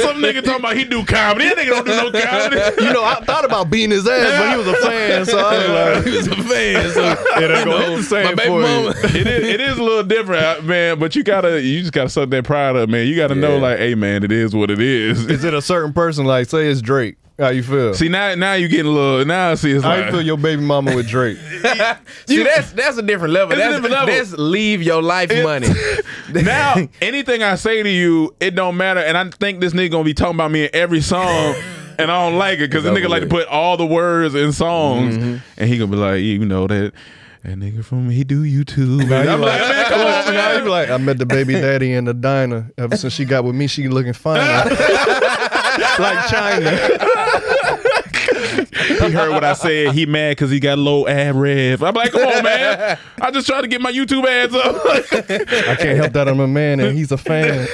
Some 0.03 0.16
nigga 0.23 0.42
talking 0.42 0.61
about 0.61 0.77
he 0.77 0.85
do 0.85 1.05
comedy. 1.05 1.47
That 1.49 1.57
nigga 1.59 1.68
don't 1.71 1.87
do 1.87 1.97
no 1.97 2.11
comedy. 2.12 2.85
You 2.85 2.92
know, 2.92 3.05
I 3.05 3.16
thought 3.25 3.45
about 3.45 3.71
beating 3.71 3.90
his 3.90 4.07
ass, 4.07 4.38
but 4.38 4.51
he 4.51 4.57
was 4.57 4.66
a 4.68 4.87
fan, 4.87 5.27
so 5.27 5.38
I 5.38 5.59
was 5.59 5.68
like, 5.97 6.05
He 6.05 6.16
was 6.16 6.27
a 6.29 6.37
fan. 6.37 6.90
So 6.92 7.05
it 7.42 7.51
ain't 7.51 7.64
gonna 7.64 7.97
the 7.97 8.03
same 8.03 8.25
my 8.25 8.35
baby 8.35 8.49
for 8.49 8.61
mama. 8.61 8.95
it 8.97 9.27
is. 9.27 9.49
It 9.49 9.61
is 9.61 9.79
a 9.79 9.83
little 9.83 10.05
different, 10.05 10.42
uh, 10.42 10.62
man. 10.62 10.99
But 10.99 11.16
you 11.16 11.23
gotta. 11.23 11.61
You 11.62 11.81
just 11.81 11.92
gotta 11.92 12.09
suck 12.09 12.31
that 12.31 12.45
pride 12.45 12.77
up, 12.77 12.88
man. 12.88 13.07
You 13.07 13.16
gotta 13.16 13.35
know, 13.35 13.59
like, 13.59 13.79
hey, 13.79 13.95
man, 13.95 14.25
it 14.25 14.33
is 14.33 14.55
what 14.55 14.71
it 14.71 14.81
is. 14.81 15.27
Is 15.27 15.45
it 15.45 15.55
a 15.55 15.62
certain 15.62 15.92
person? 15.92 16.25
Like, 16.25 16.49
say 16.49 16.68
it's 16.68 16.81
Drake. 16.81 17.16
How 17.38 17.49
you 17.49 17.62
feel? 17.62 17.95
See 17.95 18.09
now, 18.09 18.35
now 18.35 18.53
you 18.55 18.68
getting 18.68 18.87
a 18.87 18.95
little. 18.95 19.25
Now 19.25 19.51
I 19.51 19.55
see 19.55 19.73
it's 19.73 19.83
How 19.83 19.97
like. 19.97 20.07
you 20.07 20.11
feel 20.12 20.23
your 20.23 20.37
baby 20.37 20.62
mama 20.62 20.95
with 20.95 21.09
Drake? 21.09 21.38
See, 22.27 22.42
that's 22.42 22.73
that's 22.73 22.99
a 22.99 23.03
different 23.03 23.33
level. 23.33 23.53
It's 23.53 23.61
a 23.61 23.64
That's, 23.64 23.75
different 23.77 23.95
level. 23.95 24.14
that's 24.14 24.33
leave 24.33 24.83
your 24.83 25.03
life 25.03 25.31
money. 25.42 25.68
now 26.42 26.77
anything 27.01 27.42
I 27.42 27.55
say 27.55 27.83
to 27.83 27.88
you, 27.88 28.35
it 28.38 28.55
don't 28.55 28.77
matter. 28.77 29.01
And 29.01 29.16
I 29.16 29.29
think 29.31 29.61
this 29.61 29.73
nigga 29.73 29.90
gonna 29.92 30.05
be 30.05 30.14
talking 30.14 30.37
about 30.37 30.51
me 30.51 30.64
in 30.64 30.71
every 30.75 31.01
song, 31.01 31.55
and 31.99 32.11
I 32.11 32.29
don't 32.29 32.38
like 32.38 32.59
it 32.59 32.71
because 32.71 32.85
the 32.85 32.90
nigga 32.90 33.09
like 33.09 33.23
to 33.23 33.29
put 33.29 33.49
all 33.49 33.77
the 33.77 33.87
words 33.87 34.35
in 34.35 34.53
songs, 34.53 35.16
mm-hmm. 35.16 35.37
and 35.57 35.68
he 35.68 35.79
gonna 35.79 35.90
be 35.90 35.97
like, 35.97 36.21
you 36.21 36.45
know 36.45 36.66
that. 36.66 36.92
That 37.45 37.59
nigga 37.59 37.85
from 37.85 38.09
he 38.09 38.23
do 38.23 38.45
YouTube. 38.45 39.09
Now 39.09 39.21
And 39.21 39.31
I'm 39.31 39.40
like, 39.40 39.61
man, 39.61 39.87
come 39.87 40.01
on, 40.01 40.33
now 40.33 40.51
you 40.51 40.55
man. 40.59 40.62
be 40.64 40.71
like, 40.71 40.90
I 40.90 40.97
met 40.99 41.18
the 41.18 41.27
baby 41.27 41.55
daddy 41.55 41.92
in 41.92 42.05
the 42.05 42.14
diner. 42.14 42.71
Ever 42.79 42.97
since 42.97 43.14
she 43.14 43.25
got 43.25 43.42
with 43.42 43.57
me, 43.57 43.66
she 43.66 43.88
looking 43.88 44.12
fine. 44.12 44.38
like 45.99 46.29
China. 46.29 46.71
He 49.07 49.12
heard 49.12 49.31
what 49.31 49.45
I 49.45 49.53
said. 49.55 49.95
He 49.95 50.07
mad 50.07 50.33
because 50.33 50.51
he 50.51 50.61
got 50.61 50.79
low 50.79 51.07
ad 51.07 51.35
rev. 51.35 51.83
I'm 51.83 51.95
like, 51.95 52.12
come 52.12 52.23
on, 52.23 52.43
man. 52.43 52.99
I 53.21 53.31
just 53.31 53.47
tried 53.47 53.62
to 53.62 53.69
get 53.69 53.81
my 53.81 53.93
YouTube 53.93 54.25
ads 54.25 54.55
up. 54.55 54.77
I 54.87 55.77
can't 55.77 55.97
help 55.99 56.12
that 56.12 56.29
I'm 56.29 56.41
a 56.41 56.49
man 56.49 56.81
and 56.81 56.97
he's 56.97 57.12
a 57.12 57.19
fan. 57.19 57.67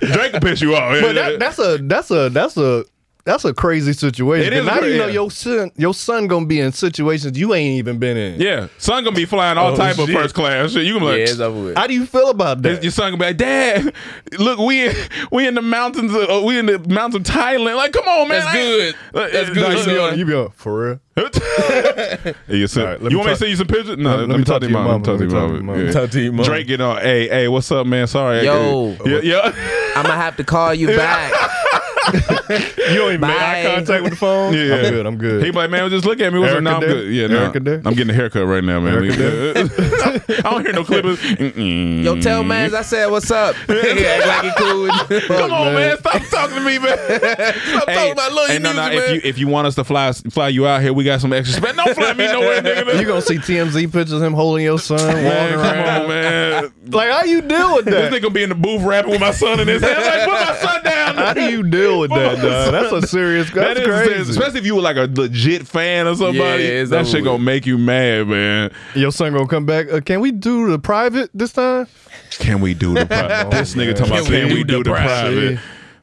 Drake 0.00 0.32
will 0.32 0.40
piss 0.40 0.60
you 0.60 0.74
off. 0.74 1.00
But 1.00 1.14
that, 1.14 1.38
that's 1.38 1.58
a 1.58 1.78
that's 1.78 2.10
a 2.10 2.28
that's 2.30 2.56
a 2.56 2.84
that's 3.26 3.44
a 3.44 3.52
crazy 3.52 3.92
situation. 3.92 4.46
It 4.46 4.52
is 4.54 4.60
'Cause 4.60 4.66
now 4.66 4.78
crazy, 4.78 4.92
you 4.94 4.98
know 5.00 5.06
yeah. 5.08 5.12
your 5.12 5.30
son 5.30 5.70
your 5.76 5.92
son 5.92 6.26
gonna 6.28 6.46
be 6.46 6.60
in 6.60 6.72
situations 6.72 7.36
you 7.38 7.52
ain't 7.52 7.76
even 7.78 7.98
been 7.98 8.16
in. 8.16 8.40
yeah, 8.40 8.68
son 8.78 9.04
gonna 9.04 9.14
be 9.14 9.26
flying 9.26 9.58
all 9.58 9.72
Oh, 9.72 9.76
type 9.76 9.98
of 9.98 10.06
shit. 10.08 10.16
first 10.16 10.34
class. 10.34 10.72
Shit, 10.72 10.84
you 10.86 10.98
gonna 10.98 11.12
be 11.12 11.18
yeah, 11.18 11.24
it's 11.24 11.40
over 11.40 11.60
with. 11.64 11.76
How 11.76 11.86
do 11.86 11.92
you 11.92 12.06
feel 12.06 12.30
about 12.30 12.62
that? 12.62 12.82
Your 12.82 12.92
son 12.92 13.10
gonna 13.12 13.18
be 13.18 13.26
like, 13.26 13.36
Dad, 13.36 13.92
look, 14.38 14.58
we 14.58 14.86
in, 14.88 14.94
we 15.30 15.46
in 15.46 15.54
the 15.54 15.60
mountains. 15.62 16.14
Of, 16.14 16.30
uh, 16.30 16.40
we 16.46 16.58
in 16.58 16.66
the 16.66 16.78
mountains 16.88 17.28
of 17.28 17.34
Thailand. 17.36 17.76
Like, 17.76 17.92
come 17.92 18.06
on, 18.08 18.28
man. 18.28 18.40
That's 18.40 18.46
I 18.46 18.58
ain't- 18.58 18.66
good. 18.66 18.94
Like, 19.20 19.32
That's 19.32 19.50
uh, 19.50 19.52
good, 19.54 19.62
like, 19.62 19.70
you, 19.78 19.84
be 19.84 19.90
son. 19.96 19.98
on, 20.12 20.18
you 20.18 20.24
be 20.24 20.34
on 20.34 20.50
for 20.54 20.80
real. 20.80 21.00
Hey, 21.66 22.34
you 22.56 22.66
send- 22.68 22.86
All 22.86 22.92
right, 22.92 23.02
let 23.02 23.10
you 23.10 23.16
me 23.16 23.16
want 23.16 23.16
me 23.16 23.22
to 23.24 23.28
talk- 23.30 23.38
send 23.38 23.50
you 23.50 23.56
some 23.56 23.66
pictures? 23.66 23.96
No, 23.98 24.16
let- 24.16 24.28
let, 24.28 24.38
me 24.38 24.44
talk 24.44 24.60
to 24.60 24.68
your 24.68 24.78
mom. 24.82 25.02
Talk 25.02 25.18
to 25.18 25.26
your 25.26 25.62
mom. 25.62 25.86
Yeah. 25.86 25.90
Talk 25.92 26.10
to 26.10 26.20
your 26.20 26.32
mom. 26.32 26.44
Drake 26.46 26.66
get 26.68 26.80
on. 26.80 27.00
Hey, 27.00 27.26
hey, 27.28 27.48
what's 27.48 27.70
up, 27.72 27.86
man? 27.86 28.06
Sorry. 28.06 28.44
Yo. 28.44 28.96
yeah, 29.04 29.20
yeah. 29.22 29.52
I'm 29.96 30.04
gonna 30.04 30.14
have 30.16 30.36
to 30.36 30.44
call 30.44 30.72
you 30.74 30.88
back. 30.88 31.32
You 32.86 32.98
don't 32.98 33.08
even 33.14 33.20
make 33.22 33.30
eye 33.30 33.62
contact 33.74 34.02
with 34.04 34.12
the 34.12 34.16
phone. 34.16 34.54
Yeah. 34.54 34.74
I'm 34.76 34.90
good. 34.90 35.06
I'm 35.06 35.18
good. 35.18 35.44
He 35.44 35.50
be 35.50 35.56
like, 35.56 35.70
man, 35.70 35.90
just 35.90 36.04
look 36.04 36.20
at 36.20 36.32
me. 36.32 36.38
What's 36.38 36.52
up? 36.52 36.62
Erica 36.62 36.62
No, 36.62 36.74
I'm 36.76 36.80
there? 36.80 36.88
good. 36.90 37.12
Yeah, 37.12 37.26
no, 37.26 37.42
Erica? 37.42 37.82
I'm 37.84 37.94
getting 37.94 38.10
a 38.10 38.14
haircut 38.14 38.46
right 38.46 38.62
now, 38.62 38.78
man. 38.80 38.94
I 39.10 40.40
don't 40.42 40.62
hear 40.64 40.72
no 40.72 40.84
clippers. 40.84 41.18
Mm-mm. 41.18 42.04
Yo, 42.04 42.20
tell 42.20 42.42
mans 42.44 42.74
I 42.74 42.82
said 42.82 43.06
what's 43.06 43.30
up. 43.30 43.56
he 43.66 44.06
act 44.06 44.26
like 44.26 44.44
he 44.44 44.50
cool. 44.56 44.88
Come 45.36 45.52
on, 45.52 45.74
man. 45.74 45.98
Stop 45.98 46.22
talking 46.30 46.56
to 46.56 46.62
me, 46.64 46.78
man. 46.78 46.96
Stop 46.98 47.86
talking 47.86 48.12
about 48.12 48.32
little 48.32 48.46
hey, 48.46 48.58
no, 48.60 48.72
no. 48.72 48.88
music, 48.88 49.04
If 49.08 49.24
you 49.24 49.28
if 49.30 49.38
you 49.38 49.48
want 49.48 49.66
us 49.66 49.74
to 49.74 49.84
fly 49.84 50.12
fly 50.12 50.48
you 50.48 50.66
out 50.66 50.82
here, 50.82 50.92
we 50.92 51.02
got 51.04 51.20
some 51.20 51.32
extra 51.32 51.60
space. 51.60 51.76
Don't 51.76 51.94
fly 51.94 52.12
me 52.14 52.26
nowhere, 52.26 52.62
nigga. 52.62 53.00
You 53.00 53.06
gonna 53.06 53.20
see 53.22 53.36
TMZ 53.38 53.92
pictures 53.92 54.12
of 54.12 54.22
him 54.22 54.32
holding 54.32 54.64
your 54.64 54.78
son, 54.78 54.98
walking 55.00 55.22
Man, 55.24 55.52
come 55.52 55.60
around. 55.64 56.02
on, 56.02 56.08
man. 56.08 56.72
Like, 56.86 57.10
how 57.10 57.24
you 57.24 57.42
deal 57.42 57.74
with 57.76 57.84
that? 57.86 57.90
This 57.90 58.10
that? 58.10 58.22
nigga 58.22 58.32
be 58.32 58.42
in 58.44 58.48
the 58.50 58.54
booth 58.54 58.82
rapping 58.82 59.10
with 59.10 59.20
my 59.20 59.32
son 59.32 59.58
in 59.60 59.66
his 59.68 59.82
hand. 59.82 59.98
Like, 59.98 60.24
put 60.24 60.32
my 60.32 60.56
son 60.56 60.84
down. 60.84 61.14
How 61.16 61.32
do 61.34 61.50
you 61.50 61.62
deal 61.68 61.95
with 61.98 62.10
that, 62.10 62.36
dog? 62.40 62.72
That's 62.72 62.92
a 62.92 63.06
serious. 63.06 63.50
That 63.52 63.76
That's 63.76 63.86
crazy. 63.86 64.30
especially 64.30 64.60
if 64.60 64.66
you 64.66 64.74
were 64.76 64.82
like 64.82 64.96
a 64.96 65.08
legit 65.12 65.66
fan 65.66 66.06
of 66.06 66.18
somebody. 66.18 66.64
Yeah, 66.64 66.68
it's 66.70 66.90
that 66.90 67.00
over 67.00 67.10
shit 67.10 67.24
gonna 67.24 67.42
make 67.42 67.66
you 67.66 67.78
mad, 67.78 68.28
man. 68.28 68.72
Your 68.94 69.12
son 69.12 69.32
gonna 69.32 69.46
come 69.46 69.66
back. 69.66 69.90
Uh, 69.90 70.00
can 70.00 70.20
we 70.20 70.30
do 70.32 70.70
the 70.70 70.78
private 70.78 71.30
this 71.34 71.52
time? 71.52 71.86
Can 72.30 72.60
we 72.60 72.74
do 72.74 72.94
the 72.94 73.06
private? 73.06 73.50
this 73.56 73.74
nigga 73.74 73.94
talking 73.96 74.12
about 74.12 74.26
Can 74.26 74.34
can, 74.34 74.48
we 74.48 74.54
we 74.54 74.64
do 74.64 74.82
do 74.82 74.84
the 74.84 74.90
the 74.90 74.96
private? 74.96 75.58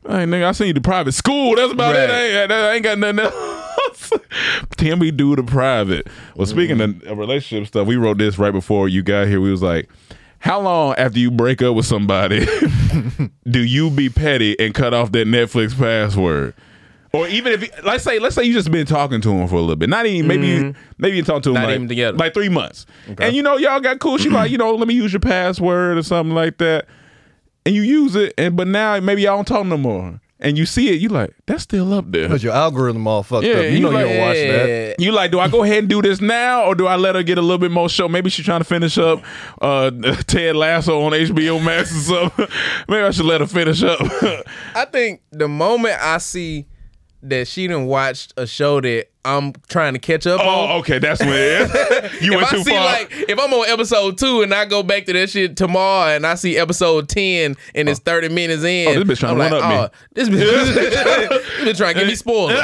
Hey, 0.05 0.25
nigga, 0.25 0.45
I 0.45 0.51
seen 0.51 0.67
you 0.67 0.73
the 0.73 0.81
private 0.81 1.13
school. 1.13 1.55
That's 1.55 1.71
about 1.71 1.95
it. 1.95 2.09
I 2.09 2.41
ain't, 2.43 2.51
I 2.51 2.73
ain't 2.73 2.83
got 2.83 2.97
nothing 2.97 3.19
else. 3.19 4.11
Can 4.77 4.99
we 4.99 5.11
do 5.11 5.35
the 5.35 5.43
private? 5.43 6.07
Well, 6.35 6.45
speaking 6.45 6.81
of- 6.81 7.01
of 7.03 7.17
relationship 7.17 7.67
stuff, 7.67 7.87
we 7.87 7.95
wrote 7.95 8.17
this 8.17 8.37
right 8.37 8.51
before 8.51 8.89
you 8.89 9.01
got 9.01 9.27
here. 9.27 9.39
We 9.39 9.49
was 9.49 9.61
like, 9.61 9.89
how 10.43 10.59
long 10.59 10.93
after 10.97 11.19
you 11.19 11.31
break 11.31 11.61
up 11.61 11.73
with 11.73 11.85
somebody 11.85 12.45
do 13.49 13.63
you 13.63 13.89
be 13.89 14.09
petty 14.09 14.59
and 14.59 14.73
cut 14.73 14.93
off 14.93 15.13
that 15.13 15.25
Netflix 15.25 15.77
password? 15.77 16.53
Or 17.13 17.29
even 17.29 17.53
if, 17.53 17.85
let's 17.85 18.03
say, 18.03 18.19
let's 18.19 18.35
say 18.35 18.43
you 18.43 18.51
just 18.51 18.69
been 18.69 18.85
talking 18.85 19.21
to 19.21 19.31
him 19.31 19.47
for 19.47 19.55
a 19.55 19.61
little 19.61 19.77
bit, 19.77 19.87
not 19.87 20.05
even 20.05 20.27
maybe, 20.27 20.47
you, 20.47 20.57
mm-hmm. 20.57 20.93
maybe 20.97 21.15
you 21.15 21.23
talk 21.23 21.43
to 21.43 21.49
him 21.49 21.53
Not 21.53 21.67
like, 21.67 21.75
even 21.75 21.87
together. 21.87 22.17
like 22.17 22.33
three 22.33 22.49
months, 22.49 22.85
and 23.19 23.33
you 23.33 23.41
know 23.41 23.55
y'all 23.55 23.79
got 23.79 23.99
cool. 23.99 24.17
She 24.17 24.29
like, 24.29 24.51
you 24.51 24.57
know, 24.57 24.75
let 24.75 24.87
me 24.87 24.95
use 24.95 25.13
your 25.13 25.21
password 25.21 25.97
or 25.97 26.03
something 26.03 26.35
like 26.35 26.57
that, 26.57 26.87
and 27.65 27.73
you 27.73 27.83
use 27.83 28.15
it, 28.15 28.33
and 28.37 28.57
but 28.57 28.67
now 28.67 28.99
maybe 28.99 29.21
y'all 29.21 29.37
don't 29.37 29.47
talk 29.47 29.65
no 29.65 29.77
more, 29.77 30.19
and 30.43 30.57
you 30.57 30.65
see 30.65 30.89
it, 30.89 30.99
you 31.01 31.09
like 31.09 31.33
that's 31.47 31.63
still 31.63 31.93
up 31.93 32.11
there. 32.11 32.27
Cause 32.27 32.43
your 32.43 32.53
algorithm 32.53 33.07
all 33.07 33.23
fucked 33.23 33.45
Yeah, 33.45 33.53
up. 33.55 33.63
You 33.65 33.69
you 33.71 33.79
know 33.79 33.89
you 33.89 33.95
like- 33.95 34.05
don't 34.05 34.17
watch 34.19 34.35
that. 34.35 34.95
You 34.99 35.11
like, 35.11 35.31
do 35.31 35.39
I 35.39 35.47
go 35.47 35.63
ahead 35.63 35.79
and 35.79 35.89
do 35.89 36.01
this 36.01 36.21
now, 36.21 36.65
or 36.65 36.75
do 36.75 36.85
I 36.87 36.95
let 36.97 37.15
her 37.15 37.23
get 37.23 37.37
a 37.37 37.41
little 37.41 37.57
bit 37.57 37.71
more 37.71 37.89
show? 37.89 38.07
Maybe 38.07 38.29
she's 38.29 38.45
trying 38.45 38.59
to 38.61 38.65
finish 38.65 38.97
up 38.97 39.23
uh, 39.61 39.89
Ted 40.27 40.55
Lasso 40.55 41.01
on 41.01 41.13
HBO 41.13 41.63
Max 41.63 41.91
or 41.95 42.01
something. 42.29 42.47
Maybe 42.87 43.03
I 43.03 43.09
should 43.11 43.25
let 43.25 43.41
her 43.41 43.47
finish 43.47 43.81
up. 43.83 43.99
I 44.75 44.85
think 44.85 45.21
the 45.31 45.47
moment 45.47 45.97
I 45.99 46.17
see 46.19 46.67
that 47.23 47.47
she 47.47 47.67
didn't 47.67 47.87
watch 47.87 48.29
a 48.37 48.45
show 48.45 48.81
that 48.81 49.07
I'm 49.25 49.53
trying 49.69 49.93
to 49.93 49.99
catch 49.99 50.27
up 50.27 50.41
oh, 50.43 50.47
on. 50.47 50.71
oh, 50.71 50.77
okay, 50.79 50.99
that's 50.99 51.21
when 51.21 51.29
you 52.21 52.33
if 52.33 52.35
went 52.35 52.43
I 52.47 52.49
too 52.51 52.63
see 52.63 52.71
far. 52.71 52.85
like 52.85 53.09
if 53.11 53.39
I'm 53.39 53.53
on 53.53 53.69
episode 53.69 54.17
two 54.17 54.41
and 54.41 54.53
I 54.53 54.65
go 54.65 54.83
back 54.83 55.05
to 55.05 55.13
that 55.13 55.29
shit 55.29 55.55
tomorrow 55.55 56.13
and 56.13 56.27
I 56.27 56.35
see 56.35 56.57
episode 56.57 57.07
ten 57.07 57.55
and 57.73 57.87
it's 57.87 57.99
oh. 58.01 58.03
thirty 58.03 58.29
minutes 58.29 58.63
in, 58.63 58.89
Oh, 58.89 59.03
this 59.03 59.19
bitch 59.19 59.25
tryna 59.25 59.31
I'm 59.31 59.37
like, 59.37 59.51
one-up 59.53 59.69
me. 59.69 59.75
oh, 59.77 59.89
this 60.13 60.29
bitch, 60.29 60.35
this 60.73 61.73
bitch 61.73 61.77
trying 61.77 61.93
to 61.93 61.99
give 62.01 62.07
me 62.09 62.15
spoilers. 62.15 62.59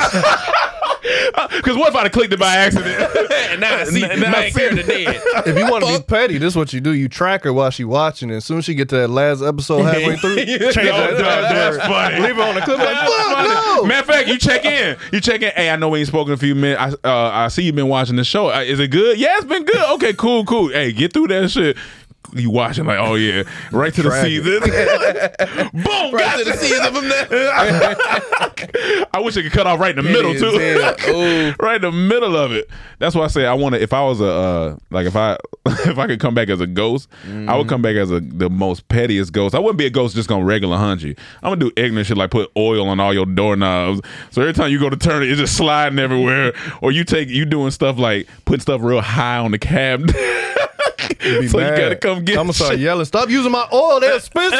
Because 1.59 1.75
what 1.77 1.89
if 1.89 1.95
I'd 1.95 2.03
have 2.03 2.11
clicked 2.11 2.33
it 2.33 2.39
by 2.39 2.55
accident? 2.55 2.95
and 3.51 3.59
now 3.61 3.75
I 3.77 3.83
see 3.85 4.01
Now 4.01 4.09
I 4.11 4.15
main 4.15 4.51
see- 4.51 4.59
character 4.59 4.83
dead. 4.83 5.21
If 5.47 5.57
you 5.57 5.69
want 5.69 5.85
to 5.85 5.97
be 5.97 6.03
petty, 6.03 6.37
this 6.37 6.53
is 6.53 6.55
what 6.55 6.71
you 6.73 6.79
do. 6.81 6.91
You 6.93 7.09
track 7.09 7.43
her 7.43 7.53
while 7.53 7.69
she 7.69 7.83
watching, 7.83 8.29
and 8.29 8.37
as 8.37 8.45
soon 8.45 8.59
as 8.59 8.65
she 8.65 8.73
get 8.75 8.89
to 8.89 8.95
that 8.97 9.09
last 9.09 9.41
episode 9.43 9.83
halfway 9.83 10.15
through, 10.17 10.35
change 10.37 10.57
No, 10.57 10.71
that 10.73 11.11
no, 11.13 11.17
that's 11.17 11.77
funny. 11.77 12.19
Leave 12.19 12.35
her 12.35 12.41
on 12.43 12.55
the 12.55 12.61
clip 12.61 12.77
like, 12.79 12.87
That's 12.87 13.13
fuck 13.13 13.33
funny. 13.35 13.49
no. 13.49 13.83
Matter 13.85 13.99
of 13.99 14.05
fact, 14.05 14.27
you 14.29 14.37
check 14.37 14.65
in. 14.65 14.97
You 15.11 15.19
check 15.21 15.41
in. 15.41 15.51
Hey, 15.55 15.69
I 15.69 15.75
know 15.75 15.89
we 15.89 15.99
ain't 15.99 16.07
spoken 16.07 16.31
in 16.31 16.35
a 16.35 16.37
few 16.39 16.55
minutes. 16.55 16.95
I 17.03 17.07
uh, 17.09 17.29
I 17.33 17.47
see 17.49 17.63
you've 17.63 17.75
been 17.75 17.87
watching 17.87 18.15
the 18.15 18.23
show. 18.23 18.49
Uh, 18.51 18.61
is 18.61 18.79
it 18.79 18.89
good? 18.89 19.17
Yeah, 19.19 19.37
it's 19.37 19.45
been 19.45 19.65
good. 19.65 19.89
Okay, 19.95 20.13
cool, 20.13 20.45
cool. 20.45 20.69
Hey, 20.69 20.91
get 20.91 21.13
through 21.13 21.27
that 21.29 21.49
shit. 21.51 21.77
You 22.33 22.51
watching 22.51 22.85
like, 22.85 22.99
oh 22.99 23.15
yeah, 23.15 23.43
right 23.71 23.91
to 23.93 24.03
the 24.03 24.21
season. 24.21 24.59
Boom, 25.73 26.13
Right 26.13 26.23
got 26.23 26.37
to 26.37 26.43
the 26.45 26.57
season 26.57 26.93
from 26.93 27.09
there. 27.09 27.27
I 29.13 29.19
wish 29.19 29.35
I 29.35 29.41
could 29.41 29.51
cut 29.51 29.65
off 29.65 29.79
right 29.79 29.97
in 29.97 30.03
the 30.03 30.11
middle 30.11 30.33
too. 30.35 31.55
right 31.59 31.77
in 31.77 31.81
the 31.81 31.91
middle 31.91 32.35
of 32.35 32.51
it. 32.51 32.69
That's 32.99 33.15
why 33.15 33.23
I 33.23 33.27
say 33.27 33.45
I 33.45 33.53
want 33.53 33.75
to. 33.75 33.81
If 33.81 33.93
I 33.93 34.03
was 34.03 34.21
a 34.21 34.29
uh, 34.29 34.77
like 34.91 35.07
if 35.07 35.15
I 35.15 35.37
if 35.65 35.97
I 35.97 36.05
could 36.07 36.19
come 36.19 36.35
back 36.35 36.49
as 36.49 36.61
a 36.61 36.67
ghost, 36.67 37.09
I 37.47 37.57
would 37.57 37.67
come 37.67 37.81
back 37.81 37.95
as 37.95 38.11
a 38.11 38.19
the 38.19 38.49
most 38.49 38.87
pettiest 38.89 39.33
ghost. 39.33 39.55
I 39.55 39.59
wouldn't 39.59 39.79
be 39.79 39.85
a 39.87 39.89
ghost 39.89 40.15
just 40.15 40.29
gonna 40.29 40.45
regular 40.45 40.77
hunt 40.77 41.01
you. 41.01 41.15
I'm 41.41 41.51
gonna 41.51 41.61
do 41.61 41.71
ignorant 41.77 42.07
shit 42.07 42.17
like 42.17 42.31
put 42.31 42.51
oil 42.55 42.89
on 42.89 42.99
all 42.99 43.13
your 43.13 43.25
doorknobs. 43.25 44.01
So 44.29 44.41
every 44.41 44.53
time 44.53 44.71
you 44.71 44.79
go 44.79 44.89
to 44.89 44.97
turn 44.97 45.23
it, 45.23 45.29
it's 45.31 45.39
just 45.39 45.57
sliding 45.57 45.97
everywhere. 45.97 46.53
Or 46.81 46.91
you 46.91 47.03
take 47.05 47.29
you 47.29 47.45
doing 47.45 47.71
stuff 47.71 47.97
like 47.97 48.27
putting 48.45 48.61
stuff 48.61 48.81
real 48.83 49.01
high 49.01 49.37
on 49.37 49.51
the 49.51 49.57
cab. 49.59 50.11
Be 51.19 51.47
so 51.49 51.57
mad. 51.57 51.71
you 51.77 51.83
gotta 51.83 51.95
come 51.97 52.23
get. 52.23 52.33
Me. 52.35 52.39
I'm 52.39 52.45
gonna 52.45 52.53
start 52.53 52.77
yelling. 52.79 53.05
Stop 53.05 53.29
using 53.29 53.51
my 53.51 53.67
oil. 53.73 53.99
They're 53.99 54.15
expensive. 54.15 54.59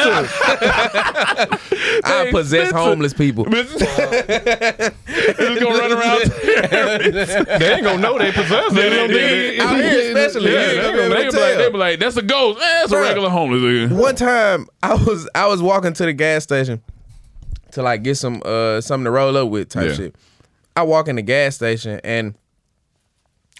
I 2.04 2.28
possess 2.30 2.68
expensive. 2.68 2.76
homeless 2.76 3.14
people. 3.14 3.46
It's 3.48 3.72
just 3.78 5.60
gonna 5.60 5.78
run 5.78 5.92
around. 5.92 6.20
they 7.60 7.72
ain't 7.74 7.84
gonna 7.84 7.98
know 7.98 8.18
they 8.18 8.32
possess 8.32 8.72
it. 8.72 8.74
They 8.74 8.90
don't 8.90 9.10
Yeah, 9.10 9.16
think- 9.16 9.60
Out 9.60 9.76
here 9.76 10.16
especially, 10.16 10.52
Yeah, 10.52 10.72
you 10.72 10.82
they 10.82 10.92
be 10.92 10.98
be 10.98 11.08
like, 11.08 11.10
they 11.10 11.30
be 11.30 11.38
like, 11.38 11.56
they 11.58 11.70
be 11.70 11.78
like, 11.78 11.98
that's 12.00 12.16
a 12.16 12.22
ghost. 12.22 12.58
Man, 12.58 12.68
that's 12.80 12.92
a 12.92 13.00
regular 13.00 13.30
homeless 13.30 13.62
nigga. 13.62 13.92
One 13.98 14.16
time 14.16 14.66
I 14.82 14.94
was 14.94 15.28
I 15.34 15.46
was 15.46 15.62
walking 15.62 15.92
to 15.94 16.04
the 16.04 16.12
gas 16.12 16.42
station 16.42 16.82
to 17.72 17.82
like 17.82 18.02
get 18.02 18.16
some 18.16 18.42
uh 18.44 18.80
something 18.80 19.04
to 19.04 19.10
roll 19.10 19.36
up 19.36 19.48
with 19.48 19.68
type 19.68 19.88
Yeah. 19.88 19.94
shit. 19.94 20.14
I 20.76 20.82
walk 20.82 21.08
in 21.08 21.16
the 21.16 21.22
gas 21.22 21.56
station 21.56 22.00
and 22.04 22.34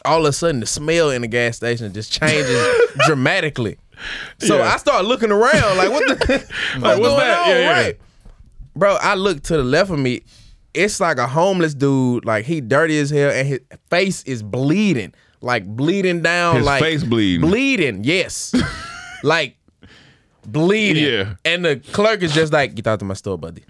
all 0.05 0.21
of 0.21 0.31
a 0.31 0.33
sudden 0.33 0.61
the 0.61 0.67
smell 0.67 1.11
in 1.11 1.23
the 1.23 1.29
gas 1.29 1.57
station 1.57 1.93
just 1.93 2.13
changes 2.13 2.67
dramatically. 3.07 3.77
So 4.39 4.59
Yeah. 4.59 4.73
I 4.73 4.77
start 4.79 5.05
looking 5.05 5.31
around 5.31 5.77
like 5.77 5.91
what 5.91 6.07
the 6.07 6.15
what's 6.81 6.83
what's 6.83 6.99
going 7.01 7.19
that? 7.19 7.39
on? 7.41 7.49
Yeah, 7.49 7.59
yeah. 7.59 7.73
Right. 7.83 8.01
Bro, 8.77 8.97
I 9.01 9.15
look 9.15 9.43
to 9.45 9.57
the 9.57 9.65
left 9.65 9.91
of 9.91 9.99
me. 9.99 10.23
It's 10.73 11.01
like 11.01 11.19
a 11.19 11.27
homeless 11.27 11.75
dude, 11.75 12.25
like 12.25 12.45
he 12.45 12.61
dirty 12.61 12.99
as 13.01 13.11
hell, 13.11 13.31
and 13.31 13.47
his 13.49 13.61
face 13.91 14.23
is 14.23 14.43
bleeding, 14.43 15.13
like 15.41 15.67
bleeding 15.67 16.23
down, 16.23 16.57
His 16.59 16.65
like 16.65 16.81
face 16.81 17.03
bleeding. 17.03 17.41
bleeding. 17.41 18.05
Yes, 18.05 18.55
like 19.25 19.57
bleeding. 20.47 21.05
Yeah. 21.13 21.35
And 21.45 21.65
the 21.65 21.77
clerk 21.93 22.23
is 22.23 22.33
just 22.33 22.53
like, 22.53 22.77
get 22.77 22.87
out 22.87 23.01
to 23.01 23.05
my 23.05 23.15
store, 23.15 23.37
buddy. 23.37 23.65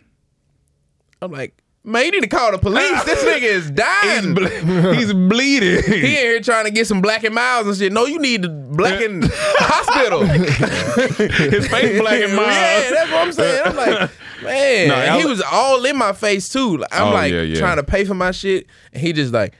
I'm 1.22 1.33
like, 1.33 1.57
man, 1.85 2.05
you 2.07 2.11
need 2.12 2.20
to 2.22 2.28
call 2.28 2.53
the 2.53 2.59
police. 2.59 3.05
this 3.05 3.22
nigga 3.24 3.43
is 3.43 3.64
He's, 3.68 3.70
dying. 3.70 4.35
ble- 4.35 4.49
he's 4.95 5.12
bleeding. 5.12 5.83
he 5.83 5.95
in 5.99 6.05
here 6.07 6.41
trying 6.41 6.64
to 6.66 6.70
get 6.70 6.87
some 6.87 7.01
Black 7.01 7.24
and 7.24 7.35
Milds 7.35 7.68
and 7.68 7.76
shit. 7.78 7.93
No, 7.93 8.07
you 8.07 8.18
need 8.18 8.43
the 8.43 8.49
black 8.49 9.01
and 9.01 9.24
hospital. 9.33 10.22
His 10.24 11.66
face 11.68 12.01
black 12.01 12.20
and 12.22 12.35
mild. 12.37 12.49
Yeah, 12.51 12.91
that's 12.91 13.11
what 13.11 13.20
I'm 13.26 13.33
saying. 13.33 13.62
I'm 13.66 13.76
like, 13.76 14.11
man, 14.43 14.89
No, 14.89 14.95
and 14.95 15.20
he 15.20 15.24
was- 15.26 15.39
was 15.39 15.47
all 15.51 15.85
in 15.85 15.97
my 15.97 16.12
face 16.12 16.49
too. 16.49 16.76
Like, 16.78 16.89
I'm 16.95 17.09
Oh, 17.09 17.12
like 17.12 17.33
yeah, 17.33 17.43
yeah. 17.43 17.59
trying 17.59 17.76
to 17.76 17.85
pay 17.85 18.05
for 18.05 18.14
my 18.14 18.31
shit, 18.33 18.66
and 18.93 19.01
he 19.03 19.12
just 19.12 19.33
like, 19.33 19.55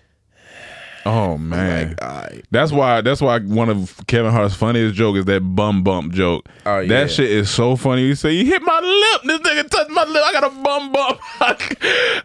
Oh 1.07 1.39
man. 1.39 1.95
all 2.03 2.09
right. 2.09 2.45
That's 2.51 2.73
why. 2.73 3.01
That's 3.01 3.21
why 3.21 3.39
one 3.41 3.69
of 3.69 4.01
Kevin 4.07 4.33
Hart's 4.33 4.55
funniest 4.55 4.95
joke 4.95 5.17
is 5.17 5.25
that 5.27 5.41
bum 5.41 5.83
bump 5.83 6.13
joke. 6.13 6.49
Oh, 6.67 6.81
yeah. 6.81 6.89
That 6.89 7.11
shit 7.11 7.31
is 7.31 7.51
so 7.51 7.77
funny. 7.77 8.03
You 8.03 8.15
say 8.15 8.33
you 8.33 8.45
hit 8.45 8.63
my 8.63 8.79
lip. 8.81 9.23
This 9.25 9.41
nigga 9.41 9.69
touched 9.69 9.91
my 9.91 10.05
lip. 10.05 10.23
I 10.25 10.33
got 10.33 10.45
a 10.45 10.63
bum 10.63 10.93
bump. 10.93 11.21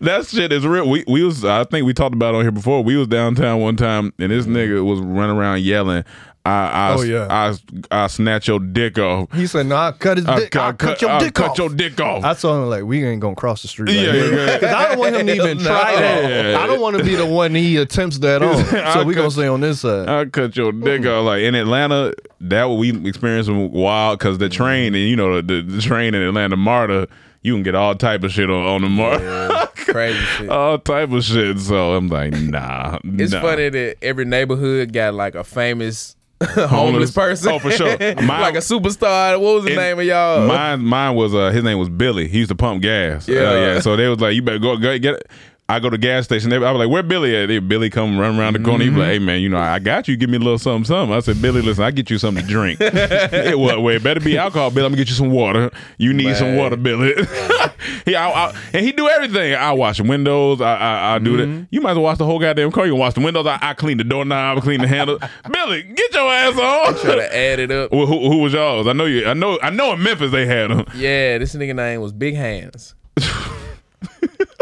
that 0.01 0.26
shit 0.28 0.51
is 0.51 0.65
real. 0.65 0.89
We 0.89 1.03
we 1.07 1.23
was. 1.23 1.45
I 1.45 1.63
think 1.63 1.86
we 1.86 1.93
talked 1.93 2.15
about 2.15 2.34
it 2.34 2.38
on 2.38 2.43
here 2.43 2.51
before. 2.51 2.84
We 2.84 2.97
was 2.97 3.07
downtown 3.07 3.61
one 3.61 3.76
time 3.76 4.13
and 4.19 4.32
this 4.32 4.45
mm-hmm. 4.45 4.55
nigga 4.55 4.86
was 4.86 4.99
running 4.99 5.38
around 5.38 5.61
yelling. 5.61 6.03
I 6.45 6.67
I, 6.67 6.93
Oh, 6.95 7.01
yeah. 7.01 7.27
I 7.29 8.03
I 8.03 8.07
snatch 8.07 8.47
your 8.47 8.59
dick 8.59 8.99
off. 8.99 9.31
He 9.33 9.47
said, 9.47 9.65
"No, 9.65 9.75
I 9.75 9.91
cut 9.93 10.17
his 10.17 10.27
I 10.27 10.39
dick. 10.39 10.55
I 10.55 10.71
cut 10.73 11.01
your 11.01 11.09
I 11.11 11.19
dick 11.19 11.33
cut 11.33 11.51
off." 11.51 11.57
your 11.57 11.69
dick 11.69 11.99
off. 11.99 12.23
I 12.23 12.33
told 12.35 12.63
him 12.63 12.69
like 12.69 12.83
we 12.83 13.03
ain't 13.03 13.19
gonna 13.21 13.35
cross 13.35 13.63
the 13.63 13.67
street. 13.67 13.91
Yeah, 13.93 14.11
like 14.11 14.31
yeah. 14.31 14.53
Because 14.59 14.73
I 14.75 14.87
don't 14.89 14.99
want 14.99 15.15
him 15.15 15.27
to 15.27 15.35
even 15.35 15.57
try 15.59 15.95
that. 15.95 16.29
Yeah. 16.51 16.59
I 16.59 16.67
don't 16.67 16.79
want 16.81 16.97
to 16.97 17.03
be 17.03 17.15
the 17.15 17.25
one 17.25 17.55
he 17.55 17.77
attempts 17.77 18.19
that 18.19 18.43
on. 18.43 18.63
So 18.95 19.03
we 19.03 19.15
gonna 19.15 19.31
stay 19.31 19.47
on 19.47 19.61
this 19.61 19.81
side. 19.81 20.07
I 20.07 20.25
cut 20.25 20.55
your 20.55 20.71
dick 20.71 21.05
off. 21.05 21.25
Like 21.25 21.41
in 21.41 21.55
Atlanta, 21.55 22.13
that 22.41 22.65
what 22.65 22.75
we 22.77 22.91
experienced 23.09 23.49
wild 23.49 24.19
because 24.19 24.37
the 24.37 24.47
train 24.49 24.93
and 24.93 25.03
you 25.09 25.15
know 25.15 25.41
the, 25.41 25.61
the 25.61 25.81
train 25.81 26.13
in 26.13 26.21
Atlanta 26.21 26.55
MARTA, 26.55 27.07
you 27.41 27.53
can 27.53 27.63
get 27.63 27.73
all 27.75 27.95
type 27.95 28.23
of 28.23 28.31
shit 28.31 28.49
on, 28.49 28.65
on 28.65 28.81
the 28.83 28.89
MARTA. 28.89 29.71
Crazy 29.75 30.19
shit. 30.37 30.49
all 30.49 30.77
type 30.77 31.11
of 31.11 31.23
shit. 31.23 31.59
So 31.59 31.93
I'm 31.95 32.07
like, 32.07 32.33
nah. 32.33 32.99
It's 33.03 33.33
nah. 33.33 33.41
funny 33.41 33.69
that 33.69 33.95
every 34.03 34.25
neighborhood 34.25 34.93
got 34.93 35.13
like 35.15 35.33
a 35.35 35.43
famous 35.43 36.15
homeless 36.67 37.11
person. 37.11 37.51
Oh, 37.51 37.59
for 37.59 37.71
sure. 37.71 37.97
Mine- 37.97 38.17
like 38.41 38.55
a 38.55 38.59
superstar. 38.59 39.39
What 39.39 39.55
was 39.55 39.63
the 39.65 39.71
And 39.71 39.79
name 39.79 39.99
of 39.99 40.05
y'all? 40.05 40.47
Mine, 40.47 40.81
mine 40.81 41.15
was 41.15 41.33
uh, 41.33 41.51
his 41.51 41.63
name 41.63 41.77
was 41.79 41.89
Billy. 41.89 42.27
He 42.27 42.39
used 42.39 42.49
to 42.49 42.55
pump 42.55 42.81
gas. 42.81 43.27
Yeah. 43.27 43.39
Uh, 43.39 43.53
yeah. 43.55 43.79
So 43.79 43.95
they 43.95 44.07
was 44.07 44.19
like, 44.19 44.35
you 44.35 44.41
better 44.41 44.59
go, 44.59 44.77
go 44.77 44.97
get. 44.97 45.15
it. 45.15 45.29
I 45.68 45.80
go 45.80 45.89
to 45.89 45.97
gas 45.97 46.26
station. 46.26 46.51
They, 46.51 46.57
I 46.57 46.72
was 46.72 46.78
like, 46.78 46.89
"Where 46.89 47.01
Billy 47.01 47.36
at?" 47.36 47.47
They, 47.47 47.57
Billy 47.57 47.89
come 47.89 48.20
run 48.20 48.38
around 48.38 48.53
the 48.53 48.59
corner. 48.59 48.84
He 48.84 48.91
be 48.91 48.97
like, 48.97 49.07
"Hey 49.07 49.20
man, 49.20 49.41
you 49.41 49.49
know 49.49 49.57
I 49.57 49.80
got 49.80 50.07
you. 50.07 50.16
Give 50.16 50.30
me 50.30 50.38
a 50.38 50.39
little 50.39 50.59
something, 50.59 50.86
something." 50.86 51.16
I 51.16 51.22
said, 51.22 51.41
"Billy, 51.41 51.63
listen, 51.63 51.84
I 51.84 51.89
get 51.89 52.11
you 52.11 52.20
something 52.20 52.45
to 52.45 52.49
drink. 52.49 52.80
it, 52.82 53.57
well, 53.57 53.88
it 53.88 54.03
better 54.03 54.20
be 54.20 54.38
alcohol, 54.38 54.70
Billy. 54.70 54.86
I'm 54.86 54.91
gonna 54.91 55.01
get 55.01 55.09
you 55.09 55.16
some 55.16 55.32
water. 55.32 55.72
You 55.97 56.13
need 56.13 56.36
some 56.36 56.55
water, 56.55 56.76
Billy." 56.76 57.16
he, 58.05 58.16
I, 58.16 58.30
I, 58.30 58.55
and 58.74 58.86
he 58.86 58.91
do 58.91 59.07
everything. 59.07 59.55
I 59.55 59.72
wash 59.72 59.97
the 59.97 60.03
windows. 60.03 60.61
I, 60.61 60.76
I, 60.76 61.16
I 61.16 61.20
do 61.20 61.38
that. 61.38 61.47
Mm-hmm. 61.47 61.63
You 61.72 61.82
might 61.82 61.91
as 61.91 61.97
well 61.97 62.03
wash 62.03 62.20
the 62.20 62.26
whole 62.26 62.39
goddamn 62.39 62.72
car. 62.72 62.86
You 62.86 62.91
can 62.91 62.99
wash 62.99 63.16
the 63.16 63.22
windows. 63.22 63.47
I, 63.47 63.57
I 63.59 63.74
clean 63.74 63.97
the 63.97 64.03
doorknob. 64.03 64.59
I 64.59 64.61
clean 64.61 64.82
the 64.82 64.88
handle. 64.88 65.18
Billy, 65.51 65.82
get 65.82 66.13
your 66.13 66.32
ass 66.32 66.59
on. 66.59 66.95
Try 66.99 67.16
to 67.16 67.36
add 67.36 67.59
it 67.59 67.72
up. 67.72 67.91
Well, 67.91 68.05
who, 68.05 68.30
who 68.30 68.38
was 68.38 68.53
y'all's? 68.53 68.86
I 68.86 68.93
know 68.93 69.05
you. 69.05 69.26
I 69.26 69.34
know. 69.34 69.57
I 69.63 69.72
know. 69.72 69.93
In 69.93 70.03
Memphis 70.03 70.32
they 70.32 70.45
had 70.45 70.70
them. 70.70 70.86
Yeah, 70.93 71.39
this 71.39 71.55
nigga 71.55 71.76
name 71.76 72.01
was 72.01 72.13
Big 72.13 72.36
Hands. 72.36 72.93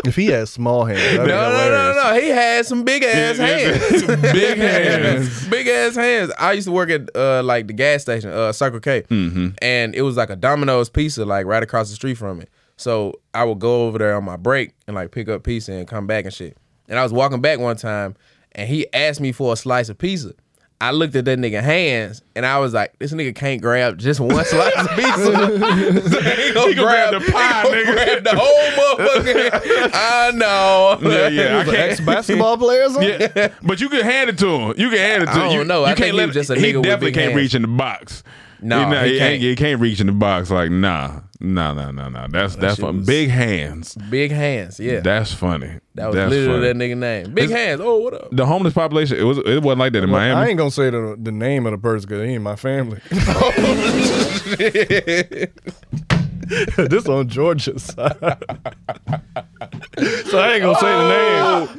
If 0.05 0.15
he 0.15 0.27
had 0.27 0.47
small 0.49 0.85
hands, 0.85 1.17
No, 1.17 1.25
no, 1.25 1.51
no, 1.51 1.69
no, 1.93 2.03
no. 2.13 2.19
He 2.21 2.27
had 2.29 2.65
some 2.65 2.83
big 2.83 3.03
ass 3.03 3.37
hands. 3.37 4.03
Big 4.33 4.57
hands. 4.59 5.47
big 5.47 5.67
ass 5.67 5.95
hands. 5.95 6.31
I 6.37 6.51
used 6.53 6.67
to 6.67 6.71
work 6.71 6.89
at 6.89 7.09
uh, 7.15 7.41
like 7.43 7.67
the 7.67 7.73
gas 7.73 8.01
station, 8.01 8.29
uh, 8.31 8.51
Circle 8.51 8.79
K, 8.81 9.03
Mm-hmm. 9.09 9.49
and 9.61 9.95
it 9.95 10.01
was 10.01 10.17
like 10.17 10.29
a 10.29 10.35
Domino's 10.35 10.89
pizza, 10.89 11.23
like 11.25 11.45
right 11.45 11.63
across 11.63 11.89
the 11.89 11.95
street 11.95 12.15
from 12.15 12.41
it. 12.41 12.49
So 12.75 13.13
I 13.33 13.43
would 13.45 13.59
go 13.59 13.87
over 13.87 13.97
there 13.97 14.15
on 14.15 14.23
my 14.25 14.35
break 14.35 14.73
and 14.87 14.95
like 14.95 15.11
pick 15.11 15.29
up 15.29 15.43
pizza 15.43 15.71
and 15.73 15.87
come 15.87 16.07
back 16.07 16.25
and 16.25 16.33
shit. 16.33 16.57
And 16.89 16.99
I 16.99 17.03
was 17.03 17.13
walking 17.13 17.39
back 17.39 17.59
one 17.59 17.77
time, 17.77 18.15
and 18.51 18.67
he 18.67 18.91
asked 18.93 19.21
me 19.21 19.31
for 19.31 19.53
a 19.53 19.55
slice 19.55 19.87
of 19.89 19.97
pizza. 19.97 20.33
I 20.83 20.91
looked 20.91 21.15
at 21.15 21.23
that 21.25 21.39
nigga 21.39 21.61
hands, 21.61 22.21
and 22.35 22.45
I 22.45 22.59
was 22.59 22.73
like, 22.73 22.97
"This 22.99 23.13
nigga 23.13 23.33
can't 23.33 23.61
grab 23.61 23.97
just 23.97 24.19
one 24.19 24.43
slice 24.43 24.75
of 24.77 24.89
pizza. 24.89 25.23
So 25.23 25.47
he 25.51 25.59
gonna, 25.59 26.35
He 26.35 26.53
gonna 26.53 26.73
grab 26.75 27.13
the 27.13 27.31
pie, 27.31 27.61
he 27.63 27.69
nigga. 27.69 27.93
grab 27.93 28.23
the 28.25 28.35
whole 28.35 28.97
motherfucker. 28.97 29.89
I 29.93 30.31
know. 30.35 30.97
Yeah, 31.09 31.27
yeah. 31.29 31.63
I 31.67 31.75
Ex 31.75 31.95
can't. 31.97 32.05
basketball 32.05 32.57
players. 32.57 32.97
Yeah, 33.01 33.53
but 33.63 33.79
you 33.79 33.87
can 33.89 34.01
hand 34.03 34.29
it 34.29 34.37
to 34.39 34.47
him. 34.49 34.73
You 34.77 34.89
can 34.89 34.97
hand 34.99 35.23
it 35.23 35.27
to 35.27 35.31
I 35.31 35.35
him. 35.35 35.41
don't 35.41 35.51
You, 35.59 35.63
know. 35.65 35.79
You 35.79 35.85
I 35.85 35.87
can't 35.89 35.99
think 35.99 36.11
he 36.13 36.17
let 36.17 36.25
was 36.27 36.35
just 36.35 36.49
a 36.49 36.55
He 36.55 36.61
nigga 36.61 36.75
with 36.75 36.83
definitely 36.83 37.07
big 37.07 37.13
can't 37.15 37.25
hands. 37.31 37.35
reach 37.41 37.55
in 37.55 37.61
the 37.61 37.67
box. 37.69 38.23
No, 38.61 38.79
he, 38.79 38.85
nah, 38.91 39.03
he 39.03 39.13
he, 39.13 39.19
can't. 39.19 39.41
he 39.41 39.55
can't 39.55 39.81
reach 39.81 39.99
in 40.01 40.07
the 40.07 40.13
box. 40.13 40.49
Like 40.51 40.69
nah, 40.71 41.21
nah, 41.43 41.73
no, 41.73 41.91
no, 41.91 42.09
no. 42.09 42.25
That's 42.29 42.55
that's 42.55 42.77
shit 42.77 42.93
was- 42.93 43.05
Big 43.05 43.29
hands. 43.29 43.95
Big 44.09 44.31
hands. 44.31 44.79
Yeah. 44.79 45.01
That's 45.01 45.31
funny. 45.33 45.79
That 45.95 46.07
was 46.07 46.15
That's 46.15 46.29
literally 46.31 46.67
funny. 46.67 46.73
that 46.73 46.95
nigga 46.95 46.97
name. 46.97 47.33
Big 47.33 47.49
hands. 47.51 47.81
Oh, 47.83 47.99
what 47.99 48.13
up? 48.15 48.29
The 48.31 48.45
homeless 48.45 48.73
population. 48.73 49.17
It 49.17 49.23
was. 49.23 49.37
It 49.39 49.61
wasn't 49.61 49.79
like 49.79 49.91
that 49.93 50.03
in 50.03 50.09
Well, 50.09 50.37
I 50.37 50.47
ain't 50.47 50.57
gonna 50.57 50.71
say 50.71 50.89
the, 50.89 51.15
the 51.21 51.31
name 51.31 51.65
of 51.67 51.71
the 51.73 51.77
person 51.77 52.07
because 52.09 52.25
he 52.25 52.33
ain't 52.33 52.41
my 52.43 52.55
family. 52.55 52.99
this 56.77 57.07
on 57.07 57.27
Georgia's 57.29 57.83
side. 57.83 58.17
so 58.19 58.37
I 60.39 60.53
ain't 60.53 60.63
gonna 60.63 60.79
say 60.79 60.91
the 60.91 61.09
name. 61.09 61.43
Oh. 61.43 61.69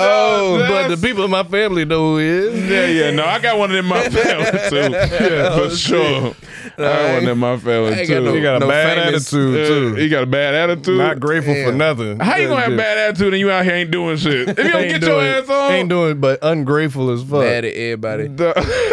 Oh, 0.00 0.58
But 0.68 0.88
the 0.88 0.96
people 0.96 1.24
in 1.24 1.30
my 1.30 1.42
family 1.44 1.84
know 1.84 2.12
who 2.12 2.18
he 2.18 2.24
is. 2.26 2.70
Yeah, 2.70 2.86
yeah. 2.86 3.10
No, 3.10 3.24
I 3.24 3.38
got 3.40 3.58
one 3.58 3.70
of 3.70 3.76
them 3.76 3.84
in 3.86 3.88
my 3.90 4.08
family 4.08 4.68
too. 4.70 4.92
Yeah, 5.28 5.56
for 5.58 5.70
sure. 5.76 6.34
I 6.76 6.82
got 6.82 7.14
one 7.22 7.28
in 7.28 7.38
my 7.38 7.56
family 7.56 8.06
too. 8.06 8.14
got 8.14 8.22
no- 8.22 8.34
He 8.34 8.40
got 8.40 8.56
a 8.56 8.58
no 8.60 8.68
bad 8.68 8.98
famous- 9.06 9.32
attitude 9.32 9.60
Uh, 9.60 9.66
too. 9.68 9.94
he 9.96 10.08
got 10.08 10.22
a 10.22 10.26
bad 10.26 10.54
attitude. 10.54 10.98
Not 10.98 11.18
grateful 11.20 11.54
for 11.64 11.72
nothing. 11.72 12.20
How 12.20 12.36
you 12.36 12.48
gonna 12.48 12.60
have 12.60 12.70
Just 12.70 12.78
bad 12.78 12.98
attitude 12.98 13.32
and 13.34 13.40
you 13.40 13.50
out 13.50 13.64
here 13.64 13.74
ain't 13.74 13.90
doing 13.90 14.16
shit? 14.16 14.48
If 14.50 14.58
you 14.58 14.70
don't 14.70 14.82
ain't 14.82 15.00
get 15.00 15.02
your 15.02 15.20
ass 15.22 15.48
on, 15.48 15.72
Ain't 15.72 15.88
doing 15.88 16.20
but 16.20 16.38
ungrateful 16.42 17.10
as 17.10 17.22
fuck. 17.22 17.40
Mad 17.40 17.64
at 17.64 17.72
everybody. 17.74 18.30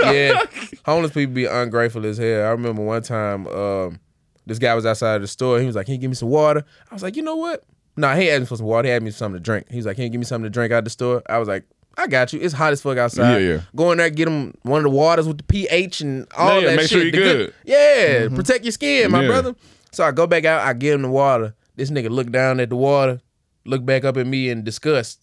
yeah. 0.04 0.42
Homeless 0.86 1.12
people 1.12 1.34
be 1.34 1.46
ungrateful 1.46 2.06
as 2.06 2.18
hell. 2.18 2.46
I 2.46 2.50
remember 2.52 2.82
one 2.82 3.02
time, 3.04 3.48
um, 3.48 4.00
this 4.46 4.60
guy 4.60 4.74
was 4.76 4.86
outside 4.86 5.16
of 5.16 5.22
the 5.22 5.28
store. 5.28 5.60
He 5.60 5.66
was 5.66 5.76
like, 5.76 5.86
Can 5.86 5.96
you 5.96 6.02
give 6.02 6.10
me 6.10 6.16
some 6.16 6.30
water? 6.30 6.64
I 6.90 6.94
was 6.94 7.04
like, 7.04 7.16
You 7.16 7.24
know 7.24 7.36
what? 7.36 7.64
Nah, 7.98 8.16
he 8.16 8.30
asked 8.30 8.42
me 8.42 8.46
for 8.48 8.58
some 8.58 8.66
water. 8.66 8.88
He 8.88 8.94
asked 8.94 9.04
me 9.04 9.12
for 9.12 9.18
something 9.18 9.38
to 9.40 9.44
drink. 9.44 9.68
He 9.70 9.78
was 9.78 9.86
like, 9.86 9.96
Can 9.96 10.04
you 10.04 10.10
give 10.10 10.20
me 10.20 10.26
something 10.26 10.44
to 10.44 10.50
drink 10.50 10.72
out 10.74 10.84
the 10.84 10.90
store? 10.90 11.22
I 11.28 11.38
was 11.38 11.48
like, 11.48 11.64
I 11.98 12.08
got 12.08 12.34
you. 12.34 12.42
It's 12.42 12.54
hot 12.54 12.74
as 12.74 12.82
fuck 12.82 12.98
outside. 12.98 13.42
Yeah, 13.42 13.54
yeah. 13.54 13.62
Go 13.76 13.92
in 13.92 13.98
there, 14.00 14.10
get 14.10 14.28
him 14.28 14.54
one 14.64 14.80
of 14.80 14.84
the 14.84 14.90
waters 14.90 15.28
with 15.28 15.38
the 15.38 15.44
pH 15.44 16.02
and 16.02 16.28
all 16.38 16.60
that 16.62 16.62
shit. 16.62 16.64
Yeah, 16.64 16.70
that 16.70 16.76
make 16.76 16.82
shit. 16.82 16.90
sure 16.90 17.04
you 17.06 17.12
The 17.12 17.18
good. 17.18 17.54
Yeah, 17.64 17.78
mm-hmm. 18.26 18.36
protect 18.36 18.66
your 18.66 18.72
skin, 18.74 19.12
my 19.12 19.22
Yeah. 19.22 19.28
brother. 19.28 19.56
So 19.92 20.04
I 20.04 20.12
go 20.12 20.28
back 20.28 20.44
out, 20.44 20.62
I 20.68 20.74
give 20.74 20.96
him 20.96 21.04
the 21.04 21.10
water. 21.10 21.56
This 21.78 21.90
nigga 21.90 22.10
look 22.10 22.32
down 22.32 22.60
at 22.60 22.70
the 22.70 22.76
water, 22.76 23.22
look 23.66 23.86
back 23.86 24.04
up 24.04 24.18
at 24.18 24.28
me 24.28 24.50
in 24.50 24.64
disgust. 24.66 25.22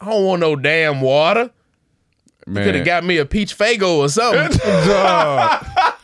I 0.00 0.10
don't 0.10 0.24
want 0.24 0.40
no 0.40 0.54
damn 0.56 1.00
water. 1.00 1.50
Man. 2.46 2.64
Could 2.64 2.74
have 2.74 2.84
got 2.84 3.04
me 3.04 3.16
a 3.16 3.24
peach 3.24 3.56
Faygo 3.56 3.96
or 3.96 4.08
something. 4.10 4.60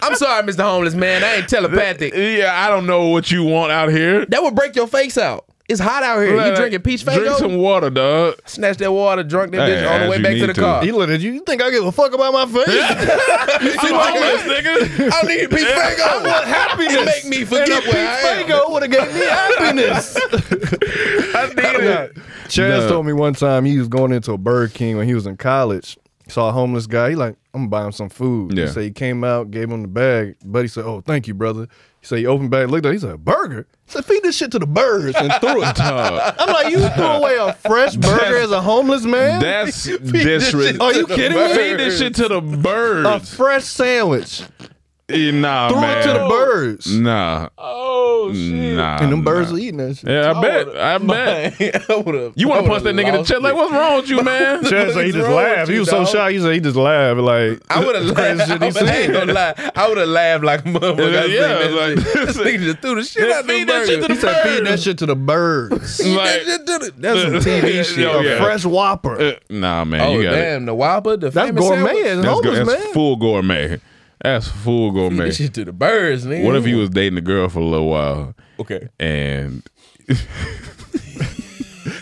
I'm 0.02 0.14
sorry, 0.14 0.42
Mr. 0.44 0.62
Homeless 0.62 0.94
Man. 0.94 1.22
I 1.22 1.34
ain't 1.36 1.48
telepathic. 1.50 2.14
Yeah, 2.14 2.52
I 2.54 2.70
don't 2.70 2.86
know 2.86 3.08
what 3.08 3.30
you 3.30 3.44
want 3.44 3.72
out 3.72 3.90
here. 3.90 4.24
That 4.24 4.42
would 4.42 4.54
break 4.54 4.74
your 4.74 4.86
face 4.86 5.18
out. 5.18 5.46
It's 5.70 5.78
hot 5.80 6.02
out 6.02 6.18
here. 6.20 6.34
You 6.48 6.56
drinking 6.56 6.80
peach 6.82 7.04
Faygo? 7.04 7.14
Drink 7.20 7.36
some 7.38 7.56
water, 7.58 7.90
dog. 7.90 8.34
Snatch 8.44 8.78
that 8.78 8.90
water, 8.92 9.22
drunk 9.22 9.52
that 9.52 9.68
Hey, 9.68 9.76
bitch 9.76 9.90
on 9.94 10.00
the 10.02 10.08
way 10.10 10.16
back 10.20 10.32
to 10.32 10.38
need 10.40 10.48
the 10.48 10.54
to. 10.54 10.60
car. 10.60 10.82
He 10.82 10.90
looked 10.90 11.12
at 11.12 11.20
you. 11.20 11.32
You 11.32 11.40
think 11.46 11.62
I 11.62 11.70
give 11.70 11.84
a 11.84 11.92
fuck 11.92 12.12
about 12.12 12.32
my 12.32 12.44
face? 12.44 12.66
I'm 12.68 13.94
homeless, 13.94 14.42
nigga. 14.42 15.10
I 15.12 15.26
need 15.28 15.48
peach 15.50 15.60
Faygo. 15.60 16.00
I 16.00 16.22
want 16.26 16.44
happiness. 16.46 16.94
It 16.96 17.06
make 17.06 17.24
me 17.38 17.44
forget 17.44 17.84
where 17.86 18.08
I 18.08 18.18
am. 18.18 18.46
Faygo 18.48 18.72
would 18.72 18.82
have 18.82 18.90
gave 18.90 19.14
me 19.14 19.20
happiness. 19.26 20.16
I 21.34 21.46
need 21.48 21.84
it. 21.84 22.14
Chaz 22.48 22.80
No. 22.80 22.88
told 22.88 23.06
me 23.06 23.12
one 23.12 23.34
time 23.34 23.64
he 23.64 23.78
was 23.78 23.86
going 23.88 24.12
into 24.12 24.32
a 24.32 24.38
Burger 24.38 24.72
King 24.72 24.96
when 24.96 25.06
he 25.06 25.14
was 25.14 25.26
in 25.26 25.36
college. 25.36 25.96
Saw 26.28 26.48
a 26.48 26.52
homeless 26.52 26.86
guy. 26.86 27.10
He 27.10 27.14
like, 27.16 27.36
I'm 27.54 27.62
gonna 27.62 27.68
buy 27.68 27.84
him 27.86 27.92
some 27.92 28.08
food. 28.08 28.56
Yeah. 28.56 28.66
He 28.66 28.72
said 28.72 28.82
he 28.84 28.90
came 28.90 29.24
out, 29.24 29.50
gave 29.50 29.70
him 29.70 29.82
the 29.82 29.88
bag. 29.88 30.36
Buddy 30.44 30.68
said, 30.68 30.84
Oh, 30.84 31.00
thank 31.00 31.26
you, 31.28 31.34
brother. 31.34 31.66
He 32.00 32.06
said 32.06 32.18
he 32.18 32.26
opened 32.26 32.50
bag, 32.50 32.70
looked 32.70 32.86
at 32.86 32.90
it. 32.90 32.94
He 32.94 32.98
said, 32.98 33.24
Burger? 33.24 33.66
He 33.84 33.92
said, 33.92 34.06
feed 34.06 34.22
this 34.22 34.34
shit 34.36 34.50
to 34.52 34.58
the 34.58 34.66
birds 34.66 35.16
and 35.16 35.30
threw 35.40 35.62
it. 35.62 35.74
Dog. 35.76 36.34
I'm 36.38 36.48
like, 36.48 36.70
you 36.72 36.88
threw 36.88 37.04
away 37.04 37.36
a 37.36 37.52
fresh 37.52 37.94
burger 37.96 38.38
as 38.38 38.50
a 38.52 38.60
homeless 38.62 39.04
man? 39.04 39.40
That's 39.40 39.84
shit 39.86 40.02
disrespectful. 40.04 40.82
Are 40.86 40.94
you 40.94 41.06
kidding 41.06 41.36
me? 41.36 41.54
Feed 41.54 41.78
this 41.78 41.98
shit 41.98 42.14
to 42.14 42.28
the 42.28 42.40
birds. 42.40 43.06
A 43.06 43.20
fresh 43.36 43.64
sandwich. 43.64 44.42
Nah, 45.10 45.68
Threw 45.68 45.80
man. 45.80 45.98
it 45.98 46.02
to 46.02 46.12
the 46.18 46.28
birds. 46.28 46.92
Nah. 46.98 47.48
Oh 47.58 48.32
shit. 48.32 48.76
Nah. 48.76 48.98
And 49.00 49.12
them 49.12 49.22
birds 49.24 49.50
nah. 49.50 49.56
are 49.56 49.60
eating 49.60 49.76
that 49.78 49.96
shit. 49.96 50.10
Yeah, 50.10 50.32
I 50.32 50.40
bet. 50.40 50.76
I 50.76 50.98
bet. 50.98 51.90
I 51.90 51.96
would've- 51.96 52.32
You 52.36 52.48
want 52.48 52.64
to 52.64 52.68
punch 52.70 52.84
that 52.84 52.94
nigga 52.94 53.06
in 53.06 53.12
the 53.12 53.18
lost 53.18 53.30
chest? 53.30 53.42
Like, 53.42 53.54
what's 53.54 53.72
wrong 53.72 53.96
with 53.96 54.08
you, 54.08 54.22
man? 54.22 54.60
Chaz 54.62 54.92
said 54.94 55.04
he 55.06 55.12
just 55.12 55.26
wrong 55.26 55.36
with 55.36 55.44
laughed. 55.44 55.68
He 55.68 55.74
you, 55.74 55.80
was 55.80 55.90
so 55.90 56.04
shy. 56.04 56.32
He 56.32 56.38
said 56.40 56.52
he 56.54 56.60
just 56.60 56.76
laughed. 56.76 57.20
Like, 57.20 57.60
I 57.70 57.84
would 57.84 57.96
have 57.96 58.14
crazy 58.14 58.36
laughed. 58.38 58.50
shit 58.50 58.58
he 58.62 58.64
I 58.64 58.66
ain't 58.66 58.74
said. 59.06 59.12
gonna 59.12 59.32
lie. 59.32 59.70
I 59.74 59.88
would 59.88 59.98
have 59.98 60.08
laughed 60.08 60.44
like 60.44 60.60
a 60.60 60.62
motherfucker. 60.64 61.12
Yeah, 61.12 61.18
I 61.20 61.22
seen 61.22 61.32
yeah, 61.34 61.48
that 61.48 61.72
like- 61.72 62.06
shit. 62.06 62.26
this 62.26 62.36
nigga 62.38 62.58
just 62.64 62.78
threw 62.78 62.94
the 62.96 63.04
shit 63.04 63.30
out 63.32 63.44
Feed 63.46 63.68
the 63.68 63.72
that 63.72 63.86
shit 63.86 64.00
to 64.02 64.08
burger. 64.08 64.14
He 64.14 64.20
said, 64.20 64.42
feed 64.42 64.66
that 64.66 64.80
shit 64.80 64.98
to 64.98 65.06
the 65.06 65.16
birds. 65.16 66.06
Like- 66.06 66.24
that 66.24 66.44
shit 66.44 66.66
to 66.66 66.78
the- 66.78 66.92
That's 66.98 67.22
some 67.22 67.52
TV 67.52 67.84
shit. 67.84 68.06
A 68.06 68.36
fresh 68.42 68.64
whopper. 68.64 69.20
Uh, 69.20 69.32
Nah, 69.50 69.84
man. 69.84 70.00
Oh 70.00 70.12
you 70.18 70.22
got 70.24 70.32
damn, 70.32 70.64
the 70.66 70.74
Whopper, 70.74 71.16
the 71.16 71.30
That's 71.30 71.48
famous 71.48 71.62
gourmet 71.62 71.88
sandwich? 72.02 72.04
That's, 72.04 72.26
homeless, 72.26 72.68
that's 72.68 72.84
man. 72.84 72.92
full 72.94 73.16
gourmet. 73.16 73.80
That's 74.22 74.48
full 74.48 74.90
Feed 74.90 74.94
gourmet. 74.94 75.24
this 75.26 75.36
shit 75.36 75.54
to 75.54 75.64
the 75.64 75.72
birds, 75.72 76.26
nigga. 76.26 76.44
What 76.44 76.56
if 76.56 76.64
he 76.64 76.74
was 76.74 76.90
dating 76.90 77.18
a 77.18 77.22
girl 77.22 77.48
for 77.48 77.60
a 77.60 77.64
little 77.64 77.88
while 77.88 78.34
okay? 78.58 78.88
and 78.98 79.62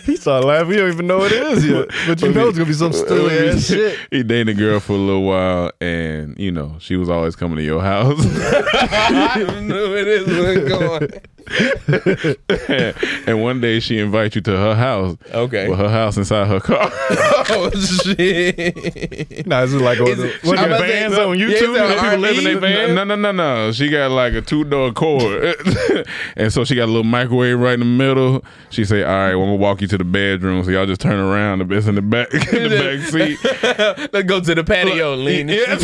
He 0.05 0.17
started 0.17 0.45
laughing. 0.47 0.71
He 0.71 0.77
don't 0.77 0.91
even 0.91 1.07
know 1.07 1.19
what 1.19 1.31
it 1.31 1.41
is 1.41 1.65
yet. 1.65 1.87
But 2.07 2.21
you 2.21 2.33
know 2.33 2.49
it's 2.49 2.57
gonna 2.57 2.67
be 2.67 2.73
some 2.73 2.91
silly 2.93 3.49
ass 3.49 3.67
shit. 3.67 3.97
he 4.11 4.23
dated 4.23 4.49
a 4.49 4.53
girl 4.59 4.79
for 4.79 4.93
a 4.93 4.97
little 4.97 5.23
while 5.23 5.71
and 5.79 6.37
you 6.37 6.51
know 6.51 6.75
she 6.79 6.95
was 6.95 7.09
always 7.09 7.35
coming 7.35 7.57
to 7.57 7.63
your 7.63 7.81
house 7.81 8.19
I 8.25 9.59
knew 9.61 9.95
it 9.95 10.07
is 10.07 10.67
going. 10.69 11.09
and 13.27 13.41
one 13.41 13.61
day 13.61 13.79
she 13.79 13.97
invites 13.99 14.35
you 14.35 14.41
to 14.41 14.51
her 14.55 14.75
house 14.75 15.17
Okay. 15.33 15.67
with 15.67 15.79
her 15.79 15.89
house 15.89 16.17
inside 16.17 16.47
her 16.47 16.59
car 16.59 16.89
oh 17.51 17.69
shit! 17.71 19.47
Nah, 19.47 19.61
this 19.61 19.73
is 19.73 19.81
like 19.81 19.99
Is 19.99 20.17
one 20.43 20.57
it- 20.59 20.63
of 20.63 20.69
the 20.69 20.77
say- 20.77 20.87
vans 20.87 21.17
on 21.17 21.37
YouTube. 21.37 21.51
it's 21.51 21.99
a 21.99 22.01
people 22.03 22.17
live 22.19 22.37
in 22.37 22.43
their 22.43 22.59
van. 22.59 22.95
no 22.95 23.03
no 23.03 23.15
no 23.15 23.31
no 23.31 23.71
she 23.71 23.89
got 23.89 24.11
like 24.11 24.33
a 24.33 24.41
two 24.41 24.63
door 24.63 24.91
cord 24.91 25.55
and 26.37 26.51
so 26.53 26.63
she 26.63 26.75
got 26.75 26.85
a 26.85 26.91
little 26.91 27.03
microwave 27.03 27.59
right 27.59 27.73
in 27.73 27.79
the 27.79 27.85
middle 27.85 28.43
she 28.69 28.85
say 28.85 29.03
all 29.03 29.09
right 29.09 29.35
well, 29.35 29.43
I'm 29.45 29.49
gonna 29.51 29.55
walk 29.61 29.81
you 29.81 29.87
to 29.87 29.97
the 29.97 30.03
bedroom 30.03 30.63
so 30.63 30.71
y'all 30.71 30.85
just 30.85 31.01
turn 31.01 31.19
around 31.19 31.59
the 31.67 31.75
it's 31.75 31.87
in 31.87 31.95
the 31.95 32.01
back 32.01 32.31
in 32.33 32.39
the 32.39 32.69
back 32.69 33.07
seat 33.09 34.09
Let's 34.13 34.27
go 34.27 34.39
to 34.41 34.55
the 34.55 34.63
patio, 34.63 35.15
lean. 35.15 35.49
Yeah. 35.49 35.77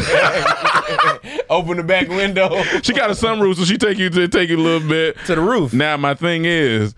Open 1.49 1.77
the 1.77 1.83
back 1.83 2.07
window 2.09 2.61
she 2.83 2.93
got 2.93 3.09
a 3.09 3.13
sunroof 3.13 3.55
so 3.55 3.65
she 3.65 3.77
take 3.77 3.97
you 3.97 4.09
to 4.09 4.27
take 4.27 4.49
you 4.49 4.57
a 4.57 4.61
little 4.61 4.87
bit 4.87 5.17
to 5.25 5.35
the 5.35 5.41
roof. 5.41 5.54
Now 5.73 5.97
my 5.97 6.13
thing 6.13 6.45
is, 6.45 6.95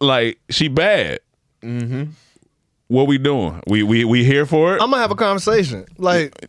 like, 0.00 0.38
she 0.50 0.68
bad. 0.68 1.20
Mm-hmm. 1.62 2.10
What 2.88 3.06
we 3.06 3.18
doing? 3.18 3.62
We 3.66 3.82
we 3.82 4.04
we 4.04 4.24
here 4.24 4.44
for 4.44 4.74
it? 4.76 4.82
I'm 4.82 4.90
gonna 4.90 5.00
have 5.00 5.10
a 5.10 5.16
conversation. 5.16 5.86
Like, 5.96 6.48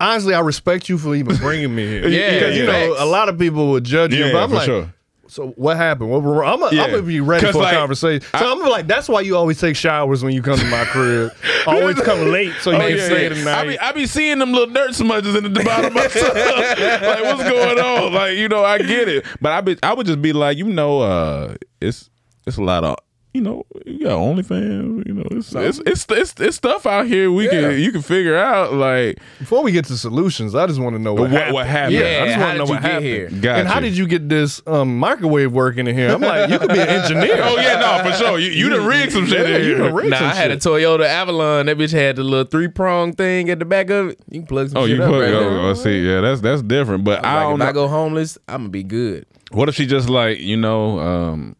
honestly, 0.00 0.34
I 0.34 0.40
respect 0.40 0.88
you 0.88 0.96
for 0.98 1.14
even 1.14 1.36
bringing 1.36 1.74
me 1.74 1.86
here. 1.86 2.08
Yeah, 2.08 2.32
because 2.34 2.56
you 2.56 2.66
know 2.66 2.94
a 2.98 3.04
lot 3.04 3.28
of 3.28 3.38
people 3.38 3.70
would 3.72 3.84
judge 3.84 4.14
you, 4.14 4.24
yeah, 4.26 4.32
but 4.32 4.42
I'm 4.42 4.48
for 4.48 4.56
like, 4.56 4.64
sure. 4.64 4.94
So 5.32 5.48
what 5.56 5.78
happened? 5.78 6.10
What, 6.10 6.18
I'm, 6.46 6.60
gonna- 6.60 6.76
Yeah. 6.76 7.00
Be 7.00 7.20
ready 7.20 7.50
for 7.50 7.58
like, 7.58 7.72
a 7.72 7.78
conversation. 7.78 8.20
So 8.20 8.28
I, 8.46 8.52
am 8.52 8.60
like, 8.60 8.86
that's 8.86 9.08
why 9.08 9.22
you 9.22 9.34
always 9.34 9.58
take 9.58 9.76
showers 9.76 10.22
when 10.22 10.34
you 10.34 10.42
come 10.42 10.58
to 10.58 10.64
my 10.66 10.84
crib. 10.84 11.32
always 11.66 11.96
come 12.02 12.30
late 12.30 12.52
so 12.60 12.70
you 12.70 12.76
Oh, 12.76 12.80
can 12.80 12.96
yeah, 12.98 13.04
stay 13.06 13.42
yeah. 13.42 13.58
I 13.58 13.66
be 13.66 13.78
I 13.78 13.92
be 13.92 14.06
seeing 14.06 14.38
them 14.38 14.52
little 14.52 14.72
dirt 14.72 14.94
smudges 14.94 15.34
in 15.34 15.50
the 15.50 15.60
bottom 15.64 15.86
of 15.86 15.94
my 15.94 16.06
stuff. 16.08 16.34
like 17.02 17.22
what's 17.24 17.42
going 17.48 17.78
on? 17.78 18.12
Like 18.12 18.36
you 18.36 18.48
know 18.48 18.62
I 18.62 18.76
get 18.78 19.08
it, 19.08 19.24
but 19.40 19.52
I 19.52 19.62
be 19.62 19.78
I 19.82 19.94
would 19.94 20.06
just 20.06 20.20
be 20.20 20.34
like 20.34 20.58
you 20.58 20.66
know 20.66 21.00
uh 21.00 21.54
it's 21.80 22.10
it's 22.46 22.58
a 22.58 22.62
lot 22.62 22.84
of 22.84 22.96
you 23.34 23.40
know, 23.40 23.64
you 23.86 24.00
got 24.00 24.18
OnlyFans. 24.18 25.06
You 25.06 25.14
know, 25.14 25.24
it's 25.30 25.54
it's, 25.54 25.78
it's 25.86 26.06
it's 26.10 26.34
it's 26.40 26.56
stuff 26.56 26.84
out 26.86 27.06
here 27.06 27.30
we 27.32 27.48
can 27.48 27.78
you 27.80 27.90
can 27.92 28.02
figure 28.02 28.36
out. 28.36 28.74
Like, 28.74 29.18
Before 29.38 29.62
we 29.62 29.72
get 29.72 29.86
to 29.86 29.96
solutions, 29.96 30.54
I 30.54 30.66
just 30.66 30.78
want 30.80 30.94
to 30.96 30.98
know 31.02 31.14
what, 31.14 31.22
What- 31.22 31.30
happened. 31.32 31.54
what 31.54 31.66
happened? 31.66 31.94
Yeah, 31.94 32.00
I 32.22 32.26
just 32.26 32.38
want 32.38 32.40
to 32.40 32.40
how 32.40 32.52
know 32.52 32.58
did 32.58 32.68
what 32.68 32.68
you 32.68 32.74
get 32.74 32.82
happened. 32.90 33.04
here? 33.06 33.30
Got 33.40 33.58
and 33.60 33.68
how 33.68 33.80
did 33.80 33.96
you 33.96 34.06
get 34.06 34.28
this 34.28 34.60
um, 34.66 34.98
microwave 34.98 35.50
working 35.52 35.86
in 35.86 35.96
here? 35.96 36.10
I'm 36.10 36.20
like, 36.20 36.50
you 36.50 36.58
could 36.58 36.68
be 36.72 36.78
an 36.80 36.88
engineer. 36.88 37.38
oh 37.42 37.56
yeah, 37.56 37.78
no, 37.80 38.10
for 38.10 38.16
sure. 38.16 38.38
You 38.38 38.50
you 38.50 38.68
done 38.68 38.86
rigged 38.86 39.12
some 39.12 39.26
shit 39.26 39.48
Yeah, 39.48 39.56
in 39.56 39.62
here. 39.62 39.78
done 39.78 40.10
Nah, 40.10 40.16
some 40.18 40.26
I 40.28 40.34
had 40.34 40.50
a. 40.50 40.56
Toyota 40.58 41.06
Avalon. 41.06 41.66
That 41.66 41.78
bitch 41.78 41.92
had 41.92 42.16
the 42.16 42.22
little 42.24 42.44
three 42.44 42.68
prong 42.68 43.14
thing 43.14 43.48
at 43.50 43.58
the 43.58 43.64
back 43.64 43.90
of 43.90 44.08
it. 44.10 44.20
You 44.30 44.40
can 44.40 44.46
plug 44.46 44.68
some 44.68 44.78
Oh, 44.82 44.86
shit 44.86 44.96
you 44.98 45.02
up 45.02 45.10
put. 45.10 45.20
right 45.22 45.32
oh, 45.32 45.70
oh, 45.70 45.74
see, 45.74 46.06
yeah, 46.06 46.20
that's 46.20 46.40
that's 46.42 46.62
different. 46.62 47.02
But 47.04 47.24
I 47.24 47.36
Like, 47.36 47.44
don't 47.44 47.52
if 47.54 47.58
know. 47.60 47.66
I 47.66 47.72
go 47.72 47.88
homeless, 47.88 48.36
I'm 48.46 48.58
gonna 48.60 48.68
be 48.68 48.82
good. 48.84 49.26
What 49.50 49.68
if 49.68 49.74
she 49.74 49.86
just 49.86 50.08
like 50.08 50.38
you 50.38 50.56
know, 50.56 50.98
um, 50.98 51.56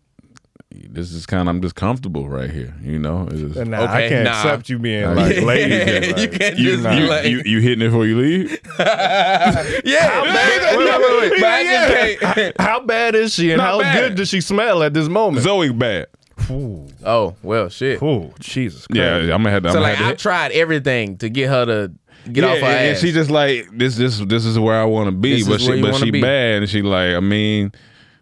this 0.91 1.13
is 1.13 1.27
kind 1.27 1.49
of 1.49 1.55
I'm 1.55 1.61
just 1.63 1.75
comfortable 1.75 2.29
right 2.29 2.51
here. 2.51 2.75
You 2.83 2.99
know, 2.99 3.29
It's 3.31 3.41
just- 3.41 3.57
And 3.57 3.71
nah, 3.73 3.85
I 3.85 4.09
can't 4.09 4.25
nah. 4.25 4.31
accept 4.31 4.69
you 4.69 4.79
being 4.79 5.05
like 5.15 5.41
lazy. 5.41 6.21
you 6.23 6.29
can't 6.29 6.59
you, 6.59 6.77
just 6.77 6.89
be 6.89 6.97
you, 6.97 7.07
like, 7.07 7.25
you 7.27 7.43
you 7.45 7.61
hitting 7.61 7.83
it 7.83 7.89
before 7.91 8.07
you 8.07 8.19
leave. 8.19 8.51
yeah, 8.79 10.23
man. 10.25 10.77
wait, 10.79 10.79
wait, 10.79 11.01
wait, 11.01 11.31
wait. 11.33 11.41
But 11.41 11.49
I 11.49 11.65
just 11.65 12.21
can't- 12.35 12.61
how 12.61 12.81
bad 12.81 13.15
is 13.15 13.35
she, 13.35 13.51
and 13.51 13.59
Not 13.59 13.67
how 13.73 13.81
bad. 13.81 14.01
good 14.01 14.15
does 14.17 14.29
she 14.29 14.41
smell 14.41 14.83
at 14.83 14.95
this 14.95 15.09
moment? 15.09 15.43
Zoe 15.45 15.71
bad. 15.73 16.07
Oh 16.51 17.35
well, 17.43 17.69
shit. 17.69 18.03
Oh, 18.03 18.33
Jesus 18.41 18.87
Christ. 18.87 18.99
Yeah, 18.99 19.17
I'm 19.35 19.43
gonna 19.43 19.51
have 19.51 19.63
to. 19.63 19.69
I'm 19.69 19.75
So 19.75 19.81
like 19.81 20.01
I 20.01 20.15
tried 20.15 20.53
everything 20.53 21.17
to 21.19 21.29
get 21.29 21.49
her 21.49 21.65
to 21.67 21.93
get 22.31 22.45
yeah, 22.45 22.51
off 22.51 22.59
her 22.59 22.65
and, 22.67 22.89
and 22.91 22.99
she 22.99 23.13
just 23.13 23.31
like 23.31 23.67
this. 23.73 23.97
This 23.97 24.19
this 24.19 24.45
is 24.45 24.59
where 24.59 24.75
I 24.81 24.85
want 24.85 25.07
to 25.09 25.13
be, 25.13 25.37
This 25.37 25.49
but 25.49 25.61
is 25.61 25.67
she 25.67 25.81
but 25.83 25.95
she 25.97 26.11
be. 26.11 26.21
bad, 26.21 26.63
and 26.63 26.69
she 26.71 26.83
like 26.83 27.15
I 27.15 27.21
mean, 27.21 27.73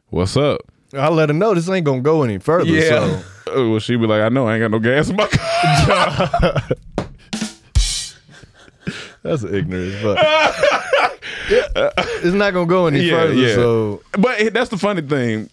what's 0.09 0.36
up? 0.36 0.61
I 0.95 1.09
let 1.09 1.28
her 1.28 1.32
know 1.34 1.55
this 1.55 1.68
ain't 1.68 1.84
gonna 1.86 2.01
go 2.01 2.22
any 2.22 2.38
further. 2.38 2.70
Yeah. 2.70 2.88
So. 2.88 3.03
Uh, 3.05 3.22
Well, 3.53 3.80
she 3.80 3.97
be 3.97 4.07
like, 4.07 4.22
I 4.22 4.28
know 4.28 4.47
I 4.47 4.55
ain't 4.55 4.61
got 4.62 4.70
no 4.70 4.78
gas 4.78 5.09
in 5.11 5.16
my 5.16 5.26
car. 5.26 6.62
That's 9.22 9.43
ignorance, 9.45 9.97
but 10.03 10.18
it's 11.49 12.32
not 12.34 12.53
gonna 12.55 12.66
go 12.66 12.86
any 12.86 13.01
Yeah, 13.01 13.12
further. 13.22 13.34
yeah. 13.34 13.55
So 13.55 14.03
but 14.12 14.55
that's 14.55 14.70
the 14.70 14.78
funny 14.78 15.03
thing. 15.03 15.51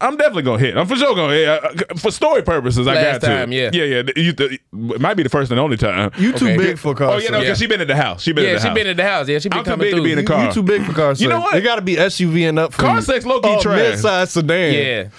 I'm 0.00 0.16
definitely 0.16 0.42
gonna 0.44 0.58
hit. 0.60 0.76
I'm 0.76 0.86
for 0.86 0.94
sure 0.96 1.14
gonna 1.14 1.32
hit. 1.32 1.48
Uh, 1.48 1.96
For 1.96 2.12
story 2.12 2.42
purposes, 2.42 2.86
I 2.86 2.94
Last 2.94 3.20
got 3.20 3.26
time, 3.26 3.50
to. 3.50 3.56
yeah. 3.56 3.70
yeah, 3.72 3.84
yeah. 3.84 4.02
You, 4.16 4.32
it 4.94 5.00
might 5.00 5.14
be 5.14 5.24
the 5.24 5.28
first 5.28 5.50
and 5.50 5.58
only 5.58 5.76
time. 5.76 6.12
you 6.18 6.32
too 6.32 6.46
Okay. 6.46 6.56
big 6.56 6.78
for 6.78 6.94
car. 6.94 7.10
oh, 7.14 7.16
yeah, 7.18 7.30
know, 7.30 7.38
sex. 7.38 7.44
because 7.44 7.58
she 7.58 7.66
been 7.66 7.80
in 7.80 7.88
the 7.88 7.96
house. 7.96 8.22
She 8.22 8.32
been 8.32 8.44
in 8.44 8.54
the 8.54 8.58
house. 8.60 8.62
yeah, 8.62 8.62
she 8.62 8.68
house. 8.68 8.74
been 8.78 8.86
in 8.86 8.96
the 8.96 9.02
house. 9.02 9.28
Yeah, 9.28 9.38
she 9.40 9.48
been 9.48 9.58
I'm 9.58 9.64
too 9.64 9.70
coming 9.72 9.86
big 9.86 9.96
to 9.96 10.02
be 10.02 10.12
in 10.12 10.18
the 10.18 10.24
car. 10.24 10.46
You 10.46 10.52
too 10.52 10.62
big 10.62 10.84
for 10.84 10.92
car. 10.92 11.12
You 11.14 11.28
know 11.28 11.40
what? 11.40 11.56
It 11.56 11.62
got 11.62 11.76
to 11.76 11.82
be 11.82 11.96
SUV 11.96 12.48
and 12.48 12.58
up. 12.60 12.72
For 12.74 12.82
Car 12.82 12.96
you. 12.96 13.02
sex 13.02 13.24
low-key 13.26 13.48
oh, 13.58 13.60
trash. 13.60 13.76
mid-size 13.76 14.30
sedan. 14.30 14.72
Yeah, 14.74 15.02
The 15.04 15.10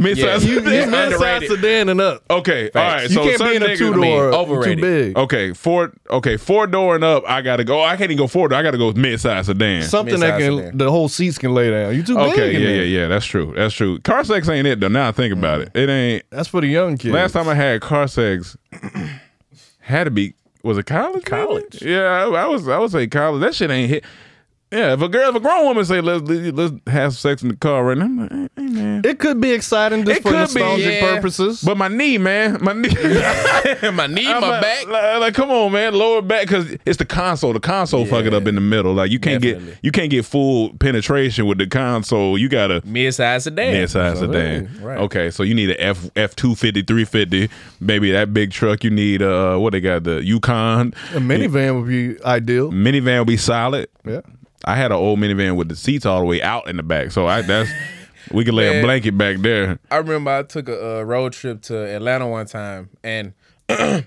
mid-size. 0.00 0.44
Yeah. 0.44 0.50
you, 0.50 0.56
you 0.60 0.86
mid-size 0.90 1.46
sedan 1.48 1.88
and 1.88 2.00
up. 2.00 2.22
okay, 2.30 2.70
all 2.74 2.82
right. 2.82 3.02
you 3.02 3.08
So 3.14 3.22
can't 3.22 3.38
be 3.38 3.44
certain 3.44 3.62
in 3.62 3.70
a 3.70 3.76
two 3.76 3.92
door. 3.92 4.00
mean, 4.00 4.30
Too 4.32 4.36
overrated. 4.36 4.80
big. 4.80 5.16
Okay, 5.18 5.52
four. 5.52 5.92
Okay, 6.10 6.36
four 6.36 6.66
door 6.66 6.94
and 6.94 7.04
up. 7.04 7.24
I 7.26 7.42
gotta 7.42 7.64
go. 7.64 7.82
I 7.82 7.90
can't 7.96 8.10
even 8.10 8.16
go 8.18 8.26
four 8.26 8.48
door. 8.48 8.58
I 8.58 8.62
gotta 8.62 8.78
go 8.78 8.92
mid-size 8.92 9.46
sedan. 9.46 9.82
Something 9.84 10.20
that 10.20 10.38
Mid-size 10.38 10.48
can 10.48 10.56
sedan. 10.66 10.78
the 10.78 10.90
whole 10.90 11.08
seats 11.08 11.38
can 11.38 11.54
lay 11.54 11.70
down. 11.70 11.94
You 11.94 12.02
too 12.02 12.14
big. 12.16 12.32
Okay, 12.32 12.54
in 12.56 12.62
yeah, 12.62 12.68
yeah, 12.68 12.82
yeah. 12.82 13.08
That's 13.08 13.26
true. 13.26 13.52
That's 13.56 13.74
true. 13.74 13.98
Car 14.00 14.24
sex 14.24 14.48
ain't 14.48 14.66
it 14.66 14.80
though. 14.80 14.88
Now 14.88 15.08
I 15.08 15.12
think 15.12 15.32
about 15.32 15.60
it, 15.60 15.70
it 15.74 15.88
ain't. 15.88 16.24
That's 16.30 16.48
for 16.48 16.60
the 16.60 16.68
young 16.68 16.96
kids. 16.96 17.14
Last 17.14 17.32
time 17.32 17.48
I 17.48 17.54
had 17.54 17.80
car 17.80 18.06
sex 18.08 18.56
had 19.80 20.04
to 20.04 20.10
be 20.10 20.34
was 20.62 20.78
it 20.78 20.86
college? 20.86 21.14
maybe? 21.30 21.44
College. 21.44 21.82
Yeah, 21.82 22.04
I, 22.04 22.24
I 22.24 22.46
was. 22.46 22.66
I 22.68 22.78
would 22.78 22.90
say 22.90 23.06
college. 23.06 23.40
That 23.42 23.54
shit 23.54 23.70
ain't 23.70 23.90
hit. 23.90 24.04
Yeah, 24.74 24.92
if 24.94 25.00
a 25.02 25.08
girl, 25.08 25.30
if 25.30 25.36
a 25.36 25.40
grown 25.40 25.64
woman 25.64 25.84
say 25.84 26.00
let's 26.00 26.28
let's 26.28 26.74
have 26.88 27.14
sex 27.14 27.42
in 27.42 27.48
the 27.48 27.56
car 27.56 27.84
right 27.84 27.96
now, 27.98 28.04
I'm 28.06 28.18
like, 28.18 28.30
hey, 28.32 28.48
hey, 28.56 28.66
man. 28.66 29.02
it 29.04 29.18
could 29.18 29.40
be 29.40 29.52
exciting 29.52 30.04
just 30.04 30.18
It 30.18 30.22
for 30.22 30.30
could 30.30 30.34
be, 30.34 30.38
nostalgic 30.60 31.00
yeah. 31.00 31.14
purposes. 31.14 31.62
But 31.62 31.76
my 31.76 31.88
knee, 31.88 32.18
man, 32.18 32.58
my 32.60 32.72
knee. 32.72 32.88
my 33.92 34.06
knee, 34.06 34.26
I'm 34.26 34.40
my 34.40 34.48
like, 34.48 34.62
back. 34.62 34.86
Like, 34.88 35.20
like, 35.20 35.34
come 35.34 35.50
on, 35.50 35.72
man, 35.72 35.94
lower 35.94 36.22
back 36.22 36.42
because 36.46 36.76
it's 36.84 36.96
the 36.98 37.04
console. 37.04 37.52
The 37.52 37.60
console 37.60 38.04
fuck 38.06 38.24
it 38.24 38.34
up 38.34 38.46
in 38.46 38.54
the 38.56 38.60
middle. 38.60 38.94
Like 38.94 39.10
you 39.10 39.18
can't 39.20 39.42
Definitely. 39.42 39.70
get 39.72 39.78
you 39.82 39.92
can't 39.92 40.10
get 40.10 40.24
full 40.24 40.74
penetration 40.78 41.46
with 41.46 41.58
the 41.58 41.66
console. 41.66 42.36
You 42.36 42.48
gotta 42.48 42.82
Mid-size 42.84 43.44
sedan. 43.44 43.72
mid-size 43.72 44.18
sedan. 44.18 44.70
right. 44.82 44.98
Okay, 44.98 45.30
so 45.30 45.42
you 45.42 45.54
need 45.54 45.70
an 45.70 45.76
F 45.78 46.10
F 46.16 46.34
two 46.34 46.54
fifty 46.54 46.82
three 46.82 47.04
fifty. 47.04 47.48
Maybe 47.80 48.10
that 48.12 48.34
big 48.34 48.50
truck. 48.50 48.82
You 48.82 48.90
need 48.90 49.22
uh 49.22 49.56
what 49.58 49.72
they 49.72 49.80
got 49.80 50.04
the 50.04 50.22
Yukon 50.24 50.94
a 51.12 51.18
minivan 51.18 51.78
would 51.80 51.88
be 51.88 52.22
ideal. 52.24 52.70
minivan 52.72 53.18
will 53.18 53.24
be 53.24 53.36
solid. 53.36 53.88
Yeah. 54.04 54.20
I 54.64 54.76
had 54.76 54.92
an 54.92 54.98
old 54.98 55.18
minivan 55.18 55.56
with 55.56 55.68
the 55.68 55.76
seats 55.76 56.06
all 56.06 56.20
the 56.20 56.26
way 56.26 56.40
out 56.42 56.68
in 56.68 56.76
the 56.76 56.82
back, 56.82 57.10
so 57.12 57.26
I 57.26 57.42
that's 57.42 57.70
we 58.32 58.44
could 58.44 58.54
lay 58.54 58.78
a 58.78 58.82
blanket 58.84 59.16
back 59.18 59.38
there. 59.38 59.78
I 59.90 59.96
remember 59.98 60.30
I 60.30 60.42
took 60.42 60.68
a 60.68 60.98
uh, 61.00 61.02
road 61.02 61.32
trip 61.32 61.62
to 61.62 61.76
Atlanta 61.94 62.26
one 62.28 62.46
time, 62.46 62.90
and 63.02 63.32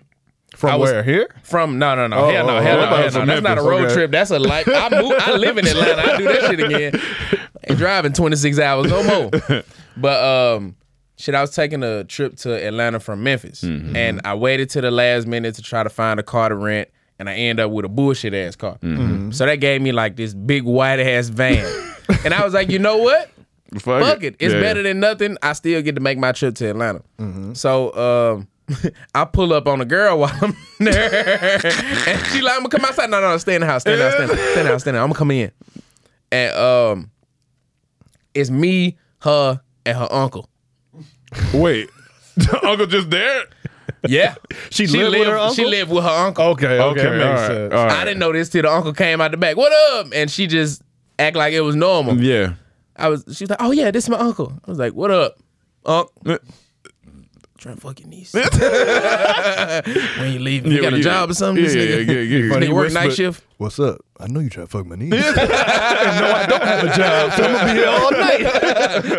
From 0.56 0.72
I 0.72 0.76
was- 0.76 0.90
where? 0.92 1.04
Here? 1.04 1.28
from 1.44 1.78
no, 1.78 1.94
no, 1.94 2.08
no, 2.08 2.18
Oh, 2.18 2.30
hell 2.32 2.48
no, 2.48 2.58
oh, 2.58 2.62
hell 2.62 2.80
oh, 2.80 2.90
no, 2.90 2.96
hell 2.96 3.10
from 3.12 3.28
no. 3.28 3.34
That's 3.36 3.44
not 3.44 3.58
a 3.60 3.62
road 3.62 3.86
okay. 3.86 3.94
trip. 3.94 4.12
That's 4.12 4.32
a 4.32 4.40
life. 4.40 4.68
I 4.68 4.90
move. 5.02 5.14
I 5.20 5.36
live 5.36 5.58
in 5.60 5.68
Atlanta. 5.68 6.14
I 6.14 6.18
do 6.18 6.24
that 6.24 6.42
shit 6.50 6.60
again. 6.60 7.02
Ain't 7.70 7.78
driving 7.78 8.14
26 8.14 8.58
hours 8.60 8.90
no 8.90 9.04
more. 9.04 9.64
But 10.00 10.24
um, 10.58 10.76
shit, 11.18 11.34
I 11.36 11.42
was 11.42 11.52
taking 11.56 11.82
a 11.84 12.04
trip 12.04 12.36
to 12.38 12.54
Atlanta 12.68 13.00
from 13.00 13.24
Memphis, 13.24 13.62
Mm-hmm. 13.62 13.96
and 13.96 14.22
I 14.26 14.34
waited 14.36 14.70
to 14.72 14.82
the 14.82 14.90
last 14.92 15.26
minute 15.28 15.56
to 15.56 15.62
try 15.64 15.82
to 15.84 15.90
find 15.90 16.20
a 16.20 16.24
car 16.24 16.50
to 16.50 16.56
rent, 16.56 16.90
and 17.20 17.30
I 17.30 17.34
end 17.36 17.60
up 17.60 17.72
with 17.72 17.86
a 17.86 17.90
bullshit 17.90 18.34
ass 18.34 18.56
car. 18.56 18.78
Mm-hmm. 18.82 19.32
So 19.32 19.46
that 19.46 19.56
gave 19.58 19.82
me 19.82 19.92
like 19.92 20.16
this 20.16 20.34
big 20.34 20.64
white 20.64 21.00
ass 21.00 21.30
van, 21.30 21.66
and 22.26 22.34
I 22.34 22.44
was 22.44 22.54
like, 22.54 22.70
you 22.70 22.80
know 22.80 22.98
what? 22.98 23.30
Fuck, 23.80 24.02
Fuck 24.02 24.24
it. 24.24 24.36
It's 24.40 24.54
Yeah. 24.54 24.62
better 24.62 24.82
than 24.82 25.00
nothing. 25.02 25.38
I 25.42 25.52
still 25.54 25.82
get 25.82 25.96
to 25.96 26.02
make 26.02 26.18
my 26.18 26.32
trip 26.32 26.56
to 26.56 26.70
Atlanta. 26.70 27.02
Mm-hmm. 27.20 27.54
So 27.54 27.94
um, 27.98 28.48
I 29.16 29.26
pull 29.26 29.52
up 29.52 29.68
on 29.68 29.82
a 29.82 29.86
girl 29.86 30.20
while 30.20 30.32
I'm 30.42 30.56
there. 30.80 31.60
and 32.08 32.26
she 32.28 32.42
like, 32.42 32.54
I'm 32.56 32.60
gonna 32.64 32.70
come 32.70 32.86
outside. 32.86 33.10
No, 33.10 33.20
no, 33.20 33.38
stay 33.38 33.56
in 33.56 33.62
the 33.62 33.68
house. 33.68 33.82
Stay 33.82 33.94
in 33.94 34.00
the 34.00 34.06
house. 34.06 34.14
Stay 34.14 34.24
in 34.24 34.30
the 34.30 34.36
house. 34.36 34.52
Stay 34.52 34.60
in 34.62 34.66
the 34.66 34.72
house. 34.72 34.82
Stay 34.82 34.90
in 34.92 34.96
the 34.96 35.00
house. 35.02 35.04
I'm 35.06 35.10
gonna 35.10 35.20
come 35.20 35.32
in. 35.32 35.52
And 36.32 36.56
um, 36.56 37.12
it's 38.34 38.50
me, 38.50 38.98
her, 39.22 39.60
and 39.86 39.98
her 39.98 40.08
uncle. 40.12 40.50
Wait, 41.54 41.90
Uncle 42.64 42.86
just 42.86 43.10
there? 43.10 43.44
Yeah. 44.08 44.36
She 44.70 44.86
lived 44.88 45.18
with 45.18 45.28
her 45.28 45.38
uncle? 45.38 45.56
She 45.56 45.66
lived 45.66 45.92
with 45.92 46.04
her 46.04 46.10
uncle. 46.10 46.46
Okay, 46.50 46.80
okay, 46.80 47.02
Okay, 47.02 47.18
makes 47.18 47.24
right, 47.26 47.48
sense. 47.48 47.74
right. 47.74 47.92
I 47.92 48.06
didn't 48.06 48.20
know 48.20 48.32
this 48.34 48.50
till 48.50 48.62
the 48.64 48.72
uncle 48.72 48.94
came 48.94 49.22
out 49.22 49.32
the 49.32 49.38
back. 49.38 49.56
What 49.58 49.72
up? 49.96 50.08
And 50.14 50.30
she 50.30 50.46
just 50.48 50.82
act 51.20 51.36
like 51.36 51.54
it 51.54 51.62
was 51.62 51.76
normal. 51.76 52.20
Yeah. 52.22 52.54
I 52.96 53.10
was 53.10 53.24
she 53.34 53.44
was 53.44 53.50
like, 53.50 53.62
Oh 53.62 53.72
yeah, 53.72 53.92
this 53.92 54.04
is 54.06 54.10
my 54.10 54.18
uncle. 54.18 54.54
I 54.66 54.70
was 54.70 54.78
like, 54.80 54.94
What 54.94 55.12
up? 55.12 55.38
Unc? 55.86 56.10
Trying 57.58 57.76
to 57.76 57.82
fuck 57.82 58.00
your 58.00 58.08
niece. 58.10 58.34
when 58.34 58.44
you 60.34 60.40
leave, 60.40 60.66
You 60.68 60.74
Yeah, 60.74 60.82
got 60.82 60.94
a 60.94 60.98
yeah. 60.98 61.04
job 61.04 61.30
or 61.32 61.34
something? 61.34 61.64
Yeah, 61.64 61.70
This 61.72 61.76
yeah, 61.76 61.82
nigga, 61.98 62.08
yeah, 62.08 62.14
yeah, 62.14 62.22
yeah. 62.22 62.54
This 62.60 62.70
nigga 62.70 62.74
work 62.74 62.92
night 62.94 63.14
shift? 63.14 63.44
What's 63.58 63.80
up? 63.80 64.00
I 64.20 64.28
know 64.28 64.40
you 64.40 64.50
trying 64.50 64.68
to 64.68 64.72
fuck 64.72 64.86
my 64.86 64.96
niece. 64.96 65.10
no, 65.12 65.18
I 65.20 66.46
don't 66.48 66.62
have 66.62 66.84
a 66.84 66.96
job, 66.96 67.32
so 67.34 67.44
I'm 67.44 67.54
gonna 67.54 67.74
be 67.74 67.80
here 67.80 67.90
all 67.90 68.12
night. 68.12 68.46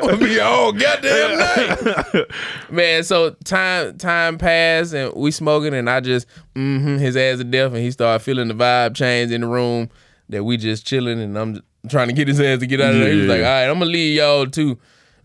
I'll 0.04 0.16
be 0.16 0.28
here 0.28 0.44
all 0.44 0.72
goddamn 0.72 1.38
night. 1.38 2.26
Man, 2.70 3.02
so 3.02 3.30
time 3.44 3.98
time 3.98 4.38
passed 4.38 4.94
and 4.94 5.12
we 5.14 5.32
smoking 5.32 5.74
and 5.74 5.90
I 5.90 5.98
just 6.00 6.26
mm-hmm 6.54 6.98
his 6.98 7.16
ass 7.16 7.38
to 7.38 7.44
death 7.44 7.72
and 7.72 7.78
he 7.82 7.90
started 7.90 8.20
feeling 8.24 8.46
the 8.48 8.54
vibe 8.54 8.94
change 8.94 9.32
in 9.32 9.40
the 9.40 9.48
room 9.48 9.90
that 10.28 10.44
we 10.44 10.56
just 10.56 10.86
chilling 10.86 11.20
and 11.20 11.36
I'm 11.36 11.60
trying 11.88 12.06
to 12.08 12.14
get 12.14 12.28
his 12.28 12.40
ass 12.40 12.60
to 12.60 12.66
get 12.66 12.80
out 12.80 12.94
of 12.94 13.00
there. 13.00 13.12
He 13.12 13.18
was 13.20 13.26
like, 13.28 13.38
all 13.38 13.42
right, 13.44 13.64
I'm 13.64 13.78
gonna 13.80 13.86
leave 13.90 14.16
y'all 14.16 14.46
to 14.46 14.78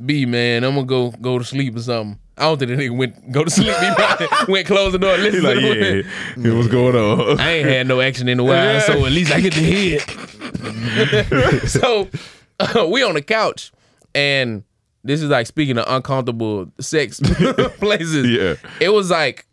be 0.03 0.25
man. 0.25 0.63
I'm 0.63 0.73
gonna 0.75 0.87
go 0.87 1.11
go 1.11 1.37
to 1.37 1.45
sleep 1.45 1.75
or 1.75 1.81
something. 1.81 2.17
I 2.37 2.43
don't 2.43 2.57
think 2.57 2.69
the 2.71 2.77
nigga 2.77 2.97
went 2.97 3.31
go 3.31 3.43
to 3.43 3.49
sleep. 3.49 3.75
He 3.75 3.93
probably 3.95 4.27
went 4.53 4.67
close 4.67 4.91
the 4.91 4.99
door 4.99 5.13
and 5.15 5.23
He's 5.23 5.33
listen 5.41 5.43
like, 5.49 5.59
to 5.59 5.61
the 5.79 5.97
yeah, 5.97 6.49
yeah, 6.49 6.55
what's 6.57 6.67
going 6.67 6.95
on? 6.95 7.39
I 7.39 7.51
ain't 7.51 7.67
had 7.69 7.87
no 7.87 8.01
action 8.01 8.27
in 8.27 8.39
a 8.39 8.43
while, 8.43 8.81
so 8.81 9.05
at 9.05 9.11
least 9.11 9.31
I 9.31 9.39
get 9.41 9.53
to 9.53 9.59
hear 9.59 9.99
it. 10.01 11.67
so 11.69 12.09
uh, 12.59 12.87
we 12.91 13.03
on 13.03 13.13
the 13.13 13.21
couch, 13.21 13.71
and 14.15 14.63
this 15.03 15.21
is 15.21 15.29
like 15.29 15.47
speaking 15.47 15.77
of 15.77 15.85
uncomfortable 15.87 16.71
sex 16.79 17.19
places. 17.77 18.27
Yeah. 18.29 18.55
it 18.79 18.89
was 18.89 19.09
like. 19.11 19.45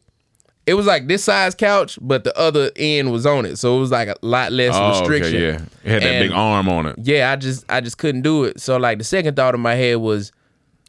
It 0.67 0.75
was 0.75 0.87
like 0.87 1.09
this 1.09 1.25
size 1.25 1.55
couch, 1.57 1.99
but 2.01 2.23
the 2.23 2.37
other 2.39 2.71
end 2.77 3.11
was 3.11 3.27
on 3.27 3.45
it, 3.45 3.57
so 3.57 3.77
it 3.77 3.81
was 3.81 3.91
like 3.91 4.07
a 4.09 4.15
lot 4.23 4.53
less 4.53 4.73
Oh, 4.77 4.91
restriction. 4.91 5.35
okay, 5.37 5.45
yeah. 5.45 5.63
It 5.83 5.91
had 5.91 6.03
that 6.03 6.09
And- 6.15 6.29
big 6.29 6.33
arm 6.37 6.69
on 6.69 6.87
it. 6.87 6.97
Yeah, 6.99 7.33
I 7.33 7.37
just 7.37 7.65
I 7.69 7.81
just 7.81 7.99
couldn't 7.99 8.23
do 8.23 8.45
it. 8.45 8.61
So 8.61 8.77
like 8.77 8.99
the 8.99 9.05
second 9.05 9.35
thought 9.35 9.55
in 9.57 9.61
my 9.61 9.75
head 9.75 9.97
was, 9.97 10.31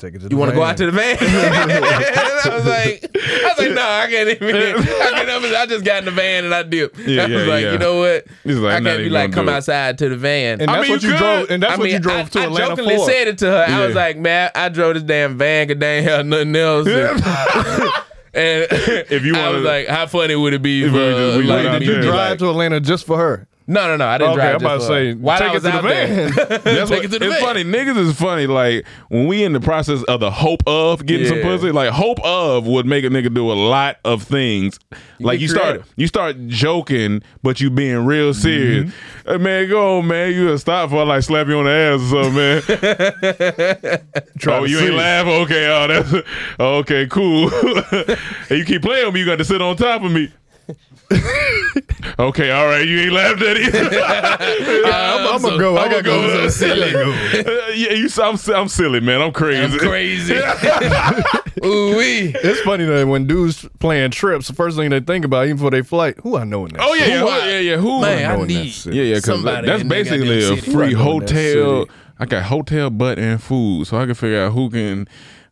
Take 0.01 0.15
it 0.15 0.21
to 0.21 0.29
you 0.29 0.37
want 0.37 0.49
to 0.49 0.55
go 0.55 0.63
out 0.63 0.77
to 0.77 0.87
the 0.87 0.91
van? 0.91 1.15
and 1.21 1.21
I 2.51 2.55
was 2.55 2.65
like, 2.65 3.05
I 3.15 3.53
was 3.55 3.57
like, 3.59 3.71
no, 3.75 3.81
I 3.87 4.07
can't 4.09 4.29
even. 4.29 4.55
I, 4.55 4.71
can't, 5.13 5.55
I 5.55 5.65
just 5.67 5.85
got 5.85 5.99
in 5.99 6.05
the 6.05 6.11
van 6.11 6.43
and 6.43 6.55
I 6.55 6.63
dipped. 6.63 6.97
Yeah, 6.97 7.21
I 7.23 7.27
was 7.27 7.31
yeah, 7.45 7.47
like, 7.53 7.63
yeah. 7.63 7.71
you 7.73 7.77
know 7.77 7.99
what? 7.99 8.25
He's 8.43 8.57
like, 8.57 8.81
I 8.81 8.81
can't 8.83 8.97
be 8.97 9.09
like, 9.09 9.31
come 9.31 9.47
outside 9.47 9.99
to 9.99 10.09
the 10.09 10.17
van. 10.17 10.59
And 10.59 10.71
I 10.71 10.77
that's 10.77 10.87
mean, 10.87 10.91
what 10.95 11.03
you 11.03 11.09
you 11.09 11.13
could. 11.15 11.19
drove. 11.19 11.49
And 11.51 11.61
that's 11.61 11.73
I 11.73 11.77
what 11.77 11.83
mean, 11.83 11.93
you 11.93 11.99
drove 11.99 12.19
I, 12.19 12.23
to 12.29 12.39
I 12.39 12.43
Atlanta 12.45 12.67
jokingly 12.69 12.95
for. 12.97 13.05
said 13.05 13.27
it 13.27 13.37
to 13.37 13.45
her. 13.51 13.65
I 13.67 13.85
was 13.85 13.95
like, 13.95 14.17
man, 14.17 14.49
I 14.55 14.69
drove 14.69 14.95
this 14.95 15.03
damn 15.03 15.37
van 15.37 15.67
because 15.67 15.79
they 15.79 15.97
ain't 15.99 16.07
had 16.09 16.25
nothing 16.25 16.55
else. 16.55 16.87
And, 18.33 18.65
If 18.71 19.25
you 19.25 19.33
want 19.33 19.45
I 19.45 19.49
was 19.49 19.61
to- 19.63 19.67
like, 19.67 19.87
how 19.87 20.07
funny 20.07 20.35
would 20.35 20.53
it 20.53 20.61
be 20.61 20.85
If 20.85 20.91
for 20.93 20.97
we 20.97 21.03
just- 21.11 21.37
we 21.37 21.43
like, 21.43 21.79
Did 21.79 21.87
you 21.87 22.01
drive 22.01 22.29
like- 22.31 22.39
to 22.39 22.49
Atlanta 22.49 22.79
just 22.79 23.05
for 23.05 23.17
her? 23.17 23.45
No, 23.71 23.87
no, 23.87 23.95
no. 23.95 24.05
I 24.05 24.17
didn't 24.17 24.31
Okay, 24.31 24.41
drive. 24.41 24.55
I'm 24.55 24.61
about 24.61 24.81
to 24.81 24.85
say, 24.85 25.13
while 25.13 25.39
take 25.39 25.51
I 25.51 25.55
it 25.55 25.59
to 25.61 25.71
the 25.71 25.81
there. 25.81 26.29
That's 26.59 26.89
Take 26.89 27.03
what, 27.03 27.05
it 27.05 27.11
to 27.11 27.19
the 27.19 27.25
it's 27.27 27.35
van. 27.35 27.41
funny. 27.41 27.63
Niggas 27.63 27.97
is 27.97 28.19
funny. 28.19 28.45
Like 28.45 28.85
when 29.07 29.27
we 29.27 29.45
in 29.45 29.53
the 29.53 29.61
process 29.61 30.03
of 30.03 30.19
the 30.19 30.29
hope 30.29 30.61
of 30.67 31.05
getting 31.05 31.25
some 31.25 31.39
pussy, 31.39 31.71
like 31.71 31.89
hope 31.91 32.19
of 32.21 32.67
would 32.67 32.85
make 32.85 33.05
a 33.05 33.07
nigga 33.07 33.33
do 33.33 33.49
a 33.49 33.53
lot 33.53 33.97
of 34.03 34.23
things. 34.23 34.77
like 35.21 35.39
get 35.39 35.43
you 35.43 35.47
start 35.47 35.83
you 35.95 36.07
start 36.07 36.47
joking, 36.47 37.23
but 37.43 37.61
you 37.61 37.69
being 37.69 38.05
real 38.05 38.33
serious. 38.33 38.91
Mm-hmm. 38.91 39.29
Hey, 39.29 39.37
man, 39.37 39.69
go 39.69 39.99
on, 39.99 40.07
man. 40.07 40.33
You 40.33 40.57
stop 40.57 40.89
for 40.89 40.97
I, 40.97 41.03
like 41.03 41.23
slap 41.23 41.47
you 41.47 41.57
on 41.59 41.63
the 41.63 41.71
ass 41.71 42.01
or 42.11 42.23
something, 42.25 42.35
man. 42.35 44.01
oh, 44.47 44.63
you 44.65 44.79
see. 44.79 44.85
ain't 44.87 44.95
laugh? 44.95 45.27
Okay, 45.27 45.67
oh, 45.71 45.87
that's 45.87 46.13
okay, 46.59 47.07
cool. 47.07 47.49
and 48.49 48.59
you 48.59 48.65
keep 48.65 48.81
playing 48.81 49.05
with 49.05 49.13
me, 49.13 49.21
you 49.21 49.25
got 49.25 49.37
to 49.37 49.45
sit 49.45 49.61
on 49.61 49.77
top 49.77 50.03
of 50.03 50.11
me. 50.11 50.29
okay, 52.19 52.51
all 52.51 52.65
right, 52.67 52.87
you 52.87 52.99
ain't 52.99 53.11
laughed 53.11 53.41
at 53.41 53.57
it. 53.57 54.41
Uh, 54.81 54.89
I'm, 54.91 55.35
I'm 55.35 55.41
gonna 55.41 55.57
go. 55.57 55.77
i'm 55.77 55.89
gotta 55.89 56.03
go. 56.03 56.29
so 56.29 56.49
silly. 56.49 56.91
Uh, 56.95 57.67
yeah, 57.73 57.93
you. 57.93 58.09
I'm, 58.21 58.37
I'm 58.53 58.67
silly, 58.67 58.99
man. 58.99 59.21
I'm 59.21 59.31
crazy. 59.31 59.61
I'm 59.61 59.79
crazy. 59.79 60.33
Ooh 61.63 61.95
wee. 61.95 62.33
It's 62.35 62.61
funny 62.61 62.85
that 62.85 63.07
when 63.07 63.27
dudes 63.27 63.67
playing 63.79 64.11
trips, 64.11 64.47
the 64.47 64.53
first 64.53 64.77
thing 64.77 64.89
they 64.89 64.99
think 64.99 65.25
about, 65.25 65.45
even 65.45 65.57
before 65.57 65.71
they 65.71 65.81
flight, 65.81 66.17
who 66.23 66.37
I 66.37 66.43
know 66.43 66.65
in 66.65 66.73
that. 66.73 66.81
Oh 66.81 66.93
yeah, 66.93 67.03
city? 67.03 67.11
yeah, 67.13 67.19
Who 67.19 67.27
who, 67.27 67.31
I- 67.31 67.45
yeah, 67.47 67.59
yeah. 67.59 67.77
Who? 67.77 68.01
Man, 68.01 68.31
I 68.31 68.35
know 68.35 68.41
in 68.43 68.47
that 68.49 68.69
city. 68.69 68.97
yeah, 68.97 69.03
yeah. 69.03 69.15
Because 69.15 69.25
somebody 69.25 69.67
that's 69.67 69.83
basically 69.83 70.37
a 70.39 70.41
city. 70.55 70.71
free 70.71 70.87
I 70.87 70.91
know 70.91 71.11
in 71.19 71.25
that 71.25 71.29
hotel. 71.29 71.85
I 72.19 72.25
got 72.25 72.43
hotel, 72.43 72.89
butt, 72.89 73.17
and 73.17 73.41
food, 73.41 73.87
so 73.87 73.97
I 73.97 74.05
can 74.05 74.13
figure 74.15 74.43
out 74.43 74.53
who 74.53 74.69
can. 74.69 75.07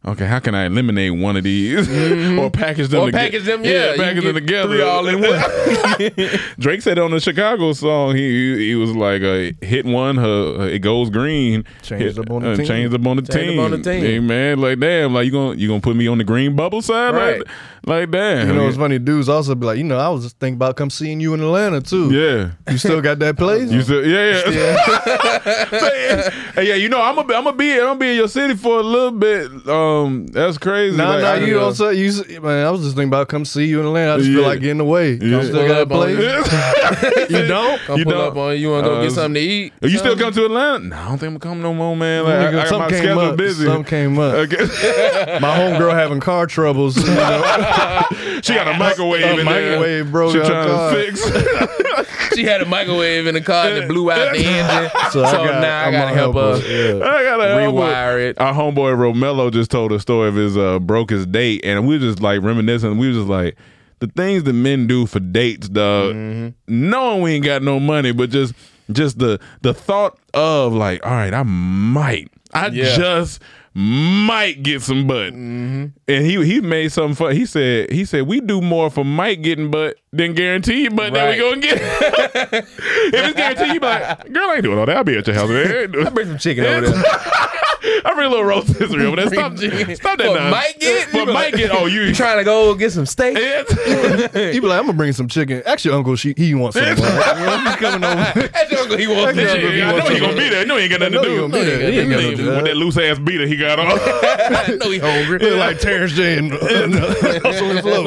Okay, 0.06 0.26
how 0.26 0.40
can 0.40 0.56
I 0.56 0.64
eliminate 0.66 1.14
one 1.14 1.36
of 1.36 1.44
these 1.44 1.86
or 2.40 2.50
package 2.50 2.88
them? 2.88 3.02
Or 3.02 3.08
toge- 3.10 3.12
package 3.12 3.44
them, 3.44 3.66
yeah. 3.66 3.92
You 3.92 3.98
package 3.98 4.24
can 4.24 4.34
them 4.34 4.36
together. 4.46 4.70
three 4.70 4.82
all 4.82 5.06
in 5.08 5.20
one. 5.20 6.40
Drake 6.60 6.82
said 6.82 6.98
on 6.98 7.12
the 7.12 7.20
Chicago 7.20 7.74
song, 7.74 8.16
he 8.16 8.58
he 8.70 8.76
was 8.76 8.96
like, 8.96 9.22
uh, 9.22 9.52
"Hit 9.62 9.86
one, 9.86 10.18
uh, 10.18 10.62
it 10.64 10.80
goes 10.80 11.10
green. 11.10 11.66
change 11.82 12.02
Hit- 12.04 12.18
up 12.18 12.32
on 12.32 12.44
the 12.44 12.52
uh, 12.52 12.56
team. 12.56 12.66
Changed 12.66 12.96
up 12.96 13.06
on 13.06 13.18
the 13.18 13.24
Changed 13.24 13.50
team. 13.50 13.60
up 13.60 13.66
on 13.66 13.72
the 13.72 13.78
team. 13.82 14.02
Hey 14.02 14.20
man, 14.20 14.60
like 14.62 14.80
damn, 14.80 15.14
like 15.14 15.26
you 15.26 15.32
gonna 15.32 15.56
you 15.58 15.68
gonna 15.68 15.82
put 15.82 15.98
me 15.98 16.08
on 16.08 16.18
the 16.18 16.24
green 16.24 16.56
bubble 16.56 16.82
side, 16.82 17.14
Right. 17.14 17.40
like, 17.40 17.48
like 17.86 18.12
damn. 18.12 18.48
You 18.48 18.54
know, 18.54 18.68
it's 18.70 18.78
funny. 18.78 19.00
Dudes 19.00 19.28
also 19.28 19.54
be 19.54 19.66
like, 19.66 19.78
you 19.80 19.84
know, 19.84 19.98
I 19.98 20.08
was 20.08 20.24
just 20.24 20.40
thinking 20.40 20.56
about 20.56 20.78
come 20.78 20.90
seeing 20.90 21.20
you 21.20 21.34
in 21.34 21.42
Atlanta 21.42 21.82
too. 21.82 22.10
Yeah. 22.10 22.52
You 22.72 22.78
still 22.78 23.02
got 23.02 23.20
that 23.20 23.36
place? 23.38 23.70
You 23.70 23.82
said, 23.82 24.06
yeah, 24.06 24.50
yeah. 24.50 26.30
hey, 26.56 26.68
yeah, 26.70 26.76
you 26.76 26.88
know, 26.88 27.02
I'm 27.02 27.16
gonna, 27.16 27.34
I'm 27.36 27.44
gonna 27.44 27.58
be, 27.58 27.74
I'm 27.74 27.80
gonna 27.88 28.00
be 28.00 28.12
in 28.12 28.16
your 28.16 28.28
city 28.30 28.56
for 28.56 28.80
a 28.80 28.84
little 28.84 29.12
bit. 29.12 29.52
Um, 29.68 29.89
that's 30.32 30.58
crazy. 30.58 30.96
No, 30.98 31.10
Like, 31.10 31.22
no, 31.22 31.28
I- 31.28 31.36
you 31.46 31.54
don't 31.56 31.74
say 31.76 31.94
you. 31.96 32.12
Man, 32.42 32.66
I 32.66 32.72
was 32.72 32.82
just 32.82 32.96
thinking 32.96 33.10
about 33.10 33.28
come 33.30 33.46
see 33.46 33.66
you 33.66 33.80
in 33.82 33.86
Atlanta. 33.88 34.14
I 34.14 34.18
just 34.18 34.30
feel 34.30 34.44
like 34.44 34.60
getting 34.62 34.80
away. 34.80 35.14
You 35.14 35.38
Yeah. 35.38 35.44
still 35.44 35.68
got 35.68 35.82
a 35.82 35.86
Pull 35.86 36.02
up 36.02 36.08
place? 36.10 37.30
you 37.30 37.48
don't? 37.48 37.80
Come 37.82 37.98
You 38.00 38.04
pull 38.06 38.14
don't- 38.14 38.28
up 38.32 38.38
on 38.38 38.52
you. 38.54 38.58
You 38.60 38.72
want 38.72 38.84
to 38.86 38.90
go 38.90 38.96
Uh, 38.98 39.04
get 39.04 39.12
something 39.12 39.34
to 39.36 39.40
eat? 39.40 39.74
You 39.82 39.90
still 39.90 40.00
Something? 40.12 40.20
come 40.20 40.34
to 40.34 40.46
Atlanta? 40.46 40.80
No, 40.86 40.96
I 40.96 41.08
don't 41.10 41.18
think 41.18 41.32
I'm 41.34 41.38
gonna 41.38 41.62
no 41.62 41.74
more, 41.74 41.96
man. 41.96 42.24
Like, 42.24 42.34
I, 42.34 42.48
I 42.48 42.52
got 42.52 42.80
my 42.80 42.90
came 42.90 42.98
schedule 43.00 43.20
up. 43.22 43.38
busy. 43.38 43.66
Some 43.66 43.84
came 43.84 44.18
up. 44.20 44.34
Okay. 44.34 44.58
My 45.40 45.58
homegirl 45.58 45.94
having 45.94 46.20
car 46.20 46.46
troubles. 46.48 46.98
You 46.98 47.04
know? 47.16 48.04
she 48.42 48.54
got 48.54 48.68
a 48.68 48.74
microwave 48.78 49.24
A 49.24 49.40
in 49.40 49.46
microwave 49.46 49.80
there. 49.82 50.04
broke 50.06 50.32
She 50.34 50.40
trying 50.40 50.68
car. 50.70 50.92
to 50.94 51.12
fix. 51.12 52.36
She 52.36 52.44
had 52.46 52.62
a 52.62 52.66
microwave 52.66 53.28
in 53.28 53.34
the 53.36 53.42
car 53.42 53.68
and 53.68 53.78
it 53.78 53.88
blew 53.90 54.12
out 54.12 54.32
the 54.34 54.40
engine. 54.46 54.92
So, 55.12 55.24
I 55.24 55.32
got- 55.34 55.62
now 55.62 55.80
I 55.82 55.86
I'm 55.88 55.92
gotta 55.92 56.16
gonna 56.16 56.16
help 56.16 56.36
her. 56.36 56.58
Yeah. 57.00 57.04
I 57.06 57.24
gotta 57.24 57.48
help 57.48 57.76
her. 57.76 57.82
Rewire 57.82 58.30
it. 58.30 58.40
Our 58.40 58.54
homeboy 58.54 58.96
Romello 58.96 59.52
just 59.52 59.72
told 59.72 59.79
a 59.88 60.00
story 60.00 60.28
of 60.30 60.36
his 60.36 60.58
uh, 60.58 60.80
broke 60.80 61.10
his 61.10 61.26
date, 61.26 61.62
and 61.64 61.88
we 61.88 61.96
were 61.96 62.00
just 62.02 62.22
like 62.22 62.42
reminiscing. 62.42 62.98
We 62.98 63.08
were 63.08 63.14
just 63.14 63.28
like 63.28 63.56
the 64.00 64.08
things 64.08 64.44
that 64.44 64.54
men 64.54 64.88
do 64.88 65.06
for 65.06 65.20
dates, 65.20 65.68
dog. 65.70 66.16
Mm-hmm. 66.16 66.50
Knowing 66.90 67.22
we 67.22 67.32
ain't 67.34 67.46
got 67.46 67.62
no 67.64 67.80
money, 67.80 68.12
but 68.12 68.30
just 68.30 68.54
just 68.92 69.20
the 69.20 69.40
the 69.62 69.74
thought 69.74 70.18
of 70.34 70.74
like, 70.74 71.06
all 71.06 71.12
right, 71.12 71.34
I 71.34 71.44
might, 71.44 72.32
I 72.54 72.68
Yeah. 72.68 72.96
just 72.98 73.42
might 73.76 74.64
get 74.64 74.82
some 74.82 75.06
butt. 75.08 75.32
Mm-hmm. 75.34 75.86
And 76.08 76.26
he 76.26 76.44
he 76.46 76.60
made 76.60 76.92
something 76.92 77.16
fun. 77.16 77.36
He 77.36 77.46
said 77.46 77.92
he 77.92 78.04
said 78.06 78.24
we 78.28 78.42
do 78.42 78.62
more 78.62 78.90
for 78.90 79.04
Mike 79.06 79.42
getting 79.44 79.70
butt 79.70 79.96
than 80.12 80.34
guarantee 80.34 80.84
you 80.84 80.90
butt 80.90 81.14
that 81.14 81.38
we 81.38 81.42
Right. 81.44 81.62
gonna 81.62 81.62
get. 81.62 81.78
if 82.54 83.14
it's 83.14 83.34
guaranteed, 83.36 83.74
you 83.74 83.80
be 83.80 83.86
like, 83.86 84.34
girl, 84.34 84.50
I 84.50 84.54
ain't 84.56 84.64
doing 84.64 84.80
all 84.80 84.86
that. 84.88 84.98
I'll 84.98 85.04
be 85.04 85.18
at 85.18 85.28
your 85.28 85.36
house. 85.36 85.50
Man. 85.50 85.92
Bring 86.14 86.28
some 86.28 86.38
chicken 86.40 86.66
over 86.66 86.82
there. 86.90 87.04
I 88.06 88.14
bring 88.14 88.28
a 88.28 88.30
little 88.30 88.46
rotisserie 88.46 89.06
over 89.06 89.16
there. 89.16 89.28
Stop, 89.28 89.58
stop 89.58 90.18
that 90.18 90.20
For 90.20 90.26
nonsense. 90.26 90.52
Mike 90.52 90.80
get? 90.80 91.10
For 91.10 91.18
You 91.18 91.26
be 91.26 91.34
Mike 91.34 91.54
like- 91.54 91.56
get. 91.56 91.72
Oh, 91.72 91.86
you. 91.86 92.02
You 92.02 92.14
trying 92.20 92.38
to 92.38 92.44
go 92.44 92.74
get 92.76 92.92
some 92.92 93.06
steak? 93.06 93.38
He 94.50 94.60
be 94.60 94.68
like, 94.68 94.80
I'm 94.80 94.86
gonna 94.86 94.94
bring 94.94 95.14
some 95.14 95.28
chicken. 95.28 95.62
Actually, 95.66 95.96
Uncle, 95.96 96.16
she, 96.16 96.34
he 96.36 96.54
wants 96.56 96.78
some. 96.78 96.86
He's 96.96 97.76
coming 97.78 98.04
over. 98.04 98.48
That's 98.50 98.72
your 98.72 98.82
uncle. 98.82 98.98
He 98.98 99.08
wants 99.08 99.36
That's 99.36 99.54
that 99.54 99.62
your 99.62 99.72
I 99.88 99.92
know 99.98 100.10
he 100.10 100.20
gonna 100.20 100.36
be 100.36 100.50
there. 100.50 100.62
I 100.62 100.64
know 100.66 100.78
he 100.78 100.84
ain't 100.84 100.92
got 100.92 101.00
nothing 101.12 101.14
to 101.14 101.22
do. 101.22 101.32
he 101.32 101.38
gonna 101.40 101.54
be 101.54 101.64
there. 101.66 101.92
He 101.92 102.00
ain't 102.00 102.10
got 102.10 102.16
nothing 102.18 102.38
to 102.38 102.44
do. 102.44 102.50
With 102.56 102.66
that 102.66 102.78
loose 102.78 102.98
ass 102.98 103.20
beater 103.20 103.46
he 103.48 103.56
got 103.56 103.80
on. 103.80 103.88
I 103.92 104.78
know 104.80 104.92
he 104.92 105.00
hungry. 105.00 105.40
Look 105.40 105.58
like 105.60 105.80
Terrence 105.80 106.14
J 106.14 106.38
and 106.38 106.52
Hustle 106.52 107.72
and 107.72 107.80
Flow. 107.82 108.04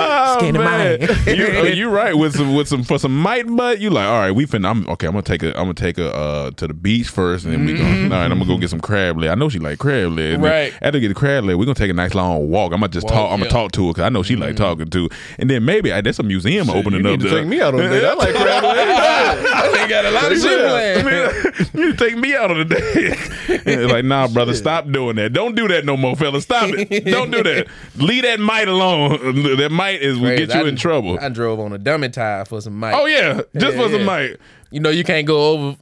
Oh, 0.00 0.38
man. 0.52 0.52
man. 1.00 1.00
you, 1.26 1.46
uh, 1.46 1.62
you 1.64 1.88
right 1.88 2.16
with 2.16 2.36
some 2.36 2.54
with 2.54 2.68
some 2.68 2.82
for 2.82 2.98
some 2.98 3.16
might 3.16 3.46
butt. 3.46 3.80
You 3.80 3.90
like 3.90 4.06
all 4.06 4.18
right? 4.18 4.30
We 4.32 4.46
finna. 4.46 4.68
I'm 4.70 4.88
okay. 4.90 5.06
I'm 5.06 5.12
gonna 5.12 5.22
take 5.22 5.42
a. 5.42 5.48
I'm 5.50 5.64
gonna 5.64 5.74
take 5.74 5.98
a 5.98 6.14
uh, 6.14 6.50
to 6.58 6.68
the 6.68 6.74
beach 6.74 7.08
first, 7.08 7.44
and 7.44 7.54
then 7.54 7.64
we 7.64 7.74
gonna. 7.74 8.04
All 8.04 8.10
right, 8.10 8.30
I'm 8.30 8.38
gonna 8.38 8.46
go 8.46 8.58
get 8.58 8.70
some 8.70 8.80
crab 8.80 9.18
leg. 9.18 9.30
I 9.30 9.34
know 9.34 9.48
she 9.48 9.58
like 9.58 9.78
crab 9.78 10.12
leg. 10.12 10.34
And 10.34 10.44
then 10.44 10.50
Right. 10.50 10.74
After 10.82 11.00
get 11.00 11.08
the 11.08 11.14
crab 11.14 11.44
leg, 11.44 11.56
we 11.56 11.62
are 11.62 11.66
gonna 11.66 11.74
take 11.74 11.90
a 11.90 11.94
nice 11.94 12.14
long 12.14 12.50
walk. 12.50 12.72
I'm 12.72 12.80
gonna 12.80 12.88
just 12.88 13.08
talk. 13.08 13.32
I'm 13.32 13.38
gonna 13.38 13.44
yeah. 13.44 13.50
talk 13.50 13.72
to 13.72 13.86
her 13.86 13.92
because 13.92 14.04
I 14.04 14.08
know 14.08 14.22
she 14.22 14.36
like 14.36 14.50
mm-hmm. 14.50 14.64
talking 14.64 14.86
too. 14.88 15.08
And 15.38 15.48
then 15.48 15.64
maybe 15.64 15.92
I, 15.92 16.00
there's 16.00 16.18
a 16.18 16.22
museum 16.22 16.70
opening 16.70 17.04
up. 17.06 17.18
to 17.20 17.28
there. 17.28 17.40
take 17.40 17.48
me 17.48 17.60
out 17.60 17.74
on 17.74 17.80
a 17.80 17.88
date. 17.88 18.04
I 18.04 18.14
like 18.14 18.34
crab 18.34 18.64
legs. 18.64 19.64
They 19.78 19.88
got 19.88 20.04
a 20.04 20.10
lot 20.10 20.32
of 20.32 20.38
shit 20.38 21.04
planned. 21.04 21.74
you 21.74 21.94
take 21.94 22.16
me 22.16 22.34
out 22.34 22.50
on 22.50 22.60
a 22.60 22.64
date. 22.64 23.90
like, 23.90 24.04
nah, 24.04 24.28
brother, 24.28 24.54
stop 24.54 24.90
doing 24.90 25.16
that. 25.16 25.32
Don't 25.32 25.54
do 25.54 25.68
that 25.68 25.84
no 25.84 25.96
more, 25.96 26.16
fella. 26.16 26.40
Stop 26.40 26.70
it. 26.72 27.04
Don't 27.04 27.30
do 27.30 27.42
that. 27.42 27.68
Leave 27.96 28.22
that 28.24 28.40
might 28.40 28.68
alone. 28.68 29.56
That 29.56 29.70
might 29.70 30.02
is 30.02 30.18
will 30.18 30.36
get 30.36 30.54
you 30.54 30.60
I- 30.60 30.68
in 30.68 30.76
trouble. 30.76 31.18
I 31.20 31.28
drove 31.28 31.60
on 31.60 31.72
a 31.72 31.78
dummy 31.78 32.08
tire 32.08 32.44
for 32.44 32.60
some 32.60 32.78
mic. 32.78 32.94
oh 32.94 33.06
yeah, 33.06 33.42
just 33.56 33.76
Yeah, 33.76 33.82
for 33.82 33.90
some 33.90 34.00
yeah. 34.00 34.06
might. 34.06 34.36
You 34.70 34.80
know 34.80 34.90
you 34.90 35.04
can't 35.04 35.26
go 35.26 35.52
over. 35.52 35.76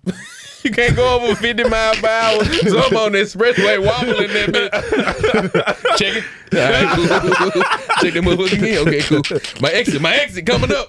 You 0.67 0.71
can't 0.73 0.97
go 0.97 1.21
over 1.21 1.35
50 1.37 1.65
miles 1.65 1.99
per 2.01 2.09
hour. 2.09 2.45
So 2.45 2.79
I'm 2.81 2.97
on 2.97 3.13
the 3.13 3.19
expressway 3.19 3.79
wobbling 3.85 4.33
that 4.33 4.49
bitch. 4.49 5.97
Check 5.97 6.17
it. 6.17 6.25
All 6.53 6.61
right. 6.61 8.01
Check 8.01 8.15
that 8.15 8.23
motherfucker 8.23 8.53
again. 8.53 8.79
Okay, 8.87 9.01
cool. 9.03 9.61
My 9.61 9.71
exit, 9.71 10.01
my 10.01 10.15
exit 10.17 10.45
coming 10.47 10.73
up. 10.73 10.89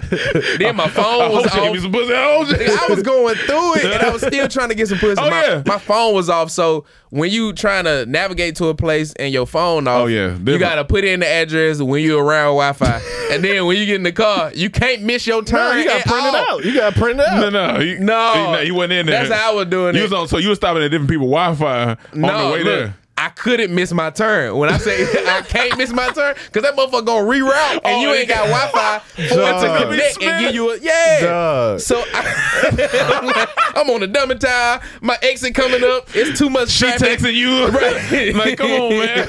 Then 0.57 0.75
my 0.75 0.85
I 0.85 0.89
phone 0.89 1.31
was 1.31 1.45
oh, 1.47 1.49
hope 1.49 1.71
me 1.73 1.77
off. 1.77 1.83
some 1.83 1.91
pussy. 1.91 2.13
Oh, 2.13 2.45
I 2.47 2.85
I 2.87 2.93
was 2.93 3.03
going 3.03 3.35
through 3.35 3.75
it 3.75 3.85
and 3.85 4.03
I 4.03 4.09
was 4.09 4.21
still 4.21 4.47
trying 4.47 4.69
to 4.69 4.75
get 4.75 4.87
some 4.87 4.97
pussy. 4.99 5.21
Oh, 5.21 5.29
my, 5.29 5.45
yeah. 5.45 5.63
my 5.65 5.77
phone 5.77 6.15
was 6.15 6.29
off. 6.29 6.49
So 6.51 6.85
when 7.09 7.29
you 7.31 7.53
trying 7.53 7.83
to 7.85 8.05
navigate 8.05 8.55
to 8.57 8.67
a 8.67 8.75
place 8.75 9.13
and 9.13 9.31
your 9.33 9.45
phone 9.45 9.87
off, 9.87 10.03
Oh, 10.03 10.05
yeah. 10.07 10.35
you 10.37 10.57
gotta 10.59 10.85
put 10.85 11.03
in 11.05 11.19
the 11.21 11.27
address 11.27 11.81
when 11.81 12.03
you're 12.03 12.23
around 12.23 12.55
Wi-Fi. 12.55 13.01
and 13.31 13.43
then 13.43 13.65
when 13.65 13.77
you 13.77 13.85
get 13.85 13.95
in 13.95 14.03
the 14.03 14.11
car, 14.11 14.51
you 14.53 14.69
can't 14.69 15.01
miss 15.03 15.25
your 15.27 15.43
turn. 15.43 15.75
No, 15.75 15.77
you 15.77 15.85
gotta 15.85 16.07
print 16.09 16.25
it 16.27 16.35
out. 16.35 16.65
You 16.65 16.73
gotta 16.73 16.99
print 16.99 17.19
it 17.19 17.23
No, 17.31 17.47
out. 17.47 17.53
no, 17.53 17.79
you, 17.79 17.99
No. 17.99 18.57
you, 18.61 18.67
you 18.67 18.73
wasn't 18.75 18.93
in 18.93 19.05
there. 19.07 19.23
That's 19.23 19.33
how 19.39 19.51
I 19.51 19.55
was 19.55 19.66
doing 19.69 19.95
You 19.95 20.01
it. 20.01 20.03
was 20.03 20.13
on, 20.13 20.27
so 20.27 20.37
you 20.37 20.49
were 20.49 20.55
stopping 20.55 20.83
at 20.83 20.89
different 20.91 21.09
people's 21.09 21.31
Wi-Fi 21.31 21.89
on 21.91 21.97
the 22.13 22.27
way 22.27 22.63
look, 22.63 22.65
there. 22.65 22.95
I 23.19 23.29
couldn't 23.29 23.73
miss 23.73 23.91
my 23.93 24.09
turn. 24.11 24.55
When 24.57 24.69
I 24.69 24.77
say 24.77 25.03
I 25.27 25.41
can't 25.41 25.75
miss 25.77 25.91
my 25.91 26.09
turn, 26.09 26.35
because 26.45 26.61
that 26.63 26.75
motherfucker 26.75 27.05
gonna 27.05 27.25
reroute 27.25 27.73
and 27.73 27.81
Oh, 27.85 28.01
you 28.01 28.13
ain't 28.13 28.29
got 28.29 28.45
Wi-Fi 28.47 28.99
for 28.99 29.21
it 29.21 29.27
to 29.27 29.85
connect 29.89 30.21
and 30.23 30.45
give 30.45 30.53
you 30.55 30.71
a 30.71 30.77
yeah. 30.79 31.19
Dog. 31.21 31.79
So 31.79 32.03
I, 32.13 33.47
I'm 33.75 33.89
on 33.89 34.01
the 34.01 34.07
dummy 34.07 34.35
tire. 34.35 34.81
My 35.01 35.17
exit 35.21 35.55
coming 35.55 35.83
up. 35.83 36.07
It's 36.13 36.37
too 36.37 36.49
much 36.49 36.69
She 36.69 36.85
traffic. 36.85 37.19
texting 37.19 37.33
you. 37.33 37.47
Right. 37.77 38.33
like, 38.35 38.57
come 38.57 38.71
on, 38.71 38.89
man. 38.89 39.27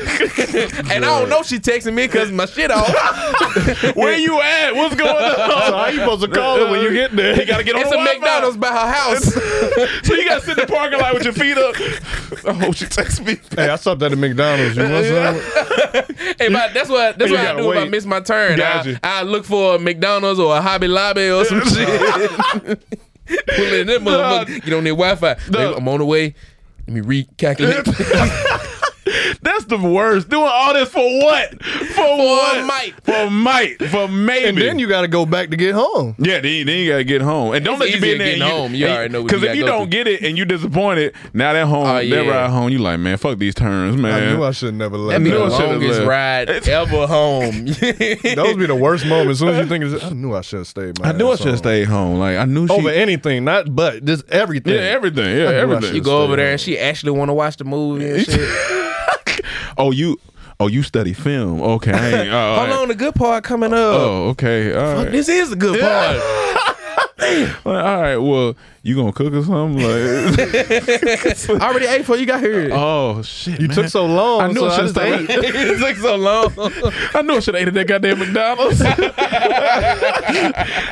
and 0.93 1.05
I 1.05 1.18
don't 1.20 1.28
know 1.28 1.43
she 1.43 1.59
texting 1.59 1.93
me 1.95 2.07
because 2.07 2.30
my 2.30 2.47
shit 2.47 2.70
off. 2.70 2.89
Where 3.97 4.16
you 4.18 4.41
at? 4.41 4.74
What's 4.74 4.95
going 4.95 5.09
So 5.34 5.43
on? 5.43 5.72
how 5.72 5.86
you 5.89 5.99
supposed 5.99 6.22
to 6.22 6.28
call 6.28 6.59
her 6.59 6.70
when 6.70 6.82
you 6.82 6.93
get 6.93 7.14
there? 7.16 7.36
You 7.39 7.47
gotta 7.47 7.64
get 7.64 7.74
on 7.74 7.80
It's 7.82 7.91
the 7.91 7.97
a 7.97 7.99
Wi-Fi. 7.99 8.18
McDonald's 8.18 8.57
by 8.57 8.68
her 8.68 8.93
house. 8.93 9.24
So 10.07 10.14
you 10.14 10.24
gotta 10.24 10.41
sit 10.43 10.59
in 10.59 10.66
the 10.66 10.72
parking 10.72 10.99
lot 11.01 11.14
with 11.14 11.24
your 11.24 11.32
feet 11.32 11.57
up. 11.59 11.74
I 12.47 12.53
hope 12.53 12.68
oh, 12.68 12.72
she 12.72 12.86
texts 12.86 13.20
me. 13.20 13.39
Hey, 13.55 13.68
I 13.70 13.76
stopped 13.81 14.03
at 14.03 14.11
the 14.11 14.16
McDonald's. 14.16 14.76
You 14.76 14.83
want 14.85 15.07
some? 15.07 15.64
Hey, 16.39 16.51
but 16.53 16.74
that's 16.74 16.89
what 16.91 17.18
that's 17.18 17.31
You 17.31 17.37
what 17.37 17.47
I 17.47 17.57
do 17.57 17.72
if 17.72 17.79
I 17.79 17.89
miss 17.89 18.05
my 18.05 18.20
turn. 18.20 18.61
I. 18.61 18.99
I 19.03 19.22
look 19.22 19.45
for 19.45 19.76
a 19.76 19.79
McDonald's 19.79 20.39
or 20.39 20.55
a 20.57 20.61
Hobby 20.61 20.87
Lobby 20.87 21.31
or 21.31 21.45
some 21.45 21.61
shit. 21.66 21.89
Pull 23.29 23.74
in 23.74 23.87
that 23.87 24.01
motherfucker. 24.03 24.64
Get 24.64 24.74
on 24.74 24.85
their 24.85 24.93
Wi-Fi. 24.95 25.35
Baby, 25.51 25.74
I'm 25.76 25.89
on 25.89 25.99
the 25.99 26.05
way. 26.05 26.35
Let 26.87 27.07
me 27.07 27.24
recalculate. 27.24 28.74
That 29.09 29.38
That's 29.42 29.64
the 29.64 29.78
worst. 29.78 30.28
Doing 30.28 30.48
all 30.50 30.72
this 30.74 30.88
for 30.90 31.00
what? 31.20 31.62
For, 31.64 32.16
what? 32.16 32.66
mite. 32.66 32.94
For 33.02 33.30
might. 33.30 33.82
For 33.90 34.06
maybe. 34.09 34.48
And 34.48 34.59
then 34.59 34.78
you 34.78 34.88
got 34.88 35.02
to 35.02 35.09
go 35.09 35.26
back 35.26 35.50
to 35.50 35.56
get 35.56 35.74
home. 35.74 36.14
Yeah, 36.18 36.40
then, 36.40 36.66
then 36.66 36.78
you 36.78 36.88
gotta 36.90 37.04
get 37.04 37.22
home, 37.22 37.54
and 37.54 37.64
don't 37.64 37.74
It's 37.74 37.80
let 37.82 37.94
you 37.94 38.00
be 38.00 38.12
in 38.12 38.18
there. 38.18 38.26
getting 38.28 38.42
and 38.42 38.50
home. 38.52 38.74
You 38.74 38.86
already 38.86 39.12
know 39.12 39.22
Because 39.24 39.42
if 39.42 39.56
you 39.56 39.64
don't 39.64 39.90
get 39.90 40.06
it 40.06 40.22
and 40.22 40.36
you 40.38 40.44
disappointed, 40.44 41.14
now 41.32 41.52
that 41.52 41.66
home, 41.66 41.86
oh, 41.86 41.94
that 41.94 42.06
yeah. 42.06 42.20
ride 42.20 42.50
home, 42.50 42.70
you 42.70 42.78
like, 42.78 43.00
man, 43.00 43.16
fuck 43.16 43.38
these 43.38 43.54
turns, 43.54 43.96
I 43.96 43.98
man. 43.98 44.36
knew 44.36 44.44
I 44.44 44.50
should 44.52 44.74
never 44.74 44.96
That 44.96 45.02
left. 45.02 45.24
be 45.24 45.30
the 45.30 45.38
knew 45.38 45.44
I 45.44 45.48
should've 45.50 45.70
longest 45.82 45.98
left. 46.00 46.09
ride 46.09 46.50
ever 46.68 47.06
home. 47.06 47.66
Those 47.66 48.56
be 48.56 48.66
the 48.66 48.78
worst 48.78 49.06
moments. 49.06 49.30
As 49.30 49.38
soon 49.40 49.48
as 49.48 49.59
you 49.59 49.66
think, 49.66 50.02
I 50.04 50.11
knew 50.11 50.34
I 50.34 50.40
should 50.42 50.59
have 50.59 50.66
stayed. 50.68 51.00
I 51.02 51.12
knew 51.12 51.28
I 51.28 51.36
should 51.36 51.46
have 51.46 51.54
home. 51.54 51.59
stayed 51.59 51.84
home. 51.88 52.18
Like 52.18 52.36
I 52.38 52.44
knew 52.44 52.66
she. 52.66 52.72
over 52.74 52.90
anything, 52.90 53.44
not 53.44 53.74
but 53.74 54.04
just 54.04 54.28
everything. 54.30 54.74
yeah, 54.74 54.80
everything. 54.80 55.24
Yeah, 55.24 55.30
I 55.48 55.50
knew 55.50 55.56
I 55.56 55.61
everything. 55.61 55.94
you 55.94 56.02
go 56.02 56.22
over 56.22 56.36
there 56.36 56.46
home. 56.46 56.52
and 56.52 56.61
she 56.61 56.78
actually 56.78 57.12
want 57.12 57.28
to 57.28 57.34
watch 57.34 57.56
the 57.56 57.64
movie 57.64 58.09
and 58.11 58.20
shit. 58.26 58.78
Oh, 59.79 59.91
you. 59.91 60.18
Oh, 60.61 60.66
you 60.66 60.83
study 60.83 61.12
film. 61.12 61.62
Okay. 61.62 61.93
I 61.93 62.09
ain't, 62.22 62.31
Hold 62.70 62.83
on, 62.83 62.89
the 62.89 62.95
good 62.95 63.14
part 63.14 63.45
coming 63.45 63.72
up. 63.72 63.79
Oh, 63.79 64.29
okay. 64.31 64.74
All 64.74 65.05
right. 65.05 65.11
This 65.12 65.29
is 65.29 65.51
the 65.51 65.57
good 65.57 65.81
part. 65.81 66.16
Like, 67.64 67.85
all 67.85 68.01
right. 68.01 68.16
Well, 68.16 68.57
you 68.83 68.95
gonna 68.97 69.12
cook 69.12 69.35
or 69.35 69.43
something? 69.43 69.83
Like, 69.83 70.39
I 71.62 71.68
already 71.68 71.87
ate 71.87 71.99
before 71.99 72.16
you 72.16 72.24
got 72.24 72.41
here. 72.41 72.70
oh 72.72 73.20
shit. 73.22 73.61
You 73.61 73.68
man. 73.68 73.76
took 73.76 73.89
so 73.89 74.07
long. 74.07 74.41
I 74.41 74.47
knew 74.49 74.61
so 74.61 74.68
I 74.68 74.76
should 74.76 74.95
just 74.95 74.99
ate. 74.99 75.26
it 75.29 75.79
took 75.87 75.97
so 75.97 76.16
long. 76.16 76.53
I 77.14 77.22
knew 77.22 77.35
I 77.35 77.41
should 77.41 77.55
have 77.55 77.62
ate 77.62 77.68
at 77.68 77.74
that 77.74 77.87
goddamn 77.87 78.18
McDonald's. 78.20 78.81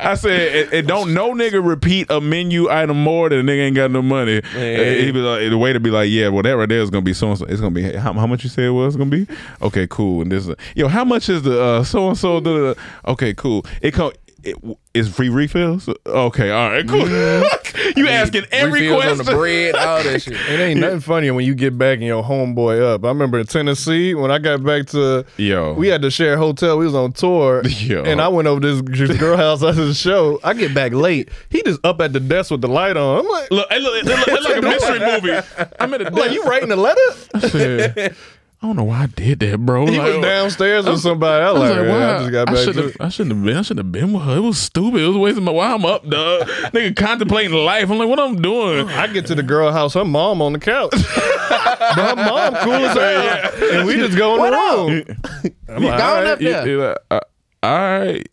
I 0.03 0.14
said, 0.14 0.57
and, 0.66 0.74
and 0.74 0.89
don't 0.89 1.14
no 1.14 1.32
nigga 1.32 1.66
repeat 1.66 2.11
a 2.11 2.20
menu 2.20 2.68
item 2.70 3.03
more 3.03 3.28
than 3.28 3.41
a 3.41 3.43
nigga 3.43 3.66
ain't 3.66 3.76
got 3.76 3.91
no 3.91 4.03
money. 4.03 4.43
Yeah. 4.55 4.95
He 4.95 5.12
be 5.12 5.20
like, 5.20 5.49
the 5.49 5.59
way 5.59 5.72
to 5.72 5.80
be 5.80 5.91
like, 5.91 6.11
yeah, 6.11 6.28
whatever 6.28 6.66
there 6.66 6.80
is 6.80 6.91
gonna 6.91 7.03
be 7.03 7.14
so 7.14 7.30
and 7.30 7.39
so. 7.39 7.47
It's 7.47 7.61
gonna 7.61 7.74
be 7.74 7.93
how, 7.93 8.12
how 8.12 8.26
much 8.26 8.45
you 8.45 8.51
say 8.51 8.66
it 8.66 8.70
was 8.70 8.97
gonna 8.97 9.11
be? 9.11 9.26
Okay, 9.62 9.87
cool. 9.89 10.22
And 10.22 10.30
this, 10.30 10.51
yo, 10.74 10.89
how 10.89 11.05
much 11.05 11.28
is 11.28 11.43
the 11.43 11.62
uh, 11.62 11.84
so 11.84 12.09
and 12.09 12.18
so? 12.18 12.41
The 12.41 12.76
okay, 13.07 13.32
cool. 13.34 13.64
It 13.80 13.95
come. 13.95 14.12
It, 14.47 14.57
is 14.94 15.14
free 15.14 15.28
refills? 15.28 15.88
Okay, 16.07 16.51
all 16.51 16.70
right, 16.70 16.86
cool. 16.88 17.03
Mm-hmm. 17.03 17.90
you 17.99 18.09
asking 18.09 18.44
every 18.53 18.82
Refills 18.88 19.03
question. 19.03 19.20
on 19.20 19.26
the 19.26 19.32
bread, 19.32 19.74
all 19.74 20.03
that 20.03 20.22
shit. 20.22 20.34
It 20.34 20.61
ain't 20.61 20.80
nothing 20.80 21.01
funnier 21.11 21.34
when 21.34 21.44
you 21.44 21.55
get 21.55 21.76
back 21.76 21.99
and 21.99 22.07
your 22.07 22.22
homeboy 22.22 22.80
up. 22.80 23.05
I 23.05 23.09
remember 23.09 23.38
in 23.40 23.47
Tennessee 23.47 24.14
when 24.14 24.30
I 24.30 24.38
got 24.38 24.62
back 24.64 24.86
to 24.88 25.24
Yo. 25.36 25.74
we 25.74 25.88
had 25.88 26.01
to 26.03 26.11
share 26.11 26.34
a 26.34 26.38
hotel. 26.38 26.78
We 26.78 26.86
was 26.86 26.94
on 26.94 27.12
tour, 27.12 27.62
Yo. 27.66 28.05
and 28.05 28.20
I 28.20 28.28
went 28.28 28.49
over 28.49 28.61
this, 28.61 28.80
this 28.86 29.18
girl 29.18 29.36
house 29.36 29.62
after 29.62 29.84
the 29.84 29.94
show. 29.94 30.38
I 30.44 30.55
get 30.55 30.72
back 30.74 30.92
late. 30.92 31.28
He 31.51 31.62
just 31.62 31.84
up 31.84 32.01
at 32.01 32.12
the 32.12 32.20
desk 32.20 32.51
with 32.51 32.61
the 32.61 32.68
light 32.68 32.97
on. 32.97 33.20
I'm 33.20 33.28
like, 33.28 33.51
Look, 33.51 33.66
it 33.70 33.82
look, 33.82 34.05
look, 34.05 34.28
it 34.28 34.32
look 34.32 34.44
like 34.44 34.59
a 34.59 34.62
mystery 34.62 34.99
movie. 35.01 35.47
I'm 35.80 35.92
at 35.94 36.03
a 36.03 36.11
like 36.11 36.32
you 36.32 36.44
writing 36.44 36.70
a 36.72 36.76
letter? 36.76 38.14
I 38.62 38.66
don't 38.68 38.76
know 38.76 38.84
why 38.84 39.02
I 39.02 39.07
did 39.07 39.40
that, 39.40 39.59
bro. 39.59 39.86
He 39.86 39.98
Like, 39.98 40.14
was 40.14 40.24
downstairs 40.24 40.86
with 40.86 41.00
somebody. 41.00 41.44
I 41.44 41.48
I 41.48 41.52
was 41.52 41.61
was 41.61 41.70
like, 41.70 41.78
like, 41.80 41.86
"Man, 41.88 42.00
why? 42.00 42.14
I 42.14 42.18
just 42.20 42.32
got 42.32 42.48
I 42.48 42.52
back. 42.52 42.64
should 42.64 42.74
to 42.74 42.82
have. 42.84 42.96
I 43.00 43.09
shouldn't 43.11 43.36
have 43.36 43.44
been. 43.44 43.57
I 43.57 43.62
shouldn't 43.62 43.84
have 43.86 43.92
been 43.92 44.12
with 44.14 44.22
her. 44.22 44.36
It 44.36 44.40
was 44.40 44.59
stupid. 44.59 45.02
It 45.02 45.07
was 45.09 45.16
wasting 45.18 45.44
my. 45.44 45.52
Why 45.52 45.72
I'm 45.74 45.84
up, 45.84 46.09
dog? 46.09 46.46
Nigga 46.72 46.96
contemplating 46.96 47.52
life. 47.52 47.90
I'm 47.90 47.98
like, 47.98 48.09
what 48.09 48.18
I'm 48.18 48.40
doing? 48.40 48.88
I 48.88 49.07
get 49.09 49.26
to 49.26 49.34
the 49.34 49.42
girl 49.42 49.70
house, 49.72 49.92
her 49.94 50.04
mom 50.07 50.40
on 50.40 50.54
the 50.54 50.59
couch. 50.59 50.90
but 51.48 51.92
her 51.94 52.16
mom 52.16 52.54
cool 52.57 52.72
as 52.72 52.96
hell. 52.96 53.78
And 53.78 53.86
we 53.86 53.94
just 53.96 54.16
go 54.16 54.42
in 54.44 54.50
the 54.50 54.57
room. 54.57 55.54
I'm 55.68 55.82
like, 55.84 55.98
Go 55.98 56.04
all 56.04 56.16
on 56.16 56.22
right. 56.24 56.26
up 56.28 56.40
You- 56.40 56.48
there. 56.50 56.66
you 56.68 56.80
like, 56.82 56.96
uh, 57.11 57.20
all 57.62 57.78
right. 57.78 58.28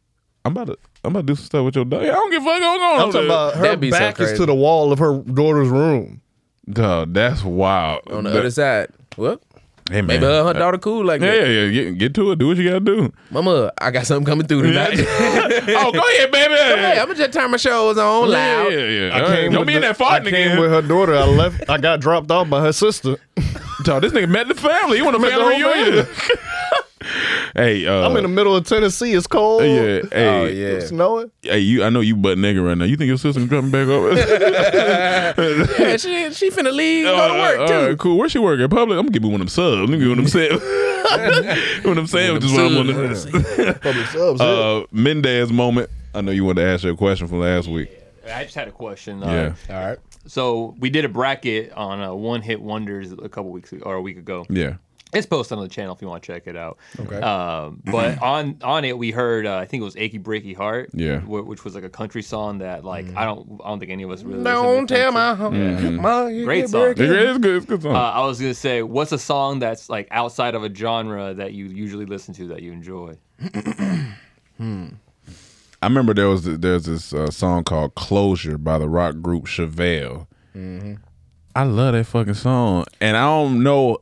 I'm 0.46 0.52
about 0.54 0.68
to. 0.68 0.78
I'm 1.04 1.12
about 1.12 1.28
to 1.28 1.34
do 1.34 1.36
some 1.36 1.46
stuff 1.46 1.66
with 1.66 1.76
your 1.76 1.84
dog. 1.86 2.02
I 2.02 2.06
don't 2.06 2.32
give 2.32 2.42
a 2.42 2.46
fuck. 2.46 2.62
What's 2.62 2.64
going 2.64 2.82
on? 2.82 3.00
I'm 3.02 3.12
talking 3.12 3.26
about 3.28 3.56
her 3.56 3.62
That'd 3.64 3.80
be 3.82 3.92
so 3.92 4.00
back 4.00 4.20
is 4.22 4.38
to 4.40 4.46
the 4.46 4.56
wall 4.56 4.94
of 4.94 5.00
her 5.00 5.18
daughter's 5.20 5.68
room. 5.68 6.22
Dog, 6.70 7.14
that's 7.14 7.44
wild. 7.44 8.02
On 8.10 8.24
the 8.24 8.30
That- 8.30 8.40
other 8.40 8.52
side. 8.52 8.88
What? 9.18 9.42
Hey 9.90 10.02
man. 10.02 10.08
Maybe 10.08 10.26
her, 10.26 10.44
her 10.46 10.54
daughter 10.54 10.78
cool 10.78 11.06
like 11.06 11.22
yeah, 11.22 11.32
that. 11.32 11.48
yeah, 11.48 11.64
yeah. 11.66 11.70
Get, 11.72 11.98
get 11.98 12.14
to 12.16 12.32
it. 12.32 12.40
Do 12.40 12.48
what 12.48 12.58
you 12.58 12.68
gotta 12.70 12.80
do. 12.80 13.14
Mama, 13.32 13.72
I 13.80 13.92
got 13.92 14.06
something 14.06 14.26
coming 14.26 14.48
through 14.48 14.64
tonight. 14.64 14.94
oh, 15.00 15.92
go 15.92 16.00
ahead, 16.00 16.32
baby. 16.32 16.54
hey, 16.56 17.00
I'm 17.00 17.08
gonna 17.08 17.16
just 17.16 17.34
turn 17.34 17.52
my 17.52 17.58
shows 17.58 17.98
on 17.98 18.30
loud. 18.30 18.72
yeah, 18.72 18.80
yeah. 18.80 19.10
I 19.16 19.22
All 19.22 19.30
right, 19.30 19.40
came 19.40 19.52
Don't 19.52 19.68
be 19.68 19.76
in 19.76 19.82
that 19.82 19.98
farting 19.98 20.28
I 20.28 20.32
came 20.32 20.52
again. 20.52 20.60
with 20.60 20.72
her 20.72 20.82
daughter. 20.82 21.16
I 21.16 21.26
left. 21.26 21.70
I 21.70 21.78
got 21.78 22.00
dropped 22.00 22.32
off 22.32 22.50
by 22.50 22.62
her 22.62 22.74
sister. 22.74 23.18
Dog, 23.84 24.02
this 24.04 24.14
nigga 24.14 24.30
met 24.30 24.48
the 24.48 24.56
family. 24.56 24.98
You 24.98 25.04
want 25.06 25.16
a 25.16 25.20
Met 25.20 25.30
the 25.36 25.42
whole 25.44 25.50
reunion? 25.50 26.08
hey, 27.56 27.86
uh, 27.86 28.08
I'm 28.10 28.16
in 28.18 28.24
the 28.24 28.30
middle 28.30 28.56
of 28.56 28.66
Tennessee. 28.68 29.14
It's 29.14 29.28
cold. 29.28 29.64
Yeah, 29.64 29.70
hey, 29.70 30.02
Oh, 30.14 30.46
yeah. 30.46 30.68
It's 30.68 30.88
snowing. 30.90 31.32
Hey, 31.42 31.60
you. 31.60 31.84
I 31.84 31.90
know 31.90 32.00
you 32.02 32.16
butt 32.16 32.38
nigga 32.38 32.66
right 32.66 32.78
now. 32.78 32.86
You 32.86 32.96
think 32.98 33.08
your 33.08 33.18
sister 33.18 33.46
coming 33.48 33.72
back 33.72 33.88
over? 33.88 34.14
Yeah, 35.84 35.98
she 35.98 36.32
she 36.34 36.50
finna 36.50 36.72
leave, 36.72 37.06
go 37.06 37.28
to 37.28 37.34
work 37.34 37.60
All 37.60 37.68
too. 37.68 37.74
right, 37.88 37.98
cool. 37.98 38.18
Where 38.18 38.30
she 38.30 38.40
work 38.40 38.60
at 38.60 38.70
Publix? 38.70 38.92
I'm 38.94 39.06
gonna 39.06 39.10
give 39.12 39.24
you 39.24 39.30
one 39.30 39.42
of 39.42 39.48
them 39.48 39.50
subs. 39.50 39.78
Let 39.80 39.90
me 39.90 39.98
give 39.98 40.04
you 40.04 40.10
one 40.10 40.20
of 40.20 40.32
them 40.32 40.32
sandwiches. 40.32 41.84
one 41.86 41.92
of 41.92 41.96
them 41.98 42.08
sandwiches. 42.08 42.52
What 42.54 42.62
I'm 42.62 42.86
gonna- 42.86 43.74
Publix 43.80 44.08
subs. 44.14 44.42
Uh, 44.42 44.84
Mendez 44.92 45.52
moment. 45.52 45.90
I 46.14 46.22
know 46.22 46.32
you 46.32 46.46
wanted 46.46 46.62
to 46.62 46.68
ask 46.68 46.84
you 46.84 46.92
a 46.92 46.96
question 46.96 47.28
from 47.28 47.40
last 47.40 47.68
week. 47.68 47.90
I 48.32 48.44
just 48.44 48.56
had 48.56 48.68
a 48.68 48.72
question. 48.72 49.20
Yeah, 49.22 49.54
Uh, 49.70 49.74
All 49.74 49.88
right. 49.88 49.98
So 50.28 50.76
we 50.80 50.90
did 50.90 51.04
a 51.06 51.10
bracket 51.10 51.74
on 51.74 52.00
uh, 52.02 52.14
one 52.14 52.42
hit 52.42 52.62
wonders 52.62 53.12
a 53.12 53.28
couple 53.30 53.52
weeks 53.52 53.74
ago, 53.74 53.84
or 53.86 53.96
a 53.96 54.02
week 54.02 54.18
ago. 54.18 54.46
yeah. 54.50 54.76
It's 55.14 55.26
posted 55.26 55.58
on 55.58 55.64
the 55.64 55.70
channel 55.70 55.94
if 55.96 56.02
you 56.02 56.08
want 56.08 56.24
to 56.24 56.28
check 56.34 56.48
it 56.48 56.56
out. 56.56 56.78
Okay. 57.00 57.20
Um, 57.22 57.82
but 57.86 58.22
on 58.22 58.58
on 58.64 58.86
it, 58.86 58.98
we 58.98 59.12
heard 59.12 59.46
uh, 59.46 59.58
I 59.58 59.66
think 59.66 59.82
it 59.82 59.84
was 59.86 59.96
"Achy 59.96 60.20
Breaky 60.20 60.56
Heart," 60.56 60.90
Yeah. 60.94 61.20
wh- 61.20 61.48
which 61.48 61.64
was 61.64 61.76
like 61.76 61.84
a 61.84 61.90
country 61.90 62.22
song 62.24 62.60
that 62.60 62.84
like 62.84 63.06
I 63.16 63.26
don't 63.26 63.60
I 63.64 63.70
don't 63.70 63.80
think 63.80 63.92
any 63.92 64.04
of 64.04 64.12
us 64.12 64.24
really. 64.24 64.44
Don't 64.44 64.66
listen 64.66 64.88
to 64.88 64.96
tell 64.96 65.12
my 65.12 65.36
country. 65.36 65.76
home. 65.76 65.96
My, 65.98 66.32
Great 66.44 66.70
song. 66.70 66.92
It's, 66.92 67.00
it's 67.00 67.38
good. 67.40 67.56
It's 67.58 67.66
a 67.66 67.68
good 67.68 67.82
song. 67.84 67.96
Uh, 67.96 68.00
I 68.00 68.26
was 68.26 68.40
gonna 68.40 68.54
say, 68.54 68.82
what's 68.84 69.12
a 69.12 69.20
song 69.20 69.60
that's 69.60 69.90
like 69.90 70.08
outside 70.12 70.56
of 70.56 70.64
a 70.64 70.74
genre 70.74 71.34
that 71.34 71.54
you 71.54 71.66
usually 71.66 72.06
listen 72.06 72.34
to 72.36 72.48
that 72.50 72.62
you 72.62 72.72
enjoy? 72.72 73.18
I 74.60 75.88
remember 75.88 76.14
there 76.14 76.30
was 76.30 76.44
there's 76.46 76.86
this 76.86 77.14
uh, 77.14 77.30
song 77.30 77.64
called 77.64 77.96
"Closure" 77.96 78.58
by 78.58 78.78
the 78.78 78.88
rock 78.88 79.22
group 79.22 79.46
Chevelle. 79.46 80.28
I 81.56 81.64
love 81.64 81.94
that 81.94 82.06
fucking 82.06 82.34
song, 82.36 82.86
and 83.02 83.18
I 83.18 83.22
don't 83.26 83.64
know. 83.64 83.98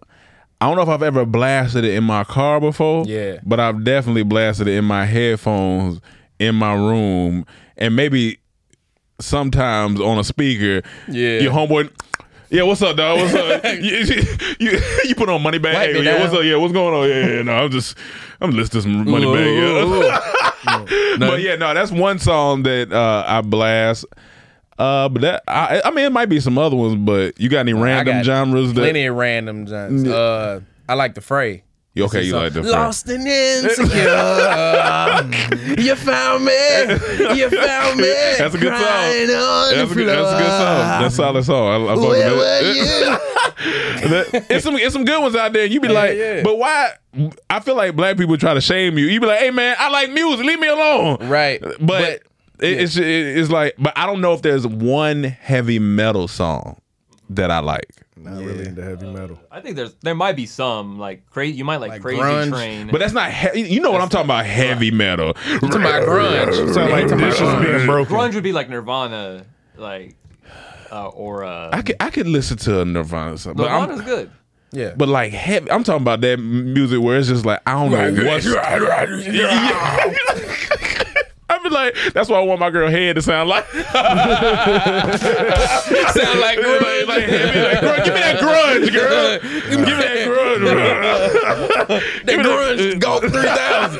I 0.62 0.68
don't 0.68 0.76
know 0.76 0.84
if 0.84 0.90
I've 0.90 1.02
ever 1.04 1.26
blasted 1.26 1.84
it 1.84 1.96
in 1.96 2.04
my 2.04 2.24
car 2.24 2.62
before. 2.62 3.04
Yeah. 3.06 3.40
but 3.44 3.60
I've 3.60 3.84
definitely 3.84 4.24
blasted 4.24 4.68
it 4.68 4.76
in 4.78 4.86
my 4.86 5.06
headphones 5.06 6.00
in 6.40 6.56
my 6.56 6.74
room, 6.76 7.46
and 7.78 7.96
maybe 7.96 8.40
sometimes 9.20 10.00
on 10.00 10.18
a 10.20 10.24
speaker. 10.24 10.88
Yeah. 11.08 11.40
your 11.40 11.52
homeboy. 11.54 11.92
Yeah, 12.50 12.64
what's 12.64 12.82
up, 12.82 12.98
dog? 12.98 13.18
What's 13.20 13.34
up? 13.34 13.64
you, 13.82 14.24
you, 14.60 14.82
you 15.06 15.16
put 15.16 15.30
on 15.30 15.42
money 15.42 15.58
bag. 15.58 15.96
Hey, 15.96 16.04
yeah, 16.04 16.20
what's 16.20 16.34
up? 16.34 16.44
Yeah, 16.44 16.58
what's 16.58 16.74
going 16.74 16.94
on? 16.94 17.08
Yeah, 17.10 17.36
yeah, 17.38 17.42
no, 17.44 17.54
I'm 17.54 17.72
just, 17.72 17.98
I'm 18.42 18.52
listening 18.52 18.82
to 18.84 18.90
some 18.90 19.10
money 19.10 19.26
Ooh, 19.26 19.34
bag. 19.34 19.48
ooh, 19.48 20.02
Yeah. 20.04 21.16
ooh. 21.16 21.18
But 21.20 21.42
yeah, 21.42 21.56
no, 21.56 21.74
that's 21.74 21.92
one 21.92 22.20
song 22.20 22.64
that 22.64 22.92
uh, 22.92 23.24
I 23.26 23.42
blast. 23.42 24.06
Uh, 24.82 25.10
but 25.10 25.22
that 25.22 25.44
I, 25.48 25.82
I 25.86 25.92
mean, 25.92 26.06
it 26.06 26.12
might 26.12 26.26
be 26.26 26.40
some 26.40 26.58
other 26.58 26.76
ones. 26.76 26.96
But 26.96 27.40
you 27.40 27.50
got 27.50 27.60
any 27.60 27.74
random 27.74 28.18
got 28.18 28.26
genres 28.26 28.74
that? 28.74 28.82
Plenty 28.82 29.06
of 29.06 29.16
random 29.16 29.68
genres. 29.68 30.08
Uh, 30.08 30.62
I 30.90 30.96
like 30.96 31.14
the 31.14 31.22
fray. 31.22 31.64
You- 31.94 32.06
okay, 32.06 32.24
you 32.24 32.36
like 32.36 32.54
the. 32.54 32.64
Lost 32.64 33.08
and 33.10 33.28
insecure. 33.28 33.86
you 35.82 35.96
found 35.96 36.46
me. 36.46 36.54
You 37.38 37.50
found 37.50 37.98
me. 38.00 38.08
That's 38.40 38.56
a 38.56 38.58
good 38.58 38.74
song. 38.74 38.82
That's 38.82 39.92
a 39.92 39.96
good, 39.96 40.08
that's 40.08 40.32
a 40.32 40.38
good 40.38 40.48
song. 40.48 41.02
That's 41.02 41.14
a 41.14 41.18
solid 41.18 41.46
song. 41.46 41.68
I, 41.68 41.92
I 41.92 41.96
Where 41.96 42.36
were 42.36 42.60
it. 42.62 42.76
you? 42.78 43.18
It's 44.50 44.64
some 44.64 44.76
it's 44.78 44.94
some 44.94 45.06
good 45.06 45.22
ones 45.22 45.36
out 45.36 45.54
there. 45.54 45.66
You 45.66 45.80
be 45.80 45.90
like, 45.90 46.18
yeah. 46.18 46.42
but 46.44 46.58
why? 46.58 46.94
I 47.50 47.60
feel 47.60 47.76
like 47.76 47.96
black 47.96 48.18
people 48.18 48.38
try 48.38 48.54
to 48.56 48.62
shame 48.62 48.98
you. 48.98 49.06
You 49.06 49.20
be 49.20 49.28
like, 49.28 49.40
hey 49.40 49.52
man, 49.52 49.76
I 49.78 49.90
like 49.90 50.12
music. 50.12 50.46
Leave 50.46 50.60
me 50.60 50.68
alone. 50.68 51.18
Right. 51.28 51.62
But, 51.62 51.86
But- 51.86 52.22
it, 52.62 52.82
it's 52.82 52.98
it's 52.98 53.50
like, 53.50 53.76
but 53.78 53.94
I 53.98 54.06
don't 54.06 54.22
know 54.22 54.34
if 54.34 54.42
there's 54.42 54.68
one 54.68 55.24
heavy 55.24 55.80
metal 55.80 56.28
song 56.28 56.80
that 57.30 57.52
I 57.52 57.60
like. 57.60 57.88
Not 58.18 58.44
really 58.44 58.68
into 58.68 58.84
heavy 58.84 59.12
metal. 59.12 59.40
I 59.50 59.62
think 59.62 59.76
there's 59.76 59.96
there 60.02 60.14
might 60.14 60.36
be 60.36 60.46
some 60.46 61.00
like 61.00 61.28
crazy. 61.32 61.58
You 61.58 61.66
might 61.66 61.78
like, 61.78 61.92
Like 61.92 62.02
Crazy 62.02 62.22
grunge. 62.22 62.50
Train, 62.50 62.88
But 62.92 63.00
that's 63.00 63.14
not. 63.14 63.32
He- 63.32 63.74
you 63.74 63.82
know 63.82 63.92
what 63.92 64.02
I'm 64.02 64.10
talking 64.10 64.26
about? 64.26 64.46
Heavy 64.46 64.92
metal. 64.92 65.34
talking 65.34 65.82
about 65.82 66.04
grunge. 66.04 66.74
Sound 66.74 66.92
like 66.92 67.08
dishes 67.08 67.40
being 67.66 67.86
broken. 67.88 68.16
grunge 68.16 68.36
would 68.36 68.44
be 68.44 68.52
like 68.52 68.70
Nirvana, 68.70 69.46
like 69.76 70.16
uh, 70.92 71.08
or 71.08 71.44
uh, 71.44 71.70
I 71.74 71.82
could 71.82 71.96
I 72.00 72.10
could 72.12 72.28
listen 72.28 72.58
to 72.58 72.82
a 72.82 72.86
Nirvana 72.86 73.38
song, 73.38 73.56
but 73.56 73.72
I'm, 73.72 73.90
Nirvana's 73.90 74.06
good. 74.06 74.32
Yeah. 74.74 74.94
But 74.96 75.10
like 75.10 75.34
heavy, 75.34 75.70
I'm 75.72 75.84
talking 75.84 76.02
about 76.02 76.22
that 76.22 76.38
music 76.38 77.02
where 77.02 77.18
it's 77.18 77.28
just 77.28 77.46
like 77.46 77.60
I 77.66 77.74
don't 77.74 77.92
know 77.92 78.26
what's. 78.26 78.46
I 81.64 81.70
be 81.70 81.74
like, 81.74 81.96
that's 82.14 82.28
why 82.30 82.38
I 82.40 82.42
want 82.42 82.60
my 82.60 82.70
girl 82.72 82.90
head 82.90 83.16
to 83.16 83.22
sound 83.22 83.48
like. 83.50 83.66
Sound 83.72 83.94
like 86.40 86.60
grunge. 86.60 87.08
like, 87.08 87.24
heavy, 87.24 87.62
like, 87.62 87.78
grunge. 87.80 88.06
Give 88.06 88.14
me 88.14 88.20
that 88.20 88.40
grunge, 88.40 88.92
girl. 88.92 89.40
Give 89.70 89.80
me 89.80 89.86
that 89.86 90.28
grunge. 90.28 90.62
the 92.26 92.34
grunge 92.34 93.00
go 93.00 93.20
three 93.20 93.42
thousand. 93.44 94.00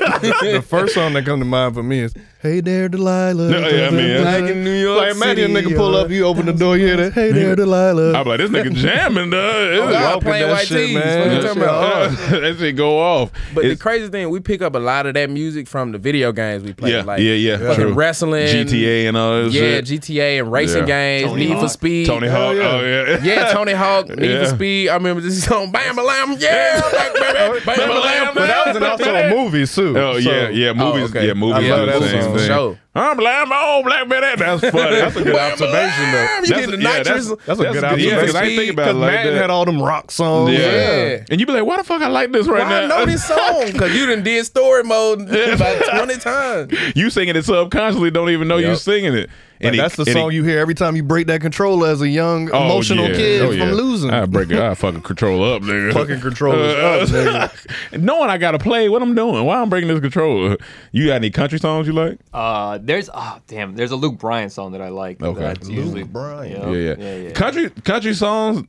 the 0.54 0.62
first 0.68 0.94
song 0.94 1.14
that 1.14 1.26
come 1.26 1.40
to 1.40 1.46
mind 1.46 1.74
for 1.76 1.84
me 1.84 2.00
is 2.02 2.14
"Hey 2.42 2.62
There 2.62 2.90
Delilah." 2.90 3.50
No, 3.52 3.68
yeah, 3.68 3.88
I 3.88 3.92
mean, 3.92 4.24
Like 4.24 4.44
in 4.52 4.64
New 4.64 4.74
York 4.80 5.00
like 5.02 5.16
imagine 5.16 5.52
a 5.52 5.54
City, 5.62 5.74
nigga 5.74 5.78
pull 5.78 5.96
up, 5.96 6.10
you 6.10 6.26
open 6.26 6.46
the 6.46 6.54
door, 6.54 6.78
you 6.78 6.88
hear 6.88 6.98
that 6.98 7.14
"Hey 7.14 7.32
There 7.32 7.56
Delilah." 7.56 8.14
I'm 8.20 8.28
like, 8.28 8.40
this 8.40 8.50
nigga 8.50 8.74
jamming, 8.74 9.30
dog. 9.30 9.40
Oh, 9.42 9.90
God, 9.92 10.04
Walking 10.16 10.22
playing 10.22 10.48
that 10.48 10.54
white 10.54 10.68
shit, 10.68 10.88
tees. 10.88 10.96
man. 10.96 11.20
What 11.20 11.32
you 11.36 11.42
That 11.42 11.48
talking 11.48 11.64
about? 11.64 12.12
that 12.42 12.56
shit 12.60 12.76
go 12.76 13.00
off. 13.00 13.32
But 13.54 13.66
It's- 13.66 13.78
the 13.78 13.82
crazy 13.82 14.08
thing, 14.10 14.30
we 14.30 14.40
pick 14.40 14.62
up 14.62 14.76
a 14.76 14.80
lot 14.80 15.06
of 15.06 15.14
that 15.16 15.30
music 15.30 15.68
from 15.68 15.92
the 15.92 15.98
video 15.98 16.32
games 16.32 16.64
we 16.64 16.74
play. 16.74 16.92
yeah, 16.92 17.04
like 17.04 17.20
yeah, 17.22 17.34
yeah, 17.34 17.51
fucking 17.58 17.84
true. 17.86 17.94
wrestling, 17.94 18.48
GTA 18.48 19.08
and 19.08 19.18
all 19.18 19.44
that 19.44 19.52
yeah, 19.52 19.62
shit. 19.82 19.86
GTA 19.86 20.40
and 20.40 20.52
racing 20.52 20.88
Yeah. 20.88 21.20
games, 21.22 21.30
Tony 21.32 21.48
Need 21.48 21.60
for 21.60 21.68
Speed, 21.70 22.08
Tony 22.08 22.28
Hawk. 22.28 22.56
yeah. 22.56 22.62
Oh 22.72 22.82
yeah. 22.82 23.20
Yeah, 23.24 23.52
Tony 23.54 23.74
Hawk, 23.74 24.10
Need 24.10 24.30
Yeah. 24.32 24.44
for 24.44 24.56
Speed. 24.56 24.90
I 24.90 24.94
remember 24.96 25.22
this 25.22 25.44
song, 25.44 25.72
Bam 25.72 25.96
Bam, 25.96 26.36
yeah, 26.40 26.82
oh, 26.84 26.92
bam, 26.92 27.14
bam, 27.14 27.76
bam, 27.76 27.76
bam, 28.06 28.34
But 28.36 28.48
that 28.48 28.68
was 28.74 28.82
also 28.82 29.16
a 29.16 29.30
movies 29.30 29.74
too. 29.76 29.98
Oh 29.98 30.20
So, 30.20 30.30
yeah, 30.32 30.50
yeah, 30.50 30.74
movies, 30.74 31.04
oh, 31.04 31.18
okay. 31.18 31.28
yeah, 31.28 31.34
movies. 31.34 31.70
I 31.70 31.76
love 31.76 31.86
do 31.94 32.00
that 32.00 32.22
same 32.24 32.48
song. 32.48 32.78
Thing. 32.94 33.02
Show. 33.04 33.10
I'm 33.12 33.18
Lambo, 33.18 33.52
oh, 33.54 33.82
Black 33.84 34.08
Man. 34.08 34.22
That's 34.38 34.62
funny. 34.62 34.96
That's 34.96 35.16
a 35.16 35.24
good 35.24 35.36
observation, 35.36 36.12
though. 36.12 36.40
You 36.44 36.48
get 36.48 36.70
the 36.72 36.78
yeah, 36.78 36.98
nitrous. 36.98 37.28
that's, 37.30 37.46
That's 37.46 37.60
a 37.60 37.64
good 37.64 37.76
Yeah, 37.82 37.86
observation. 37.92 38.20
because 38.20 38.36
I 38.36 38.46
think 38.56 38.72
about 38.74 38.82
it 38.84 38.86
Because 38.94 38.96
like 38.96 39.12
Madden 39.14 39.34
that. 39.36 39.42
had 39.42 39.50
all 39.50 39.66
them 39.66 39.82
rock 39.82 40.12
songs. 40.12 40.52
yeah. 40.52 40.60
Yeah. 40.60 41.24
and 41.30 41.40
you 41.40 41.46
be 41.46 41.54
like, 41.54 41.66
why 41.66 41.78
the 41.78 41.84
fuck 41.84 42.02
I 42.02 42.08
like 42.08 42.32
this 42.32 42.48
right 42.48 42.64
Why 42.64 42.70
now? 42.70 42.84
I 42.84 42.88
know 42.88 43.06
this 43.06 43.26
song? 43.26 43.38
Because 43.72 43.96
you 43.96 44.06
done 44.06 44.24
did 44.24 44.46
story 44.46 44.84
mode 44.84 45.22
about 45.30 45.84
20 45.98 46.18
times. 46.18 46.74
you 46.96 47.10
singing 47.10 47.36
it 47.36 47.46
subconsciously, 47.46 48.12
don't 48.12 48.30
even 48.30 48.48
know 48.48 48.58
you 48.58 48.76
singing 48.76 49.14
it. 49.14 49.30
Like, 49.64 49.72
And 49.74 49.80
that's 49.80 49.96
the 49.96 50.02
and 50.04 50.10
it- 50.10 50.14
song 50.14 50.32
you 50.32 50.44
hear 50.44 50.60
every 50.60 50.74
time 50.74 50.96
you 50.96 51.04
break 51.04 51.28
that 51.28 51.40
controller 51.42 51.88
as 51.90 52.02
a 52.02 52.10
young 52.10 52.50
Oh, 52.52 52.66
emotional 52.66 53.08
yeah. 53.10 53.16
kid 53.16 53.42
Oh, 53.42 53.50
from 53.50 53.58
yeah. 53.60 53.72
losing. 53.74 54.10
I 54.10 54.26
break 54.26 54.50
it. 54.50 54.60
I 54.60 54.74
fucking 54.74 55.02
control 55.02 55.44
up, 55.44 55.62
nigga. 55.62 55.94
Fucking 55.94 56.20
controllers 56.22 56.76
up, 56.76 57.10
nigga. 57.94 58.02
Knowing 58.02 58.30
I 58.30 58.38
gotta 58.38 58.58
play, 58.60 58.90
what 58.90 59.02
I'm 59.02 59.14
doing? 59.16 59.46
Why 59.46 59.62
I'm 59.62 59.70
breaking 59.70 59.90
this 59.90 60.00
controller? 60.00 60.58
You 60.92 61.08
got 61.08 61.16
any 61.16 61.30
country 61.30 61.60
songs 61.60 61.86
you 61.88 61.94
like? 61.94 62.18
Uh, 62.34 62.80
there's 62.82 63.10
oh 63.14 63.40
damn, 63.48 63.76
there's 63.76 63.92
a 63.92 63.96
Luke 63.96 64.18
Bryan 64.18 64.50
song 64.50 64.72
that 64.72 64.82
I 64.82 64.90
like. 64.90 65.22
Okay. 65.22 65.40
That's 65.40 65.70
usually 65.70 66.04
Bryan. 66.04 66.52
you 66.52 66.58
know, 66.58 66.74
yeah, 66.74 66.96
yeah, 66.98 67.04
yeah, 67.16 67.16
yeah. 67.28 67.32
Country 67.32 67.70
country 67.70 68.14
songs. 68.14 68.66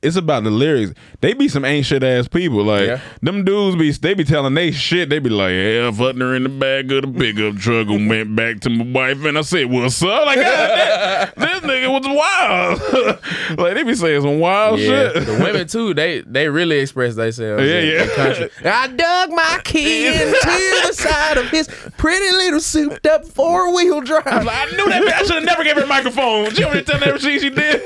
It's 0.00 0.14
about 0.16 0.44
the 0.44 0.50
lyrics. 0.50 0.92
They 1.20 1.32
be 1.34 1.48
some 1.48 1.64
ain't 1.64 1.84
shit 1.84 2.04
ass 2.04 2.28
people. 2.28 2.62
Like 2.62 2.86
Yeah. 2.86 3.00
them 3.20 3.44
dudes 3.44 3.74
be 3.76 3.90
they 3.90 4.14
be 4.14 4.22
telling 4.22 4.54
they 4.54 4.70
shit. 4.70 5.08
They 5.08 5.18
be 5.18 5.28
like, 5.28 5.50
yeah, 5.52 5.90
fucking 5.90 6.20
her 6.20 6.36
in 6.36 6.44
the 6.44 6.48
back 6.48 6.84
of 6.92 7.02
the 7.02 7.18
pickup 7.18 7.60
truck 7.60 7.88
and 7.88 8.08
went 8.08 8.36
back 8.36 8.60
to 8.60 8.70
my 8.70 8.84
wife 8.84 9.24
and 9.24 9.36
I 9.36 9.40
said, 9.40 9.66
What's 9.66 10.00
up? 10.02 10.26
Like 10.26 10.36
God, 10.40 11.32
this 11.36 11.60
nigga 11.62 11.90
was 11.90 12.06
wild. 12.06 13.58
like 13.58 13.74
they 13.74 13.82
be 13.82 13.94
saying 13.96 14.22
some 14.22 14.38
wild 14.38 14.78
Yeah, 14.78 15.12
shit. 15.12 15.26
the 15.26 15.32
women 15.42 15.66
too. 15.66 15.94
They 15.94 16.20
they 16.20 16.48
really 16.48 16.78
express 16.78 17.16
themselves. 17.16 17.64
Yeah, 17.64 17.78
in- 17.80 17.88
yeah. 17.88 18.02
in 18.04 18.08
country. 18.10 18.50
I 18.70 18.86
dug 18.86 19.30
my 19.30 19.60
key 19.64 20.06
into 20.06 20.24
the 20.86 20.92
side 20.92 21.38
of 21.38 21.48
his 21.50 21.66
pretty 21.96 22.30
little 22.36 22.60
souped 22.60 23.04
up 23.06 23.24
four 23.26 23.74
wheel 23.74 24.00
drive. 24.00 24.24
Like, 24.44 24.46
I 24.48 24.76
knew 24.76 24.88
that 24.88 25.02
bitch. 25.02 25.12
I 25.12 25.22
should 25.24 25.34
have 25.34 25.44
never 25.44 25.64
gave 25.64 25.74
her 25.76 25.82
a 25.82 25.86
microphone. 25.86 26.50
She 26.54 26.62
only 26.62 26.82
tell 26.84 27.02
everything 27.02 27.40
she 27.40 27.50
did. 27.50 27.82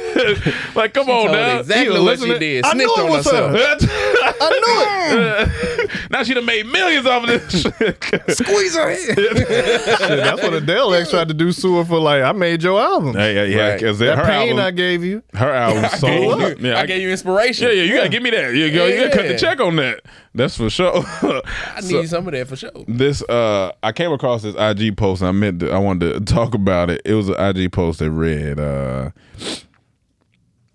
like, 0.77 0.93
come 0.93 1.09
on 1.09 1.23
Told 1.27 1.33
now. 1.33 1.59
exactly 1.61 2.02
You 2.03 2.09
what 2.09 2.19
she 2.19 2.25
listening? 2.27 2.41
did. 2.41 2.65
I 2.65 2.73
knew 2.75 2.89
Snitched 2.89 2.99
it 2.99 3.03
on 3.03 3.11
was 3.11 3.25
herself. 3.25 3.53
her. 3.53 4.33
I 4.41 4.51
knew 4.51 5.83
it. 5.83 5.91
now 6.11 6.23
she 6.23 6.35
done 6.35 6.45
made 6.47 6.67
millions 6.67 7.07
off 7.07 7.23
of 7.25 7.29
this. 7.29 7.63
Squeeze 8.39 8.75
her 8.77 8.91
head. 8.91 9.17
Shit, 9.17 9.49
that's 9.99 10.43
what 10.43 10.55
Adele 10.55 10.95
X 10.95 11.11
tried 11.11 11.29
to 11.29 11.35
do 11.35 11.53
to 11.53 11.77
her 11.79 11.85
for 11.85 11.99
like, 11.99 12.23
I 12.23 12.33
made 12.33 12.63
your 12.63 12.81
album. 12.81 13.15
Yeah, 13.17 13.31
yeah, 13.31 13.45
yeah. 13.45 13.69
Right. 13.69 13.75
Because 13.81 13.99
that 14.01 14.19
her 14.19 14.25
pain 14.25 14.59
I 14.59 14.71
gave 14.71 15.05
you. 15.05 15.23
her 15.35 15.51
album 15.51 15.85
I 15.85 15.89
sold 15.89 16.39
gave 16.41 16.53
up. 16.53 16.59
Yeah, 16.61 16.81
I 16.81 16.87
gave 16.87 17.03
you 17.03 17.11
inspiration. 17.11 17.69
yeah, 17.69 17.75
yeah. 17.75 17.83
You 17.85 17.97
gotta 17.97 18.09
give 18.09 18.23
me 18.23 18.31
that. 18.31 18.55
You, 18.55 18.71
go, 18.73 18.87
you 18.87 18.97
gotta 19.05 19.17
cut 19.17 19.29
the 19.29 19.39
check 19.39 19.61
on 19.61 19.77
that. 19.77 20.01
That's 20.35 20.57
for 20.57 20.71
sure. 20.71 21.05
I 21.23 21.81
need 21.83 22.09
some 22.09 22.27
of 22.27 22.33
that 22.33 22.49
for 22.49 22.57
sure. 22.57 22.71
this 22.89 23.23
uh 23.29 23.73
I 23.83 23.93
came 23.93 24.13
across 24.13 24.43
this 24.43 24.55
IG 24.57 24.97
post 24.97 25.21
and 25.21 25.29
I 25.29 25.33
meant 25.33 25.61
to, 25.61 25.71
I 25.71 25.79
wanted 25.79 26.13
to 26.27 26.35
talk 26.35 26.55
about 26.55 26.89
it. 26.91 27.03
It 27.05 27.15
was 27.15 27.29
an 27.29 27.37
IG 27.39 27.71
post 27.73 27.99
that 27.99 28.11
read 28.11 28.59
uh 28.59 29.11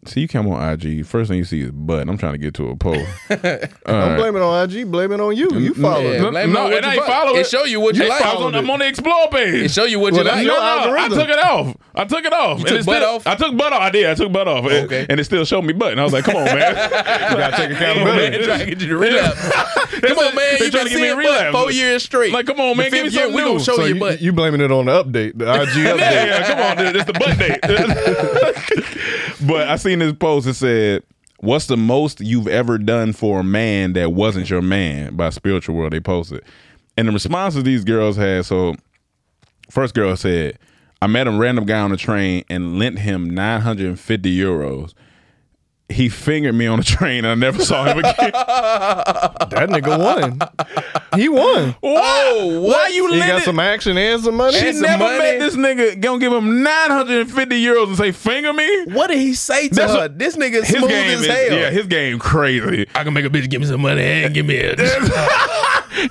See, 0.07 0.21
you 0.21 0.27
come 0.27 0.47
on 0.47 0.73
IG. 0.73 1.05
First 1.05 1.29
thing 1.29 1.37
you 1.37 1.43
see 1.45 1.61
is 1.61 1.71
butt. 1.71 2.07
I'm 2.07 2.17
trying 2.17 2.33
to 2.33 2.37
get 2.37 2.53
to 2.55 2.69
a 2.69 2.75
post. 2.75 3.05
Don't 3.29 4.17
blame 4.17 4.35
it 4.35 4.41
on 4.41 4.69
IG, 4.69 4.89
blame 4.89 5.11
it 5.11 5.19
on 5.19 5.35
you. 5.35 5.49
You 5.53 5.73
follow. 5.73 6.01
Yeah, 6.01 6.21
No, 6.21 6.31
blame 6.31 6.49
it 6.49 6.53
no, 6.53 6.59
on 6.61 6.65
what 6.71 6.77
and 6.77 6.85
you 6.85 6.91
I 6.91 6.93
ain't 6.95 7.03
fuck. 7.05 7.13
follow 7.13 7.35
It 7.35 7.39
it. 7.41 7.47
show 7.47 7.63
you 7.65 7.79
what 7.81 7.95
you 7.95 8.03
It 8.03 8.09
like. 8.09 8.21
I 8.21 8.33
was 8.35 8.43
on, 8.43 8.55
I'm 8.55 8.69
on 8.69 8.79
the 8.79 8.87
explore 8.87 9.27
page. 9.29 9.65
It 9.65 9.71
show 9.71 9.83
you 9.83 9.99
what 9.99 10.13
Well, 10.13 10.23
you 10.23 10.29
that's 10.29 10.37
like. 10.37 10.45
No, 10.47 10.53
your 10.53 10.61
no, 10.61 10.67
I 10.67 10.83
algorithm. 10.83 11.17
took 11.19 11.29
it 11.29 11.39
off. 11.39 11.75
I 11.95 12.05
took 12.05 12.25
it 12.25 12.33
off. 12.33 12.57
and 12.59 12.67
took 12.67 12.79
it 12.79 12.85
butt 12.85 12.95
still, 13.01 13.15
off? 13.15 13.27
I 13.27 13.35
took 13.35 13.57
butt 13.57 13.73
off. 13.73 13.81
I 13.81 13.89
did. 13.89 14.05
I 14.09 14.13
took 14.15 14.31
butt 14.31 14.47
off. 14.47 14.65
And- 14.65 14.87
Okay. 14.87 15.05
And, 15.09 15.19
it 15.19 15.23
still 15.25 15.43
showed 15.43 15.63
me 15.63 15.73
butt. 15.73 15.91
And 15.91 15.99
I 15.99 16.03
was 16.03 16.13
like, 16.13 16.23
come 16.23 16.35
on, 16.37 16.45
man. 16.45 16.75
You 17.31 17.37
gotta 17.37 17.57
take 17.57 17.69
Man, 17.71 17.97
accountability. 17.97 18.45
trying 18.45 18.59
to 18.59 18.65
get 18.65 18.81
you 18.81 18.87
to 18.89 18.97
relapse. 18.97 19.49
Come 19.97 20.17
on, 20.19 20.35
man. 20.35 20.57
They 20.59 20.65
You 20.65 20.71
trying 20.71 20.71
been 20.71 20.71
to 20.71 20.71
get 20.71 20.83
me 20.83 20.89
seeing 20.91 21.09
to 21.09 21.15
butt 21.15 21.25
relapse. 21.25 21.57
four 21.57 21.71
years 21.71 22.03
straight. 22.03 22.31
Like, 22.31 22.45
come 22.45 22.59
on, 22.59 22.77
The 22.77 22.83
man. 22.83 22.91
Give 22.91 22.93
me 22.93 22.99
fifth 23.09 23.13
year, 23.13 23.21
something 23.23 23.35
we 23.35 23.41
gonna 23.41 23.53
new. 23.57 23.63
show 23.63 23.75
So 23.75 23.85
you 23.85 23.95
you, 23.95 23.99
butt. 23.99 24.21
you 24.21 24.31
blaming 24.31 24.61
it 24.61 24.71
on 24.71 24.85
the 24.85 24.91
update, 25.03 25.37
the 25.37 25.45
IG 25.51 25.75
yeah, 25.75 25.93
update. 25.93 25.97
yeah, 25.97 26.47
come 26.47 26.59
on, 26.59 26.77
dude. 26.77 26.95
It's 26.95 27.05
the 27.05 27.13
butt 27.13 27.37
date. 27.39 27.59
but 29.47 29.67
I 29.67 29.75
seen 29.77 29.96
this 29.99 30.13
post 30.13 30.45
that 30.45 30.55
said, 30.55 31.03
What's 31.39 31.67
the 31.67 31.77
most 31.77 32.19
you've 32.19 32.47
ever 32.47 32.79
done 32.79 33.13
for 33.13 33.41
a 33.41 33.43
man 33.43 33.93
that 33.93 34.11
wasn't 34.11 34.49
your 34.49 34.63
man 34.63 35.15
by 35.15 35.29
Spiritual 35.29 35.75
World? 35.75 35.93
They 35.93 35.99
posted. 35.99 36.43
And 36.97 37.07
the 37.07 37.11
responses 37.11 37.63
these 37.63 37.83
girls 37.83 38.15
had, 38.17 38.45
so 38.45 38.73
first 39.69 39.93
girl 39.93 40.15
said, 40.15 40.57
I 40.99 41.05
met 41.05 41.27
a 41.27 41.31
random 41.31 41.65
guy 41.65 41.79
on 41.79 41.91
the 41.91 41.97
train 41.97 42.43
and 42.49 42.79
lent 42.79 42.97
him 42.99 43.29
950 43.29 44.35
euros. 44.35 44.95
He 45.89 46.09
fingered 46.09 46.55
me 46.55 46.65
on 46.65 46.79
the 46.79 46.85
train 46.85 47.23
and 47.23 47.27
I 47.27 47.35
never 47.35 47.63
saw 47.63 47.85
him 47.85 47.99
again. 47.99 48.31
That 48.31 49.69
nigga 49.69 49.99
won. 49.99 50.39
He 51.15 51.29
won. 51.29 51.75
Whoa, 51.81 52.61
why 52.61 52.89
you 52.93 53.11
He 53.13 53.19
got 53.19 53.41
it? 53.41 53.43
some 53.45 53.59
action 53.59 53.97
and 53.97 54.21
some 54.21 54.35
money. 54.35 54.57
She 54.57 54.67
And 54.67 54.75
some 54.77 54.83
never 54.83 55.03
money. 55.03 55.17
met 55.19 55.39
this 55.39 55.55
nigga. 55.55 55.99
Gonna 56.01 56.19
give 56.19 56.33
him 56.33 56.63
950 56.63 57.63
euros 57.63 57.87
and 57.87 57.97
say, 57.97 58.11
finger 58.11 58.51
me? 58.53 58.85
What 58.85 59.07
did 59.07 59.19
he 59.19 59.33
say 59.33 59.69
to 59.69 59.75
That's 59.75 59.93
her? 59.93 59.97
what- 59.99 60.19
this 60.19 60.35
nigga 60.35 60.63
His 60.65 60.69
smooth 60.77 60.89
game 60.89 61.09
as 61.11 61.21
is, 61.21 61.27
hell. 61.27 61.57
yeah, 61.57 61.69
his 61.69 61.87
game 61.87 62.19
crazy. 62.19 62.87
I 62.95 63.03
can 63.03 63.13
make 63.13 63.25
a 63.25 63.29
bitch 63.29 63.49
give 63.49 63.61
me 63.61 63.67
some 63.67 63.81
money 63.81 64.01
and 64.01 64.33
give 64.33 64.45
me 64.45 64.57
a. 64.57 64.75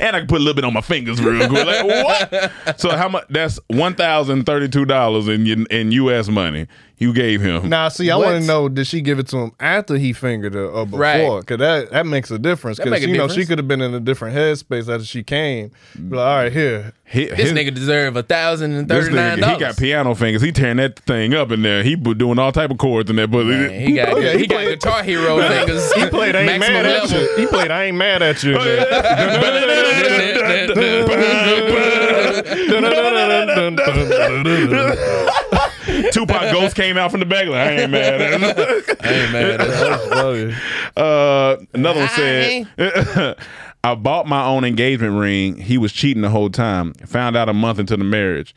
and 0.01 0.17
I 0.17 0.21
can 0.21 0.27
put 0.27 0.37
a 0.37 0.45
little 0.45 0.55
bit 0.55 0.65
on 0.65 0.73
my 0.73 0.81
fingers 0.81 1.21
real 1.23 1.47
good. 1.49 1.67
Like 1.67 1.85
what? 2.65 2.81
so 2.81 2.91
how 2.97 3.09
much? 3.09 3.27
That's 3.31 3.59
one 3.69 3.95
thousand 3.95 4.45
thirty-two 4.45 4.85
dollars 4.87 5.29
in 5.29 5.67
in 5.67 5.93
U.S. 5.93 6.29
money 6.29 6.67
you 6.99 7.13
gave 7.13 7.43
him. 7.43 7.69
Nah, 7.69 7.89
see, 7.89 8.11
I 8.11 8.17
What? 8.17 8.27
want 8.27 8.41
to 8.41 8.47
know 8.47 8.69
did 8.71 8.87
she 8.87 9.03
give 9.03 9.19
it 9.19 9.29
to 9.29 9.37
him 9.37 9.53
after 9.61 9.99
he 9.99 10.15
fingered 10.15 10.55
her 10.55 10.65
or 10.67 10.87
before? 10.87 10.99
Right. 10.99 11.41
Because 11.41 11.59
that, 11.59 11.91
that 11.91 12.07
makes 12.07 12.31
a 12.31 12.39
difference. 12.39 12.79
That 12.79 12.85
Because, 12.85 13.01
make 13.03 13.07
a 13.09 13.13
you 13.13 13.19
know, 13.19 13.29
she 13.29 13.45
could 13.45 13.59
have 13.59 13.69
been 13.69 13.83
in 13.83 13.93
a 13.93 14.01
different 14.01 14.35
headspace 14.35 14.86
after 14.89 15.05
she 15.07 15.23
came. 15.23 15.71
Be 15.95 16.17
like, 16.17 16.27
all 16.27 16.37
right, 16.37 16.53
here. 16.53 16.93
He- 17.09 17.27
This 17.27 17.39
his- 17.39 17.53
nigga 17.53 17.73
deserve 17.73 18.17
a 18.17 18.23
thousand 18.25 18.73
and 18.73 18.89
this 18.89 19.05
thirty 19.05 19.15
nine 19.17 19.39
nigga, 19.39 19.41
dollars. 19.43 19.57
he 19.59 19.61
got 19.61 19.77
piano 19.77 20.15
fingers. 20.17 20.43
He 20.43 20.51
tearing 20.51 20.79
that 20.79 20.99
thing 21.01 21.35
up 21.35 21.53
in 21.53 21.63
there. 21.63 21.85
He 21.85 21.95
bu- 21.95 22.15
doing 22.15 22.37
all 22.39 22.51
type 22.51 22.71
of 22.73 22.79
chords 22.79 23.09
in 23.11 23.17
there. 23.17 23.29
But 23.29 23.45
He 23.71 23.93
got, 23.95 24.09
Oh, 24.15 24.19
yeah, 24.19 24.33
he 24.33 24.39
he 24.41 24.47
got 24.49 24.57
played- 24.57 24.81
Guitar 24.81 25.03
Hero 25.05 25.39
fingers. 25.39 25.93
He 25.93 26.07
played 26.09 26.35
I 26.35 26.41
Ain't 26.41 26.61
maximum 26.61 26.83
Mad 26.83 26.87
at. 26.87 27.11
You. 27.11 27.37
He 27.37 27.47
played 27.47 27.71
I 27.71 27.85
Ain't 27.85 27.97
Mad 27.97 28.23
at 28.23 28.43
You. 28.43 28.57
Tupac 36.13 36.53
Ghost 36.53 36.77
came 36.77 36.97
out 36.97 37.11
from 37.11 37.21
the 37.21 37.27
back. 37.27 37.47
Like, 37.47 37.69
I 37.69 37.73
ain't 37.73 37.91
mad 37.91 38.21
at 38.21 38.41
him. 38.41 38.97
Hey 39.03 39.33
man, 39.33 39.59
that's- 39.59 40.97
Uh, 40.97 41.57
another 41.75 42.01
one 42.01 42.09
said, 42.11 43.37
I 43.87 43.95
bought 43.95 44.27
my 44.27 44.45
own 44.45 44.65
engagement 44.65 45.17
ring. 45.17 45.57
He 45.59 45.79
was 45.79 45.93
cheating 45.93 46.23
the 46.23 46.29
whole 46.29 46.51
time. 46.51 46.93
Found 47.07 47.37
out 47.37 47.49
a 47.49 47.53
month 47.53 47.79
into 47.79 47.97
the 47.97 48.03
marriage. 48.03 48.53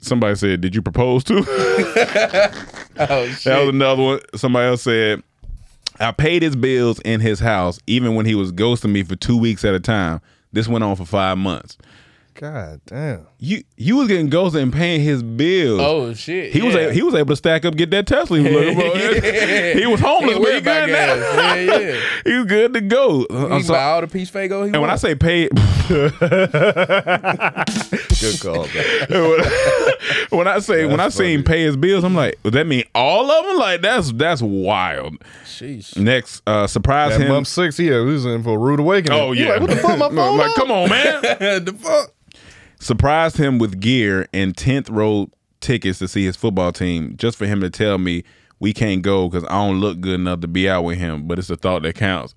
Somebody 0.00 0.34
said, 0.34 0.62
Did 0.62 0.74
you 0.74 0.80
propose 0.80 1.22
to? 1.24 1.36
oh 1.46 3.26
shit. 3.26 3.44
that 3.44 3.58
was 3.60 3.68
another 3.68 4.02
one. 4.02 4.20
Somebody 4.34 4.68
else 4.68 4.80
said, 4.80 5.22
I 6.00 6.10
paid 6.12 6.40
his 6.40 6.56
bills 6.56 7.00
in 7.00 7.20
his 7.20 7.38
house 7.38 7.80
even 7.86 8.14
when 8.14 8.24
he 8.24 8.34
was 8.34 8.50
ghosting 8.50 8.92
me 8.92 9.02
for 9.02 9.14
two 9.14 9.36
weeks 9.36 9.62
at 9.62 9.74
a 9.74 9.80
time. 9.80 10.22
This 10.54 10.68
went 10.68 10.84
on 10.84 10.96
for 10.96 11.04
five 11.04 11.36
months. 11.36 11.76
God 12.34 12.80
damn. 12.86 13.26
You 13.38 13.62
you 13.76 13.96
was 13.96 14.08
getting 14.08 14.28
ghosted 14.30 14.62
and 14.62 14.72
paying 14.72 15.00
his 15.02 15.22
bills. 15.22 15.80
Oh 15.82 16.14
shit. 16.14 16.52
He 16.52 16.62
was 16.62 16.74
a, 16.74 16.92
he 16.92 17.02
was 17.02 17.14
able 17.14 17.28
to 17.30 17.36
stack 17.36 17.64
up, 17.64 17.76
get 17.76 17.90
that 17.90 18.06
Tesla. 18.06 18.38
He 18.38 18.44
was, 18.44 18.52
looking 18.52 18.74
for. 18.74 19.78
he 19.78 19.86
was 19.86 20.00
homeless, 20.00 20.38
He 20.38 20.42
but 20.42 20.54
he 20.54 20.60
good 20.60 20.90
now. 20.90 21.14
Yeah, 21.14 21.54
yeah. 21.78 22.00
he 22.24 22.32
was 22.38 22.46
good 22.46 22.72
to 22.74 22.80
go. 22.80 23.26
He 23.28 23.36
I'm 23.36 23.48
can 23.48 23.62
so- 23.64 23.74
buy 23.74 23.84
all 23.84 24.00
the 24.00 24.06
peach 24.08 24.32
Faygo. 24.32 24.62
He 24.66 24.72
and 24.72 24.80
when 24.80 24.90
I 24.90 24.96
say 24.96 25.14
pay, 25.14 25.48
Good 25.88 26.12
call. 28.40 28.66
man. 28.66 29.10
when 30.30 30.48
I 30.48 30.58
say 30.60 30.86
when 30.86 31.00
I 31.00 31.08
seen 31.10 31.42
pay 31.42 31.62
his 31.64 31.76
bills, 31.76 32.04
I'm 32.04 32.14
like, 32.14 32.38
does 32.42 32.52
that 32.52 32.66
mean 32.66 32.84
all 32.94 33.30
of 33.30 33.46
them? 33.46 33.58
Like 33.58 33.82
that's 33.82 34.12
that's 34.12 34.40
wild. 34.42 35.18
sheesh. 35.44 35.96
Next, 35.96 36.42
uh, 36.46 36.66
surprise 36.66 37.12
That 37.12 37.22
him. 37.22 37.28
month 37.28 37.48
six, 37.48 37.78
yeah, 37.78 38.00
we 38.02 38.12
was 38.12 38.24
in 38.24 38.42
for 38.42 38.54
a 38.54 38.58
rude 38.58 38.80
awakening. 38.80 39.18
Oh 39.18 39.32
He 39.32 39.42
yeah, 39.44 39.52
like, 39.52 39.60
what 39.62 39.70
the 39.70 39.76
fuck, 39.76 39.98
my 39.98 40.08
phone 40.08 40.38
Like, 40.38 40.50
off? 40.50 40.56
come 40.56 40.70
on, 40.70 40.88
man. 40.90 41.20
the 41.64 41.74
fuck. 41.78 42.12
Surprised 42.82 43.36
him 43.36 43.58
with 43.58 43.80
gear 43.80 44.26
and 44.32 44.56
10th 44.56 44.90
row 44.90 45.30
tickets 45.60 46.00
to 46.00 46.08
see 46.08 46.24
his 46.24 46.34
football 46.36 46.72
team 46.72 47.14
just 47.16 47.38
for 47.38 47.46
him 47.46 47.60
to 47.60 47.70
tell 47.70 47.96
me 47.98 48.24
we 48.58 48.72
can't 48.72 49.02
go 49.02 49.28
because 49.28 49.44
I 49.44 49.52
don't 49.52 49.78
look 49.80 50.00
good 50.00 50.18
enough 50.18 50.40
to 50.40 50.48
be 50.48 50.68
out 50.68 50.82
with 50.82 50.98
him, 50.98 51.28
but 51.28 51.38
it's 51.38 51.46
the 51.48 51.56
thought 51.56 51.82
that 51.82 51.94
counts. 51.94 52.34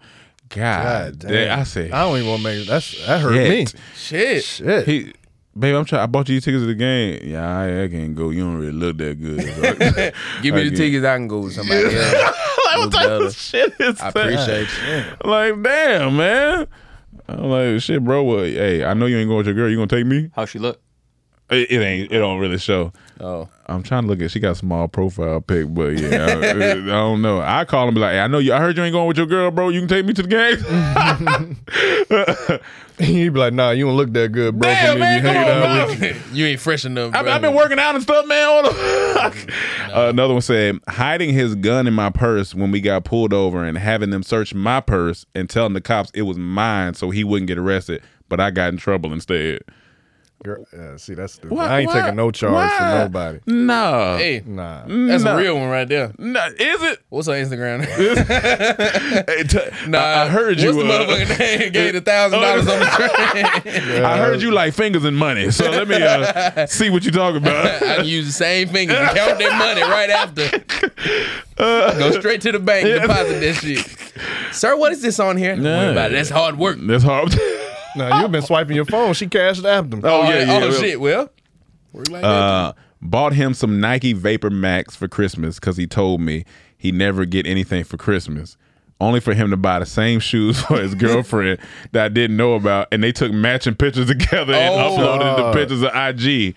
God, 0.50 1.14
God 1.14 1.20
damn. 1.20 1.32
damn. 1.32 1.60
I 1.60 1.64
said, 1.64 1.92
I 1.92 2.04
don't 2.04 2.18
even 2.18 2.30
want 2.30 2.42
to 2.44 2.48
make 2.48 2.68
that's 2.68 3.08
that 3.08 3.22
hurt 3.22 3.32
me. 3.34 3.66
shit. 3.66 3.76
Shit. 3.96 4.44
Shit. 4.44 4.86
He, 4.88 5.14
babe, 5.58 5.76
I'm 5.76 5.86
trying. 5.86 6.04
I 6.04 6.06
bought 6.06 6.30
you 6.30 6.40
tickets 6.40 6.62
to 6.62 6.68
the 6.68 6.76
game. 6.76 7.22
Yeah, 7.24 7.48
I, 7.60 7.84
I 7.84 7.88
can't 7.88 8.16
go. 8.16 8.30
You 8.30 8.42
don't 8.44 8.58
really 8.60 8.72
look 8.72 8.98
that 8.98 9.20
good. 9.20 9.42
So- 9.56 10.42
Give 10.44 10.54
me 10.54 10.62
the 10.62 10.68
Okay. 10.68 10.76
tickets. 10.76 11.04
I 11.06 11.16
can 11.16 11.28
go 11.28 11.40
with 11.40 11.54
somebody 11.54 11.84
else. 11.96 12.14
like, 12.14 12.78
what 12.78 12.92
type 12.92 13.10
of 13.10 13.36
shit 13.36 13.74
is 13.80 14.00
I 14.00 14.12
that? 14.12 14.16
appreciate 14.34 14.68
you. 14.88 15.30
Like, 15.30 15.64
damn, 15.64 16.16
man. 16.18 16.68
I'm 17.28 17.50
like, 17.50 17.82
shit, 17.82 18.04
bro. 18.04 18.24
What? 18.24 18.46
Hey, 18.46 18.84
I 18.84 18.94
know 18.94 19.06
you 19.06 19.18
ain't 19.18 19.28
going 19.28 19.38
with 19.38 19.48
your 19.48 19.56
girl. 19.56 19.70
You 19.70 19.78
gonna 19.78 19.88
take 19.88 20.06
me? 20.06 20.30
How 20.36 20.46
she 20.46 20.60
look? 20.60 20.82
It, 21.50 21.72
it 21.72 21.82
ain't. 21.82 22.12
It 22.12 22.20
don't 22.20 22.40
really 22.40 22.58
show. 22.58 22.92
Oh. 23.20 23.50
I'm 23.68 23.82
trying 23.82 24.04
to 24.04 24.08
look 24.08 24.22
at. 24.22 24.32
She 24.32 24.40
got 24.40 24.52
a 24.52 24.56
small 24.56 24.88
profile 24.88 25.42
pic, 25.42 25.74
but 25.74 26.00
yeah, 26.00 26.28
I, 26.28 26.50
I 26.52 26.74
don't 26.74 27.22
know. 27.22 27.42
I 27.42 27.66
call 27.66 27.88
him 27.88 27.96
like, 27.96 28.14
hey, 28.14 28.20
I 28.20 28.28
know 28.28 28.38
you. 28.38 28.54
I 28.54 28.60
heard 28.60 28.78
you 28.78 28.84
ain't 28.84 28.94
going 28.94 29.08
with 29.08 29.18
your 29.18 29.26
girl, 29.26 29.50
bro. 29.50 29.70
You 29.70 29.82
can 29.82 29.88
take 29.88 30.06
me 30.06 30.14
to 30.14 30.22
the 30.22 30.28
game. 30.28 31.58
He'd 33.00 33.30
be 33.30 33.40
like, 33.40 33.54
nah, 33.54 33.72
you 33.72 33.86
don't 33.86 33.98
look 33.98 34.14
that 34.14 34.32
good, 34.32 34.58
bro. 34.58 34.70
Damn, 34.70 35.00
man, 35.00 35.22
to 35.22 35.28
be 35.28 35.34
come 35.34 35.38
on, 35.38 35.78
out 35.78 35.88
with 35.90 36.00
man. 36.00 36.16
you. 36.32 36.34
you 36.34 36.46
ain't 36.46 36.60
fresh 36.60 36.86
enough. 36.86 37.14
I've, 37.14 37.28
I've 37.28 37.42
been 37.42 37.56
working 37.56 37.80
out 37.80 37.96
and 37.96 38.04
stuff, 38.04 38.26
man. 38.28 38.48
Hold 38.48 38.66
on. 38.68 38.74
Uh, 39.94 40.10
another 40.10 40.34
one 40.34 40.42
said, 40.42 40.80
hiding 40.88 41.34
his 41.34 41.56
gun 41.56 41.88
in 41.88 41.94
my 41.94 42.10
purse 42.10 42.54
when 42.54 42.72
we 42.72 42.82
got 42.82 43.04
pulled 43.04 43.34
over 43.34 43.66
and 43.66 43.78
having 43.78 44.12
them 44.12 44.24
search 44.24 44.54
my 44.54 44.80
purse 44.80 45.26
and 45.34 45.50
telling 45.50 45.74
the 45.74 45.82
cops 45.82 46.12
it 46.14 46.22
was 46.22 46.38
mine 46.38 46.94
so 46.94 47.10
he 47.10 47.24
wouldn't 47.24 47.48
get 47.48 47.58
arrested, 47.58 48.02
but 48.30 48.40
I 48.40 48.52
got 48.52 48.70
in 48.70 48.78
trouble 48.78 49.12
instead. 49.12 49.62
Girl, 50.44 50.68
yeah, 50.72 50.98
see, 50.98 51.16
that's 51.16 51.34
stupid. 51.34 51.56
What- 51.56 51.72
I 51.72 51.80
ain't 51.80 51.88
what- 51.88 52.02
taking 52.02 52.16
no 52.18 52.30
charge 52.30 52.72
for 52.72 52.84
why? 52.84 53.00
nobody. 53.04 53.40
No. 53.48 54.18
Hey, 54.18 54.44
Nah. 54.46 54.82
that's 54.86 55.24
No. 55.24 55.34
a 55.38 55.38
real 55.42 55.58
one 55.58 55.70
right 55.70 55.88
there. 55.88 56.12
No, 56.20 56.46
is 56.46 56.84
it? 56.84 57.00
What's 57.10 57.28
on 57.28 57.36
Instagram? 57.36 57.84
Hey, 59.28 59.44
t- 59.44 59.90
nah, 59.90 59.98
I, 59.98 60.24
I 60.24 60.28
heard 60.28 60.60
you. 60.60 60.76
What's 60.76 60.88
the 60.88 60.94
uh, 60.94 61.06
motherfucking 61.08 61.40
name? 61.60 61.72
Gave 61.72 61.94
the 61.94 62.02
thousand 62.12 62.42
dollars 62.42 62.68
on 62.68 62.80
the 62.80 62.86
train. 62.86 64.04
I 64.04 64.18
heard 64.18 64.42
you 64.42 64.52
like 64.52 64.74
fingers 64.74 65.04
and 65.06 65.18
money. 65.18 65.50
So 65.52 65.70
let 65.72 65.88
me 65.88 65.96
uh, 66.02 66.66
see 66.68 66.90
what 66.90 67.06
you 67.06 67.12
talking 67.12 67.38
about. 67.38 67.66
I 67.66 67.96
can 67.98 68.06
use 68.06 68.26
the 68.28 68.32
same 68.32 68.68
fingers 68.70 68.98
and 68.98 69.18
count 69.18 69.40
that 69.40 69.58
money 69.58 69.82
right 69.82 70.10
after. 70.10 71.24
Uh, 71.58 71.98
Go 71.98 72.12
straight 72.20 72.42
to 72.42 72.52
the 72.52 72.60
bank, 72.60 72.86
deposit 72.86 73.40
that 73.40 73.56
shit. 73.56 74.54
Sir, 74.54 74.76
what 74.78 74.92
is 74.92 75.02
this 75.02 75.20
on 75.20 75.38
here? 75.38 75.56
Nah. 75.56 75.92
about 75.92 76.12
it. 76.12 76.16
That's 76.16 76.30
hard 76.30 76.58
work. 76.58 76.78
That's 76.82 77.04
hard. 77.04 77.34
Nah, 77.96 78.22
you've 78.22 78.32
been 78.32 78.42
swiping 78.42 78.76
your 78.76 78.86
phone. 78.86 79.14
She 79.14 79.28
cashed 79.28 79.66
after 79.66 79.90
them. 79.90 80.02
Oh, 80.04 80.24
yeah, 80.24 80.44
yeah. 80.44 80.54
Oh, 80.54 80.60
well- 80.70 80.72
shit. 80.80 81.00
Well, 81.02 81.30
work 81.94 82.10
like. 82.10 82.24
Uh, 82.24 82.74
bought 83.02 83.34
him 83.34 83.54
some 83.54 83.80
Nike 83.80 84.14
Vapor 84.14 84.50
Max 84.50 84.96
for 84.96 85.08
Christmas 85.08 85.60
because 85.60 85.78
he 85.78 85.88
told 85.88 86.22
me 86.22 86.44
he 86.78 86.92
never 86.92 87.26
get 87.26 87.46
anything 87.48 87.84
for 87.84 87.98
Christmas. 87.98 88.58
Only 89.02 89.20
for 89.20 89.34
him 89.34 89.50
to 89.52 89.58
buy 89.58 89.80
the 89.80 89.86
same 89.86 90.20
shoes 90.22 90.60
for 90.68 90.80
his 90.82 90.96
girlfriend 90.96 91.60
that 91.92 92.06
I 92.06 92.10
didn't 92.10 92.38
know 92.38 92.54
about, 92.54 92.88
and 92.92 93.04
they 93.04 93.12
took 93.12 93.32
matching 93.32 93.76
pictures 93.76 94.08
together 94.08 94.54
and 94.54 94.74
Oh. 94.76 94.98
uploaded 94.98 95.38
the 95.38 95.52
pictures 95.60 95.82
of 95.82 95.90
IG. 95.94 96.56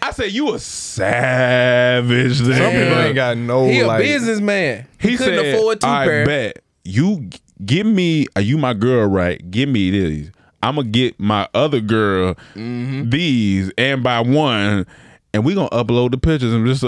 I 0.00 0.10
said, 0.12 0.30
"You 0.32 0.54
a 0.54 0.58
savage." 0.60 2.38
Then. 2.38 2.56
Some 2.56 2.70
people 2.72 2.98
ain't 3.02 3.14
got 3.16 3.36
no 3.36 3.66
He 3.66 3.80
a 3.80 3.86
like. 3.86 4.02
businessman. 4.02 4.86
He, 5.00 5.10
He 5.10 5.16
couldn't 5.16 5.38
said, 5.44 5.54
afford 5.54 5.80
two 5.80 5.86
I 5.88 6.06
pair. 6.06 6.24
bet 6.26 6.58
you 6.84 7.26
g- 7.28 7.38
give 7.64 7.86
me. 7.86 8.26
Are 8.36 8.42
you 8.42 8.58
my 8.58 8.74
girl? 8.74 9.06
Right? 9.08 9.50
Give 9.50 9.68
me 9.68 9.90
these. 9.90 10.30
I'm 10.62 10.76
gonna 10.76 10.88
get 10.88 11.18
my 11.18 11.48
other 11.54 11.80
girl 11.80 12.34
Mm-hmm. 12.54 13.10
these 13.10 13.72
and 13.76 14.02
buy 14.02 14.20
one, 14.20 14.86
and 15.34 15.44
we 15.44 15.54
gonna 15.54 15.68
upload 15.70 16.12
the 16.12 16.18
pictures 16.18 16.52
and 16.52 16.66
just. 16.66 16.82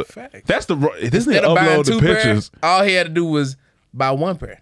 That's 0.46 0.66
the. 0.66 0.76
ro- 0.76 0.94
This 1.00 1.26
nigga 1.26 1.42
Instead 1.42 1.44
of 1.44 1.58
upload 1.58 1.84
the 1.86 1.92
pictures. 2.00 2.22
pairs, 2.22 2.50
all 2.62 2.82
he 2.84 2.92
had 2.94 3.06
to 3.08 3.12
do 3.12 3.24
was 3.24 3.56
buy 3.92 4.10
one 4.12 4.36
pair. 4.38 4.60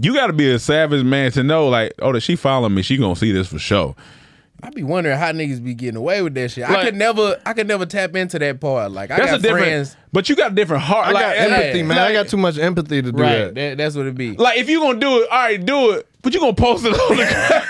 You 0.00 0.14
got 0.14 0.28
to 0.28 0.32
be 0.32 0.48
a 0.50 0.58
savage 0.60 1.02
man 1.04 1.32
to 1.32 1.42
know, 1.42 1.68
like, 1.68 1.92
oh, 2.00 2.12
that 2.12 2.20
she 2.20 2.36
following 2.36 2.74
me. 2.74 2.82
She 2.82 2.96
gonna 2.96 3.16
see 3.16 3.32
this 3.32 3.48
for 3.48 3.58
sure. 3.58 3.96
I 4.60 4.70
be 4.70 4.82
wondering 4.82 5.16
how 5.16 5.30
niggas 5.30 5.62
be 5.62 5.72
getting 5.74 5.96
away 5.96 6.20
with 6.20 6.34
that 6.34 6.50
shit. 6.50 6.68
I 6.68 6.82
could 6.84 6.96
never, 6.96 7.40
I 7.46 7.52
could 7.52 7.68
never 7.68 7.86
tap 7.86 8.16
into 8.16 8.40
that 8.40 8.60
part. 8.60 8.90
Like 8.90 9.10
I 9.12 9.16
That's 9.18 9.30
got 9.30 9.38
a 9.38 9.42
different. 9.42 9.64
friends, 9.66 9.96
But 10.12 10.28
you 10.28 10.34
got 10.34 10.50
a 10.50 10.54
different 10.54 10.82
heart. 10.82 11.06
I 11.06 11.12
like, 11.12 11.22
got 11.24 11.36
and- 11.36 11.52
empathy, 11.52 11.82
man. 11.84 11.98
I 11.98 12.12
got 12.12 12.26
too 12.28 12.36
much 12.38 12.58
empathy 12.58 13.00
to 13.02 13.12
do 13.12 13.22
right? 13.22 13.36
that. 13.38 13.54
That, 13.54 13.78
that's 13.78 13.94
what 13.94 14.06
it 14.06 14.16
be. 14.16 14.32
Like 14.36 14.58
if 14.58 14.68
you 14.68 14.80
gonna 14.80 14.98
do 14.98 15.22
it, 15.22 15.28
all 15.30 15.38
right, 15.38 15.64
do 15.64 15.92
it. 15.92 16.08
But 16.22 16.34
you 16.34 16.40
gonna 16.40 16.54
post 16.54 16.84
it 16.84 16.92
on 16.92 17.16
the 17.16 17.24
ground. 17.24 17.64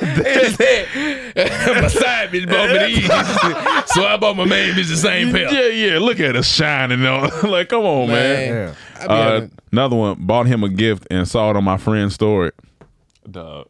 It's 0.32 0.58
like, 0.58 1.34
God, 1.36 1.82
my 1.82 1.88
side 1.88 2.30
bitch 2.30 2.48
bought 2.48 2.70
me 2.70 2.94
these, 2.94 3.06
so 3.94 4.06
I 4.06 4.16
bought 4.18 4.36
my 4.36 4.44
main 4.46 4.72
bitch 4.74 4.88
the 4.88 4.96
same 4.96 5.30
pair. 5.32 5.52
yeah, 5.52 5.92
yeah. 5.92 5.98
Look 5.98 6.18
at 6.20 6.34
us 6.36 6.50
shining 6.50 7.04
on. 7.04 7.30
like, 7.50 7.68
come 7.68 7.84
on, 7.84 8.08
man. 8.08 8.50
Man, 8.54 8.76
I 9.00 9.04
Uh, 9.04 9.32
having- 9.32 9.50
another 9.72 9.96
one 9.96 10.16
bought 10.20 10.46
him 10.46 10.64
a 10.64 10.68
gift 10.70 11.06
and 11.10 11.28
saw 11.28 11.50
it 11.50 11.56
on 11.56 11.64
my 11.64 11.76
friend's 11.76 12.14
story. 12.14 12.52
Dog. 13.30 13.68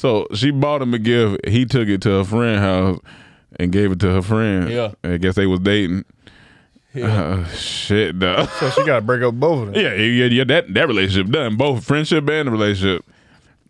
So 0.00 0.26
she 0.32 0.50
bought 0.50 0.80
him 0.80 0.94
a 0.94 0.98
gift. 0.98 1.46
He 1.46 1.66
took 1.66 1.86
it 1.86 2.00
to 2.02 2.08
her 2.08 2.24
friend's 2.24 2.62
house 2.62 3.00
and 3.58 3.70
gave 3.70 3.92
it 3.92 4.00
to 4.00 4.08
her 4.08 4.22
friend. 4.22 4.70
Yeah. 4.70 4.92
I 5.04 5.18
guess 5.18 5.34
they 5.34 5.44
was 5.46 5.60
dating. 5.60 6.06
Uh, 6.96 7.44
shit, 7.48 8.18
dog. 8.18 8.48
So 8.60 8.70
she 8.70 8.86
got 8.86 8.96
to 8.96 9.00
break 9.02 9.22
up 9.22 9.34
both 9.34 9.68
of 9.68 9.74
them. 9.74 9.84
Yeah, 9.84 9.92
yeah, 9.92 10.24
yeah. 10.24 10.44
That 10.44 10.72
that 10.72 10.88
relationship 10.88 11.30
done 11.30 11.58
both 11.58 11.84
friendship 11.84 12.26
and 12.30 12.48
the 12.48 12.50
relationship. 12.50 13.04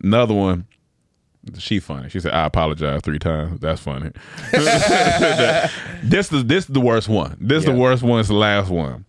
Another 0.05 0.33
one. 0.33 0.68
She 1.59 1.81
funny. 1.81 2.09
She 2.11 2.20
said, 2.20 2.33
"I 2.33 2.47
apologize 2.47 3.03
three 3.03 3.18
times." 3.18 3.59
That's 3.59 3.81
funny. 3.81 4.12
this 6.05 6.33
is 6.33 6.45
this 6.45 6.64
is 6.64 6.66
the 6.66 6.81
worst 6.81 7.09
one. 7.09 7.37
This 7.41 7.61
is 7.61 7.64
the 7.64 7.74
worst 7.74 8.05
one. 8.05 8.20
It's 8.20 8.28
the 8.28 8.37
last 8.37 8.70
one. 8.70 9.05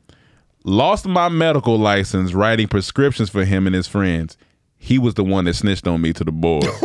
Lost 0.63 1.05
my 1.05 1.29
medical 1.29 1.77
license 1.77 2.33
writing 2.33 2.67
prescriptions 2.67 3.29
for 3.29 3.45
him 3.45 3.67
and 3.67 3.75
his 3.75 3.87
friends. 3.87 4.37
He 4.83 4.97
was 4.97 5.13
the 5.13 5.23
one 5.23 5.45
that 5.45 5.53
snitched 5.53 5.87
on 5.87 6.01
me 6.01 6.11
to 6.13 6.23
the 6.23 6.31
board. 6.31 6.65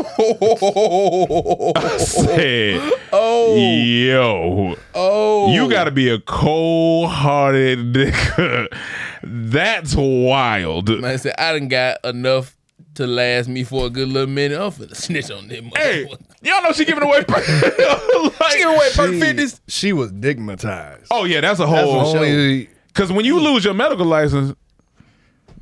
I 1.76 1.96
said, 1.98 2.92
oh, 3.10 3.56
"Yo, 3.56 4.76
oh, 4.94 5.52
you 5.52 5.70
got 5.70 5.84
to 5.84 5.90
be 5.90 6.10
a 6.10 6.18
cold-hearted 6.20 7.78
nigga. 7.94 8.68
That's 9.22 9.94
wild." 9.96 11.00
Man 11.00 11.18
said 11.18 11.34
"I 11.38 11.52
didn't 11.54 11.68
got 11.68 12.04
enough 12.04 12.54
to 12.96 13.06
last 13.06 13.48
me 13.48 13.64
for 13.64 13.86
a 13.86 13.90
good 13.90 14.08
little 14.08 14.28
minute. 14.28 14.60
I'm 14.60 14.70
finna 14.70 14.94
snitch 14.94 15.30
on 15.30 15.48
them. 15.48 15.70
Hey, 15.74 16.06
y'all 16.42 16.62
know 16.62 16.72
she 16.72 16.84
giving 16.84 17.02
away. 17.02 17.24
like, 17.28 17.44
She 17.44 18.58
giving 18.58 18.74
away 18.74 18.88
perk 18.94 19.12
She, 19.12 19.20
fitness. 19.20 19.60
she 19.68 19.92
was 19.94 20.12
digmatized. 20.12 21.06
oh 21.10 21.24
yeah, 21.24 21.40
that's 21.40 21.60
a 21.60 21.66
That's 21.66 21.88
whole. 21.90 22.16
only 22.18 22.68
Because 22.88 23.10
when 23.10 23.24
you 23.24 23.40
lose 23.40 23.64
your 23.64 23.74
medical 23.74 24.04
license, 24.06 24.54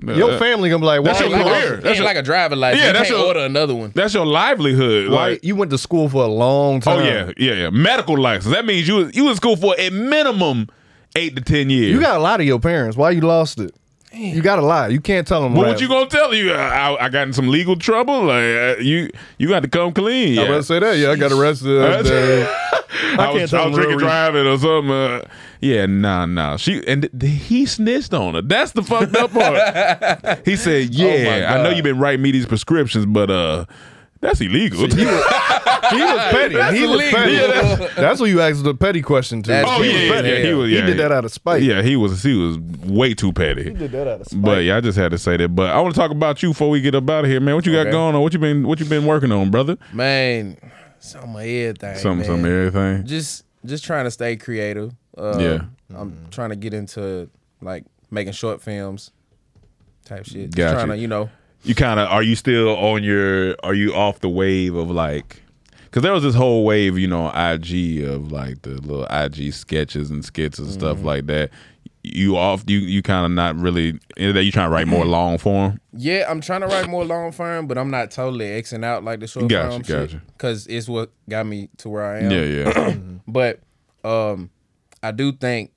your 0.02 0.32
uh, 0.32 0.38
family 0.38 0.68
gonna 0.70 0.80
be 0.80 0.86
like, 0.86 1.00
why 1.00 1.06
That's 1.08 1.20
your 1.20 1.28
you 1.30 1.36
Like, 1.36 1.44
career. 1.46 1.74
a, 1.74 1.80
That's 1.80 1.96
your- 1.98 2.04
like 2.06 2.16
a 2.16 2.22
driver 2.22 2.56
license. 2.56 2.80
Yeah, 2.82 2.86
you 2.88 2.92
that's 2.94 3.08
can't 3.08 3.18
your- 3.18 3.26
order 3.28 3.40
another 3.40 3.74
one. 3.74 3.92
that's 3.94 4.12
your 4.14 4.26
livelihood. 4.26 5.10
Why 5.10 5.30
Like, 5.30 5.44
you 5.44 5.56
went 5.56 5.70
to 5.70 5.78
school 5.78 6.08
for 6.08 6.24
a 6.24 6.28
long 6.28 6.80
time? 6.80 6.98
oh 7.00 7.02
yeah, 7.04 7.30
yeah, 7.36 7.52
yeah. 7.54 7.70
Medical 7.70 8.18
license. 8.18 8.52
That 8.54 8.64
means 8.66 8.86
you 8.88 8.96
was- 8.96 9.14
you 9.16 9.28
in 9.28 9.36
school 9.36 9.56
for 9.56 9.74
a 9.78 9.90
minimum 9.90 10.68
eight 11.16 11.36
to 11.36 11.42
ten 11.42 11.70
years. 11.70 11.90
You 11.92 12.00
got 12.00 12.16
a 12.16 12.20
lot 12.20 12.40
of 12.40 12.46
your 12.46 12.58
parents. 12.60 12.96
Why 12.96 13.10
you 13.10 13.20
lost 13.20 13.60
it? 13.60 13.74
You 14.14 14.42
got 14.42 14.56
to 14.56 14.62
lie. 14.62 14.88
You 14.88 15.00
can't 15.00 15.26
tell 15.26 15.42
them. 15.42 15.54
What, 15.54 15.66
what 15.66 15.80
you 15.80 15.88
gonna 15.88 16.06
tell 16.08 16.34
you? 16.34 16.52
I, 16.52 17.04
I, 17.04 17.08
got 17.08 17.26
in 17.26 17.32
some 17.32 17.48
legal 17.48 17.76
trouble. 17.76 18.24
Like 18.24 18.44
uh, 18.44 18.76
you, 18.80 19.10
you 19.38 19.48
got 19.48 19.60
to 19.60 19.68
come 19.68 19.92
clean. 19.92 20.38
I 20.38 20.44
Yeah. 20.44 20.50
was 20.50 20.66
say 20.66 20.78
that. 20.78 20.96
Yeah, 20.98 21.10
I 21.10 21.16
got 21.16 21.32
arrested. 21.32 21.80
uh, 21.80 22.54
I, 22.94 23.16
can't 23.16 23.34
was, 23.34 23.50
tell 23.50 23.62
I 23.62 23.66
was 23.66 23.76
real 23.76 23.86
drinking 23.88 23.96
reason. 23.96 23.98
driving 24.08 24.46
or 24.46 24.58
something. 24.58 24.90
Uh, 24.90 25.28
yeah, 25.60 25.86
nah, 25.86 26.26
nah. 26.26 26.56
She 26.56 26.86
and 26.86 27.02
th- 27.02 27.12
th- 27.18 27.42
he 27.42 27.66
snitched 27.66 28.14
on 28.14 28.34
her. 28.34 28.42
That's 28.42 28.72
the 28.72 28.82
fucked 28.82 29.16
up 29.16 29.32
part. 29.32 30.40
he 30.44 30.56
said, 30.56 30.88
Oh 30.88 30.92
"Yeah, 30.92 31.54
I 31.56 31.62
know 31.62 31.70
you've 31.70 31.84
been 31.84 31.98
writing 31.98 32.22
me 32.22 32.30
these 32.30 32.46
prescriptions, 32.46 33.06
but 33.06 33.30
uh, 33.30 33.64
that's 34.24 34.40
illegal." 34.40 34.80
he 34.88 35.04
was 35.04 35.24
petty. 36.30 36.54
he 36.76 36.86
was 36.86 37.00
illegal. 37.00 37.18
petty. 37.18 37.32
Yeah, 37.32 37.88
that's, 37.96 38.20
what 38.20 38.30
you 38.30 38.40
asked 38.40 38.64
the 38.64 38.74
petty 38.74 39.02
question 39.02 39.42
to. 39.42 39.50
That's 39.50 39.68
oh 39.70 39.82
he 39.82 39.88
yeah, 39.88 39.94
was 39.94 40.02
yeah, 40.02 40.12
petty. 40.14 40.28
yeah, 40.28 40.38
he 40.46 40.54
was. 40.54 40.70
He 40.70 40.80
did 40.80 40.96
that 40.98 41.12
out 41.12 41.24
of 41.24 41.32
spite. 41.32 41.62
Yeah, 41.62 41.82
he 41.82 41.96
was. 41.96 42.22
He 42.22 42.34
was 42.34 42.58
way 42.58 43.14
too 43.14 43.32
petty. 43.32 43.64
He 43.64 43.70
did 43.70 43.92
that 43.92 44.08
out 44.08 44.20
of 44.22 44.26
spite. 44.26 44.42
But 44.42 44.64
yeah, 44.64 44.76
I 44.76 44.80
just 44.80 44.98
had 44.98 45.10
to 45.12 45.18
say 45.18 45.36
that. 45.36 45.48
But 45.54 45.70
I 45.70 45.80
want 45.80 45.94
to 45.94 46.00
talk 46.00 46.10
about 46.10 46.42
you 46.42 46.50
before 46.50 46.70
we 46.70 46.80
get 46.80 46.94
up 46.94 47.08
out 47.08 47.24
of 47.24 47.30
here, 47.30 47.40
man. 47.40 47.54
What 47.54 47.66
you 47.66 47.72
got 47.72 47.82
Okay. 47.82 47.90
going 47.92 48.14
on? 48.14 48.22
What 48.22 48.32
you 48.32 48.38
been 48.38 48.66
What 48.66 48.80
you 48.80 48.86
been 48.86 49.04
working 49.06 49.30
on, 49.32 49.50
brother? 49.50 49.76
Man, 49.92 50.56
some 50.98 51.36
of 51.36 51.42
everything. 51.42 51.96
Something, 51.96 52.18
man. 52.18 52.26
something, 52.26 52.52
everything. 52.52 53.06
Just 53.06 53.44
just 53.64 53.84
trying 53.84 54.04
to 54.04 54.10
stay 54.10 54.36
creative. 54.36 54.92
Uh, 55.16 55.38
Yeah. 55.38 55.58
I'm 55.94 56.16
trying 56.30 56.50
to 56.50 56.56
get 56.56 56.74
into 56.74 57.28
like 57.60 57.84
making 58.10 58.32
short 58.32 58.60
films 58.62 59.10
type 60.04 60.24
shit. 60.26 60.46
Just 60.46 60.56
Gotcha. 60.56 60.74
trying 60.76 60.88
to, 60.88 60.96
you 60.96 61.08
know, 61.08 61.30
you 61.64 61.74
kind 61.74 61.98
of 62.00 62.08
are 62.08 62.22
you 62.22 62.36
still 62.36 62.76
on 62.76 63.02
your 63.02 63.56
are 63.62 63.74
you 63.74 63.94
off 63.94 64.20
the 64.20 64.28
wave 64.28 64.74
of 64.74 64.90
like 64.90 65.42
because 65.84 66.02
there 66.02 66.12
was 66.12 66.22
this 66.22 66.34
whole 66.34 66.64
wave 66.64 66.98
you 66.98 67.06
know 67.06 67.28
ig 67.34 68.02
of 68.02 68.30
like 68.32 68.62
the 68.62 68.70
little 68.82 69.06
ig 69.10 69.52
sketches 69.52 70.10
and 70.10 70.24
skits 70.24 70.58
and 70.58 70.70
stuff 70.70 70.98
Mm-hmm. 70.98 71.06
like 71.06 71.26
that 71.26 71.50
you 72.06 72.36
off 72.36 72.62
you 72.66 72.78
you 72.80 73.00
kind 73.00 73.24
of 73.24 73.32
not 73.32 73.56
really 73.56 73.98
in 74.18 74.34
that 74.34 74.44
you 74.44 74.52
trying 74.52 74.66
to 74.68 74.70
write 74.74 74.86
more 74.86 75.06
long 75.18 75.38
form. 75.38 75.80
Yeah, 75.94 76.26
I'm 76.28 76.42
trying 76.42 76.60
to 76.60 76.66
write 76.66 76.86
more 76.86 77.02
long 77.02 77.32
form, 77.32 77.66
but 77.66 77.78
I'm 77.78 77.90
not 77.90 78.10
totally 78.10 78.44
Xing 78.44 78.84
out 78.84 79.04
like 79.04 79.20
the 79.20 79.26
short 79.26 79.48
Gotcha, 79.48 79.70
form 79.70 79.82
gotcha. 79.82 80.22
Because 80.36 80.66
it's 80.66 80.86
what 80.86 81.12
got 81.30 81.46
me 81.46 81.70
to 81.78 81.88
where 81.88 82.04
I 82.04 82.18
am. 82.18 82.30
Yeah, 82.30 82.42
yeah. 82.42 82.94
But 83.26 83.60
um, 84.04 84.50
I 85.02 85.12
do 85.12 85.32
think 85.32 85.70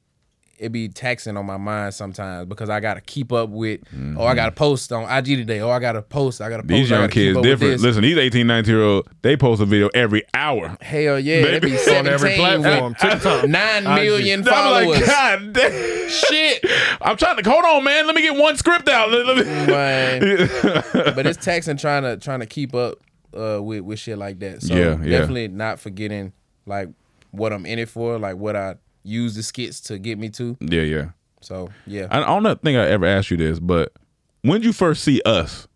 it 0.58 0.72
be 0.72 0.90
taxing 0.90 1.38
on 1.38 1.46
my 1.46 1.58
mind 1.58 1.94
sometimes 1.94 2.48
because 2.50 2.70
I 2.70 2.80
gotta 2.80 3.02
keep 3.02 3.32
up 3.32 3.50
with. 3.50 3.82
Oh, 4.18 4.26
I 4.26 4.34
gotta 4.36 4.52
post 4.52 4.92
on 4.92 5.04
IG 5.04 5.26
today. 5.38 5.60
Oh, 5.60 5.70
I 5.70 5.80
gotta 5.80 6.02
post. 6.02 6.42
I 6.42 6.50
gotta 6.50 6.64
post. 6.64 6.70
Mm-hmm. 6.72 6.78
These 6.82 6.92
I 6.92 6.96
young 6.96 7.04
gotta 7.04 7.14
keep 7.14 7.24
kids 7.24 7.38
up 7.38 7.42
with 7.44 7.52
different. 7.52 7.82
Listen, 7.82 8.02
these 8.02 8.18
18, 8.18 8.48
19 8.48 8.74
year 8.74 8.84
old, 8.84 9.08
they 9.22 9.38
post 9.38 9.62
a 9.62 9.66
video 9.66 9.90
every 9.94 10.24
hour. 10.34 10.76
Hell 10.82 11.20
yeah, 11.20 11.42
they 11.44 11.60
be 11.60 11.78
On 11.98 12.08
every 12.08 12.36
platform, 12.36 12.94
with 12.94 12.98
TikTok, 13.00 13.48
nine 13.48 13.86
IG. 13.86 14.30
I'm 14.30 14.44
followers. 14.44 14.88
like, 15.00 15.06
God 15.06 15.54
damn. 15.54 16.10
Shit. 16.10 16.66
I'm 17.02 17.18
trying 17.18 17.42
to 17.42 17.50
hold 17.50 17.66
on, 17.66 17.84
man. 17.84 18.06
Let 18.08 18.16
me 18.16 18.22
get 18.22 18.36
one 18.36 18.56
script 18.58 18.88
out. 18.90 19.12
Let- 19.12 19.26
let 19.26 19.38
me- 19.38 19.44
Man. 19.68 20.20
but 21.16 21.26
it's 21.26 21.44
taxing 21.44 21.78
trying 21.78 22.04
to 22.04 22.18
trying 22.18 22.40
to 22.40 22.46
keep 22.46 22.74
up 22.74 23.00
uh, 23.38 23.62
with 23.62 23.82
with 23.82 24.00
shit 24.00 24.18
like 24.18 24.40
that. 24.40 24.62
So 24.64 24.74
Yeah, 24.76 24.98
yeah. 25.02 25.20
definitely 25.20 25.50
not 25.50 25.80
forgetting 25.80 26.34
like 26.66 26.90
what 27.32 27.54
I'm 27.54 27.66
in 27.66 27.80
it 27.80 27.90
for, 27.90 28.18
like 28.18 28.38
what 28.38 28.56
I 28.56 28.76
use 29.08 29.36
the 29.36 29.44
skits 29.44 29.80
to 29.82 29.98
get 29.98 30.18
me 30.18 30.30
to. 30.30 30.58
yeah, 30.60 30.82
yeah. 30.82 31.10
So 31.42 31.70
yeah. 31.86 32.08
I, 32.12 32.22
I 32.22 32.40
don't 32.40 32.62
think 32.62 32.78
I 32.78 32.88
ever 32.88 33.06
asked 33.06 33.32
you 33.32 33.38
this, 33.38 33.60
but 33.60 33.94
when 34.42 34.62
did 34.62 34.66
you 34.66 34.74
first 34.74 35.04
see 35.04 35.22
us? 35.26 35.68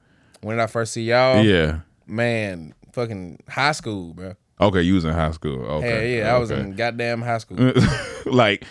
when 0.41 0.57
did 0.57 0.64
I 0.64 0.68
first 0.68 0.93
see 0.93 1.03
y'all? 1.03 1.43
yeah. 1.43 1.80
Man, 2.07 2.73
fucking 2.93 3.39
high 3.47 3.72
school, 3.72 4.14
bro. 4.14 4.34
Okay, 4.60 4.81
you 4.81 4.95
was 4.95 5.06
in 5.06 5.14
high 5.14 5.31
school. 5.31 5.64
Okay. 5.65 6.18
yeah, 6.18 6.35
I 6.35 6.38
was 6.38 6.51
in 6.51 6.76
goddamn 6.76 7.22
high 7.22 7.38
school. 7.38 7.73
like 8.26 8.65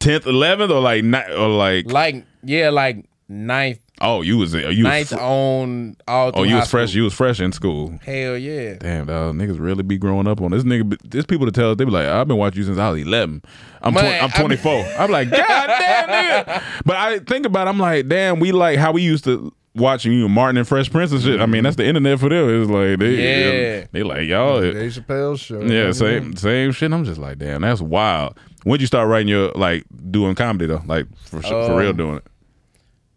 tenth, 0.00 0.26
eleventh, 0.26 0.72
or 0.72 0.80
like 0.80 1.04
ni- 1.04 1.34
or 1.34 1.48
like 1.48 1.90
like 1.90 2.26
yeah, 2.42 2.70
like 2.70 3.06
ninth, 3.28 3.80
oh, 4.02 4.20
you 4.22 4.36
was 4.38 4.52
you 4.52 4.66
was 4.66 4.78
ninth 4.78 5.08
fr- 5.10 5.18
on 5.18 5.96
all. 6.06 6.32
oh 6.34 6.42
you 6.42 6.50
high 6.54 6.60
was 6.60 6.70
fresh. 6.70 6.90
school. 6.90 6.96
You 6.98 7.04
was 7.04 7.14
fresh 7.14 7.40
in 7.40 7.52
school. 7.52 7.98
Hell 8.04 8.36
yeah. 8.36 8.74
Damn, 8.74 9.06
dog, 9.06 9.34
niggas 9.36 9.58
really 9.58 9.82
be 9.82 9.96
growing 9.96 10.26
up 10.26 10.40
on 10.40 10.50
this 10.50 10.64
nigga. 10.64 10.96
There's 11.08 11.24
people 11.26 11.46
to 11.46 11.52
tell 11.52 11.70
us 11.70 11.76
they 11.78 11.84
be 11.84 11.90
like, 11.90 12.06
I've 12.06 12.28
been 12.28 12.36
watching 12.36 12.58
you 12.58 12.64
since 12.66 12.78
I 12.78 12.90
was 12.90 13.00
11. 13.00 13.42
I'm 13.80 13.94
Man, 13.94 14.02
20, 14.02 14.16
I'm 14.18 14.24
I 14.24 14.48
mean- 14.48 14.58
24. 14.58 14.72
I'm 14.98 15.10
like, 15.10 15.30
God 15.30 15.38
damn, 15.66 16.08
nigga. 16.46 16.62
But 16.84 16.96
I 16.96 17.18
think 17.20 17.46
about, 17.46 17.66
it, 17.66 17.70
I'm 17.70 17.78
like, 17.78 18.08
damn, 18.08 18.38
we 18.40 18.52
like 18.52 18.78
how 18.78 18.92
we 18.92 19.02
used 19.02 19.24
to 19.24 19.52
watching 19.74 20.12
you 20.12 20.28
Martin 20.28 20.58
and 20.58 20.68
Fresh 20.68 20.90
Prince 20.90 21.12
and 21.12 21.22
shit. 21.22 21.40
I 21.40 21.46
mean, 21.46 21.62
that's 21.64 21.76
the 21.76 21.86
internet 21.86 22.20
for 22.20 22.28
them. 22.28 22.60
It's 22.62 22.70
like 22.70 22.98
they, 22.98 23.78
Yeah. 23.78 23.86
they 23.90 24.02
like 24.02 24.28
y'all. 24.28 24.60
Dave 24.60 24.92
Chappelle 24.92 25.38
show. 25.38 25.62
Yeah, 25.62 25.92
same 25.92 26.36
same 26.36 26.72
shit. 26.72 26.92
I'm 26.92 27.04
just 27.04 27.18
like, 27.18 27.38
damn, 27.38 27.62
that's 27.62 27.80
wild. 27.80 28.36
When'd 28.64 28.80
you 28.82 28.86
start 28.86 29.08
writing 29.08 29.28
your 29.28 29.50
like 29.52 29.84
doing 30.10 30.34
comedy 30.34 30.66
though? 30.66 30.82
Like 30.86 31.06
for 31.24 31.40
for 31.40 31.76
real 31.78 31.90
Um, 31.90 31.96
doing 31.96 32.16
it. 32.18 32.26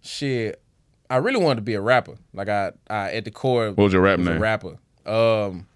Shit, 0.01 0.61
I 1.09 1.17
really 1.17 1.39
wanted 1.43 1.57
to 1.57 1.61
be 1.61 1.73
a 1.75 1.81
rapper. 1.81 2.15
Like 2.33 2.49
I, 2.49 2.71
I 2.89 3.11
at 3.13 3.25
the 3.25 3.31
core, 3.31 3.67
What 3.69 3.83
was 3.85 3.93
your 3.93 4.01
rap 4.01 4.17
was 4.19 4.27
name? 4.27 4.37
A 4.37 4.39
rapper. 4.39 4.77
Um, 5.05 5.67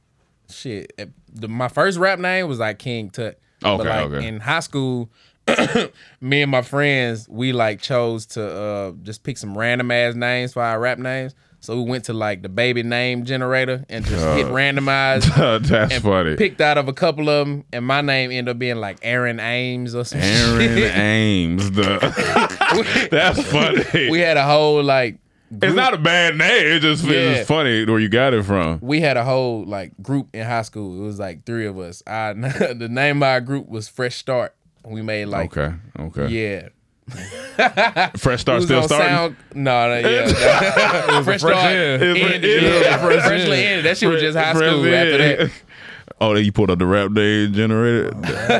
shit. 0.49 0.93
eh, 0.97 1.06
The, 1.34 1.47
my 1.47 1.68
first 1.68 1.97
rap 1.99 2.19
name 2.19 2.47
was 2.47 2.60
like 2.60 2.80
King 2.80 3.10
Tut. 3.10 3.39
Okay, 3.64 3.77
but 3.77 3.85
like 3.85 4.06
okay. 4.11 4.27
in 4.27 4.39
high 4.39 4.61
school, 4.61 5.10
me 6.22 6.41
and 6.41 6.51
my 6.51 6.61
friends, 6.61 7.27
we 7.30 7.51
like 7.53 7.81
chose 7.81 8.26
to 8.27 8.43
uh 8.43 8.91
just 9.03 9.23
pick 9.23 9.38
some 9.38 9.57
random 9.57 9.91
ass 9.91 10.15
names 10.15 10.53
for 10.53 10.61
our 10.64 10.80
rap 10.80 10.97
names. 10.97 11.35
So 11.61 11.76
we 11.81 11.90
went 11.90 12.06
to 12.06 12.14
like 12.14 12.41
the 12.41 12.49
baby 12.49 12.84
name 12.84 13.26
generator 13.26 13.86
and 13.90 14.06
just 14.06 14.26
hit 14.38 14.45
oh. 14.45 14.53
randomize. 14.53 15.23
that's 15.68 15.94
and 15.94 16.03
funny. 16.03 16.36
Picked 16.36 16.61
out 16.61 16.77
of 16.77 16.88
a 16.88 16.94
couple 16.94 17.30
of 17.30 17.48
them, 17.48 17.65
and 17.73 17.86
my 17.86 18.02
name 18.02 18.31
ended 18.31 18.53
up 18.53 18.60
being 18.60 18.77
like 18.77 18.99
Aaron 19.02 19.40
Ames 19.40 19.94
or 19.94 20.06
some 20.06 20.22
Aaron 20.22 20.76
shit. 20.76 20.95
Ames. 20.95 21.72
The, 21.72 23.07
that's 23.11 23.44
funny. 23.44 24.10
we 24.10 24.19
had 24.19 24.38
a 24.38 24.45
whole 24.45 24.81
like 24.81 25.19
it's 25.52 25.76
not 25.76 25.94
a 25.94 25.98
bad 25.98 26.38
name. 26.38 26.77
It 26.77 26.80
just 26.80 27.03
Yeah. 27.03 27.31
it's 27.31 27.48
funny 27.48 27.86
where 27.86 27.99
you 27.99 28.10
got 28.10 28.34
it 28.34 28.44
from. 28.44 28.80
we 28.81 29.02
had 29.02 29.18
a 29.18 29.23
whole 29.23 29.65
like 29.65 29.91
group 30.02 30.30
in 30.34 30.45
high 30.45 30.61
school. 30.61 31.02
It 31.02 31.06
was 31.06 31.19
like 31.19 31.45
three 31.45 31.65
of 31.65 31.77
us. 31.77 32.03
I, 32.06 32.34
the 32.34 32.88
name 32.90 33.18
of 33.18 33.23
our 33.23 33.41
group 33.41 33.68
was 33.68 33.88
Fresh 33.88 34.18
Start. 34.18 34.56
We 34.86 35.02
made 35.02 35.26
like 35.26 35.57
Okay. 35.57 35.76
Okay. 35.99 36.27
yeah. 36.27 36.69
Fresh 38.18 38.41
start 38.41 38.64
still 38.64 38.80
on 38.80 38.84
starting. 38.88 39.07
Sound, 39.10 39.36
no, 39.56 40.02
no, 40.02 40.10
yeah. 40.10 41.22
fresh 41.23 41.40
start. 41.41 41.56
end. 41.56 42.02
ended, 42.03 42.44
It's- 42.45 42.64
yeah. 42.64 42.80
yeah, 42.81 42.98
fresh 42.98 43.26
Freshly 43.26 43.64
ended. 43.65 43.86
That 43.86 43.98
shit 43.98 44.10
was 44.10 44.22
just 44.22 44.38
high 44.38 44.53
Fresh 44.53 44.72
school 44.72 44.86
after 44.94 45.18
that. 45.18 45.52
Oh, 46.22 46.34
then 46.34 46.44
you 46.44 46.52
pulled 46.52 46.69
up 46.69 46.80
the 46.80 46.86
rap 46.86 47.14
day 47.14 47.48
generator. 47.48 48.11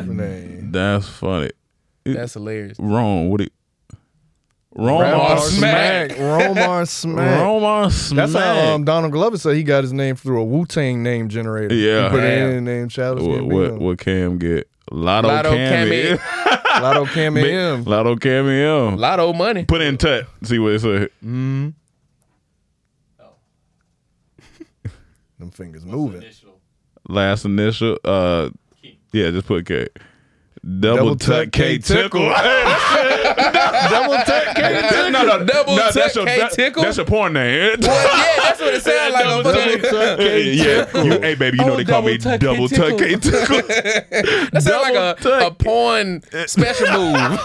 Name. 0.04 0.72
That's 0.72 1.08
funny. 1.08 1.52
That's 2.06 2.34
hilarious. 2.34 2.78
Wrong. 2.80 3.30
What 3.30 3.42
it? 3.42 3.52
Wrong. 4.76 5.02
Romar 5.02 5.40
Smack. 5.40 6.12
Romar 6.12 6.88
Smack. 6.88 7.40
Romar 7.42 7.92
Smack. 7.92 8.30
That's 8.30 8.34
how 8.34 8.76
um, 8.76 8.84
Donald 8.86 9.12
Glover 9.12 9.38
said 9.38 9.56
he 9.56 9.64
got 9.64 9.84
his 9.84 9.92
name 9.94 10.16
through 10.16 10.40
a 10.42 10.46
Wu 10.46 10.66
Tang 10.66 11.02
name 11.04 11.28
generator. 11.28 11.74
Yeah. 11.76 12.04
He 12.04 12.10
put 12.10 12.24
it 12.24 12.36
Damn. 12.36 12.50
in 12.52 12.56
and 12.58 12.66
named 12.66 12.92
Childish 12.92 13.26
what, 13.26 13.44
what 13.46 13.80
what 13.80 14.00
Cam 14.00 14.38
get? 14.38 14.70
Lotto, 14.92 15.28
Lotto 15.28 15.52
Cammy. 15.52 16.18
Cammy. 16.18 16.82
Lotto 16.82 17.06
Cam 17.06 17.38
and 17.38 17.46
M. 17.46 17.84
Lotto 17.84 18.16
Cammy. 18.16 18.92
M. 18.92 18.98
Lotto 18.98 19.34
money. 19.34 19.66
Put 19.66 19.82
in 19.82 19.98
tut. 19.98 20.28
See 20.44 20.60
what 20.60 20.74
it 20.74 20.80
say. 20.80 21.08
Them 21.22 21.76
fingers 25.52 25.86
moving. 25.86 26.24
Last 27.08 27.46
initial. 27.46 27.98
Uh, 28.04 28.50
yeah, 29.12 29.32
just 29.32 29.48
put 29.48 29.66
K. 29.66 29.88
Double, 30.62 30.98
Double 30.98 31.16
tut 31.16 31.46
tut 31.46 31.52
K 31.54 31.78
K 31.78 31.78
tickle. 31.80 32.20
Double 33.90 34.16
tech 34.26 34.56
K. 34.56 34.82
Tickle. 34.90 35.12
No, 35.12 35.24
no, 35.24 35.46
double 35.46 35.76
No, 35.76 35.84
tut 35.86 35.94
that's 35.94 36.16
your 36.16 36.26
K 36.26 36.38
that- 36.40 36.52
tickle. 36.52 36.84
That's 36.84 36.98
your 36.98 37.06
porn 37.06 37.34
name. 37.34 37.78
Well, 37.82 38.18
yeah, 38.18 38.44
that's 38.44 38.60
what 38.60 38.74
it 38.74 38.84
sounds 38.84 39.14
like. 39.14 39.26
on 39.26 39.44
Double 39.44 39.54
fucking- 39.54 39.82
tut 39.82 40.20
K 40.20 40.52
yeah, 40.52 41.04
you, 41.04 41.12
hey 41.22 41.36
baby, 41.36 41.58
you 41.58 41.66
know 41.66 41.74
Oh, 41.74 41.78
they 41.78 41.86
call 41.86 42.02
me 42.02 42.18
double 42.18 42.38
tut 42.38 42.40
K 42.42 42.46
double 42.46 42.68
tut 42.68 43.00
K 43.00 43.16
tickle. 43.16 43.58
That 44.52 44.62
sounds 44.62 44.84
like 44.84 44.96
a, 44.96 45.16
Double 45.22 45.48
a 45.48 45.52
porn 45.52 46.22
special 46.48 46.88
move. 46.88 47.40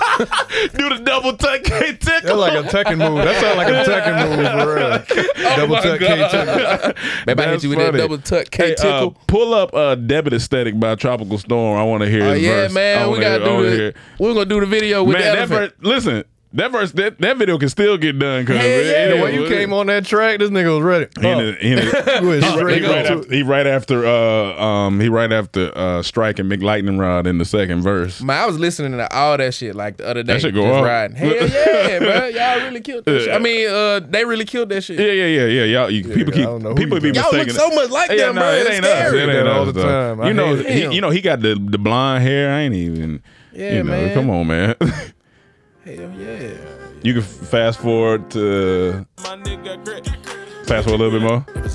Do 0.74 0.88
the 0.96 1.02
double 1.04 1.36
tut 1.36 1.62
K 1.64 1.92
tickle. 1.92 2.00
That's 2.00 2.22
tickle. 2.22 2.36
like 2.38 2.52
a 2.52 2.62
Tekken 2.68 2.98
move. 2.98 3.24
That 3.24 3.40
sounds 3.40 3.56
like 3.56 3.68
a 3.68 3.84
Tekken 3.90 4.14
move 4.28 4.46
for 4.64 4.74
real. 4.74 5.56
Double 5.56 5.74
my 5.76 5.80
tech 5.80 6.00
K 6.00 6.06
God. 6.16 6.30
tickle. 6.30 7.02
Maybe 7.26 7.42
I 7.42 7.44
hit 7.46 7.50
That's 7.52 7.62
you 7.64 7.70
with 7.70 7.78
funny. 7.78 7.90
that 7.92 7.98
double 7.98 8.18
tuck 8.18 8.50
K 8.50 8.64
Hey, 8.66 8.72
uh, 8.72 8.76
tickle. 8.76 9.16
pull 9.28 9.54
up 9.54 9.72
uh, 9.74 9.94
Debit 9.94 10.32
Aesthetic 10.32 10.78
by 10.80 10.94
Tropical 10.96 11.38
Storm. 11.38 11.78
I 11.78 11.84
want 11.84 12.02
to 12.02 12.10
hear 12.10 12.24
Oh 12.24 12.32
his 12.32 12.42
yeah, 12.42 12.68
verse. 12.68 12.72
I 13.03 13.03
man, 13.10 13.12
we 13.12 13.20
gotta 13.20 13.44
hear- 13.44 13.52
I 13.52 13.54
wanna 13.54 13.70
do 13.70 13.76
the. 13.76 13.94
We're 14.18 14.34
gonna 14.34 14.44
do 14.46 14.60
the 14.60 14.66
video 14.66 15.02
with 15.04 15.12
Man, 15.16 15.22
the 15.22 15.24
that 15.30 15.38
elephant. 15.50 15.74
verse, 15.80 15.86
listen, 16.06 16.24
that 16.54 16.72
verse, 16.72 16.92
that, 16.92 17.18
that 17.20 17.36
video 17.36 17.58
can 17.58 17.68
still 17.68 17.96
get 17.98 18.18
done. 18.18 18.46
Cause 18.46 18.56
it- 18.56 18.60
yeah. 18.86 19.06
it- 19.14 19.16
The 19.16 19.22
way 19.22 19.34
you 19.34 19.46
came 19.48 19.72
on 19.72 19.86
that 19.88 20.04
track, 20.06 20.38
this 20.38 20.50
nigga 20.50 20.74
was 20.76 20.82
ready. 20.84 21.06
He, 21.20 21.28
in 21.28 21.38
in 21.38 21.76
the- 21.76 22.18
You 22.22 22.28
went 22.28 22.44
he, 22.44 22.50
straight 22.50 22.82
he 22.82 22.88
right 22.88 23.06
after, 23.06 23.34
he 23.34 23.42
right 23.42 23.66
after 23.66 24.06
uh 24.06 24.62
um 24.62 25.00
he 25.00 25.08
right 25.08 25.32
after 25.32 25.70
uh 25.76 26.02
striking 26.02 26.46
McLightning 26.46 26.98
Rod 26.98 27.26
in 27.26 27.38
the 27.38 27.44
second 27.44 27.82
verse. 27.82 28.20
Man, 28.22 28.40
I 28.42 28.46
was 28.46 28.58
listening 28.58 28.92
to 28.92 29.12
all 29.14 29.36
that 29.36 29.52
shit 29.54 29.74
like 29.74 29.96
the 29.98 30.06
other 30.06 30.22
day. 30.22 30.34
That 30.34 30.42
shit 30.42 30.54
go 30.54 30.72
off. 30.74 30.84
riding. 30.84 31.16
Hell 31.16 31.30
yeah, 31.48 31.98
bro. 31.98 32.26
Y'all 32.28 32.66
really 32.66 32.80
killed 32.80 33.04
that 33.04 33.20
shit. 33.20 33.32
I 33.34 33.38
mean, 33.38 33.68
uh, 33.68 34.00
they 34.08 34.24
really 34.24 34.44
killed 34.44 34.68
that 34.70 34.82
shit. 34.82 34.98
Yeah, 34.98 35.06
yeah, 35.06 35.26
yeah, 35.26 35.44
yeah. 35.46 35.64
Y'all, 35.64 35.90
you, 35.90 36.04
people 36.04 36.32
keep 36.32 36.44
don't 36.44 36.62
know 36.62 36.70
who 36.70 36.74
people 36.76 37.00
be 37.00 37.10
Y'all 37.10 37.32
look 37.32 37.50
so 37.50 37.68
much 37.70 37.90
like 37.90 38.10
yeah, 38.10 38.26
them, 38.26 38.36
no, 38.36 38.40
bro. 38.42 38.50
it 38.52 38.60
It's 38.66 38.70
ain't 38.70 38.84
us. 38.84 39.12
It 39.12 39.16
that 39.26 39.36
ain't 39.38 39.48
all 39.48 39.68
us. 39.68 39.74
the 39.74 39.82
time. 39.82 40.22
You 40.24 40.34
know, 40.34 40.56
he, 40.56 40.94
you 40.94 41.00
know, 41.00 41.10
he 41.10 41.20
got 41.20 41.40
the 41.40 41.54
the 41.54 41.78
blonde 41.78 42.22
hair. 42.22 42.52
I 42.52 42.60
ain't 42.60 42.74
even. 42.74 43.22
Yeah, 43.52 43.72
you 43.74 43.82
know, 43.84 43.90
man. 43.92 44.14
come 44.14 44.30
on, 44.30 44.46
man. 44.46 44.74
Hell 45.84 46.10
yeah. 46.18 46.50
you 47.02 47.12
can 47.12 47.22
fast 47.22 47.78
forward 47.80 48.30
to 48.30 49.06
My 49.22 49.36
nigga 49.36 49.84
Grit. 49.84 50.06
fast 50.66 50.84
forward 50.88 51.00
a 51.00 51.04
little 51.04 51.10
bit 51.10 51.22
more. 51.22 51.40
Fast 51.62 51.66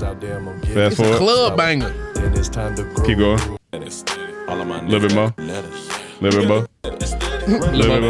It's 0.74 1.00
a 1.00 1.02
forward. 1.04 1.18
club 1.18 1.56
banger. 1.56 1.90
Then 2.14 2.32
it's 2.34 2.48
time 2.48 2.74
to 2.76 2.84
Keep 3.04 3.18
going. 3.18 3.38
A 3.72 3.78
little 3.78 5.00
bit 5.08 5.14
more. 5.14 5.32
A 5.38 5.42
little 6.20 6.40
bit 6.40 6.48
more. 6.48 6.66
A 6.84 6.90
little 7.70 8.00
bit 8.00 8.02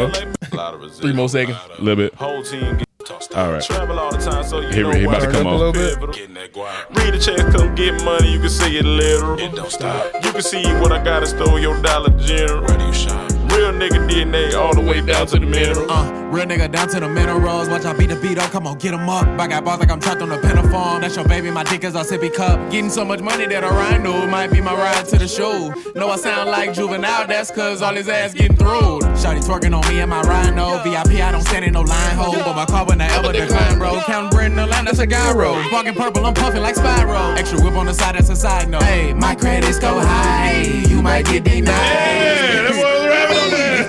more. 0.51 0.89
Three 0.89 1.13
more 1.13 1.29
seconds. 1.29 1.57
A 1.77 1.81
little 1.81 1.95
bit. 2.03 2.15
Whole 2.15 2.41
team 2.43 2.77
get 2.77 2.87
tossed 3.05 3.35
All 3.35 3.51
right. 3.51 3.61
Travel 3.63 3.99
all 3.99 4.11
the 4.11 4.17
time, 4.17 4.43
so 4.43 4.59
you 4.61 4.69
He- 4.69 4.81
know 4.81 4.91
he 4.91 5.03
about 5.03 5.21
to 5.21 5.27
come 5.31 5.45
up 5.47 5.53
a 5.53 5.55
on. 5.55 5.71
little 5.71 6.07
bit. 6.07 6.15
Getting 6.15 6.33
that 6.33 6.51
guap. 6.53 6.97
Read 6.97 7.13
the 7.13 7.19
checks, 7.19 7.43
come 7.55 7.75
get 7.75 8.03
money. 8.03 8.31
You 8.33 8.39
can 8.39 8.49
say 8.49 8.71
it 8.75 8.85
literal. 8.85 9.39
It 9.39 9.53
don't 9.55 9.69
stop. 9.71 10.05
You 10.23 10.31
can 10.31 10.41
see 10.41 10.63
what 10.81 10.91
I 10.91 11.03
got 11.03 11.21
in 11.21 11.29
store. 11.29 11.59
Your 11.59 11.79
Dollar 11.81 12.09
General. 12.19 12.63
Where 12.65 12.77
do 12.77 12.85
you 12.85 12.93
shop? 12.93 13.30
Real 13.55 13.71
nigga 13.73 14.07
DNA 14.09 14.53
all 14.55 14.73
the 14.73 14.81
way 14.81 15.01
down 15.01 15.27
to 15.27 15.37
the 15.39 15.45
mineral. 15.45 15.89
Uh, 15.91 16.09
real 16.29 16.45
nigga 16.45 16.71
down 16.71 16.87
to 16.89 16.99
the 16.99 17.09
minerals. 17.09 17.67
Watch 17.69 17.85
I 17.85 17.93
beat 17.93 18.09
the 18.09 18.15
beat 18.15 18.37
up. 18.37 18.51
Come 18.51 18.65
on, 18.65 18.77
get 18.77 18.93
'em 18.93 19.09
up. 19.09 19.27
I 19.39 19.47
got 19.47 19.65
balls 19.65 19.79
like 19.79 19.91
I'm 19.91 19.99
trapped 19.99 20.21
on 20.21 20.29
the 20.29 20.37
pentaform. 20.37 21.01
That's 21.01 21.15
your 21.15 21.25
baby. 21.27 21.51
My 21.51 21.63
dick 21.63 21.83
is 21.83 21.95
a 21.95 21.99
sippy 21.99 22.33
cup. 22.33 22.57
Getting 22.71 22.89
so 22.89 23.03
much 23.03 23.19
money 23.19 23.45
that 23.47 23.63
a 23.63 23.67
rhino 23.69 24.25
might 24.27 24.51
be 24.51 24.61
my 24.61 24.73
ride 24.73 25.05
to 25.09 25.17
the 25.17 25.27
show. 25.27 25.73
Know 25.95 26.09
I 26.09 26.15
sound 26.15 26.49
like 26.49 26.73
juvenile. 26.73 27.27
That's 27.27 27.51
cause 27.51 27.81
all 27.81 27.93
his 27.93 28.07
ass 28.07 28.33
getting 28.33 28.55
through. 28.55 28.99
Shawty 29.21 29.41
twerking 29.43 29.75
on 29.77 29.87
me 29.89 29.99
and 29.99 30.09
my 30.09 30.21
rhino. 30.21 30.81
VIP, 30.83 31.21
I 31.21 31.31
don't 31.31 31.41
stand 31.41 31.65
in 31.65 31.73
no 31.73 31.81
line 31.81 32.15
hole. 32.15 32.33
But 32.33 32.55
my 32.55 32.65
car 32.65 32.85
would 32.85 32.97
not 32.99 33.11
ever 33.11 33.33
decline, 33.33 33.77
bro. 33.77 34.01
Counting 34.05 34.29
bread 34.29 34.51
in 34.51 34.55
the 34.55 34.65
line, 34.65 34.85
that's 34.85 34.99
a 34.99 35.05
gyro. 35.07 35.51
Walking 35.71 35.93
purple, 35.93 36.25
I'm 36.25 36.33
puffing 36.33 36.61
like 36.61 36.75
Spyro. 36.75 37.37
Extra 37.37 37.59
whip 37.61 37.73
on 37.75 37.85
the 37.87 37.93
side, 37.93 38.15
that's 38.15 38.29
a 38.29 38.35
side 38.35 38.69
note. 38.69 38.83
Hey, 38.83 39.13
my 39.13 39.35
credits 39.35 39.77
go 39.79 39.99
high. 39.99 40.61
You 40.87 41.01
might 41.01 41.25
get 41.25 41.43
denied. 41.43 41.67
Yeah, 41.75 43.00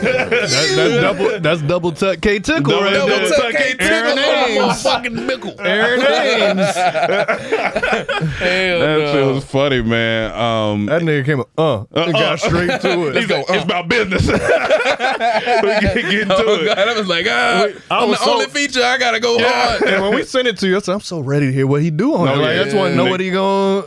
that 0.02 0.30
boy 0.30 0.40
was 0.40 0.54
rapping 0.54 0.78
on 0.78 0.90
that. 0.90 0.92
That- 1.00 1.02
that's 1.02 1.02
double. 1.02 1.40
That's 1.40 1.62
double 1.62 1.92
tuck 1.92 2.20
K 2.20 2.38
tickle. 2.38 2.62
Double- 2.62 2.82
right 2.84 2.94
double 2.94 3.08
there. 3.08 3.28
tuck 3.28 3.52
K 3.52 3.70
tickle 3.72 3.86
Aaron 3.86 4.18
Ames. 4.18 4.82
Fucking 4.82 5.26
mickle. 5.26 5.60
Aaron 5.60 6.00
Ames. 6.58 6.76
Hell 6.76 8.80
That 8.80 8.98
no. 8.98 9.12
shit 9.12 9.34
was 9.34 9.44
funny, 9.44 9.82
man. 9.82 10.32
Um, 10.32 10.86
That 10.86 11.02
nigga 11.02 11.24
came 11.24 11.40
up. 11.40 11.48
Uh, 11.58 11.84
and 11.92 12.12
got 12.12 12.40
straight 12.40 12.80
to 12.80 13.06
it. 13.08 13.16
He's 13.16 13.30
like, 13.30 13.44
it's 13.48 13.64
about 13.64 13.88
business. 13.88 14.22
we 14.26 14.38
get, 14.38 15.94
get 15.94 16.14
into 16.22 16.34
Oh 16.36 16.54
it. 16.60 16.64
god, 16.66 16.78
I 16.88 16.98
was 16.98 17.08
like, 17.08 17.26
ah, 17.28 17.66
I 17.90 18.02
on 18.02 18.08
was 18.10 18.18
the 18.18 18.24
so- 18.24 18.32
only 18.34 18.46
feature 18.46 18.82
I 18.82 18.98
gotta 18.98 19.20
go 19.20 19.38
hard. 19.40 19.82
and 19.82 20.02
when 20.02 20.14
we 20.14 20.24
sent 20.24 20.48
it 20.48 20.58
to 20.58 20.68
you, 20.68 20.76
I 20.76 20.80
said, 20.80 20.94
I'm 20.94 21.00
so 21.00 21.20
ready 21.20 21.46
to 21.46 21.52
hear 21.52 21.66
what 21.66 21.82
he 21.82 21.90
do 21.90 22.14
on 22.14 22.26
No, 22.26 22.34
it. 22.34 22.36
Like, 22.38 22.54
yeah, 22.54 22.60
I 22.60 22.64
just 22.64 22.76
want 22.76 22.92
to 22.94 22.98
yeah. 22.98 23.04
know 23.04 23.10
what 23.10 23.20
he 23.20 23.30
going. 23.30 23.84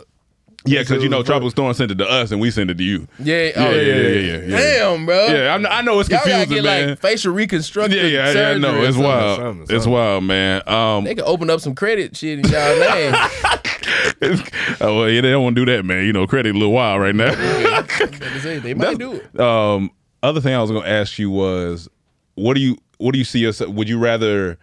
Yeah, 0.66 0.80
because 0.82 1.02
you 1.02 1.08
know, 1.08 1.22
Tropical 1.22 1.50
Storm 1.50 1.72
sent 1.74 1.90
it 1.90 1.98
to 1.98 2.08
us 2.10 2.30
and 2.32 2.40
we 2.40 2.50
sent 2.50 2.70
it 2.70 2.78
to 2.78 2.84
you. 2.84 3.06
Yeah, 3.18 3.44
Yeah, 3.44 3.52
oh, 3.56 3.70
yeah, 3.70 3.80
yeah, 3.80 3.94
yeah, 4.08 4.36
yeah. 4.38 4.56
Damn, 4.56 5.06
bro. 5.06 5.26
Yeah, 5.26 5.54
I 5.54 5.58
know, 5.58 5.68
I 5.68 5.82
know 5.82 6.00
it's 6.00 6.08
Y'all 6.08 6.18
gotta 6.18 6.30
confusing, 6.46 6.64
get 6.64 6.64
man. 6.64 6.88
like 6.90 6.98
facial 7.00 7.32
reconstruction. 7.32 7.96
yeah, 7.98 8.02
yeah, 8.06 8.24
yeah, 8.24 8.28
I 8.28 8.32
surgery 8.32 8.60
know. 8.60 8.74
or 8.74 8.84
It's 8.84 8.86
something. 8.96 9.02
wild. 9.04 9.38
something, 9.38 9.76
It's 9.76 9.86
wild, 9.86 10.24
man. 10.24 10.62
Um, 10.68 11.04
They 11.04 11.14
can 11.14 11.24
open 11.24 11.50
up 11.50 11.60
some 11.60 11.74
credit 11.74 12.16
shit 12.16 12.38
in 12.40 12.44
y'all 12.46 12.78
name. 12.78 13.14
oh, 14.80 14.96
well, 14.98 15.08
yeah, 15.10 15.20
they 15.20 15.30
don't 15.30 15.44
want 15.44 15.56
to 15.56 15.64
do 15.64 15.72
that, 15.76 15.84
man. 15.84 16.04
You 16.04 16.12
know, 16.12 16.26
credit 16.26 16.54
a 16.54 16.58
little 16.58 16.72
wild 16.72 17.00
right 17.00 17.14
now. 17.14 17.30
Better 17.34 18.60
they 18.60 18.74
might 18.74 18.98
do 18.98 19.12
it. 19.12 19.40
um, 19.40 19.90
other 20.22 20.40
thing 20.40 20.54
I 20.54 20.60
was 20.60 20.70
going 20.70 20.82
to 20.82 20.88
ask 20.90 21.18
you 21.18 21.30
was, 21.30 21.88
what 22.34 22.54
do 22.54 22.60
you 22.60 22.76
what 22.98 23.12
do 23.12 23.18
you 23.18 23.24
see 23.24 23.40
yourself? 23.40 23.70
Would 23.74 23.88
you 23.88 23.98
rather 23.98 24.58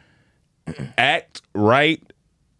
act, 0.98 1.42
write, 1.54 2.13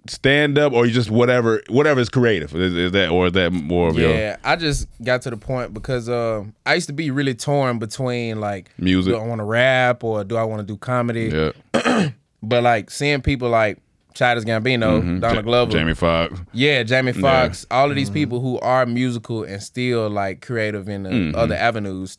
stand 0.08 0.58
up, 0.58 0.74
or 0.74 0.86
you 0.86 0.92
just 0.92 1.10
whatever 1.10 1.62
whatever 1.70 2.00
is 2.00 2.10
creative? 2.10 2.54
Is, 2.56 2.74
is 2.74 2.92
that 2.94 3.10
or 3.10 3.28
is 3.28 3.34
that 3.34 3.52
more 3.54 3.90
of 3.90 3.98
your 3.98 4.10
Yeah, 4.14 4.38
I 4.44 4.56
just 4.56 4.88
got 5.04 5.22
to 5.24 5.30
the 5.30 5.38
point 5.38 5.74
because 5.74 6.10
um, 6.10 6.54
I 6.66 6.74
used 6.76 6.88
to 6.88 6.94
be 6.94 7.10
really 7.12 7.36
torn 7.36 7.80
between 7.80 8.40
like 8.40 8.70
Music. 8.78 9.14
Do 9.14 9.20
I 9.20 9.26
want 9.26 9.40
to 9.40 9.46
rap 9.46 10.04
or 10.04 10.24
do 10.24 10.36
I 10.38 10.44
want 10.44 10.60
to 10.62 10.66
do 10.66 10.78
comedy? 10.78 11.52
yeah? 11.74 12.10
But 12.46 12.62
like 12.64 12.90
seeing 12.92 13.22
people 13.22 13.50
like 13.50 13.78
Childish 14.16 14.44
Gambino, 14.44 15.02
Mhm. 15.02 15.22
Donna 15.22 15.36
Ja- 15.36 15.42
Glover, 15.42 15.72
Jamie 15.72 15.94
Foxx. 15.96 16.40
yeah, 16.52 16.84
Jamie 16.84 17.14
Foxx, 17.14 17.66
all 17.72 17.90
of 17.90 17.96
these 17.96 18.10
Mm-hmm. 18.10 18.14
people 18.14 18.40
who 18.42 18.60
are 18.60 18.86
musical 18.86 19.44
and 19.44 19.64
still 19.64 20.10
like 20.10 20.42
creative 20.46 20.90
in 20.90 21.04
the 21.04 21.10
Mhm. 21.10 21.36
other 21.36 21.56
avenues, 21.56 22.18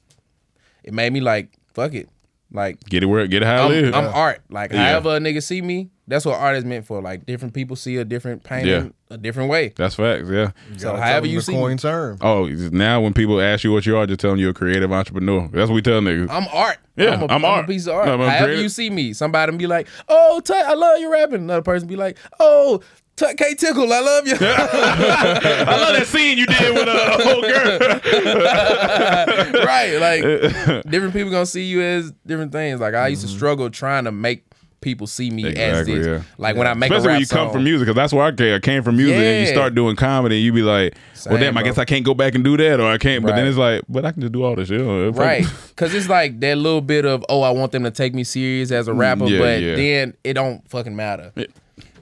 it 0.83 0.95
made 0.95 1.13
me 1.13 1.21
like 1.21 1.51
fuck 1.75 1.93
it, 1.95 2.09
like 2.55 2.81
Get 2.85 3.03
it 3.03 3.07
where 3.07 3.27
get 3.27 3.43
it 3.43 3.47
how 3.47 3.67
I'm, 3.67 3.73
is. 3.73 3.95
I'm 3.95 4.13
art. 4.15 4.41
Like 4.49 4.73
Yeah. 4.73 4.91
however 4.91 5.17
a 5.17 5.19
nigga 5.19 5.43
see 5.43 5.61
me, 5.61 5.91
that's 6.07 6.25
what 6.25 6.39
art 6.39 6.57
is 6.57 6.65
meant 6.65 6.87
for. 6.87 7.03
Like 7.03 7.27
different 7.27 7.53
people 7.53 7.77
see 7.77 7.97
a 7.97 8.05
different 8.05 8.45
painting 8.45 8.71
Yeah. 9.11 9.15
a 9.15 9.19
different 9.19 9.51
way. 9.51 9.73
That's 9.77 9.97
facts. 9.97 10.29
Yeah. 10.31 10.53
So 10.77 10.95
however 10.97 11.27
you 11.27 11.41
see 11.41 11.57
me, 11.57 11.77
term. 11.77 12.19
Oh, 12.21 12.47
now 12.47 13.01
when 13.01 13.13
people 13.13 13.41
ask 13.41 13.65
you 13.65 13.73
what 13.73 13.85
you 13.87 13.97
are, 13.97 14.07
just 14.07 14.21
tell 14.21 14.31
them 14.31 14.39
you're 14.39 14.51
a 14.51 14.55
creative 14.55 14.93
entrepreneur. 14.93 15.49
That's 15.53 15.69
what 15.69 15.75
we 15.75 15.83
tell 15.83 16.01
niggas. 16.01 16.31
I'm 16.31 16.47
art. 16.53 16.79
Yeah, 16.97 17.15
I'm 17.15 17.23
a, 17.23 17.25
I'm 17.25 17.31
I'm 17.33 17.45
art. 17.45 17.65
a 17.65 17.69
piece 17.69 17.87
of 17.89 17.95
art. 17.95 18.09
I'm 18.09 18.21
a 18.21 18.29
However 18.31 18.45
creative- 18.47 18.63
you 18.63 18.69
see 18.69 18.89
me, 18.89 19.13
somebody 19.15 19.57
be 19.57 19.67
like, 19.67 19.89
"Oh, 20.09 20.41
Tut, 20.45 20.57
I 20.65 20.75
love 20.75 20.99
you 21.01 21.11
rapping." 21.11 21.35
Another 21.43 21.61
person 21.63 21.89
be 21.89 21.97
like, 21.97 22.17
"Oh, 22.39 22.81
Tut 23.17 23.37
K 23.37 23.55
Tickle, 23.55 23.93
I 23.93 24.01
love 24.01 24.27
you." 24.27 24.35
I 24.41 25.77
love 25.81 25.97
that 25.97 26.07
scene 26.07 26.37
you 26.39 26.47
did 26.47 26.75
with 26.75 26.89
a 26.89 27.23
whole 27.23 27.43
girl. 27.43 27.79
right, 29.65 29.97
like 30.01 30.23
different 30.91 31.13
people 31.15 31.31
gonna 31.31 31.47
see 31.47 31.65
you 31.65 31.81
as 31.83 32.13
different 32.27 32.53
things. 32.53 32.81
Like 32.81 32.95
I 32.95 33.09
used 33.09 33.23
to 33.23 33.29
struggle 33.29 33.71
trying 33.71 34.05
to 34.05 34.13
make 34.13 34.45
people 34.81 35.07
see 35.07 35.31
me 35.31 35.47
as 35.47 35.87
Mm-hmm. 35.89 35.95
This. 35.95 36.07
yeah. 36.07 36.23
Like 36.39 36.57
when 36.57 36.67
I 36.67 36.75
make 36.75 36.91
Especially 36.91 37.07
a 37.07 37.09
rap 37.09 37.15
when 37.15 37.21
you 37.21 37.27
come 37.27 37.51
from 37.53 37.65
music, 37.65 37.87
because 37.87 37.97
that's 37.97 38.13
where 38.13 38.25
I 38.25 38.33
came. 38.33 38.55
I 38.55 38.59
came 38.59 38.83
from 38.83 38.97
music, 38.97 39.17
and 39.17 39.41
you 39.47 39.53
start 39.53 39.75
doing 39.75 39.97
comedy, 39.97 40.37
and 40.37 40.45
you 40.45 40.53
be 40.53 40.63
like, 40.63 40.95
"Well, 40.95 41.37
Same, 41.37 41.41
damn, 41.41 41.57
I 41.59 41.63
guess 41.63 41.79
I 41.79 41.85
can't 41.85 42.05
go 42.05 42.13
back 42.15 42.35
and 42.35 42.45
do 42.45 42.57
that, 42.59 42.81
or 42.81 42.91
I 42.91 42.99
can't." 42.99 43.25
But 43.25 43.35
then 43.37 43.47
it's 43.47 43.57
like, 43.57 43.83
"But 43.89 44.05
I 44.05 44.13
can 44.13 44.21
just 44.21 44.33
do 44.33 44.43
all 44.45 44.55
this 44.57 44.69
shit." 44.69 44.81
Right, 45.15 45.47
because 45.69 45.95
it's 45.95 46.09
like 46.09 46.41
that 46.41 46.59
little 46.59 46.81
bit 46.83 47.05
of 47.07 47.25
oh, 47.29 47.43
I 47.43 47.51
want 47.51 47.73
them 47.73 47.85
to 47.85 47.91
take 47.91 48.13
me 48.15 48.25
serious 48.25 48.71
as 48.73 48.89
a 48.89 48.93
rapper, 48.93 49.25
Mm, 49.25 49.31
yeah, 49.31 49.39
but 49.39 49.63
yeah. 49.63 49.75
then 49.77 50.15
it 50.25 50.35
don't 50.35 50.69
fucking 50.69 50.95
matter. 50.97 51.33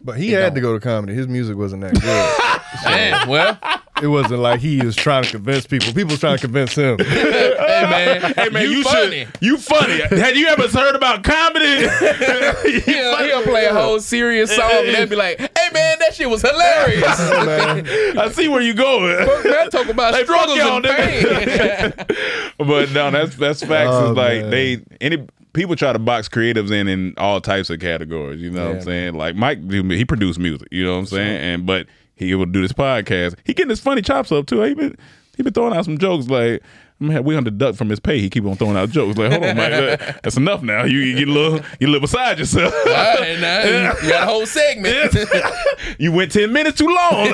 But 0.04 0.16
he 0.18 0.30
had 0.32 0.54
to 0.56 0.60
go 0.60 0.72
to 0.74 0.80
comedy. 0.80 1.14
His 1.14 1.28
music 1.28 1.56
wasn't 1.56 1.82
that 1.82 1.94
good. 1.94 2.62
Damn, 2.84 3.28
well, 3.28 3.56
it 4.02 4.06
wasn't 4.08 4.40
like 4.40 4.58
he 4.60 4.84
was 4.84 4.96
trying 4.96 5.22
to 5.24 5.30
convince 5.30 5.66
people. 5.66 5.92
People 5.92 6.12
was 6.12 6.20
trying 6.20 6.36
to 6.38 6.40
convince 6.40 6.74
him. 6.74 6.98
hey 6.98 7.54
man, 7.88 8.32
Hey 8.34 8.48
man, 8.48 8.62
you, 8.64 8.78
you 8.78 8.82
funny. 8.82 9.24
should. 9.26 9.38
You 9.40 9.58
funny. 9.58 10.00
Had 10.18 10.36
you 10.36 10.48
ever 10.48 10.66
heard 10.66 10.96
about 10.96 11.22
comedy? 11.22 11.86
He'll, 12.80 13.16
he'll 13.18 13.42
play 13.42 13.66
a 13.66 13.72
whole 13.74 14.00
serious 14.00 14.54
song 14.54 14.70
and 14.72 14.88
they'll 14.94 15.06
be 15.06 15.14
like, 15.16 15.38
"Hey 15.38 15.68
man, 15.72 15.98
that 16.00 16.14
shit 16.14 16.28
was 16.30 16.42
hilarious." 16.42 17.04
I 17.06 18.28
see 18.32 18.48
where 18.48 18.62
you 18.62 18.74
going. 18.74 19.24
Fuck, 19.26 19.44
man, 19.44 19.70
talk 19.70 19.88
about 19.88 20.14
Hey, 20.14 20.24
struggles 20.24 20.58
and 20.58 20.84
pain. 20.84 21.92
but 22.58 22.90
no, 22.92 23.10
that's 23.10 23.36
that's 23.36 23.62
facts. 23.62 23.90
Oh, 23.92 24.08
It's 24.10 24.16
like 24.16 24.40
man. 24.42 24.50
they 24.50 24.80
any 25.00 25.26
people 25.52 25.76
try 25.76 25.92
to 25.92 25.98
box 25.98 26.28
creatives 26.28 26.70
in 26.70 26.88
in 26.88 27.14
all 27.18 27.40
types 27.40 27.70
of 27.70 27.80
categories. 27.80 28.40
You 28.40 28.50
know 28.50 28.62
what 28.64 28.70
I'm 28.70 28.76
Yeah. 28.78 28.82
saying? 28.84 29.14
Like 29.14 29.36
Mike, 29.36 29.70
he 29.70 30.04
produced 30.04 30.38
music. 30.38 30.68
You 30.70 30.84
know 30.84 30.92
what 30.92 30.98
I'm 31.00 31.06
saying? 31.06 31.40
And 31.40 31.66
but 31.66 31.86
he 32.14 32.34
will 32.34 32.46
do 32.46 32.62
this 32.62 32.72
podcast. 32.72 33.34
He 33.44 33.54
getting 33.54 33.70
his 33.70 33.80
funny 33.80 34.02
chops 34.02 34.32
up 34.32 34.46
too. 34.46 34.62
He 34.62 34.74
been 34.74 34.96
he 35.36 35.42
been 35.42 35.52
throwing 35.52 35.74
out 35.74 35.84
some 35.84 35.98
jokes 35.98 36.28
like. 36.28 36.62
Man, 37.00 37.24
we 37.24 37.34
on 37.34 37.42
the 37.42 37.50
duck 37.50 37.74
from 37.74 37.88
his 37.88 37.98
pay. 37.98 38.20
He 38.20 38.30
keep 38.30 38.44
on 38.44 38.54
throwing 38.54 38.76
out 38.76 38.90
jokes. 38.90 39.18
Like, 39.18 39.32
hold 39.32 39.42
on, 39.44 39.56
man, 39.56 39.70
that- 39.72 40.22
that's 40.22 40.36
enough 40.36 40.62
now. 40.62 40.84
You, 40.84 40.98
you 41.00 41.18
get 41.18 41.26
a 41.26 41.32
little, 41.32 41.58
you 41.80 41.88
live 41.88 42.02
beside 42.02 42.38
yourself. 42.38 42.72
All 42.72 42.84
right, 42.92 43.40
now 43.40 43.64
you 43.64 44.08
got 44.08 44.22
a 44.22 44.26
whole 44.26 44.46
segment. 44.46 45.12
you 45.98 46.12
went 46.12 46.30
ten 46.30 46.52
minutes 46.52 46.78
too 46.78 46.86
long. 46.86 47.26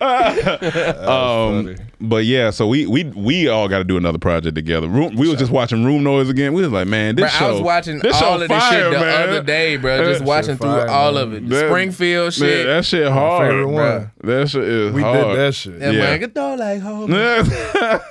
um, 1.06 1.76
but 2.08 2.24
yeah, 2.24 2.50
so 2.50 2.66
we 2.66 2.86
we 2.86 3.04
we 3.04 3.48
all 3.48 3.68
got 3.68 3.78
to 3.78 3.84
do 3.84 3.96
another 3.96 4.18
project 4.18 4.54
together. 4.54 4.88
Room, 4.88 5.14
we 5.16 5.28
was 5.28 5.38
just 5.38 5.50
watching 5.52 5.84
Room 5.84 6.02
Noise 6.02 6.28
again. 6.28 6.52
We 6.52 6.62
was 6.62 6.70
like, 6.72 6.86
man, 6.86 7.14
this 7.16 7.30
Bruh, 7.32 7.38
show. 7.38 7.46
I 7.48 7.50
was 7.52 7.60
watching 7.60 7.98
this 8.00 8.20
all 8.22 8.34
of 8.42 8.48
this 8.48 8.58
fire, 8.58 8.72
shit 8.82 8.92
the 8.92 9.00
man. 9.00 9.28
other 9.28 9.42
day, 9.42 9.76
bro. 9.76 10.04
Just 10.04 10.20
That 10.20 10.26
watching 10.26 10.54
shit 10.54 10.60
through 10.60 10.70
fire, 10.70 10.88
all 10.88 11.12
man. 11.14 11.22
of 11.22 11.32
it. 11.34 11.48
That- 11.48 11.68
Springfield 11.68 12.24
Man, 12.24 12.48
shit. 12.50 12.66
that 12.66 12.84
shit 12.84 13.08
hard. 13.12 13.48
favorite 13.50 13.66
one. 13.68 13.82
bruh. 13.84 14.10
That 14.22 14.48
shit 14.50 14.64
is 14.64 14.92
We 14.92 15.02
hard. 15.02 15.18
did 15.26 15.36
that 15.38 15.54
shit. 15.54 15.80
Yeah, 15.80 15.90
yeah. 15.90 15.98
man, 16.00 16.20
get 16.20 16.34
though 16.34 16.54
like 16.54 16.80
home. 16.80 17.10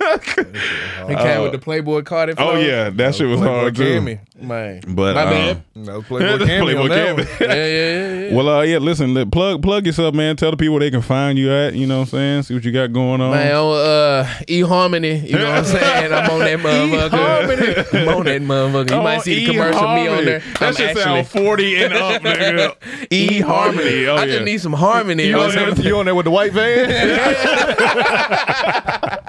He 1.07 1.15
came 1.15 1.41
with 1.43 1.51
the 1.51 1.59
Playboy 1.61 2.01
Cardi. 2.03 2.33
oh 2.37 2.57
yeah, 2.57 2.89
that 2.89 3.15
shit 3.15 3.27
was 3.27 3.39
Playboy 3.39 3.53
hard 3.59 3.75
too. 3.75 3.83
Cammy. 3.83 4.19
Man. 4.43 4.81
But 4.87 5.15
My 5.15 5.23
um, 5.23 5.29
bad. 5.29 5.63
No, 5.75 6.01
Playboy 6.01 6.37
Cammy 6.45 6.61
Playboy 6.63 6.81
on 6.83 6.89
that 6.89 7.07
Cammy. 7.07 7.17
one. 7.17 7.27
Yeah, 7.39 7.55
yeah, 7.55 7.65
yeah. 7.65 8.19
yeah. 8.29 8.35
Well, 8.35 8.49
uh, 8.49 8.61
yeah. 8.61 8.77
Listen, 8.77 9.13
let- 9.13 9.31
plug 9.31 9.61
plug 9.61 9.85
yourself, 9.85 10.13
man. 10.15 10.35
Tell 10.35 10.51
the 10.51 10.57
people 10.57 10.73
where 10.73 10.79
they 10.81 10.91
can 10.91 11.01
find 11.01 11.37
you 11.37 11.51
at. 11.51 11.73
You 11.75 11.87
know 11.87 11.99
what 11.99 12.03
I'm 12.03 12.09
saying? 12.09 12.43
See 12.43 12.53
what 12.53 12.63
you 12.63 12.71
got 12.71 12.91
going 12.93 13.21
on. 13.21 13.31
Man, 13.31 13.55
on 13.55 13.75
uh, 13.75 14.23
eHarmony, 14.47 15.23
you 15.29 15.37
know 15.37 15.49
what 15.49 15.57
I'm 15.59 15.65
saying? 15.65 16.13
I'm 16.13 16.29
on 16.29 16.39
that 16.39 16.59
motherfucker. 16.59 17.93
I'm 18.01 18.17
on 18.17 18.25
that 18.25 18.41
motherfucker. 18.41 18.91
You 18.91 19.01
might 19.01 19.21
see 19.21 19.45
the 19.45 19.51
commercial 19.51 19.81
of 19.83 19.95
me 19.95 20.07
on 20.07 20.25
there. 20.25 20.39
That 20.39 20.61
I'm 20.61 20.75
shit 20.75 20.89
actually 20.89 21.03
sound 21.03 21.27
40 21.27 21.83
and 21.83 21.93
up, 21.93 22.21
nigga. 22.21 22.75
eHarmony. 23.09 24.07
Oh, 24.07 24.15
I 24.15 24.25
yeah. 24.25 24.33
just 24.33 24.45
need 24.45 24.61
some 24.61 24.73
harmony. 24.73 25.27
You 25.27 25.37
or 25.37 25.43
on, 25.45 25.51
there, 25.51 25.67
something. 25.67 25.85
you 25.85 25.97
on 25.97 26.05
there 26.05 26.15
with 26.15 26.25
the 26.25 26.31
white 26.31 26.53
van? 26.53 26.89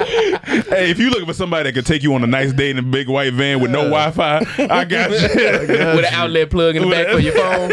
Hey, 0.05 0.91
if 0.91 0.99
you 0.99 1.11
looking 1.11 1.27
for 1.27 1.33
somebody 1.33 1.65
that 1.69 1.73
could 1.75 1.87
take 1.87 2.03
you 2.03 2.15
on 2.15 2.23
a 2.23 2.27
nice 2.27 2.53
date 2.53 2.71
in 2.71 2.79
a 2.79 2.83
big 2.83 3.09
white 3.09 3.33
van 3.33 3.61
with 3.61 3.71
no 3.71 3.85
Wi-Fi, 3.89 4.45
I 4.71 4.85
got 4.85 4.91
you. 4.91 5.04
with 5.97 6.05
an 6.07 6.15
outlet 6.15 6.51
plug 6.51 6.77
in 6.77 6.83
the 6.83 6.91
back 6.91 7.09
for 7.09 7.19
your 7.19 7.33
phone. 7.33 7.71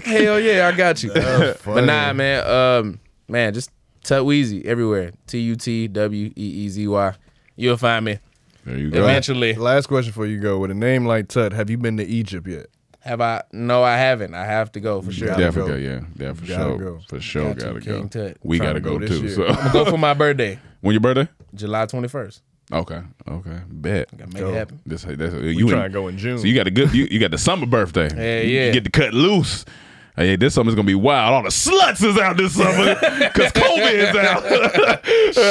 Hell 0.04 0.40
yeah, 0.40 0.68
I 0.68 0.76
got 0.76 1.02
you. 1.02 1.12
but 1.14 1.84
nah, 1.84 2.12
man, 2.12 2.46
um, 2.46 3.00
man, 3.28 3.54
just 3.54 3.70
Tut 4.02 4.22
Weezy 4.24 4.64
everywhere. 4.64 5.12
T 5.26 5.38
U 5.40 5.56
T 5.56 5.88
W 5.88 6.26
E 6.26 6.32
E 6.36 6.68
Z 6.68 6.86
Y. 6.86 7.14
You'll 7.56 7.76
find 7.76 8.04
me 8.04 8.18
There 8.64 8.76
you 8.76 8.90
go. 8.90 9.02
eventually. 9.04 9.54
Last 9.54 9.86
question 9.86 10.12
for 10.12 10.26
you, 10.26 10.40
go. 10.40 10.58
With 10.58 10.70
a 10.70 10.74
name 10.74 11.06
like 11.06 11.28
Tut, 11.28 11.52
have 11.52 11.70
you 11.70 11.78
been 11.78 11.96
to 11.98 12.04
Egypt 12.04 12.46
yet? 12.46 12.66
Have 13.00 13.20
I? 13.20 13.42
No, 13.52 13.82
I 13.82 13.96
haven't. 13.98 14.34
I 14.34 14.44
have 14.46 14.72
to 14.72 14.80
go 14.80 15.02
for 15.02 15.12
sure. 15.12 15.28
Gotta 15.28 15.42
Definitely 15.42 15.82
go. 15.84 15.98
go. 15.98 16.04
Yeah, 16.18 16.26
yeah, 16.26 16.32
for 16.32 16.46
Gotta 16.46 16.62
sure. 16.62 16.78
go. 16.78 17.00
For 17.08 17.20
sure, 17.20 17.48
Got 17.54 17.58
to, 17.58 17.64
gotta 17.66 17.80
go. 17.80 17.98
King 17.98 18.08
Tut. 18.08 18.36
We 18.42 18.56
Trying 18.58 18.68
gotta 18.70 18.80
to 18.80 18.84
go, 18.84 18.98
go 18.98 19.06
this 19.06 19.10
too. 19.36 19.42
year. 19.42 19.54
So, 19.54 19.70
Go 19.72 19.84
for 19.90 19.98
my 19.98 20.14
birthday, 20.14 20.58
when 20.80 20.92
your 20.94 21.00
birthday? 21.00 21.28
July 21.54 21.84
21st. 21.86 22.40
Okay, 22.72 23.00
okay, 23.28 23.60
bet. 23.68 24.10
Gotta 24.16 24.26
make 24.32 24.42
Go. 24.42 24.50
it 24.50 24.54
happen. 24.54 24.80
This, 24.86 25.02
that's, 25.02 25.34
We 25.34 25.52
you 25.56 25.68
trying 25.68 25.84
in- 25.86 25.90
to 25.92 25.98
go 25.98 26.08
in 26.08 26.16
June. 26.18 26.38
So 26.38 26.46
you 26.46 26.54
got 26.54 26.66
a 26.66 26.70
good, 26.70 26.92
you, 26.94 27.04
you 27.10 27.18
got 27.20 27.30
the 27.30 27.38
summer 27.38 27.66
birthday. 27.66 28.08
Yeah, 28.16 28.40
You- 28.42 28.58
yeah. 28.58 28.66
You 28.66 28.72
get 28.72 28.84
to 28.84 28.90
cut 28.90 29.12
loose. 29.14 29.64
Hey, 30.16 30.36
this 30.36 30.54
summer's 30.54 30.76
gonna 30.76 30.86
be 30.86 30.94
wild. 30.94 31.34
All 31.34 31.42
the 31.42 31.48
sluts 31.48 32.04
is 32.08 32.16
out 32.18 32.36
this 32.36 32.54
summer 32.54 32.94
because 33.18 33.50
COVID 33.52 33.94
is 33.94 34.16
out. 34.16 35.04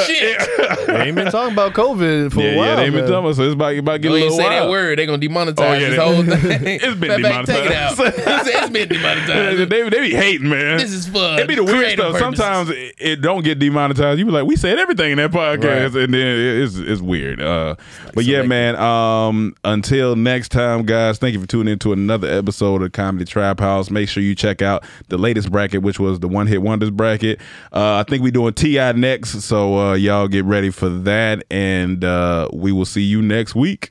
Shit. 0.06 0.40
They 0.94 1.08
ain't 1.08 1.16
been 1.16 1.30
talking 1.30 1.52
about 1.52 1.72
COVID 1.74 2.32
for 2.32 2.40
yeah, 2.40 2.50
a 2.52 2.56
while. 2.56 2.66
yeah, 2.68 2.76
they 2.76 2.84
ain't 2.84 2.94
been 2.94 3.02
talking 3.04 3.18
about. 3.18 3.34
So 3.36 3.42
it's 3.42 3.54
about, 3.54 3.76
about 3.76 3.92
to 3.94 3.98
get 3.98 4.08
Go 4.08 4.14
a 4.14 4.16
ahead 4.18 4.30
little 4.30 4.40
and 4.46 4.52
say 4.54 4.60
that 4.60 4.70
word. 4.70 4.98
They 4.98 5.06
gonna 5.06 5.18
demonetize 5.18 5.58
Oh, 5.58 5.72
yeah, 5.72 5.78
this 5.78 5.90
they- 5.90 5.96
whole 5.96 6.22
thing. 6.58 6.80
It's 6.82 7.00
been 7.00 7.20
Matter 7.22 7.40
of 7.40 7.46
fact, 7.46 7.48
Take 7.48 7.64
it 7.66 7.72
out. 7.72 7.96
demonetized. 7.96 8.48
it's 8.48 8.70
been 8.70 8.88
demonetized. 8.88 9.70
they, 9.70 9.88
they 9.90 10.00
be 10.00 10.14
hating, 10.14 10.48
man. 10.48 10.78
This 10.78 10.92
is 10.92 11.06
for 11.08 11.38
It 11.38 11.48
be 11.48 11.56
the 11.56 11.64
weird 11.64 11.92
stuff. 11.92 12.12
purposes. 12.14 12.20
Sometimes 12.20 12.70
it, 12.70 12.94
it 12.98 13.16
don't 13.20 13.42
get 13.44 13.58
demonetized. 13.58 14.18
You 14.18 14.24
be 14.24 14.30
like, 14.30 14.46
we 14.46 14.56
said 14.56 14.78
everything 14.78 15.10
in 15.12 15.18
that 15.18 15.32
podcast, 15.32 16.02
and 16.02 16.14
then 16.14 16.20
it- 16.26 16.62
it's 16.62 16.76
it's 16.76 17.00
weird. 17.02 17.40
Uh, 17.42 17.74
but 18.14 18.24
yeah, 18.24 18.42
man. 18.42 18.76
Um, 18.76 19.56
until 19.64 20.14
next 20.16 20.50
time, 20.52 20.84
guys. 20.86 21.18
Thank 21.18 21.34
you 21.34 21.40
for 21.40 21.46
tuning 21.46 21.72
in 21.72 21.78
to 21.80 21.92
another 21.92 22.28
episode 22.30 22.82
of 22.82 22.92
Comedy 22.92 23.24
Trap 23.24 23.58
House. 23.60 23.90
Make 23.90 24.08
sure 24.08 24.22
you 24.22 24.34
check 24.34 24.53
out 24.62 24.84
the 25.08 25.18
latest 25.18 25.50
bracket, 25.50 25.82
which 25.82 25.98
was 25.98 26.20
the 26.20 26.28
One 26.28 26.46
Hit 26.46 26.62
Wonders 26.62 26.90
bracket. 26.90 27.40
Uh, 27.72 27.96
I 27.96 28.02
think 28.04 28.22
we're 28.22 28.32
doing 28.32 28.54
Ti 28.54 28.92
next, 28.94 29.40
so 29.42 29.78
uh, 29.78 29.94
y'all 29.94 30.28
get 30.28 30.44
ready 30.44 30.70
for 30.70 30.88
that, 30.88 31.44
and 31.50 32.04
uh, 32.04 32.48
we 32.52 32.72
will 32.72 32.84
see 32.84 33.02
you 33.02 33.22
next 33.22 33.54
week. 33.54 33.90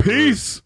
Peace. 0.00 0.62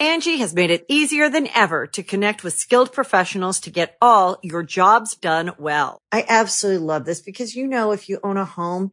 Angi 0.00 0.38
has 0.38 0.54
made 0.54 0.70
it 0.70 0.84
easier 0.88 1.30
than 1.30 1.48
ever 1.54 1.86
to 1.86 2.02
connect 2.02 2.44
with 2.44 2.52
skilled 2.54 2.92
professionals 2.92 3.60
to 3.60 3.70
get 3.70 3.96
all 4.02 4.38
your 4.42 4.62
jobs 4.62 5.16
done 5.16 5.52
well. 5.58 5.98
I 6.12 6.24
absolutely 6.28 6.84
love 6.84 7.04
this 7.04 7.20
because, 7.20 7.56
you 7.56 7.66
know, 7.66 7.92
if 7.92 8.08
you 8.08 8.20
own 8.22 8.36
a 8.36 8.44
home, 8.44 8.92